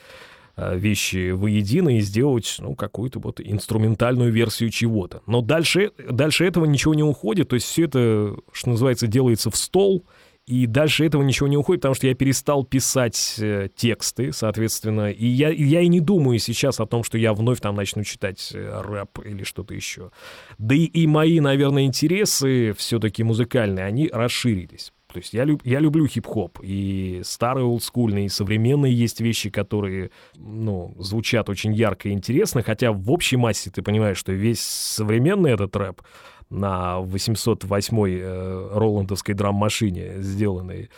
вещи 0.57 1.31
воедино 1.31 1.97
и 1.97 2.01
сделать, 2.01 2.57
ну, 2.59 2.75
какую-то 2.75 3.19
вот 3.19 3.39
инструментальную 3.39 4.31
версию 4.31 4.71
чего-то. 4.71 5.21
Но 5.27 5.41
дальше, 5.41 5.91
дальше 6.09 6.45
этого 6.45 6.65
ничего 6.65 6.93
не 6.95 7.03
уходит, 7.03 7.49
то 7.49 7.55
есть 7.55 7.67
все 7.67 7.85
это, 7.85 8.35
что 8.51 8.69
называется, 8.71 9.07
делается 9.07 9.51
в 9.51 9.55
стол, 9.55 10.05
и 10.47 10.65
дальше 10.65 11.05
этого 11.05 11.23
ничего 11.23 11.49
не 11.49 11.57
уходит, 11.57 11.81
потому 11.81 11.95
что 11.95 12.07
я 12.07 12.15
перестал 12.15 12.63
писать 12.63 13.35
э, 13.37 13.67
тексты, 13.75 14.31
соответственно. 14.31 15.11
И 15.11 15.25
я, 15.25 15.49
я 15.49 15.81
и 15.81 15.89
не 15.89 15.99
думаю 15.99 16.39
сейчас 16.39 16.79
о 16.79 16.85
том, 16.85 17.03
что 17.03 17.17
я 17.17 17.33
вновь 17.33 17.59
там 17.59 17.75
начну 17.75 18.05
читать 18.05 18.51
э, 18.53 18.81
рэп 18.81 19.25
или 19.25 19.43
что-то 19.43 19.73
еще. 19.73 20.11
Да 20.57 20.73
и, 20.73 20.85
и 20.85 21.05
мои, 21.05 21.41
наверное, 21.41 21.83
интересы 21.83 22.73
все-таки 22.77 23.23
музыкальные, 23.23 23.83
они 23.83 24.09
расширились. 24.11 24.93
То 25.17 25.21
есть 25.21 25.33
я, 25.33 25.45
люб, 25.45 25.61
я 25.65 25.79
люблю 25.79 26.05
хип-хоп, 26.05 26.59
и 26.61 27.21
старые 27.23 27.65
олдскульные, 27.65 28.27
и 28.27 28.29
современные 28.29 28.93
есть 28.93 29.19
вещи, 29.19 29.49
которые, 29.49 30.11
ну, 30.35 30.93
звучат 30.99 31.49
очень 31.49 31.73
ярко 31.73 32.09
и 32.09 32.11
интересно, 32.11 32.61
хотя 32.61 32.91
в 32.91 33.09
общей 33.09 33.35
массе 33.35 33.71
ты 33.71 33.81
понимаешь, 33.81 34.17
что 34.17 34.31
весь 34.31 34.61
современный 34.61 35.53
этот 35.53 35.75
рэп, 35.75 36.03
на 36.51 36.99
808-й 37.01 38.19
э, 38.19 38.69
роландовской 38.73 39.33
драм-машине 39.33 40.21
сделанной, 40.21 40.91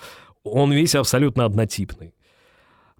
он 0.43 0.73
весь 0.73 0.95
абсолютно 0.95 1.45
однотипный. 1.45 2.13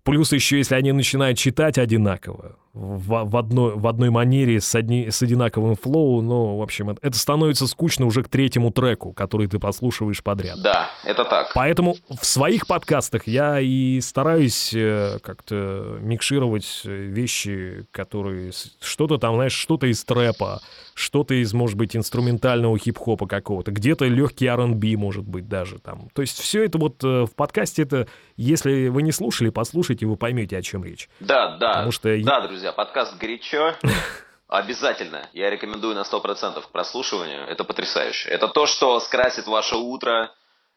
Плюс 0.04 0.32
еще, 0.32 0.60
если 0.60 0.76
они 0.76 0.94
начинают 0.94 1.38
читать 1.38 1.78
одинаково, 1.78 2.58
в, 2.74 3.26
в, 3.26 3.38
одной, 3.38 3.76
в 3.76 3.88
одной 3.88 4.10
манере, 4.10 4.62
с, 4.62 4.76
одни, 4.76 5.10
с 5.10 5.22
одинаковым 5.22 5.76
флоу, 5.76 6.22
ну, 6.22 6.58
в 6.58 6.62
общем, 6.62 6.92
это, 6.92 7.00
это 7.02 7.18
становится 7.18 7.68
скучно 7.68 8.06
уже 8.06 8.24
к 8.24 8.30
третьему 8.30 8.72
треку, 8.72 9.12
который 9.12 9.48
ты 9.48 9.60
послушиваешь 9.60 10.24
подряд. 10.24 10.62
Да, 10.62 10.90
это 11.04 11.26
так. 11.26 11.52
Поэтому 11.56 11.96
в 12.10 12.26
своих 12.26 12.68
подкастах 12.68 13.28
я 13.28 13.60
и 13.60 14.00
стараюсь 14.02 14.72
э, 14.74 15.18
как-то 15.24 15.98
микшировать 16.00 16.82
э, 16.86 16.90
вещи, 16.90 17.88
которые... 17.92 18.52
Что-то 18.82 19.18
там, 19.18 19.36
знаешь, 19.36 19.54
что-то 19.54 19.88
из 19.88 20.04
трэпа, 20.04 20.62
что-то 20.94 21.34
из, 21.34 21.54
может 21.54 21.76
быть, 21.76 21.96
инструментального 21.96 22.78
хип-хопа 22.78 23.26
какого-то, 23.26 23.72
где-то 23.72 24.06
легкий 24.06 24.46
R&B, 24.46 24.96
может 24.96 25.26
быть, 25.26 25.48
даже 25.48 25.80
там. 25.80 26.10
То 26.14 26.22
есть 26.22 26.40
все 26.40 26.64
это 26.66 26.78
вот 26.78 27.04
э, 27.04 27.26
в 27.26 27.34
подкасте, 27.36 27.82
это, 27.82 28.08
если 28.38 28.90
вы 28.90 29.02
не 29.02 29.12
слушали, 29.12 29.50
послушайте, 29.50 30.06
вы 30.06 30.18
поймете, 30.18 30.58
о 30.58 30.62
чем 30.62 30.84
речь. 30.84 31.10
Да, 31.20 31.58
да. 31.58 31.70
Потому 31.70 31.92
что 31.92 32.24
Да, 32.24 32.48
друзья, 32.48 32.59
подкаст 32.76 33.18
«Горячо». 33.18 33.76
Обязательно. 34.48 35.30
Я 35.34 35.50
рекомендую 35.50 35.96
на 35.96 36.02
100% 36.02 36.62
к 36.62 36.70
прослушиванию. 36.70 37.48
Это 37.48 37.64
потрясающе. 37.64 38.30
Это 38.30 38.48
то, 38.48 38.66
что 38.66 39.00
скрасит 39.00 39.48
ваше 39.48 39.76
утро. 39.76 40.32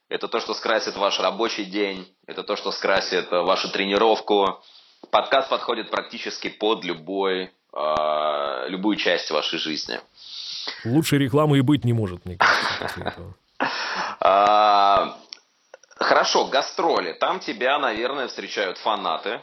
Это 0.08 0.28
то, 0.28 0.40
что 0.40 0.54
скрасит 0.54 0.96
ваш 0.96 1.18
рабочий 1.20 1.64
день. 1.64 2.06
Это 2.26 2.42
то, 2.42 2.56
что 2.56 2.70
скрасит 2.70 3.32
э, 3.32 3.40
вашу 3.40 3.70
тренировку. 3.70 4.62
Подкаст 5.10 5.48
подходит 5.48 5.90
практически 5.90 6.48
под 6.48 6.84
любой, 6.84 7.50
э, 7.72 8.64
любую 8.68 8.96
часть 8.96 9.30
вашей 9.30 9.58
жизни. 9.58 9.98
Лучшей 10.84 11.18
рекламы 11.18 11.58
и 11.58 11.62
быть 11.62 11.84
не 11.84 11.92
может, 11.92 12.24
мне 12.24 12.36
кажется. 12.36 13.34
А, 14.24 15.16
Хорошо, 16.02 16.46
гастроли. 16.46 17.12
Там 17.12 17.40
тебя, 17.40 17.78
наверное, 17.78 18.28
встречают 18.28 18.78
фанаты. 18.78 19.40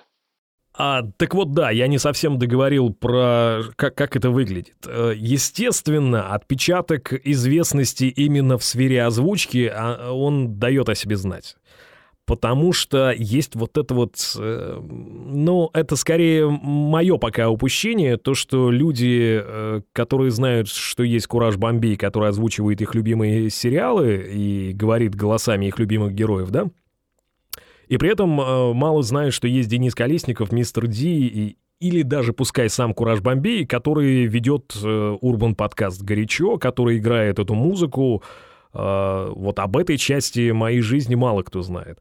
А, 0.73 1.03
так 1.17 1.33
вот, 1.33 1.51
да, 1.51 1.71
я 1.71 1.87
не 1.87 1.97
совсем 1.97 2.37
договорил 2.37 2.93
про 2.93 3.63
как, 3.75 3.95
как 3.95 4.15
это 4.15 4.29
выглядит. 4.29 4.75
Э, 4.87 5.13
Естественно, 5.15 6.33
отпечаток 6.33 7.13
известности 7.25 8.05
именно 8.05 8.57
в 8.57 8.63
сфере 8.63 9.03
озвучки, 9.03 9.69
а, 9.73 10.11
он 10.11 10.59
дает 10.59 10.87
о 10.89 10.95
себе 10.95 11.17
знать. 11.17 11.55
Потому 12.29 12.73
что 12.73 13.11
есть 13.11 13.55
вот 13.55 13.75
это 13.75 13.95
вот, 13.95 14.13
э, 14.37 14.79
ну, 14.79 15.71
это 15.73 15.95
скорее 15.95 16.47
мое 16.47 17.17
пока 17.17 17.49
упущение, 17.49 18.17
то, 18.17 18.35
что 18.35 18.69
люди, 18.69 19.41
э, 19.43 19.81
которые 19.93 20.29
знают, 20.29 20.69
что 20.69 21.01
есть 21.01 21.25
Кураж 21.25 21.57
Бомбей, 21.57 21.95
который 21.95 22.29
озвучивает 22.29 22.81
их 22.81 22.93
любимые 22.93 23.49
сериалы 23.49 24.29
и 24.31 24.73
говорит 24.73 25.15
голосами 25.15 25.65
их 25.65 25.79
любимых 25.79 26.13
героев, 26.13 26.51
да, 26.51 26.67
и 27.89 27.97
при 27.97 28.11
этом 28.11 28.39
э, 28.39 28.73
мало 28.73 29.03
знают, 29.03 29.33
что 29.33 29.47
есть 29.47 29.67
Денис 29.67 29.93
Колесников, 29.93 30.51
Мистер 30.51 30.87
Ди 30.87 31.27
и 31.27 31.57
или 31.79 32.01
даже 32.01 32.33
пускай 32.33 32.69
сам 32.69 32.93
Кураж 32.93 33.21
Бомбей, 33.21 33.65
который 33.65 34.25
ведет 34.25 34.75
э, 34.83 35.17
урбан 35.21 35.55
подкаст 35.55 36.01
«Горячо», 36.03 36.57
который 36.57 36.97
играет 36.97 37.39
эту 37.39 37.55
музыку. 37.55 38.21
Э, 38.73 39.31
вот 39.33 39.59
об 39.59 39.77
этой 39.77 39.97
части 39.97 40.51
моей 40.51 40.81
жизни 40.81 41.15
мало 41.15 41.41
кто 41.41 41.61
знает. 41.61 41.99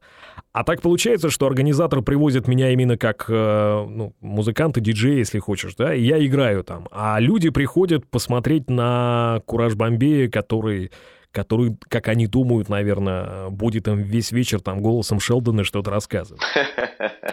А 0.51 0.63
так 0.63 0.81
получается, 0.81 1.29
что 1.29 1.47
организатор 1.47 2.01
привозит 2.01 2.47
меня 2.47 2.71
именно 2.71 2.97
как 2.97 3.25
э, 3.29 3.85
ну, 3.87 4.13
музыкант 4.19 4.77
и 4.77 4.81
если 4.91 5.39
хочешь, 5.39 5.75
да, 5.75 5.93
и 5.93 6.01
я 6.01 6.23
играю 6.25 6.63
там. 6.63 6.87
А 6.91 7.19
люди 7.19 7.49
приходят 7.49 8.05
посмотреть 8.05 8.69
на 8.69 9.41
Кураж 9.45 9.75
Бомбея, 9.75 10.29
который 10.29 10.91
который, 11.31 11.77
как 11.87 12.07
они 12.07 12.27
думают, 12.27 12.69
наверное, 12.69 13.49
будет 13.49 13.87
им 13.87 13.97
весь 13.99 14.31
вечер 14.31 14.61
там 14.61 14.81
голосом 14.81 15.19
Шелдона 15.19 15.63
что-то 15.63 15.91
рассказывать. 15.91 16.41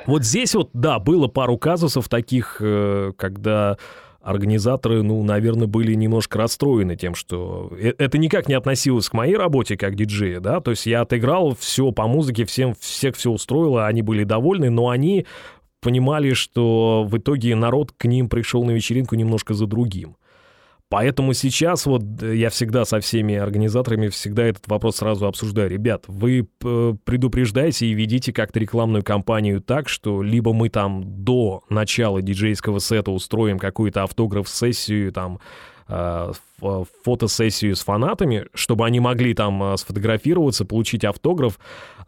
Вот 0.07 0.25
здесь 0.25 0.55
вот, 0.55 0.71
да, 0.73 1.01
было 1.01 1.27
пару 1.27 1.59
казусов 1.59 2.09
таких, 2.09 2.59
э, 2.61 3.13
когда 3.17 3.77
организаторы, 4.21 5.03
ну, 5.03 5.23
наверное, 5.23 5.67
были 5.67 5.95
немножко 5.95 6.39
расстроены 6.39 6.97
тем, 6.97 7.15
что 7.15 7.73
э- 7.77 7.95
это 7.97 8.19
никак 8.19 8.49
не 8.49 8.55
относилось 8.55 9.09
к 9.09 9.15
моей 9.15 9.37
работе 9.37 9.77
как 9.77 9.95
диджея, 9.95 10.41
да, 10.41 10.61
то 10.61 10.73
есть 10.73 10.87
я 10.87 11.01
отыграл 11.03 11.57
все 11.59 11.93
по 11.93 12.07
музыке, 12.07 12.45
всем, 12.45 12.75
всех 12.79 13.17
все 13.17 13.31
устроило, 13.31 13.87
они 13.87 14.03
были 14.03 14.25
довольны, 14.25 14.71
но 14.71 14.91
они 14.91 15.27
понимали, 15.81 16.33
что 16.35 17.07
в 17.09 17.17
итоге 17.19 17.55
народ 17.55 17.93
к 17.97 18.05
ним 18.07 18.29
пришел 18.29 18.65
на 18.65 18.73
вечеринку 18.73 19.15
немножко 19.15 19.55
за 19.55 19.67
другим. 19.67 20.17
Поэтому 20.89 21.33
сейчас 21.33 21.85
вот 21.87 22.03
э, 22.23 22.37
я 22.37 22.49
всегда 22.49 22.85
со 22.85 23.01
всеми 23.01 23.35
организаторами 23.35 24.07
всегда 24.09 24.45
этот 24.45 24.69
вопрос 24.69 24.97
сразу 24.97 25.27
обсуждаю. 25.27 25.69
Ребят, 25.69 26.05
вы 26.07 26.49
э, 26.63 26.95
предупреждайте 27.05 27.87
и 27.87 27.93
ведите 27.93 28.33
как-то 28.33 28.61
рекламную 28.61 29.03
кампанию 29.03 29.61
так, 29.61 29.89
что 29.89 30.23
либо 30.23 30.53
мы 30.53 30.69
там 30.69 31.03
до 31.25 31.65
начала 31.69 32.23
диджейского 32.23 32.79
сета 32.79 33.11
устроим 33.11 33.59
какую-то 33.59 34.05
автограф-сессию, 34.05 35.13
там, 35.13 35.41
э, 35.89 36.33
фотосессию 37.05 37.75
с 37.75 37.83
фанатами, 37.83 38.47
чтобы 38.55 38.87
они 38.87 39.01
могли 39.01 39.35
там 39.35 39.77
сфотографироваться, 39.77 40.65
получить 40.65 41.05
автограф, 41.05 41.59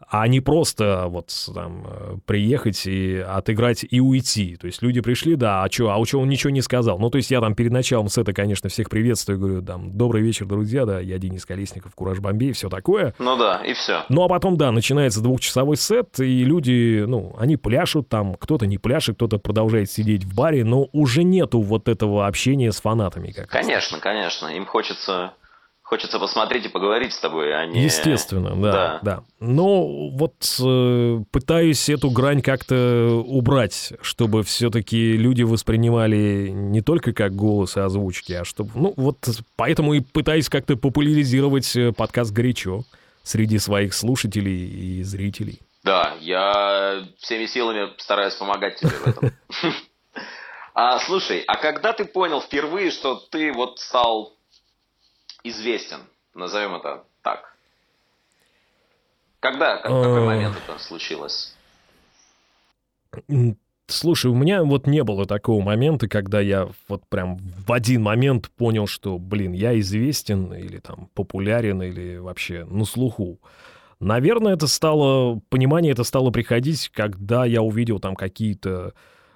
а 0.09 0.27
не 0.27 0.39
просто 0.39 1.05
вот 1.07 1.31
там 1.53 1.85
э, 1.87 2.17
приехать 2.25 2.85
и 2.87 3.17
отыграть 3.17 3.85
и 3.89 3.99
уйти. 3.99 4.55
То 4.55 4.65
есть 4.65 4.81
люди 4.81 5.01
пришли, 5.01 5.35
да, 5.35 5.63
а 5.63 5.71
что, 5.71 5.93
а 5.93 6.05
что 6.05 6.19
он 6.19 6.29
ничего 6.29 6.49
не 6.49 6.61
сказал? 6.61 6.97
Ну, 6.97 7.09
то 7.09 7.17
есть 7.17 7.29
я 7.29 7.39
там 7.41 7.53
перед 7.53 7.71
началом 7.71 8.09
сета, 8.09 8.33
конечно, 8.33 8.69
всех 8.69 8.89
приветствую, 8.89 9.39
говорю, 9.39 9.61
там, 9.61 9.95
добрый 9.95 10.23
вечер, 10.23 10.47
друзья, 10.47 10.85
да, 10.85 10.99
я 10.99 11.19
Денис 11.19 11.45
Колесников, 11.45 11.93
Кураж 11.93 12.19
Бомбей, 12.19 12.53
все 12.53 12.69
такое. 12.69 13.13
Ну 13.19 13.37
да, 13.37 13.61
и 13.63 13.73
все. 13.73 14.03
Ну, 14.09 14.23
а 14.23 14.27
потом, 14.27 14.57
да, 14.57 14.71
начинается 14.71 15.21
двухчасовой 15.21 15.77
сет, 15.77 16.19
и 16.19 16.43
люди, 16.43 17.03
ну, 17.07 17.35
они 17.37 17.55
пляшут 17.57 18.09
там, 18.09 18.33
кто-то 18.33 18.65
не 18.65 18.79
пляшет, 18.79 19.15
кто-то 19.15 19.37
продолжает 19.37 19.91
сидеть 19.91 20.23
в 20.23 20.35
баре, 20.35 20.63
но 20.63 20.87
уже 20.91 21.23
нету 21.23 21.61
вот 21.61 21.87
этого 21.87 22.25
общения 22.25 22.71
с 22.71 22.81
фанатами. 22.81 23.31
Как. 23.31 23.47
Конечно, 23.49 23.99
конечно. 23.99 24.47
Им 24.47 24.65
хочется, 24.65 25.33
хочется 25.89 26.19
посмотреть 26.19 26.67
и 26.67 26.69
поговорить 26.69 27.13
с 27.13 27.19
тобой, 27.19 27.51
а 27.51 27.65
не... 27.65 27.83
Естественно, 27.83 28.55
да, 28.55 28.71
Да. 28.71 28.99
да. 29.01 29.23
Но 29.39 30.09
вот 30.11 30.35
э, 30.63 31.19
пытаюсь 31.31 31.89
эту 31.89 32.11
грань 32.11 32.43
как-то 32.43 33.23
убрать, 33.25 33.93
чтобы 34.01 34.43
все-таки 34.43 35.17
люди 35.17 35.41
воспринимали 35.41 36.49
не 36.49 36.81
только 36.81 37.11
как 37.11 37.35
голос 37.35 37.75
и 37.75 37.79
озвучки, 37.79 38.33
а 38.33 38.45
чтобы, 38.45 38.69
ну 38.75 38.93
вот 38.97 39.17
поэтому 39.55 39.95
и 39.95 40.01
пытаюсь 40.01 40.47
как-то 40.47 40.75
популяризировать 40.77 41.75
э, 41.75 41.91
подкаст 41.91 42.33
горячо 42.33 42.83
среди 43.23 43.57
своих 43.57 43.95
слушателей 43.95 44.99
и 44.99 45.01
зрителей. 45.01 45.59
Да, 45.83 46.13
я 46.21 47.03
всеми 47.17 47.47
силами 47.47 47.89
стараюсь 47.97 48.35
помогать 48.35 48.75
тебе 48.75 48.89
в 48.91 49.07
этом. 49.07 49.31
А 50.75 50.97
слушай, 50.99 51.43
а 51.45 51.57
когда 51.57 51.91
ты 51.91 52.05
понял 52.05 52.39
впервые, 52.39 52.91
что 52.91 53.15
ты 53.15 53.51
вот 53.51 53.79
стал 53.79 54.38
известен, 55.43 55.99
назовем 56.33 56.75
это 56.75 57.03
так? 57.21 57.55
Когда, 59.39 59.77
как- 59.77 59.91
в 59.91 60.03
какой 60.03 60.21
А. 60.21 60.25
момент 60.25 60.55
это 60.57 60.79
случилось? 60.79 61.55
Слушай, 63.87 64.29
у 64.29 64.35
меня 64.35 64.63
вот 64.63 64.85
не 64.85 65.03
было 65.03 65.25
такого 65.25 65.63
момента, 65.63 66.07
когда 66.07 66.39
я 66.39 66.69
вот 66.87 67.07
прям 67.09 67.37
в 67.37 67.71
один 67.73 68.03
момент 68.03 68.51
понял, 68.51 68.85
что, 68.85 69.17
блин, 69.17 69.53
я 69.53 69.79
известен 69.79 70.53
или 70.53 70.77
там 70.77 71.09
популярен 71.15 71.81
или 71.81 72.17
вообще 72.17 72.65
на 72.65 72.85
слуху. 72.85 73.39
Наверное, 73.99 74.53
это 74.53 74.67
стало, 74.67 75.41
понимание 75.49 75.91
это 75.91 76.03
стало 76.03 76.29
приходить, 76.29 76.89
когда 76.89 77.45
я 77.45 77.63
увидел 77.63 77.99
там 77.99 78.15
какие-то 78.15 78.89
а, 78.89 78.93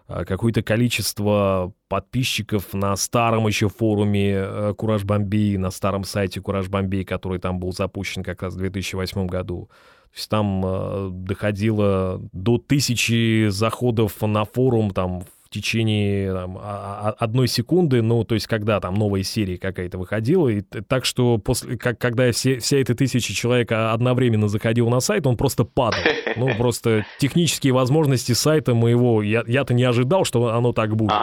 какое-то 0.07 0.61
количество 0.61 1.73
подписчиков 1.87 2.73
на 2.73 2.95
старом 2.95 3.47
еще 3.47 3.69
форуме 3.69 4.33
э, 4.35 4.73
Кураж 4.77 5.03
Бомбей, 5.03 5.57
на 5.57 5.71
старом 5.71 6.03
сайте 6.03 6.41
Кураж 6.41 6.67
Бомбей, 6.67 7.05
который 7.05 7.39
там 7.39 7.59
был 7.59 7.71
запущен 7.71 8.23
как 8.23 8.41
раз 8.43 8.55
в 8.55 8.57
2008 8.57 9.27
году. 9.27 9.69
То 10.11 10.17
есть 10.17 10.29
там 10.29 10.61
э, 10.65 11.09
доходило 11.11 12.21
до 12.33 12.57
тысячи 12.57 13.47
заходов 13.49 14.21
на 14.21 14.45
форум 14.45 14.91
там 14.91 15.23
течение 15.53 16.33
там, 16.33 16.59
одной 16.61 17.47
секунды, 17.47 18.01
ну, 18.01 18.23
то 18.23 18.35
есть 18.35 18.47
когда 18.47 18.79
там 18.79 18.95
новая 18.95 19.23
серия 19.23 19.57
какая-то 19.57 19.97
выходила, 19.97 20.49
и 20.49 20.61
так 20.61 21.05
что 21.05 21.37
после, 21.37 21.77
как, 21.77 21.99
когда 21.99 22.31
все, 22.31 22.59
вся 22.59 22.77
эта 22.77 22.95
тысяча 22.95 23.33
человек 23.33 23.71
одновременно 23.71 24.47
заходил 24.47 24.89
на 24.89 24.99
сайт, 24.99 25.27
он 25.27 25.37
просто 25.37 25.63
падал. 25.63 25.99
Ну, 26.35 26.49
просто 26.57 27.05
технические 27.19 27.73
возможности 27.73 28.31
сайта 28.31 28.73
моего, 28.73 29.21
я, 29.21 29.43
я-то 29.45 29.75
не 29.75 29.83
ожидал, 29.83 30.25
что 30.25 30.47
оно 30.47 30.73
так 30.73 30.95
будет. 30.95 31.13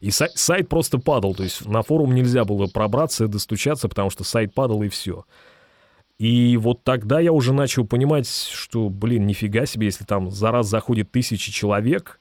И 0.00 0.10
сайт, 0.10 0.32
сайт 0.34 0.68
просто 0.68 0.98
падал, 0.98 1.34
то 1.34 1.44
есть 1.44 1.64
на 1.64 1.82
форум 1.82 2.12
нельзя 2.12 2.44
было 2.44 2.66
пробраться 2.66 3.28
достучаться, 3.28 3.88
потому 3.88 4.10
что 4.10 4.24
сайт 4.24 4.52
падал 4.52 4.82
и 4.82 4.88
все. 4.88 5.24
И 6.18 6.56
вот 6.56 6.82
тогда 6.82 7.20
я 7.20 7.32
уже 7.32 7.52
начал 7.52 7.86
понимать, 7.86 8.28
что, 8.28 8.88
блин, 8.88 9.26
нифига 9.26 9.66
себе, 9.66 9.86
если 9.86 10.04
там 10.04 10.30
за 10.30 10.50
раз 10.50 10.66
заходит 10.66 11.12
тысячи 11.12 11.52
человек, 11.52 12.20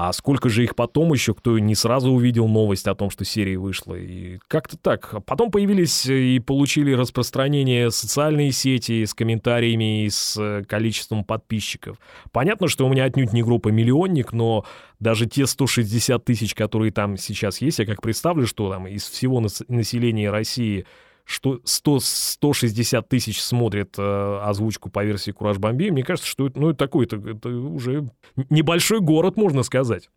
а 0.00 0.12
сколько 0.12 0.48
же 0.48 0.62
их 0.62 0.76
потом 0.76 1.12
еще, 1.12 1.34
кто 1.34 1.58
не 1.58 1.74
сразу 1.74 2.12
увидел 2.12 2.46
новость 2.46 2.86
о 2.86 2.94
том, 2.94 3.10
что 3.10 3.24
серия 3.24 3.58
вышла. 3.58 3.94
И 3.96 4.38
как-то 4.46 4.76
так. 4.76 5.24
Потом 5.26 5.50
появились 5.50 6.06
и 6.06 6.38
получили 6.38 6.92
распространение 6.92 7.90
социальные 7.90 8.52
сети 8.52 9.04
с 9.04 9.12
комментариями 9.12 10.04
и 10.04 10.08
с 10.08 10.36
э, 10.40 10.62
количеством 10.68 11.24
подписчиков. 11.24 11.98
Понятно, 12.30 12.68
что 12.68 12.86
у 12.86 12.88
меня 12.90 13.06
отнюдь 13.06 13.32
не 13.32 13.42
группа 13.42 13.70
«Миллионник», 13.70 14.32
но 14.32 14.64
даже 15.00 15.26
те 15.26 15.48
160 15.48 16.24
тысяч, 16.24 16.54
которые 16.54 16.92
там 16.92 17.16
сейчас 17.16 17.60
есть, 17.60 17.80
я 17.80 17.84
как 17.84 18.00
представлю, 18.00 18.46
что 18.46 18.70
там 18.70 18.86
из 18.86 19.02
всего 19.02 19.40
населения 19.40 20.30
России 20.30 20.86
что 21.28 21.60
100, 21.62 22.00
160 22.00 23.06
тысяч 23.06 23.42
смотрят 23.42 23.96
э, 23.98 24.40
озвучку 24.42 24.88
по 24.88 25.04
версии 25.04 25.30
Кураж 25.30 25.58
Бомби, 25.58 25.90
мне 25.90 26.02
кажется, 26.02 26.26
что 26.28 26.46
это, 26.46 26.58
ну, 26.58 26.70
это 26.70 26.78
такой, 26.78 27.04
это, 27.04 27.16
это 27.16 27.50
уже 27.50 28.08
небольшой 28.48 29.00
город, 29.00 29.36
можно 29.36 29.62
сказать. 29.62 30.08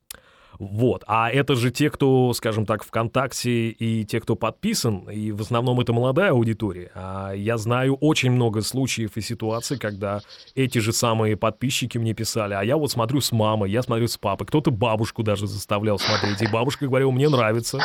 Вот. 0.62 1.04
А 1.08 1.32
это 1.32 1.56
же 1.56 1.72
те, 1.72 1.90
кто, 1.90 2.32
скажем 2.34 2.68
так, 2.68 2.84
ВКонтакте 2.84 3.70
и 3.70 4.06
те, 4.06 4.22
кто 4.22 4.36
подписан, 4.36 5.10
и 5.10 5.32
в 5.32 5.42
основном 5.42 5.80
это 5.80 5.92
молодая 5.92 6.32
аудитория. 6.32 6.92
А 6.94 7.32
я 7.32 7.58
знаю 7.58 7.96
очень 7.96 8.30
много 8.30 8.62
случаев 8.62 9.18
и 9.18 9.22
ситуаций, 9.22 9.80
когда 9.80 10.22
эти 10.54 10.78
же 10.78 10.94
самые 10.94 11.36
подписчики 11.36 11.98
мне 11.98 12.14
писали, 12.14 12.54
а 12.54 12.62
я 12.62 12.78
вот 12.78 12.92
смотрю 12.92 13.22
с 13.22 13.32
мамой, 13.32 13.72
я 13.72 13.82
смотрю 13.82 14.08
с 14.08 14.18
папой, 14.18 14.46
кто-то 14.46 14.70
бабушку 14.70 15.24
даже 15.24 15.48
заставлял 15.48 15.98
смотреть, 15.98 16.44
и 16.44 16.48
бабушка 16.48 16.86
говорила, 16.86 17.10
мне 17.10 17.28
нравится. 17.28 17.80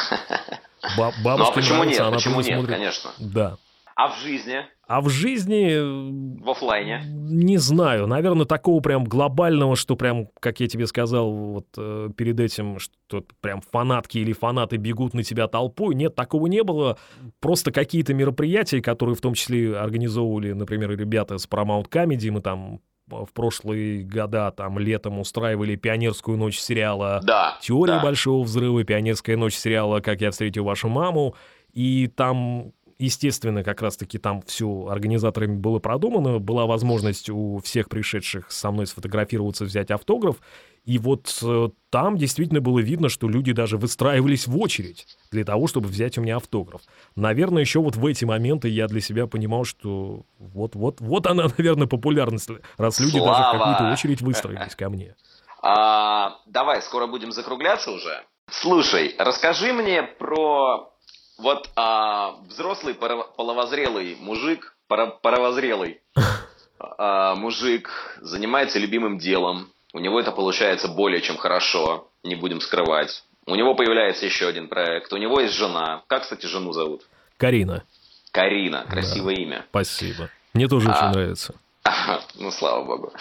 Ба 0.98 1.14
бабушке 1.24 1.44
ну, 1.44 1.48
а 1.48 1.52
почему 1.52 1.78
нравится, 1.78 2.02
нет? 2.02 2.08
Она 2.08 2.16
почему 2.16 2.36
нет, 2.42 2.46
смотрит. 2.46 2.76
конечно. 2.76 3.10
Да. 3.18 3.56
А 3.94 4.08
в 4.08 4.20
жизни? 4.20 4.66
А 4.86 5.00
в 5.00 5.08
жизни... 5.08 6.40
В 6.40 6.48
офлайне? 6.48 7.02
Не 7.06 7.58
знаю. 7.58 8.06
Наверное, 8.06 8.46
такого 8.46 8.80
прям 8.80 9.04
глобального, 9.04 9.74
что 9.74 9.96
прям, 9.96 10.28
как 10.38 10.60
я 10.60 10.68
тебе 10.68 10.86
сказал 10.86 11.32
вот 11.32 11.66
э, 11.76 12.10
перед 12.16 12.38
этим, 12.38 12.78
что 12.78 13.24
прям 13.40 13.62
фанатки 13.62 14.18
или 14.18 14.32
фанаты 14.32 14.76
бегут 14.76 15.12
на 15.12 15.24
тебя 15.24 15.48
толпой. 15.48 15.96
Нет, 15.96 16.14
такого 16.14 16.46
не 16.46 16.62
было. 16.62 16.98
Просто 17.40 17.72
какие-то 17.72 18.14
мероприятия, 18.14 18.80
которые 18.80 19.16
в 19.16 19.20
том 19.20 19.34
числе 19.34 19.76
организовывали, 19.76 20.52
например, 20.52 20.96
ребята 20.96 21.38
с 21.38 21.48
Paramount 21.48 21.88
Comedy, 21.90 22.30
мы 22.30 22.40
там 22.40 22.80
в 23.08 23.32
прошлые 23.32 24.04
года, 24.04 24.50
там, 24.50 24.78
летом 24.78 25.18
устраивали 25.18 25.76
пионерскую 25.76 26.36
ночь 26.36 26.58
сериала 26.58 27.20
да, 27.24 27.56
«Теория 27.60 27.94
да. 27.94 28.02
большого 28.02 28.44
взрыва», 28.44 28.82
пионерская 28.84 29.36
ночь 29.36 29.54
сериала 29.54 30.00
«Как 30.00 30.20
я 30.20 30.30
встретил 30.30 30.64
вашу 30.64 30.88
маму», 30.88 31.34
и 31.72 32.06
там 32.08 32.72
естественно, 32.98 33.62
как 33.62 33.82
раз-таки 33.82 34.18
там 34.18 34.42
все 34.42 34.86
организаторами 34.88 35.56
было 35.56 35.78
продумано, 35.78 36.38
была 36.38 36.66
возможность 36.66 37.30
у 37.30 37.58
всех 37.58 37.88
пришедших 37.88 38.50
со 38.50 38.70
мной 38.70 38.86
сфотографироваться, 38.86 39.64
взять 39.64 39.90
автограф, 39.90 40.36
и 40.84 40.98
вот 40.98 41.40
э, 41.42 41.68
там 41.90 42.16
действительно 42.16 42.60
было 42.60 42.78
видно, 42.78 43.08
что 43.08 43.28
люди 43.28 43.52
даже 43.52 43.76
выстраивались 43.76 44.46
в 44.46 44.56
очередь 44.58 45.06
для 45.32 45.44
того, 45.44 45.66
чтобы 45.66 45.88
взять 45.88 46.16
у 46.16 46.22
меня 46.22 46.36
автограф. 46.36 46.82
Наверное, 47.16 47.60
еще 47.60 47.80
вот 47.80 47.96
в 47.96 48.06
эти 48.06 48.24
моменты 48.24 48.68
я 48.68 48.86
для 48.86 49.00
себя 49.00 49.26
понимал, 49.26 49.64
что 49.64 50.22
вот-вот 50.38 51.00
вот 51.00 51.26
она, 51.26 51.46
наверное, 51.58 51.88
популярность, 51.88 52.50
раз 52.78 53.00
люди 53.00 53.18
Слава! 53.18 53.32
даже 53.32 53.48
в 53.48 53.58
какую-то 53.58 53.92
очередь 53.92 54.20
выстроились 54.22 54.76
ко 54.76 54.88
мне. 54.88 55.16
А, 55.60 56.38
давай, 56.46 56.80
скоро 56.82 57.08
будем 57.08 57.32
закругляться 57.32 57.90
уже. 57.90 58.24
Слушай, 58.48 59.16
расскажи 59.18 59.72
мне 59.72 60.04
про 60.04 60.92
вот 61.38 61.70
а, 61.76 62.36
взрослый 62.48 62.94
половозрелый 62.94 64.16
мужик, 64.20 64.76
паровозрелый 64.88 66.00
а, 66.78 67.34
мужик 67.34 67.90
занимается 68.20 68.78
любимым 68.78 69.18
делом, 69.18 69.70
у 69.92 69.98
него 69.98 70.20
это 70.20 70.32
получается 70.32 70.88
более 70.88 71.22
чем 71.22 71.36
хорошо, 71.36 72.10
не 72.22 72.34
будем 72.34 72.60
скрывать. 72.60 73.24
У 73.46 73.54
него 73.54 73.74
появляется 73.74 74.26
еще 74.26 74.48
один 74.48 74.68
проект. 74.68 75.12
У 75.12 75.16
него 75.16 75.40
есть 75.40 75.54
жена. 75.54 76.02
Как, 76.08 76.22
кстати, 76.22 76.46
жену 76.46 76.72
зовут? 76.72 77.06
Карина. 77.36 77.84
Карина. 78.32 78.84
Красивое 78.88 79.36
да, 79.36 79.42
имя. 79.42 79.66
Спасибо. 79.70 80.28
Мне 80.52 80.66
тоже 80.68 80.88
а, 80.88 80.92
очень 80.92 81.18
нравится. 81.18 81.54
ну, 82.34 82.50
слава 82.50 82.84
богу. 82.84 83.12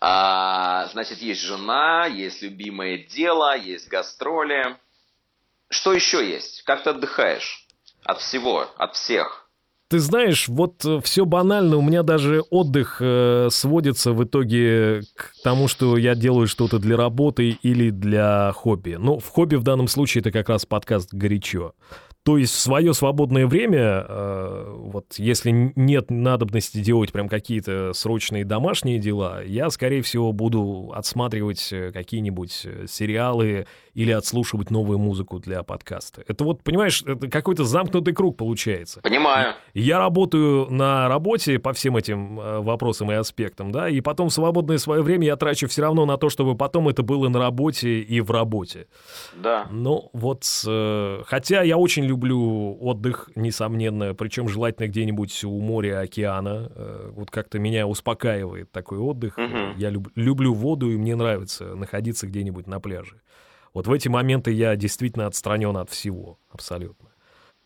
А, 0.00 0.86
значит, 0.92 1.18
есть 1.18 1.42
жена, 1.42 2.06
есть 2.06 2.40
любимое 2.40 2.98
дело, 2.98 3.56
есть 3.56 3.88
гастроли. 3.88 4.78
Что 5.74 5.92
еще 5.92 6.24
есть? 6.24 6.62
Как 6.62 6.84
ты 6.84 6.90
отдыхаешь? 6.90 7.66
От 8.04 8.20
всего, 8.20 8.68
от 8.76 8.94
всех. 8.94 9.50
Ты 9.88 9.98
знаешь, 9.98 10.46
вот 10.46 10.84
э, 10.84 11.00
все 11.02 11.24
банально, 11.24 11.76
у 11.76 11.82
меня 11.82 12.04
даже 12.04 12.42
отдых 12.42 12.98
э, 13.00 13.48
сводится 13.50 14.12
в 14.12 14.22
итоге 14.22 15.02
к 15.16 15.32
тому, 15.42 15.66
что 15.66 15.96
я 15.96 16.14
делаю 16.14 16.46
что-то 16.46 16.78
для 16.78 16.96
работы 16.96 17.58
или 17.60 17.90
для 17.90 18.52
хобби. 18.52 18.96
Ну, 19.00 19.18
в 19.18 19.28
хобби 19.28 19.56
в 19.56 19.64
данном 19.64 19.88
случае 19.88 20.20
это 20.20 20.30
как 20.30 20.48
раз 20.48 20.64
подкаст 20.64 21.12
«Горячо». 21.12 21.74
То 22.24 22.38
есть 22.38 22.54
в 22.54 22.58
свое 22.58 22.94
свободное 22.94 23.46
время, 23.46 24.06
э, 24.08 24.74
вот 24.76 25.16
если 25.18 25.72
нет 25.76 26.10
надобности 26.10 26.78
делать 26.78 27.12
прям 27.12 27.28
какие-то 27.28 27.92
срочные 27.92 28.46
домашние 28.46 28.98
дела, 28.98 29.42
я, 29.44 29.68
скорее 29.68 30.00
всего, 30.00 30.32
буду 30.32 30.90
отсматривать 30.96 31.70
э, 31.70 31.92
какие-нибудь 31.92 32.62
э, 32.64 32.86
сериалы 32.88 33.66
или 33.92 34.10
отслушивать 34.10 34.70
новую 34.70 34.98
музыку 34.98 35.38
для 35.38 35.62
подкаста. 35.62 36.24
Это 36.26 36.44
вот, 36.44 36.62
понимаешь, 36.62 37.02
это 37.02 37.28
какой-то 37.28 37.64
замкнутый 37.64 38.14
круг 38.14 38.38
получается. 38.38 39.02
Понимаю. 39.02 39.52
Я 39.74 39.98
работаю 39.98 40.70
на 40.70 41.08
работе 41.08 41.58
по 41.58 41.74
всем 41.74 41.98
этим 41.98 42.36
вопросам 42.36 43.12
и 43.12 43.14
аспектам, 43.14 43.70
да, 43.70 43.90
и 43.90 44.00
потом 44.00 44.30
в 44.30 44.32
свободное 44.32 44.78
свое 44.78 45.02
время 45.02 45.26
я 45.26 45.36
трачу 45.36 45.68
все 45.68 45.82
равно 45.82 46.06
на 46.06 46.16
то, 46.16 46.30
чтобы 46.30 46.56
потом 46.56 46.88
это 46.88 47.02
было 47.02 47.28
на 47.28 47.38
работе 47.38 48.00
и 48.00 48.22
в 48.22 48.30
работе. 48.30 48.86
Да. 49.36 49.66
Ну, 49.70 50.08
вот, 50.14 50.44
хотя 51.26 51.62
я 51.62 51.76
очень 51.76 52.04
люблю 52.04 52.13
люблю 52.14 52.78
отдых, 52.80 53.28
несомненно, 53.34 54.14
причем 54.14 54.48
желательно 54.48 54.86
где-нибудь 54.86 55.44
у 55.44 55.60
моря, 55.60 56.00
океана. 56.00 56.70
Э, 56.74 57.10
вот 57.12 57.30
как-то 57.30 57.58
меня 57.58 57.86
успокаивает 57.86 58.70
такой 58.70 58.98
отдых. 58.98 59.36
Угу. 59.36 59.76
Я 59.76 59.90
люб, 59.90 60.08
люблю 60.14 60.54
воду, 60.54 60.90
и 60.90 60.96
мне 60.96 61.16
нравится 61.16 61.74
находиться 61.74 62.26
где-нибудь 62.26 62.66
на 62.66 62.80
пляже. 62.80 63.20
Вот 63.72 63.88
в 63.88 63.92
эти 63.92 64.08
моменты 64.08 64.52
я 64.52 64.76
действительно 64.76 65.26
отстранен 65.26 65.76
от 65.76 65.90
всего, 65.90 66.38
абсолютно. 66.50 67.08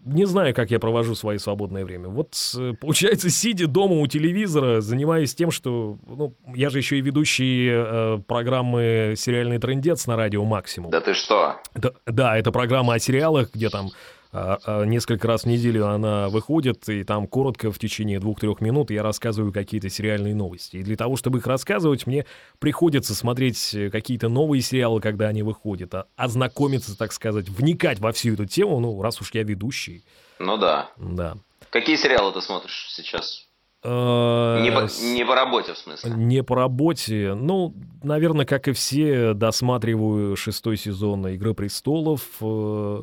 Не 0.04 0.26
знаю, 0.26 0.54
как 0.54 0.70
я 0.70 0.78
провожу 0.78 1.16
свое 1.16 1.40
свободное 1.40 1.84
время. 1.84 2.08
Вот, 2.08 2.34
э, 2.56 2.72
получается, 2.80 3.30
сидя 3.30 3.66
дома 3.66 3.96
у 3.96 4.06
телевизора, 4.06 4.80
занимаюсь 4.80 5.34
тем, 5.34 5.50
что... 5.50 5.98
Ну, 6.06 6.34
я 6.54 6.70
же 6.70 6.78
еще 6.78 6.98
и 6.98 7.00
ведущий 7.00 7.68
э, 7.70 8.18
программы 8.26 9.14
«Сериальный 9.16 9.58
трендец» 9.58 10.06
на 10.06 10.16
радио 10.16 10.44
«Максимум». 10.44 10.90
Да 10.90 11.00
ты 11.00 11.14
что? 11.14 11.56
Это, 11.74 11.94
да, 12.06 12.38
это 12.38 12.52
программа 12.52 12.94
о 12.94 12.98
сериалах, 13.00 13.52
где 13.52 13.68
там 13.70 13.90
несколько 14.32 15.26
раз 15.26 15.42
в 15.42 15.46
неделю 15.46 15.86
она 15.86 16.28
выходит, 16.28 16.88
и 16.88 17.04
там 17.04 17.26
коротко 17.26 17.72
в 17.72 17.78
течение 17.78 18.20
двух-трех 18.20 18.60
минут 18.60 18.90
я 18.90 19.02
рассказываю 19.02 19.52
какие-то 19.52 19.88
сериальные 19.88 20.34
новости. 20.34 20.76
И 20.76 20.82
для 20.82 20.96
того, 20.96 21.16
чтобы 21.16 21.38
их 21.38 21.46
рассказывать, 21.46 22.06
мне 22.06 22.26
приходится 22.58 23.14
смотреть 23.14 23.74
э, 23.74 23.90
какие-то 23.90 24.28
новые 24.28 24.60
сериалы, 24.60 25.00
когда 25.00 25.28
они 25.28 25.42
выходят, 25.42 25.94
а 25.94 26.06
ознакомиться, 26.16 26.96
так 26.96 27.12
сказать, 27.12 27.48
вникать 27.48 28.00
во 28.00 28.12
всю 28.12 28.34
эту 28.34 28.44
тему, 28.44 28.80
ну, 28.80 29.00
раз 29.00 29.20
уж 29.20 29.32
я 29.32 29.42
ведущий. 29.42 30.04
Ну 30.38 30.58
да. 30.58 30.90
Да. 30.98 31.36
Какие 31.70 31.96
сериалы 31.96 32.32
ты 32.32 32.42
смотришь 32.42 32.88
сейчас? 32.90 33.48
Э, 33.82 34.60
не 34.62 34.70
по, 34.70 34.88
не 35.02 35.24
по 35.24 35.34
работе, 35.34 35.72
в 35.72 35.78
смысле? 35.78 36.10
Не 36.10 36.42
по 36.42 36.54
работе. 36.54 37.34
Ну, 37.34 37.74
наверное, 38.02 38.44
как 38.44 38.68
и 38.68 38.72
все, 38.72 39.32
досматриваю 39.32 40.36
шестой 40.36 40.76
сезон 40.76 41.26
«Игры 41.28 41.54
престолов», 41.54 42.22
Э, 42.40 43.02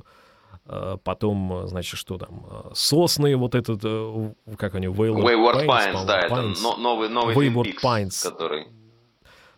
потом, 1.03 1.67
значит, 1.67 1.99
что 1.99 2.17
там, 2.17 2.45
э, 2.49 2.71
сосны, 2.73 3.35
вот 3.35 3.53
этот, 3.53 3.81
э, 3.83 4.33
как 4.57 4.75
они, 4.75 4.87
Wayward, 4.87 5.23
Wayward 5.23 5.65
Pines, 5.67 5.93
Pines 5.93 6.05
да, 6.05 6.27
Pines. 6.27 6.51
это 6.53 6.79
новый, 6.79 7.09
новый 7.09 7.35
Wayward 7.35 7.75
Pines. 7.83 8.23
который... 8.23 8.67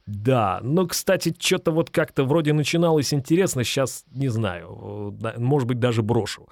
Да, 0.05 0.59
но, 0.63 0.85
кстати, 0.87 1.35
что-то 1.37 1.71
вот 1.71 1.89
как-то 1.89 2.23
вроде 2.23 2.53
начиналось 2.53 3.13
интересно, 3.13 3.63
сейчас 3.63 4.05
не 4.11 4.29
знаю, 4.29 5.15
может 5.37 5.67
быть, 5.67 5.79
даже 5.79 6.01
брошу. 6.01 6.47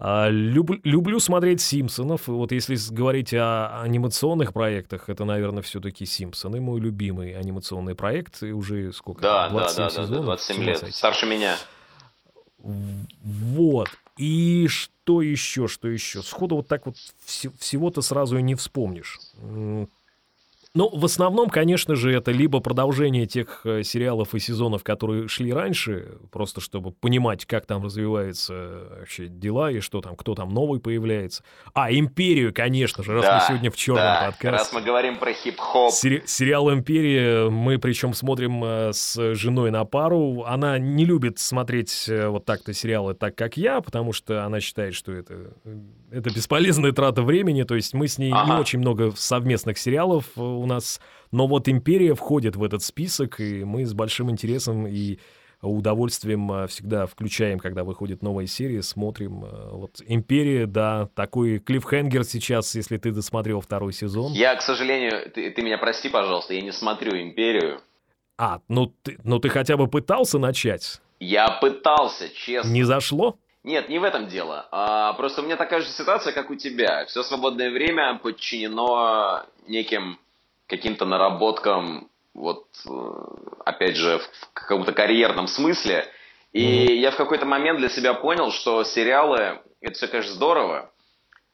А, 0.00 0.28
люб, 0.28 0.70
люблю 0.84 1.18
смотреть 1.18 1.60
«Симпсонов». 1.60 2.28
Вот 2.28 2.52
если 2.52 2.76
говорить 2.92 3.34
о 3.34 3.80
анимационных 3.82 4.52
проектах, 4.52 5.08
это, 5.08 5.24
наверное, 5.24 5.62
все-таки 5.62 6.06
«Симпсоны». 6.06 6.60
Мой 6.60 6.80
любимый 6.80 7.32
анимационный 7.32 7.96
проект. 7.96 8.42
И 8.44 8.52
уже 8.52 8.92
сколько? 8.92 9.22
Да, 9.22 9.48
27 9.48 9.76
да, 9.76 9.84
да, 9.84 9.90
сезонов, 9.90 10.20
да, 10.20 10.26
27 10.26 10.62
лет. 10.62 10.94
Старше 10.94 11.26
меня. 11.26 11.56
Вот. 12.58 13.88
И 14.16 14.66
что 14.68 15.22
еще, 15.22 15.68
что 15.68 15.88
еще? 15.88 16.22
Сходу 16.22 16.56
вот 16.56 16.68
так 16.68 16.86
вот 16.86 16.96
всего-то 17.24 18.02
сразу 18.02 18.38
и 18.38 18.42
не 18.42 18.54
вспомнишь. 18.54 19.18
Ну, 20.78 20.88
в 20.92 21.04
основном, 21.04 21.50
конечно 21.50 21.96
же, 21.96 22.12
это 22.12 22.30
либо 22.30 22.60
продолжение 22.60 23.26
тех 23.26 23.62
э, 23.64 23.82
сериалов 23.82 24.36
и 24.36 24.38
сезонов, 24.38 24.84
которые 24.84 25.26
шли 25.26 25.52
раньше, 25.52 26.18
просто 26.30 26.60
чтобы 26.60 26.92
понимать, 26.92 27.46
как 27.46 27.66
там 27.66 27.84
развиваются 27.84 28.86
вообще 29.00 29.26
дела 29.26 29.72
и 29.72 29.80
что 29.80 30.00
там, 30.00 30.14
кто 30.14 30.36
там 30.36 30.50
новый 30.50 30.78
появляется. 30.78 31.42
А, 31.74 31.92
«Империю», 31.92 32.54
конечно 32.54 33.02
же, 33.02 33.12
раз 33.12 33.24
да, 33.24 33.34
мы 33.40 33.48
сегодня 33.48 33.72
в 33.72 33.76
черном 33.76 34.04
да, 34.04 34.26
подкасте. 34.26 34.50
раз 34.50 34.72
мы 34.72 34.80
говорим 34.82 35.18
про 35.18 35.32
хип-хоп. 35.32 35.90
Сери- 35.90 36.22
сериал 36.26 36.72
«Империя» 36.72 37.50
мы 37.50 37.78
причем 37.78 38.14
смотрим 38.14 38.62
э, 38.62 38.92
с 38.92 39.34
женой 39.34 39.72
на 39.72 39.84
пару. 39.84 40.44
Она 40.44 40.78
не 40.78 41.04
любит 41.04 41.40
смотреть 41.40 42.08
э, 42.08 42.28
вот 42.28 42.44
так-то 42.44 42.72
сериалы 42.72 43.14
так, 43.14 43.34
как 43.34 43.56
я, 43.56 43.80
потому 43.80 44.12
что 44.12 44.44
она 44.44 44.60
считает, 44.60 44.94
что 44.94 45.10
это, 45.10 45.54
это 46.12 46.30
бесполезная 46.30 46.92
трата 46.92 47.22
времени, 47.22 47.64
то 47.64 47.74
есть 47.74 47.94
мы 47.94 48.06
с 48.06 48.16
ней 48.16 48.32
ага. 48.32 48.54
не 48.54 48.60
очень 48.60 48.78
много 48.78 49.10
совместных 49.16 49.76
сериалов 49.76 50.24
у 50.36 50.67
нас. 50.68 51.00
Но 51.32 51.46
вот 51.46 51.68
«Империя» 51.68 52.14
входит 52.14 52.56
в 52.56 52.62
этот 52.62 52.82
список, 52.82 53.40
и 53.40 53.64
мы 53.64 53.84
с 53.84 53.92
большим 53.92 54.30
интересом 54.30 54.86
и 54.86 55.18
удовольствием 55.60 56.50
а, 56.52 56.66
всегда 56.66 57.06
включаем, 57.06 57.58
когда 57.58 57.82
выходит 57.82 58.22
новая 58.22 58.46
серия, 58.46 58.82
смотрим. 58.82 59.44
А, 59.44 59.70
вот 59.72 60.00
«Империя», 60.06 60.66
да, 60.66 61.08
такой 61.14 61.58
клиффхенгер 61.58 62.24
сейчас, 62.24 62.74
если 62.74 62.96
ты 62.96 63.10
досмотрел 63.10 63.60
второй 63.60 63.92
сезон. 63.92 64.32
Я, 64.32 64.54
к 64.54 64.62
сожалению, 64.62 65.30
ты, 65.30 65.50
ты 65.50 65.62
меня 65.62 65.78
прости, 65.78 66.08
пожалуйста, 66.08 66.54
я 66.54 66.60
не 66.60 66.72
смотрю 66.72 67.20
«Империю». 67.20 67.80
А, 68.36 68.60
ну 68.68 68.94
ты, 69.02 69.18
ну 69.24 69.40
ты 69.40 69.48
хотя 69.48 69.76
бы 69.76 69.88
пытался 69.88 70.38
начать? 70.38 71.00
Я 71.18 71.58
пытался, 71.60 72.28
честно. 72.32 72.70
Не 72.70 72.84
зашло? 72.84 73.36
Нет, 73.64 73.88
не 73.88 73.98
в 73.98 74.04
этом 74.04 74.28
дело. 74.28 74.68
А, 74.70 75.12
просто 75.14 75.42
у 75.42 75.44
меня 75.44 75.56
такая 75.56 75.80
же 75.80 75.88
ситуация, 75.88 76.32
как 76.32 76.48
у 76.50 76.54
тебя. 76.54 77.04
Все 77.06 77.24
свободное 77.24 77.70
время 77.70 78.18
подчинено 78.22 79.44
неким 79.66 80.18
каким-то 80.68 81.04
наработкам, 81.04 82.08
вот, 82.34 82.66
э, 82.86 82.90
опять 83.64 83.96
же, 83.96 84.18
в 84.18 84.52
каком-то 84.52 84.92
карьерном 84.92 85.48
смысле. 85.48 86.06
И 86.52 86.96
я 86.98 87.10
в 87.10 87.16
какой-то 87.16 87.46
момент 87.46 87.78
для 87.78 87.88
себя 87.88 88.14
понял, 88.14 88.52
что 88.52 88.84
сериалы, 88.84 89.60
это 89.80 89.94
все, 89.94 90.08
конечно, 90.08 90.32
здорово, 90.32 90.90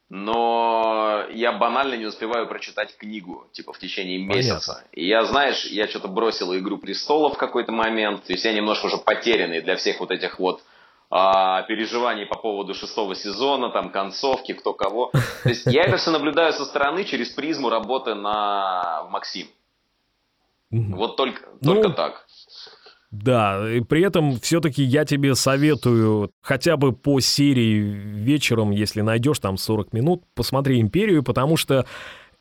но 0.09 1.25
я 1.33 1.53
банально 1.53 1.95
не 1.95 2.07
успеваю 2.07 2.47
прочитать 2.47 2.97
книгу, 2.97 3.49
типа, 3.53 3.73
в 3.73 3.79
течение 3.79 4.19
месяца. 4.19 4.75
Понятно. 4.75 4.89
И 4.93 5.07
я, 5.07 5.25
знаешь, 5.25 5.65
я 5.67 5.89
что-то 5.89 6.09
бросил 6.09 6.55
«Игру 6.57 6.79
престолов» 6.79 7.35
в 7.35 7.39
какой-то 7.39 7.73
момент, 7.73 8.25
то 8.25 8.33
есть 8.33 8.45
я 8.45 8.53
немножко 8.53 8.87
уже 8.87 8.99
потерянный 8.99 9.63
для 9.63 9.77
всех 9.77 10.01
вот 10.01 10.11
этих 10.11 10.39
вот 10.39 10.63
переживаний 11.11 12.27
по 12.27 12.37
поводу 12.37 12.75
шестого 12.75 13.15
сезона, 13.15 13.71
там, 13.71 13.91
концовки, 13.91 14.53
кто 14.53 14.73
кого. 14.73 15.11
То 15.43 15.49
есть 15.49 15.67
я 15.67 15.85
это 15.85 15.97
все 15.97 16.11
наблюдаю 16.11 16.53
со 16.53 16.65
стороны 16.65 17.05
через 17.05 17.31
призму 17.31 17.69
работы 17.71 18.15
на 18.15 19.07
Максим. 19.11 19.47
Вот 20.71 21.17
только, 21.17 21.43
ну, 21.61 21.75
только 21.75 21.91
так. 21.91 22.27
Да, 23.13 23.71
и 23.71 23.81
при 23.81 24.03
этом 24.03 24.41
все-таки 24.41 24.83
я 24.83 25.05
тебе 25.05 25.37
советую 25.37 26.33
хотя 26.43 26.77
бы 26.77 26.93
по 26.93 27.21
серии 27.21 27.79
вечером, 27.79 28.73
если 28.73 29.03
найдешь 29.03 29.39
там 29.39 29.57
40 29.57 29.93
минут, 29.93 30.25
посмотри 30.35 30.81
«Империю», 30.81 31.23
потому 31.23 31.57
что 31.57 31.87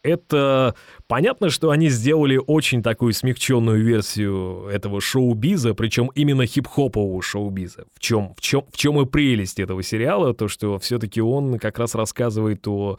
это 0.04 0.76
понятно, 1.08 1.50
что 1.50 1.72
они 1.72 1.90
сделали 1.90 2.40
очень 2.46 2.84
такую 2.84 3.14
смягченную 3.14 3.84
версию 3.84 4.68
этого 4.68 5.02
шоу-биза, 5.02 5.74
причем 5.74 6.12
именно 6.14 6.46
хип-хопового 6.46 7.22
шоу-биза. 7.22 7.86
В 7.94 8.00
чем, 8.00 8.36
в, 8.36 8.42
чем, 8.42 8.66
в 8.72 8.78
чем 8.78 9.02
и 9.02 9.06
прелесть 9.06 9.60
этого 9.60 9.82
сериала, 9.82 10.34
то, 10.34 10.48
что 10.48 10.78
все-таки 10.78 11.22
он 11.22 11.58
как 11.58 11.80
раз 11.80 11.96
рассказывает 11.96 12.68
о 12.68 12.98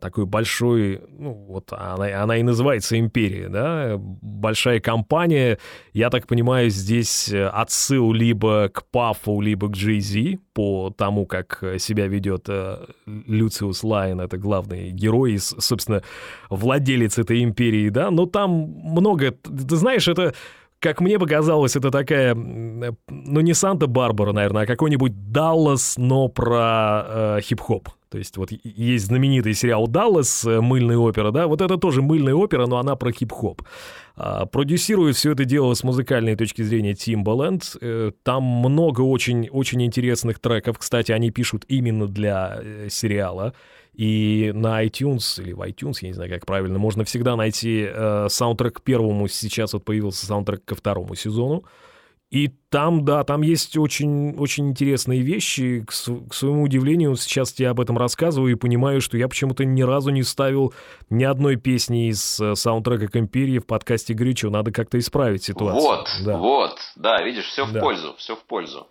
такой 0.00 0.26
большой, 0.26 1.00
ну 1.18 1.32
вот 1.32 1.72
она, 1.72 2.22
она 2.22 2.36
и 2.36 2.42
называется 2.42 2.98
«Империя», 2.98 3.48
да, 3.48 3.96
большая 3.98 4.80
компания, 4.80 5.58
я 5.92 6.10
так 6.10 6.26
понимаю, 6.26 6.70
здесь 6.70 7.32
отсыл 7.32 8.12
либо 8.12 8.68
к 8.68 8.84
Пафу, 8.90 9.40
либо 9.40 9.68
к 9.68 9.72
Джей 9.72 10.38
по 10.52 10.90
тому, 10.90 11.26
как 11.26 11.62
себя 11.78 12.06
ведет 12.06 12.44
э, 12.48 12.86
Люциус 13.06 13.82
Лайн, 13.82 14.20
это 14.20 14.38
главный 14.38 14.90
герой 14.90 15.38
собственно, 15.38 16.02
владелец 16.50 17.18
этой 17.18 17.42
империи, 17.42 17.88
да, 17.88 18.10
но 18.10 18.26
там 18.26 18.50
много, 18.50 19.32
ты 19.32 19.76
знаешь, 19.76 20.08
это 20.08 20.34
как 20.80 21.00
мне 21.00 21.18
показалось, 21.18 21.76
это 21.76 21.90
такая, 21.90 22.34
ну 22.34 23.40
не 23.40 23.54
Санта-Барбара, 23.54 24.32
наверное, 24.32 24.64
а 24.64 24.66
какой-нибудь 24.66 25.32
Даллас, 25.32 25.94
но 25.96 26.28
про 26.28 27.04
э, 27.06 27.40
хип-хоп. 27.40 27.88
То 28.14 28.18
есть 28.18 28.36
вот 28.36 28.50
есть 28.62 29.06
знаменитый 29.06 29.54
сериал 29.54 29.88
«Даллас», 29.88 30.44
э, 30.44 30.60
мыльная 30.60 30.96
опера, 30.96 31.32
да, 31.32 31.48
вот 31.48 31.60
это 31.60 31.76
тоже 31.78 32.00
мыльная 32.00 32.32
опера, 32.32 32.66
но 32.66 32.78
она 32.78 32.94
про 32.94 33.10
хип-хоп. 33.10 33.62
А, 34.14 34.46
продюсирует 34.46 35.16
все 35.16 35.32
это 35.32 35.44
дело 35.44 35.74
с 35.74 35.82
музыкальной 35.82 36.36
точки 36.36 36.62
зрения 36.62 36.92
Timbaland. 36.92 37.76
Э, 37.80 38.12
там 38.22 38.44
много 38.44 39.00
очень, 39.00 39.48
очень 39.48 39.82
интересных 39.82 40.38
треков. 40.38 40.78
Кстати, 40.78 41.10
они 41.10 41.32
пишут 41.32 41.64
именно 41.66 42.06
для 42.06 42.60
э, 42.62 42.86
сериала. 42.88 43.52
И 43.94 44.52
на 44.54 44.84
iTunes 44.84 45.42
или 45.42 45.52
в 45.52 45.60
iTunes, 45.62 45.94
я 46.02 46.08
не 46.10 46.14
знаю, 46.14 46.30
как 46.30 46.46
правильно, 46.46 46.78
можно 46.78 47.02
всегда 47.02 47.34
найти 47.34 47.84
э, 47.84 48.28
саундтрек 48.30 48.74
к 48.74 48.82
первому. 48.82 49.26
Сейчас 49.26 49.72
вот 49.72 49.84
появился 49.84 50.24
саундтрек 50.24 50.64
ко 50.64 50.76
второму 50.76 51.16
сезону. 51.16 51.64
И 52.34 52.50
там, 52.68 53.04
да, 53.04 53.22
там 53.22 53.42
есть 53.42 53.76
очень, 53.78 54.36
очень 54.36 54.68
интересные 54.70 55.20
вещи. 55.20 55.84
К, 55.86 55.90
к 55.92 56.34
своему 56.34 56.64
удивлению, 56.64 57.14
сейчас 57.14 57.56
я 57.60 57.70
об 57.70 57.78
этом 57.78 57.96
рассказываю 57.96 58.50
и 58.50 58.56
понимаю, 58.56 59.00
что 59.00 59.16
я 59.16 59.28
почему-то 59.28 59.64
ни 59.64 59.82
разу 59.82 60.10
не 60.10 60.24
ставил 60.24 60.74
ни 61.10 61.22
одной 61.22 61.54
песни 61.54 62.08
из 62.08 62.40
э, 62.40 62.56
саундтрека 62.56 63.06
к 63.06 63.16
«Империи» 63.16 63.60
в 63.60 63.66
подкасте 63.66 64.14
«Горячо». 64.14 64.50
Надо 64.50 64.72
как-то 64.72 64.98
исправить 64.98 65.44
ситуацию. 65.44 65.80
Вот, 65.80 66.08
да. 66.24 66.36
вот, 66.36 66.76
да, 66.96 67.22
видишь, 67.22 67.44
все 67.44 67.66
в 67.66 67.72
да. 67.72 67.78
пользу, 67.78 68.16
все 68.18 68.34
в 68.34 68.42
пользу. 68.42 68.88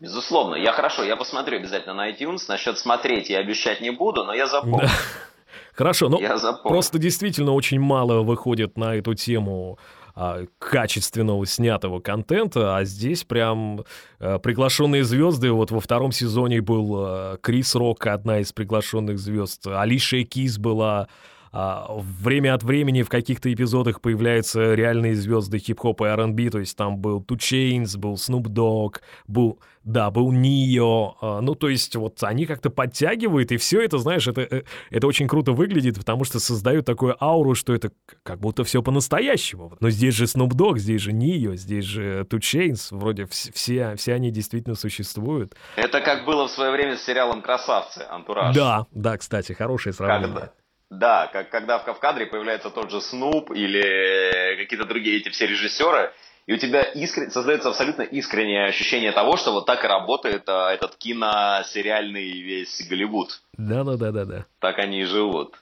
Безусловно, 0.00 0.56
я 0.56 0.72
хорошо, 0.72 1.04
я 1.04 1.14
посмотрю 1.14 1.58
обязательно 1.58 1.94
на 1.94 2.10
iTunes. 2.10 2.40
Насчет 2.48 2.78
смотреть 2.78 3.30
я 3.30 3.38
обещать 3.38 3.80
не 3.80 3.90
буду, 3.90 4.24
но 4.24 4.34
я 4.34 4.48
запомню. 4.48 4.88
Да. 4.88 4.92
Хорошо, 5.74 6.08
но 6.08 6.18
просто 6.64 6.98
действительно 6.98 7.52
очень 7.52 7.78
мало 7.78 8.22
выходит 8.22 8.76
на 8.76 8.96
эту 8.96 9.14
тему 9.14 9.78
а, 10.14 10.44
качественного 10.58 11.46
снятого 11.46 12.00
контента, 12.00 12.76
а 12.76 12.84
здесь 12.84 13.24
прям 13.24 13.84
а, 14.18 14.38
приглашенные 14.38 15.04
звезды. 15.04 15.50
Вот 15.50 15.70
во 15.70 15.80
втором 15.80 16.12
сезоне 16.12 16.60
был 16.60 16.94
а, 16.96 17.36
Крис 17.38 17.74
Рок, 17.74 18.06
одна 18.06 18.40
из 18.40 18.52
приглашенных 18.52 19.18
звезд, 19.18 19.66
Алиша 19.66 20.22
Кис 20.24 20.58
была 20.58 21.08
время 21.52 22.54
от 22.54 22.62
времени 22.62 23.02
в 23.02 23.10
каких-то 23.10 23.52
эпизодах 23.52 24.00
появляются 24.00 24.74
реальные 24.74 25.14
звезды 25.14 25.58
хип-хопа 25.58 26.04
и 26.04 26.08
R&B, 26.08 26.50
то 26.50 26.58
есть 26.58 26.76
там 26.76 26.96
был 26.96 27.20
Two 27.20 27.36
Chainz, 27.36 27.98
был 27.98 28.14
Snoop 28.14 28.44
Dogg, 28.44 29.00
был, 29.26 29.60
да, 29.84 30.10
был 30.10 30.32
Нио, 30.32 31.16
а, 31.20 31.40
ну, 31.42 31.54
то 31.54 31.68
есть 31.68 31.94
вот 31.94 32.22
они 32.22 32.46
как-то 32.46 32.70
подтягивают, 32.70 33.52
и 33.52 33.58
все 33.58 33.82
это, 33.82 33.98
знаешь, 33.98 34.26
это, 34.26 34.40
э, 34.40 34.62
это 34.90 35.06
очень 35.06 35.28
круто 35.28 35.52
выглядит, 35.52 35.98
потому 35.98 36.24
что 36.24 36.40
создают 36.40 36.86
такую 36.86 37.22
ауру, 37.22 37.54
что 37.54 37.74
это 37.74 37.92
как 38.22 38.40
будто 38.40 38.64
все 38.64 38.82
по-настоящему. 38.82 39.76
Но 39.80 39.90
здесь 39.90 40.14
же 40.14 40.24
Snoop 40.24 40.52
Dogg, 40.52 40.78
здесь 40.78 41.02
же 41.02 41.12
Нио, 41.12 41.54
здесь 41.54 41.84
же 41.84 42.26
Two 42.30 42.38
Chainz, 42.38 42.88
вроде 42.96 43.26
все, 43.26 43.94
все 43.96 44.14
они 44.14 44.30
действительно 44.30 44.74
существуют. 44.74 45.54
Это 45.76 46.00
как 46.00 46.24
было 46.24 46.48
в 46.48 46.50
свое 46.50 46.70
время 46.70 46.96
с 46.96 47.02
сериалом 47.02 47.42
«Красавцы», 47.42 48.06
«Антураж». 48.08 48.56
Да, 48.56 48.86
да, 48.92 49.18
кстати, 49.18 49.52
хорошее 49.52 49.92
сравнение. 49.92 50.34
Когда? 50.34 50.52
Да, 50.92 51.26
как, 51.32 51.48
когда 51.48 51.78
в 51.78 51.98
кадре 51.98 52.26
появляется 52.26 52.68
тот 52.68 52.90
же 52.90 53.00
Снуп 53.00 53.50
или 53.50 54.56
какие-то 54.58 54.84
другие 54.84 55.16
эти 55.16 55.30
все 55.30 55.46
режиссеры, 55.46 56.12
и 56.44 56.52
у 56.52 56.58
тебя 56.58 56.82
искрен... 56.82 57.30
создается 57.30 57.70
абсолютно 57.70 58.02
искреннее 58.02 58.66
ощущение 58.66 59.10
того, 59.12 59.38
что 59.38 59.52
вот 59.52 59.64
так 59.64 59.82
и 59.84 59.88
работает 59.88 60.46
а, 60.50 60.70
этот 60.70 60.96
киносериальный 60.96 62.42
весь 62.42 62.86
Голливуд. 62.86 63.40
Да-да-да-да-да. 63.54 64.44
Так 64.58 64.78
они 64.80 65.00
и 65.00 65.04
живут. 65.04 65.54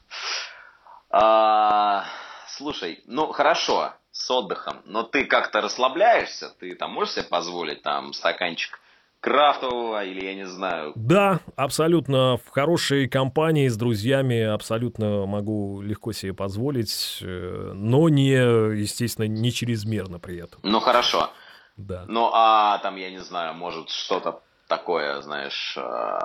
А, 1.11 2.07
слушай, 2.49 3.01
ну 3.07 3.29
хорошо, 3.29 3.93
с 4.11 4.29
отдыхом, 4.33 4.83
но 4.85 5.05
ты 5.05 5.27
как-то 5.27 5.61
расслабляешься, 5.61 6.53
ты 6.59 6.75
там 6.75 6.91
можешь 6.91 7.15
себе 7.15 7.27
позволить 7.27 7.83
там 7.83 8.15
стаканчик 8.15 8.81
крафтового 9.21 10.05
или 10.05 10.25
я 10.25 10.35
не 10.35 10.47
знаю. 10.47 10.93
Да, 10.97 11.41
абсолютно 11.57 12.39
в 12.39 12.49
хорошей 12.51 13.09
компании 13.09 13.69
с 13.69 13.77
друзьями 13.77 14.41
абсолютно 14.41 15.27
могу 15.27 15.81
легко 15.83 16.13
себе 16.13 16.35
позволить, 16.35 17.19
э, 17.23 17.73
но 17.75 18.09
не, 18.09 18.33
естественно, 18.33 19.27
не 19.27 19.53
чрезмерно 19.53 20.19
при 20.19 20.43
этом. 20.43 20.61
Ну 20.63 20.81
хорошо. 20.81 21.31
Да. 21.77 22.05
Ну 22.09 22.31
а 22.33 22.79
там, 22.79 22.97
я 22.97 23.11
не 23.11 23.21
знаю, 23.21 23.55
может 23.55 23.91
что-то 23.91 24.43
такое, 24.71 25.21
знаешь, 25.21 25.77
э, 25.77 26.19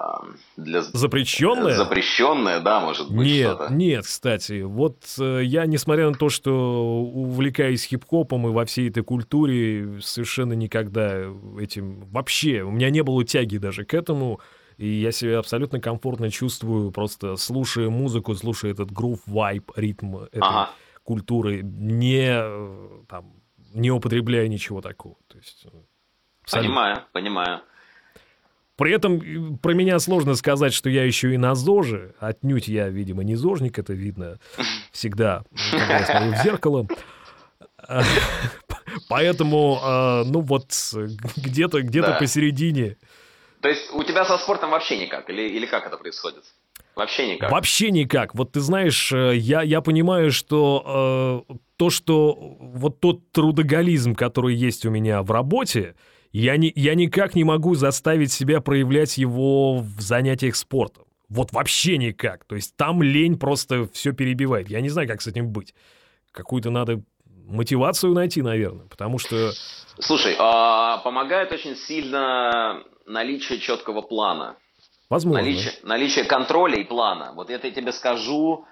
для... 0.56 0.82
Запрещенное? 0.82 1.74
Запрещенное, 1.74 2.62
да, 2.62 2.80
может 2.80 3.12
быть, 3.12 3.28
Нет, 3.28 3.56
что-то. 3.56 3.74
нет, 3.74 4.06
кстати. 4.06 4.62
Вот 4.62 5.04
э, 5.20 5.42
я, 5.44 5.66
несмотря 5.66 6.10
на 6.10 6.16
то, 6.16 6.30
что 6.30 7.02
увлекаюсь 7.02 7.84
хип-хопом 7.84 8.48
и 8.48 8.52
во 8.52 8.64
всей 8.64 8.90
этой 8.90 9.04
культуре, 9.04 10.00
совершенно 10.02 10.54
никогда 10.54 11.24
этим... 11.60 12.06
Вообще, 12.12 12.62
у 12.62 12.72
меня 12.72 12.90
не 12.92 13.02
было 13.04 13.26
тяги 13.26 13.58
даже 13.58 13.84
к 13.84 13.94
этому, 13.94 14.40
и 14.78 14.88
я 14.88 15.12
себя 15.12 15.40
абсолютно 15.40 15.82
комфортно 15.82 16.30
чувствую, 16.30 16.92
просто 16.92 17.36
слушая 17.38 17.90
музыку, 17.90 18.36
слушая 18.36 18.72
этот 18.72 18.92
грув, 18.92 19.20
вайб, 19.26 19.72
ритм 19.76 20.18
этой 20.18 20.42
Ага. 20.42 20.70
культуры, 21.04 21.62
не, 21.64 22.30
э, 22.30 22.90
там, 23.10 23.34
не 23.74 23.90
употребляя 23.92 24.48
ничего 24.48 24.82
такого. 24.82 25.16
То 25.28 25.38
есть, 25.38 25.66
э, 25.66 25.70
абсолютно. 26.44 26.70
Понимаю, 26.70 27.04
понимаю. 27.12 27.62
При 28.78 28.94
этом 28.94 29.22
э, 29.22 29.58
про 29.58 29.74
меня 29.74 30.00
сложно 30.00 30.36
сказать, 30.36 30.74
что 30.74 30.90
я 30.90 31.04
еще 31.04 31.34
и 31.34 31.38
на 31.38 31.56
ЗОЖе. 31.56 32.14
Отнюдь 32.20 32.68
я, 32.68 32.90
видимо, 32.90 33.24
не 33.24 33.36
ЗОЖник, 33.36 33.80
это 33.80 33.94
видно 33.94 34.38
всегда, 34.92 35.44
когда 35.72 35.98
я 36.00 36.06
смотрю 36.06 36.32
в 36.34 36.44
зеркало. 36.44 36.88
Поэтому, 39.10 39.80
а, 39.82 40.24
ну 40.26 40.42
вот, 40.42 40.72
где-то 41.38 41.82
где 41.82 42.02
Да. 42.02 42.14
посередине. 42.14 42.98
То 43.62 43.70
есть 43.70 43.94
у 43.94 44.04
тебя 44.04 44.26
со 44.26 44.38
спортом 44.38 44.72
вообще 44.72 44.98
никак? 44.98 45.30
Или, 45.30 45.44
или 45.50 45.66
как 45.66 45.86
это 45.88 45.98
происходит? 45.98 46.44
Вообще 46.96 47.34
никак. 47.34 47.52
Вообще 47.52 47.92
никак. 47.92 48.36
Вот 48.36 48.54
ты 48.54 48.62
знаешь, 48.62 49.12
э, 49.12 49.36
я, 49.36 49.62
я 49.64 49.82
понимаю, 49.82 50.32
что 50.32 51.44
э, 51.50 51.54
то, 51.78 51.90
что 51.90 52.34
вот 52.60 53.00
тот 53.02 53.32
трудоголизм, 53.32 54.16
который 54.16 54.56
есть 54.56 54.86
у 54.86 54.90
меня 54.90 55.22
в 55.22 55.32
работе, 55.32 55.96
я, 56.40 56.58
не, 56.58 56.72
я 56.76 56.96
никак 56.96 57.36
не 57.36 57.44
могу 57.44 57.76
заставить 57.76 58.32
себя 58.32 58.62
проявлять 58.62 59.18
его 59.18 59.78
в 59.78 60.02
занятиях 60.02 60.56
спортом. 60.56 61.06
Вот 61.30 61.52
вообще 61.54 61.98
никак. 61.98 62.46
То 62.46 62.56
есть 62.56 62.76
там 62.76 63.02
лень 63.02 63.38
просто 63.40 63.88
все 63.94 64.14
перебивает. 64.14 64.70
Я 64.70 64.82
не 64.82 64.90
знаю, 64.90 65.08
как 65.08 65.22
с 65.22 65.28
этим 65.28 65.50
быть. 65.50 65.74
Какую-то 66.32 66.70
надо 66.70 67.02
мотивацию 67.48 68.14
найти, 68.14 68.42
наверное, 68.42 68.86
потому 68.88 69.18
что... 69.18 69.52
Слушай, 70.00 70.36
а, 70.38 70.98
помогает 70.98 71.52
очень 71.52 71.76
сильно 71.76 72.84
наличие 73.06 73.60
четкого 73.60 74.02
плана. 74.02 74.58
Возможно. 75.10 75.42
Наличие, 75.42 75.74
наличие 75.84 76.26
контроля 76.26 76.76
и 76.76 76.84
плана. 76.84 77.34
Вот 77.36 77.50
это 77.50 77.68
я 77.68 77.74
тебе 77.74 77.92
скажу, 77.92 78.66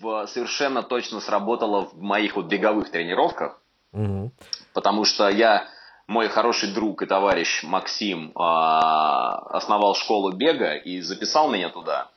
в, 0.00 0.26
совершенно 0.26 0.82
точно 0.82 1.20
сработало 1.20 1.86
в 1.86 2.00
моих 2.00 2.36
вот 2.36 2.46
беговых 2.46 2.90
тренировках, 2.90 3.60
Мгм. 3.92 4.32
потому 4.72 5.04
что 5.04 5.28
я, 5.28 5.68
мой 6.06 6.28
хороший 6.28 6.72
друг 6.72 7.02
и 7.02 7.06
товарищ 7.06 7.62
Максим 7.62 8.32
а, 8.34 9.38
основал 9.56 9.94
школу 9.94 10.32
бега 10.32 10.74
и 10.74 11.00
записал 11.00 11.50
меня 11.50 11.70
туда. 11.70 12.08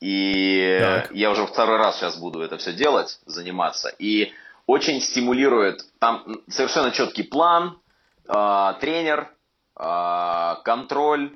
И 0.00 0.78
Так. 0.80 1.10
я 1.12 1.30
уже 1.30 1.46
второй 1.46 1.78
раз 1.78 1.96
сейчас 1.96 2.18
буду 2.18 2.40
это 2.40 2.58
все 2.58 2.72
делать, 2.72 3.18
заниматься. 3.26 3.88
И 3.98 4.32
очень 4.66 5.00
стимулирует, 5.00 5.80
там 6.00 6.24
совершенно 6.48 6.90
четкий 6.90 7.22
план, 7.22 7.78
а, 8.28 8.74
тренер, 8.74 9.30
а, 9.76 10.56
контроль 10.64 11.32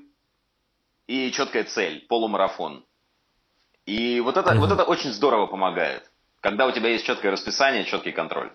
и 1.07 1.31
четкая 1.31 1.65
цель, 1.65 2.05
полумарафон. 2.09 2.85
И 3.87 4.21
вот 4.21 4.37
это, 4.37 4.51
Мгм. 4.53 4.61
вот 4.61 4.73
это 4.73 4.85
очень 4.85 5.13
здорово 5.13 5.47
помогает, 5.47 6.11
когда 6.41 6.67
у 6.67 6.73
тебя 6.73 6.91
есть 6.91 7.05
четкое 7.05 7.33
расписание, 7.33 7.85
четкий 7.85 8.13
контроль. 8.13 8.51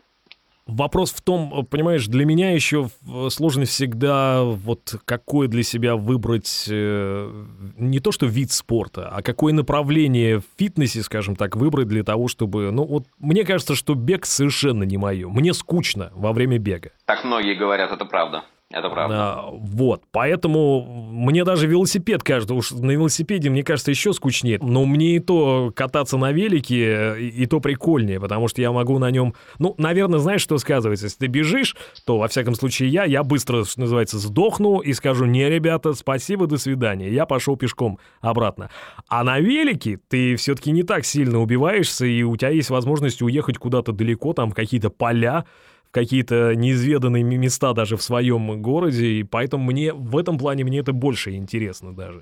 Вопрос 0.68 1.12
в 1.12 1.22
том, 1.22 1.66
понимаешь, 1.70 2.08
для 2.08 2.26
меня 2.26 2.52
еще 2.52 2.90
в- 3.02 3.30
сложно 3.30 3.66
всегда 3.66 4.44
вот 4.44 4.96
какое 5.06 5.48
для 5.48 5.62
себя 5.62 5.96
выбрать 5.96 6.66
э, 6.68 7.46
не 7.78 8.00
то 8.00 8.12
что 8.12 8.26
вид 8.26 8.52
спорта, 8.52 9.10
а 9.10 9.22
какое 9.22 9.54
направление 9.54 10.40
в 10.40 10.44
фитнесе, 10.58 11.04
скажем 11.04 11.36
так, 11.36 11.56
выбрать 11.56 11.88
для 11.88 12.04
того, 12.04 12.28
чтобы... 12.28 12.72
Ну 12.72 12.84
вот 12.84 13.06
мне 13.20 13.44
кажется, 13.44 13.76
что 13.76 13.94
бег 13.94 14.26
совершенно 14.26 14.84
не 14.84 14.98
мое. 14.98 15.30
Мне 15.30 15.54
скучно 15.54 16.12
во 16.16 16.34
время 16.34 16.58
бега. 16.58 16.90
Так 17.06 17.24
многие 17.26 17.54
говорят, 17.54 17.92
это 17.92 18.06
правда. 18.06 18.44
Это 18.72 18.90
правда. 18.90 19.16
А, 19.16 19.50
вот, 19.52 20.04
поэтому 20.12 20.82
мне 21.12 21.44
даже 21.44 21.68
велосипед 21.68 22.24
кажется, 22.24 22.56
уж 22.56 22.72
на 22.72 22.92
велосипеде, 22.92 23.52
мне 23.52 23.64
кажется, 23.64 23.92
еще 23.92 24.12
скучнее. 24.12 24.58
Но 24.60 24.86
мне 24.86 25.18
и 25.18 25.20
то 25.20 25.72
кататься 25.76 26.18
на 26.18 26.32
велике, 26.32 27.16
и, 27.20 27.44
и 27.44 27.46
то 27.46 27.60
прикольнее, 27.60 28.20
потому 28.20 28.48
что 28.48 28.62
я 28.62 28.72
могу 28.72 28.98
на 28.98 29.12
нем... 29.12 29.36
Ну, 29.60 29.76
наверное, 29.78 30.18
знаешь, 30.18 30.42
что 30.42 30.58
сказывается? 30.58 31.06
Если 31.06 31.20
ты 31.20 31.28
бежишь, 31.28 31.76
то, 32.06 32.18
во 32.18 32.28
всяком 32.28 32.56
случае, 32.56 32.90
я, 32.90 33.06
я 33.06 33.24
быстро, 33.24 33.66
что 33.66 33.82
называется, 33.82 34.18
сдохну 34.18 34.80
и 34.80 34.94
скажу, 34.94 35.26
не, 35.26 35.48
ребята, 35.48 35.94
спасибо, 35.94 36.48
до 36.48 36.58
свидания. 36.58 37.12
Я 37.12 37.28
пошел 37.28 37.58
пешком 37.58 38.00
обратно. 38.22 38.72
А 39.08 39.24
на 39.24 39.40
велике 39.40 40.00
ты 40.08 40.36
все-таки 40.38 40.72
не 40.72 40.82
так 40.82 41.06
сильно 41.06 41.40
убиваешься, 41.40 42.08
и 42.08 42.24
у 42.24 42.36
тебя 42.36 42.50
есть 42.50 42.72
возможность 42.72 43.22
уехать 43.22 43.60
куда-то 43.60 43.92
далеко, 43.92 44.34
там, 44.34 44.50
в 44.50 44.56
какие-то 44.56 44.90
поля, 44.90 45.46
какие-то 45.96 46.54
неизведанные 46.56 47.24
места 47.24 47.72
даже 47.72 47.96
в 47.96 48.04
своем 48.04 48.62
городе, 48.62 49.06
и 49.06 49.24
поэтому 49.24 49.64
мне 49.64 49.94
в 49.94 50.18
этом 50.18 50.38
плане 50.38 50.66
мне 50.66 50.80
это 50.80 50.92
больше 50.92 51.32
интересно 51.32 51.96
даже. 51.96 52.20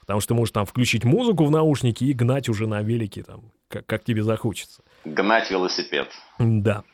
Потому 0.00 0.20
что 0.20 0.28
ты 0.28 0.34
можешь 0.34 0.52
там 0.52 0.64
включить 0.64 1.04
музыку 1.04 1.44
в 1.44 1.50
наушники 1.50 2.04
и 2.04 2.14
гнать 2.14 2.48
уже 2.48 2.66
на 2.66 2.80
велике, 2.80 3.22
там, 3.22 3.52
как, 3.68 3.84
как 3.84 4.02
тебе 4.02 4.22
захочется. 4.22 4.82
Гнать 5.04 5.50
велосипед. 5.50 6.08
Да. 6.38 6.84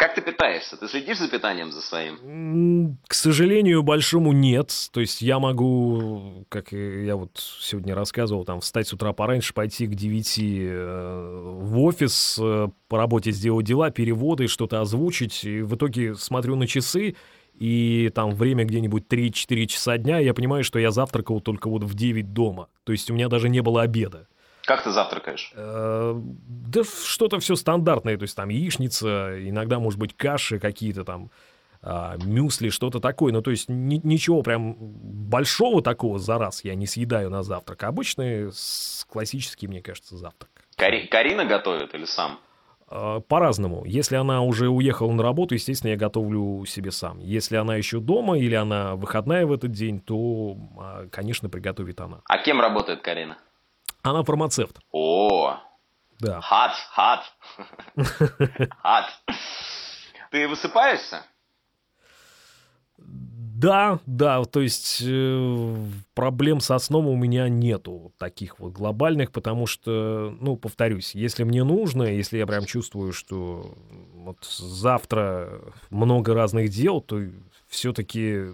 Как 0.00 0.14
ты 0.14 0.22
питаешься? 0.22 0.78
Ты 0.78 0.88
следишь 0.88 1.18
за 1.18 1.28
питанием 1.28 1.72
за 1.72 1.82
своим? 1.82 2.96
К 3.06 3.12
сожалению, 3.12 3.82
большому 3.82 4.32
нет. 4.32 4.72
То 4.92 5.00
есть 5.02 5.20
я 5.20 5.38
могу, 5.38 6.46
как 6.48 6.72
я 6.72 7.16
вот 7.16 7.32
сегодня 7.60 7.94
рассказывал, 7.94 8.46
там 8.46 8.62
встать 8.62 8.88
с 8.88 8.94
утра 8.94 9.12
пораньше, 9.12 9.52
пойти 9.52 9.86
к 9.86 9.94
9 9.94 10.38
э, 10.38 11.58
в 11.60 11.80
офис, 11.80 12.38
э, 12.40 12.68
по 12.88 12.96
работе 12.96 13.30
сделать 13.30 13.66
дела, 13.66 13.90
переводы, 13.90 14.46
что-то 14.46 14.80
озвучить. 14.80 15.44
И 15.44 15.60
в 15.60 15.74
итоге 15.74 16.14
смотрю 16.14 16.56
на 16.56 16.66
часы, 16.66 17.14
и 17.52 18.10
там 18.14 18.30
время 18.30 18.64
где-нибудь 18.64 19.04
3-4 19.06 19.66
часа 19.66 19.98
дня, 19.98 20.18
и 20.18 20.24
я 20.24 20.32
понимаю, 20.32 20.64
что 20.64 20.78
я 20.78 20.92
завтракал 20.92 21.42
только 21.42 21.68
вот 21.68 21.84
в 21.84 21.94
9 21.94 22.32
дома. 22.32 22.68
То 22.84 22.92
есть 22.92 23.10
у 23.10 23.14
меня 23.14 23.28
даже 23.28 23.50
не 23.50 23.60
было 23.60 23.82
обеда. 23.82 24.28
Как 24.70 24.84
ты 24.84 24.92
завтракаешь? 24.92 25.50
Э, 25.56 26.14
Да 26.16 26.82
что-то 26.84 27.40
все 27.40 27.56
стандартное, 27.56 28.16
то 28.16 28.22
есть 28.22 28.36
там 28.36 28.50
яичница, 28.50 29.36
иногда, 29.48 29.80
может 29.80 29.98
быть, 29.98 30.16
каши 30.16 30.60
какие-то 30.60 31.02
там, 31.02 31.32
а, 31.82 32.16
мюсли, 32.24 32.68
что-то 32.68 33.00
такое. 33.00 33.32
Ну, 33.32 33.42
то 33.42 33.50
есть 33.50 33.68
ни- 33.68 34.00
ничего 34.04 34.42
прям 34.42 34.76
большого 34.78 35.82
такого 35.82 36.20
за 36.20 36.38
раз 36.38 36.62
я 36.62 36.76
не 36.76 36.86
съедаю 36.86 37.30
на 37.30 37.42
завтрак. 37.42 37.82
Обычный 37.82 38.52
классический, 39.08 39.66
мне 39.66 39.82
кажется, 39.82 40.16
завтрак. 40.16 40.50
Кари- 40.76 41.08
Карина 41.08 41.44
готовит 41.46 41.92
или 41.96 42.04
сам? 42.04 42.38
А, 42.86 43.18
По-разному. 43.18 43.82
Если 43.84 44.14
она 44.14 44.42
уже 44.42 44.68
уехала 44.68 45.10
на 45.10 45.24
работу, 45.24 45.54
естественно, 45.54 45.90
я 45.90 45.96
готовлю 45.96 46.64
себе 46.64 46.92
сам. 46.92 47.18
Если 47.18 47.56
она 47.56 47.74
еще 47.74 47.98
дома 47.98 48.38
или 48.38 48.54
она 48.54 48.94
выходная 48.94 49.46
в 49.46 49.52
этот 49.52 49.72
день, 49.72 49.98
то, 50.00 50.56
а, 50.78 51.08
конечно, 51.10 51.48
приготовит 51.48 52.00
она. 52.00 52.20
А 52.28 52.38
кем 52.38 52.60
работает 52.60 53.00
Карина? 53.00 53.36
Она 54.02 54.22
фармацевт, 54.22 54.78
О, 54.92 55.56
да. 56.18 56.40
хат, 56.40 56.72
хат. 56.92 57.20
Хат. 58.82 59.06
Ты 60.30 60.48
высыпаешься? 60.48 61.24
Да, 62.98 63.98
да, 64.06 64.42
то 64.44 64.62
есть 64.62 65.02
э, 65.04 65.76
проблем 66.14 66.60
со 66.60 66.78
сном 66.78 67.08
у 67.08 67.16
меня 67.16 67.46
нету 67.50 68.14
таких 68.16 68.58
вот 68.58 68.72
глобальных, 68.72 69.32
потому 69.32 69.66
что, 69.66 70.34
ну, 70.40 70.56
повторюсь, 70.56 71.14
если 71.14 71.44
мне 71.44 71.62
нужно, 71.62 72.04
если 72.04 72.38
я 72.38 72.46
прям 72.46 72.64
чувствую, 72.64 73.12
что 73.12 73.74
вот 74.14 74.42
завтра 74.44 75.60
много 75.90 76.32
разных 76.32 76.70
дел, 76.70 77.02
то 77.02 77.20
все-таки 77.68 78.46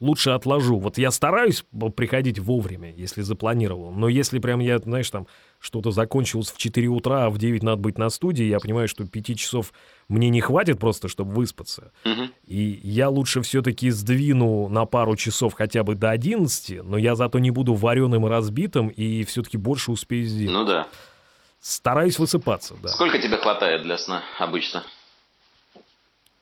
лучше 0.00 0.30
отложу. 0.30 0.78
Вот 0.78 0.98
я 0.98 1.10
стараюсь 1.10 1.64
приходить 1.96 2.38
вовремя, 2.38 2.92
если 2.94 3.22
запланировал, 3.22 3.92
но 3.92 4.08
если 4.08 4.38
прям 4.38 4.60
я, 4.60 4.78
знаешь, 4.78 5.10
там 5.10 5.26
что-то 5.58 5.90
закончилось 5.90 6.50
в 6.50 6.58
4 6.58 6.88
утра, 6.88 7.26
а 7.26 7.30
в 7.30 7.38
9 7.38 7.62
надо 7.62 7.80
быть 7.80 7.98
на 7.98 8.10
студии, 8.10 8.44
я 8.44 8.60
понимаю, 8.60 8.88
что 8.88 9.06
5 9.06 9.38
часов 9.38 9.72
мне 10.08 10.28
не 10.28 10.40
хватит 10.40 10.78
просто, 10.78 11.08
чтобы 11.08 11.32
выспаться. 11.32 11.92
Мгм. 12.04 12.30
И 12.46 12.80
я 12.82 13.08
лучше 13.08 13.40
все-таки 13.42 13.90
сдвину 13.90 14.68
на 14.68 14.84
пару 14.84 15.16
часов 15.16 15.54
хотя 15.54 15.82
бы 15.82 15.94
до 15.94 16.10
11, 16.10 16.82
но 16.82 16.98
я 16.98 17.14
зато 17.14 17.38
не 17.38 17.50
буду 17.50 17.74
вареным 17.74 18.26
и 18.26 18.30
разбитым 18.30 18.88
и 18.88 19.24
все-таки 19.24 19.56
больше 19.56 19.90
успею 19.90 20.26
сделать. 20.26 20.54
Ну 20.54 20.64
да. 20.66 20.86
Стараюсь 21.60 22.18
высыпаться, 22.18 22.74
да. 22.82 22.90
Сколько 22.90 23.18
тебе 23.18 23.38
хватает 23.38 23.82
для 23.82 23.96
сна 23.96 24.22
обычно? 24.38 24.84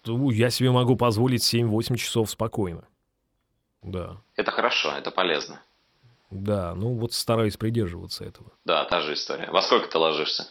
Ну, 0.05 0.31
Я 0.31 0.51
себе 0.51 0.73
могу 0.73 0.97
позволить 0.97 1.43
7-8 1.43 1.97
часов 1.97 2.29
спокойно. 2.29 2.83
Да. 3.83 4.17
Это 4.37 4.51
хорошо, 4.51 4.93
это 4.93 5.11
полезно. 5.11 5.61
Да, 6.31 6.75
ну 6.75 6.95
вот 6.95 7.13
стараюсь 7.13 7.57
придерживаться 7.57 8.25
этого. 8.25 8.51
Да, 8.65 8.85
та 8.85 9.01
же 9.01 9.13
история. 9.15 9.51
Во 9.51 9.61
сколько 9.61 9.89
ты 9.89 9.99
ложишься? 9.99 10.49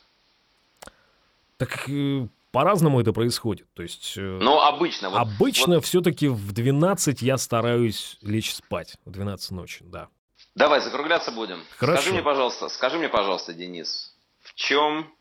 Так 1.57 1.89
э, 1.89 2.27
по-разному 2.51 3.01
это 3.01 3.13
происходит. 3.13 3.67
То 3.73 3.81
есть... 3.81 4.15
Э, 4.17 4.39
ну, 4.41 4.59
обычно. 4.59 5.09
Вот, 5.09 5.17
обычно 5.17 5.75
вот... 5.75 5.85
все-таки 5.85 6.27
в 6.27 6.51
12 6.51 7.21
я 7.21 7.37
стараюсь 7.37 8.17
лечь 8.21 8.53
спать. 8.53 8.97
В 9.05 9.11
12 9.11 9.51
ночи, 9.51 9.83
да. 9.85 10.07
Давай, 10.53 10.81
закругляться 10.81 11.31
будем. 11.31 11.63
Хорошо. 11.77 12.01
Скажи 12.01 12.13
мне, 12.13 12.23
пожалуйста, 12.23 12.69
скажи 12.69 12.97
мне, 12.97 13.09
пожалуйста, 13.09 13.53
Денис, 13.53 14.13
в 14.41 14.53
чем 14.53 15.11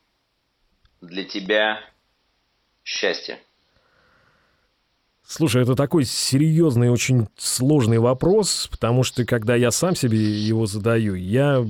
для 1.01 1.25
тебя 1.25 1.81
счастье? 2.85 3.41
Слушай, 5.33 5.63
это 5.63 5.77
такой 5.77 6.07
серьезный, 6.07 6.91
очень 6.91 7.29
сложный 7.37 8.01
вопрос, 8.01 8.67
потому 8.69 9.05
что 9.05 9.25
когда 9.25 9.55
я 9.55 9.71
сам 9.71 9.95
себе 9.95 10.19
его 10.19 10.67
задаю, 10.67 11.15
я 11.15 11.65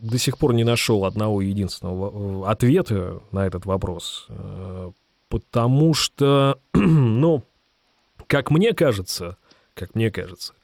до 0.00 0.16
сих 0.16 0.38
пор 0.38 0.54
не 0.54 0.64
нашел 0.64 1.04
одного 1.04 1.42
единственного 1.42 2.50
ответа 2.50 3.20
на 3.30 3.46
этот 3.46 3.66
вопрос. 3.66 4.24
Э, 4.30 4.90
потому 5.28 5.92
что, 5.92 6.60
ну, 6.72 7.44
как 8.26 8.50
мне 8.50 8.72
кажется, 8.72 9.36
как 9.74 9.94
мне 9.94 10.10
кажется, 10.10 10.54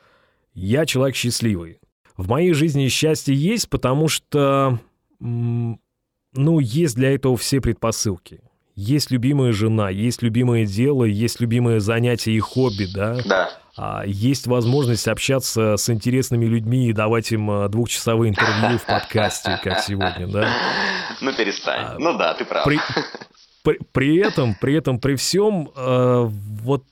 я 0.54 0.86
человек 0.86 1.14
счастливый. 1.14 1.78
В 2.16 2.26
моей 2.26 2.54
жизни 2.54 2.88
счастье 2.88 3.34
есть, 3.34 3.68
потому 3.68 4.08
что, 4.08 4.80
ну, 5.20 6.58
есть 6.58 6.96
для 6.96 7.14
этого 7.14 7.36
все 7.36 7.60
предпосылки 7.60 8.40
есть 8.78 9.10
любимая 9.10 9.50
жена, 9.50 9.90
есть 9.90 10.22
любимое 10.22 10.64
дело, 10.64 11.02
есть 11.02 11.40
любимое 11.40 11.80
занятие 11.80 12.34
и 12.34 12.38
хобби, 12.38 12.86
да? 12.94 13.18
Да. 13.24 13.50
А, 13.76 14.04
есть 14.06 14.46
возможность 14.46 15.08
общаться 15.08 15.76
с 15.76 15.90
интересными 15.90 16.46
людьми 16.46 16.88
и 16.88 16.92
давать 16.92 17.32
им 17.32 17.50
а, 17.50 17.68
двухчасовые 17.68 18.30
интервью 18.30 18.78
в 18.78 18.86
подкасте, 18.86 19.58
как 19.64 19.80
сегодня, 19.80 20.28
да? 20.28 20.48
Ну, 21.20 21.32
перестань. 21.32 21.80
А, 21.80 21.96
ну 21.98 22.16
да, 22.16 22.34
ты 22.34 22.44
прав. 22.44 22.64
При, 22.64 22.78
при, 23.64 23.80
при 23.90 24.16
этом, 24.18 24.54
при 24.54 24.74
этом, 24.74 25.00
при 25.00 25.16
всем, 25.16 25.70
э, 25.74 26.28
вот 26.28 26.84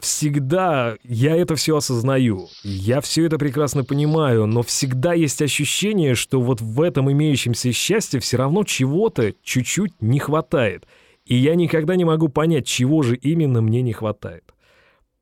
всегда 0.00 0.96
я 1.04 1.36
это 1.36 1.54
все 1.54 1.76
осознаю, 1.76 2.48
я 2.64 3.00
все 3.00 3.26
это 3.26 3.38
прекрасно 3.38 3.84
понимаю, 3.84 4.46
но 4.46 4.64
всегда 4.64 5.12
есть 5.12 5.40
ощущение, 5.40 6.16
что 6.16 6.40
вот 6.40 6.60
в 6.60 6.80
этом 6.82 7.12
имеющемся 7.12 7.72
счастье 7.72 8.18
все 8.18 8.38
равно 8.38 8.64
чего-то 8.64 9.34
чуть-чуть 9.44 10.02
не 10.02 10.18
хватает– 10.18 10.84
и 11.28 11.34
я 11.34 11.54
никогда 11.54 11.94
не 11.94 12.06
могу 12.06 12.28
понять, 12.28 12.66
чего 12.66 13.02
же 13.02 13.14
именно 13.14 13.60
мне 13.60 13.82
не 13.82 13.92
хватает. 13.92 14.54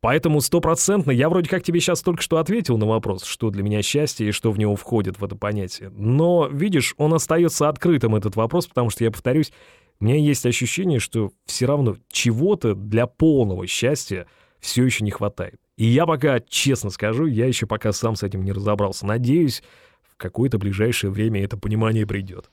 Поэтому 0.01 0.41
стопроцентно 0.41 1.11
я 1.11 1.29
вроде 1.29 1.51
как 1.51 1.65
тебе 1.65 1.81
сейчас 1.81 2.01
только 2.01 2.23
что 2.23 2.39
ответил 2.39 2.79
на 2.79 2.87
вопрос, 2.87 3.25
что 3.25 3.51
для 3.51 3.65
меня 3.65 3.83
счастье 3.83 4.29
и 4.29 4.31
что 4.31 4.53
в 4.53 4.59
него 4.59 4.77
входит 4.77 5.19
в 5.19 5.25
это 5.25 5.35
понятие. 5.35 5.91
Но, 5.91 6.47
видишь, 6.47 6.95
он 6.97 7.13
остается 7.13 7.69
открытым, 7.69 8.15
этот 8.15 8.37
вопрос, 8.37 8.69
потому 8.69 8.89
что, 8.89 9.03
я 9.03 9.11
повторюсь, 9.11 9.53
у 9.99 10.05
меня 10.05 10.17
есть 10.17 10.47
ощущение, 10.47 11.01
что 11.01 11.33
все 11.45 11.67
равно 11.67 11.97
чего-то 12.09 12.77
для 12.77 13.09
полного 13.09 13.67
счастья 13.67 14.27
все 14.61 14.85
еще 14.85 15.03
не 15.03 15.11
хватает. 15.11 15.57
И 15.77 15.87
я 15.87 16.07
пока, 16.07 16.39
честно 16.39 16.91
скажу, 16.91 17.27
я 17.27 17.47
еще 17.47 17.67
пока 17.67 17.93
сам 17.93 18.15
с 18.15 18.23
этим 18.23 18.45
не 18.45 18.53
разобрался. 18.53 19.07
Надеюсь, 19.07 19.61
в 20.09 20.17
какое-то 20.17 20.59
ближайшее 20.59 21.11
время 21.11 21.43
это 21.43 21.57
понимание 21.57 22.07
придет. 22.07 22.49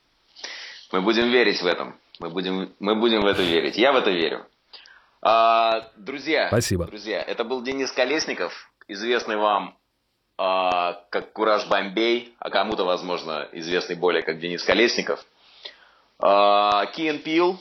Мы 0.92 1.02
будем 1.02 1.30
верить 1.30 1.62
в 1.62 1.66
этом. 1.68 1.94
Мы 2.20 2.30
будем, 2.30 2.74
мы 2.80 2.96
будем 2.96 3.22
в 3.22 3.26
это 3.26 3.42
верить. 3.42 3.78
Я 3.78 3.92
в 3.92 3.96
это 3.96 4.12
верю. 4.12 4.46
А, 5.22 5.90
друзья, 5.96 6.48
Спасибо. 6.48 6.86
друзья, 6.86 7.22
это 7.22 7.44
был 7.44 7.62
Денис 7.64 7.92
Колесников, 7.92 8.54
известный 8.88 9.38
вам 9.38 9.78
а, 10.38 11.06
как 11.10 11.32
Кураж 11.34 11.66
Бомбей, 11.68 12.34
а 12.40 12.50
кому-то, 12.50 12.84
возможно, 12.84 13.48
известный 13.54 13.96
более 13.96 14.22
как 14.24 14.40
Денис 14.40 14.64
Колесников. 14.64 15.26
А, 16.20 16.86
Пил 16.88 17.60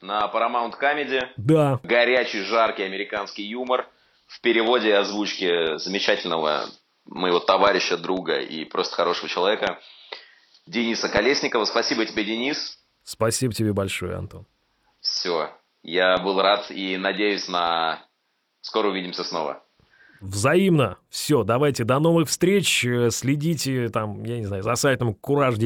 на 0.00 0.30
Paramount 0.32 0.74
Comedy. 0.80 1.20
Да. 1.36 1.80
Горячий, 1.82 2.42
жаркий 2.42 2.82
американский 2.82 3.44
юмор 3.44 3.88
в 4.26 4.40
переводе 4.40 4.88
и 4.88 4.92
озвучке 4.92 5.78
замечательного 5.78 6.66
моего 7.04 7.40
товарища, 7.40 7.96
друга 7.96 8.40
и 8.40 8.64
просто 8.64 8.96
хорошего 8.96 9.28
человека 9.28 9.78
Дениса 10.66 11.08
Колесникова. 11.08 11.64
Спасибо 11.64 12.06
тебе, 12.06 12.24
Денис. 12.24 12.78
Спасибо 13.04 13.52
тебе 13.52 13.72
большое, 13.72 14.14
Антон. 14.14 14.46
Все. 15.00 15.50
Я 15.82 16.18
был 16.18 16.40
рад 16.40 16.70
и 16.70 16.96
надеюсь 16.96 17.48
на... 17.48 18.00
Скоро 18.60 18.88
увидимся 18.88 19.24
снова. 19.24 19.62
Взаимно. 20.20 20.98
Все, 21.10 21.42
давайте, 21.42 21.82
до 21.82 21.98
новых 21.98 22.28
встреч. 22.28 22.86
Следите 23.10 23.88
там, 23.88 24.22
я 24.22 24.38
не 24.38 24.46
знаю, 24.46 24.62
за 24.62 24.76
сайтом 24.76 25.16
courage 25.20 25.58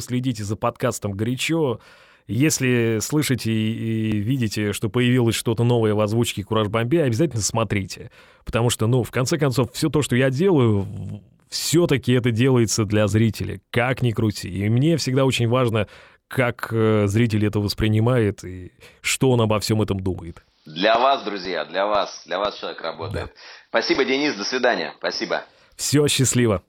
следите 0.00 0.44
за 0.44 0.54
подкастом 0.56 1.12
«Горячо». 1.12 1.80
Если 2.28 2.98
слышите 3.00 3.50
и 3.50 4.20
видите, 4.20 4.72
что 4.72 4.88
появилось 4.88 5.34
что-то 5.34 5.64
новое 5.64 5.94
в 5.94 6.00
озвучке 6.00 6.44
«Кураж 6.44 6.68
Бомбей», 6.68 7.02
обязательно 7.02 7.42
смотрите. 7.42 8.12
Потому 8.44 8.70
что, 8.70 8.86
ну, 8.86 9.02
в 9.02 9.10
конце 9.10 9.36
концов, 9.36 9.72
все 9.72 9.88
то, 9.88 10.00
что 10.00 10.14
я 10.14 10.30
делаю, 10.30 10.86
все-таки 11.48 12.12
это 12.12 12.30
делается 12.30 12.84
для 12.84 13.08
зрителя, 13.08 13.60
как 13.70 14.02
ни 14.02 14.12
крути. 14.12 14.48
И 14.48 14.68
мне 14.68 14.96
всегда 14.96 15.24
очень 15.24 15.48
важно, 15.48 15.88
как 16.30 16.68
э, 16.72 17.08
зритель 17.08 17.44
это 17.44 17.58
воспринимает 17.58 18.44
и 18.44 18.72
что 19.02 19.32
он 19.32 19.40
обо 19.40 19.58
всем 19.58 19.82
этом 19.82 19.98
думает. 19.98 20.42
Для 20.64 20.96
вас, 20.98 21.24
друзья, 21.24 21.64
для 21.64 21.86
вас, 21.86 22.22
для 22.24 22.38
вас 22.38 22.56
человек 22.56 22.80
работает. 22.80 23.26
Да. 23.26 23.32
Спасибо, 23.68 24.04
Денис, 24.04 24.34
до 24.36 24.44
свидания. 24.44 24.94
Спасибо. 24.98 25.44
Все, 25.76 26.06
счастливо. 26.06 26.62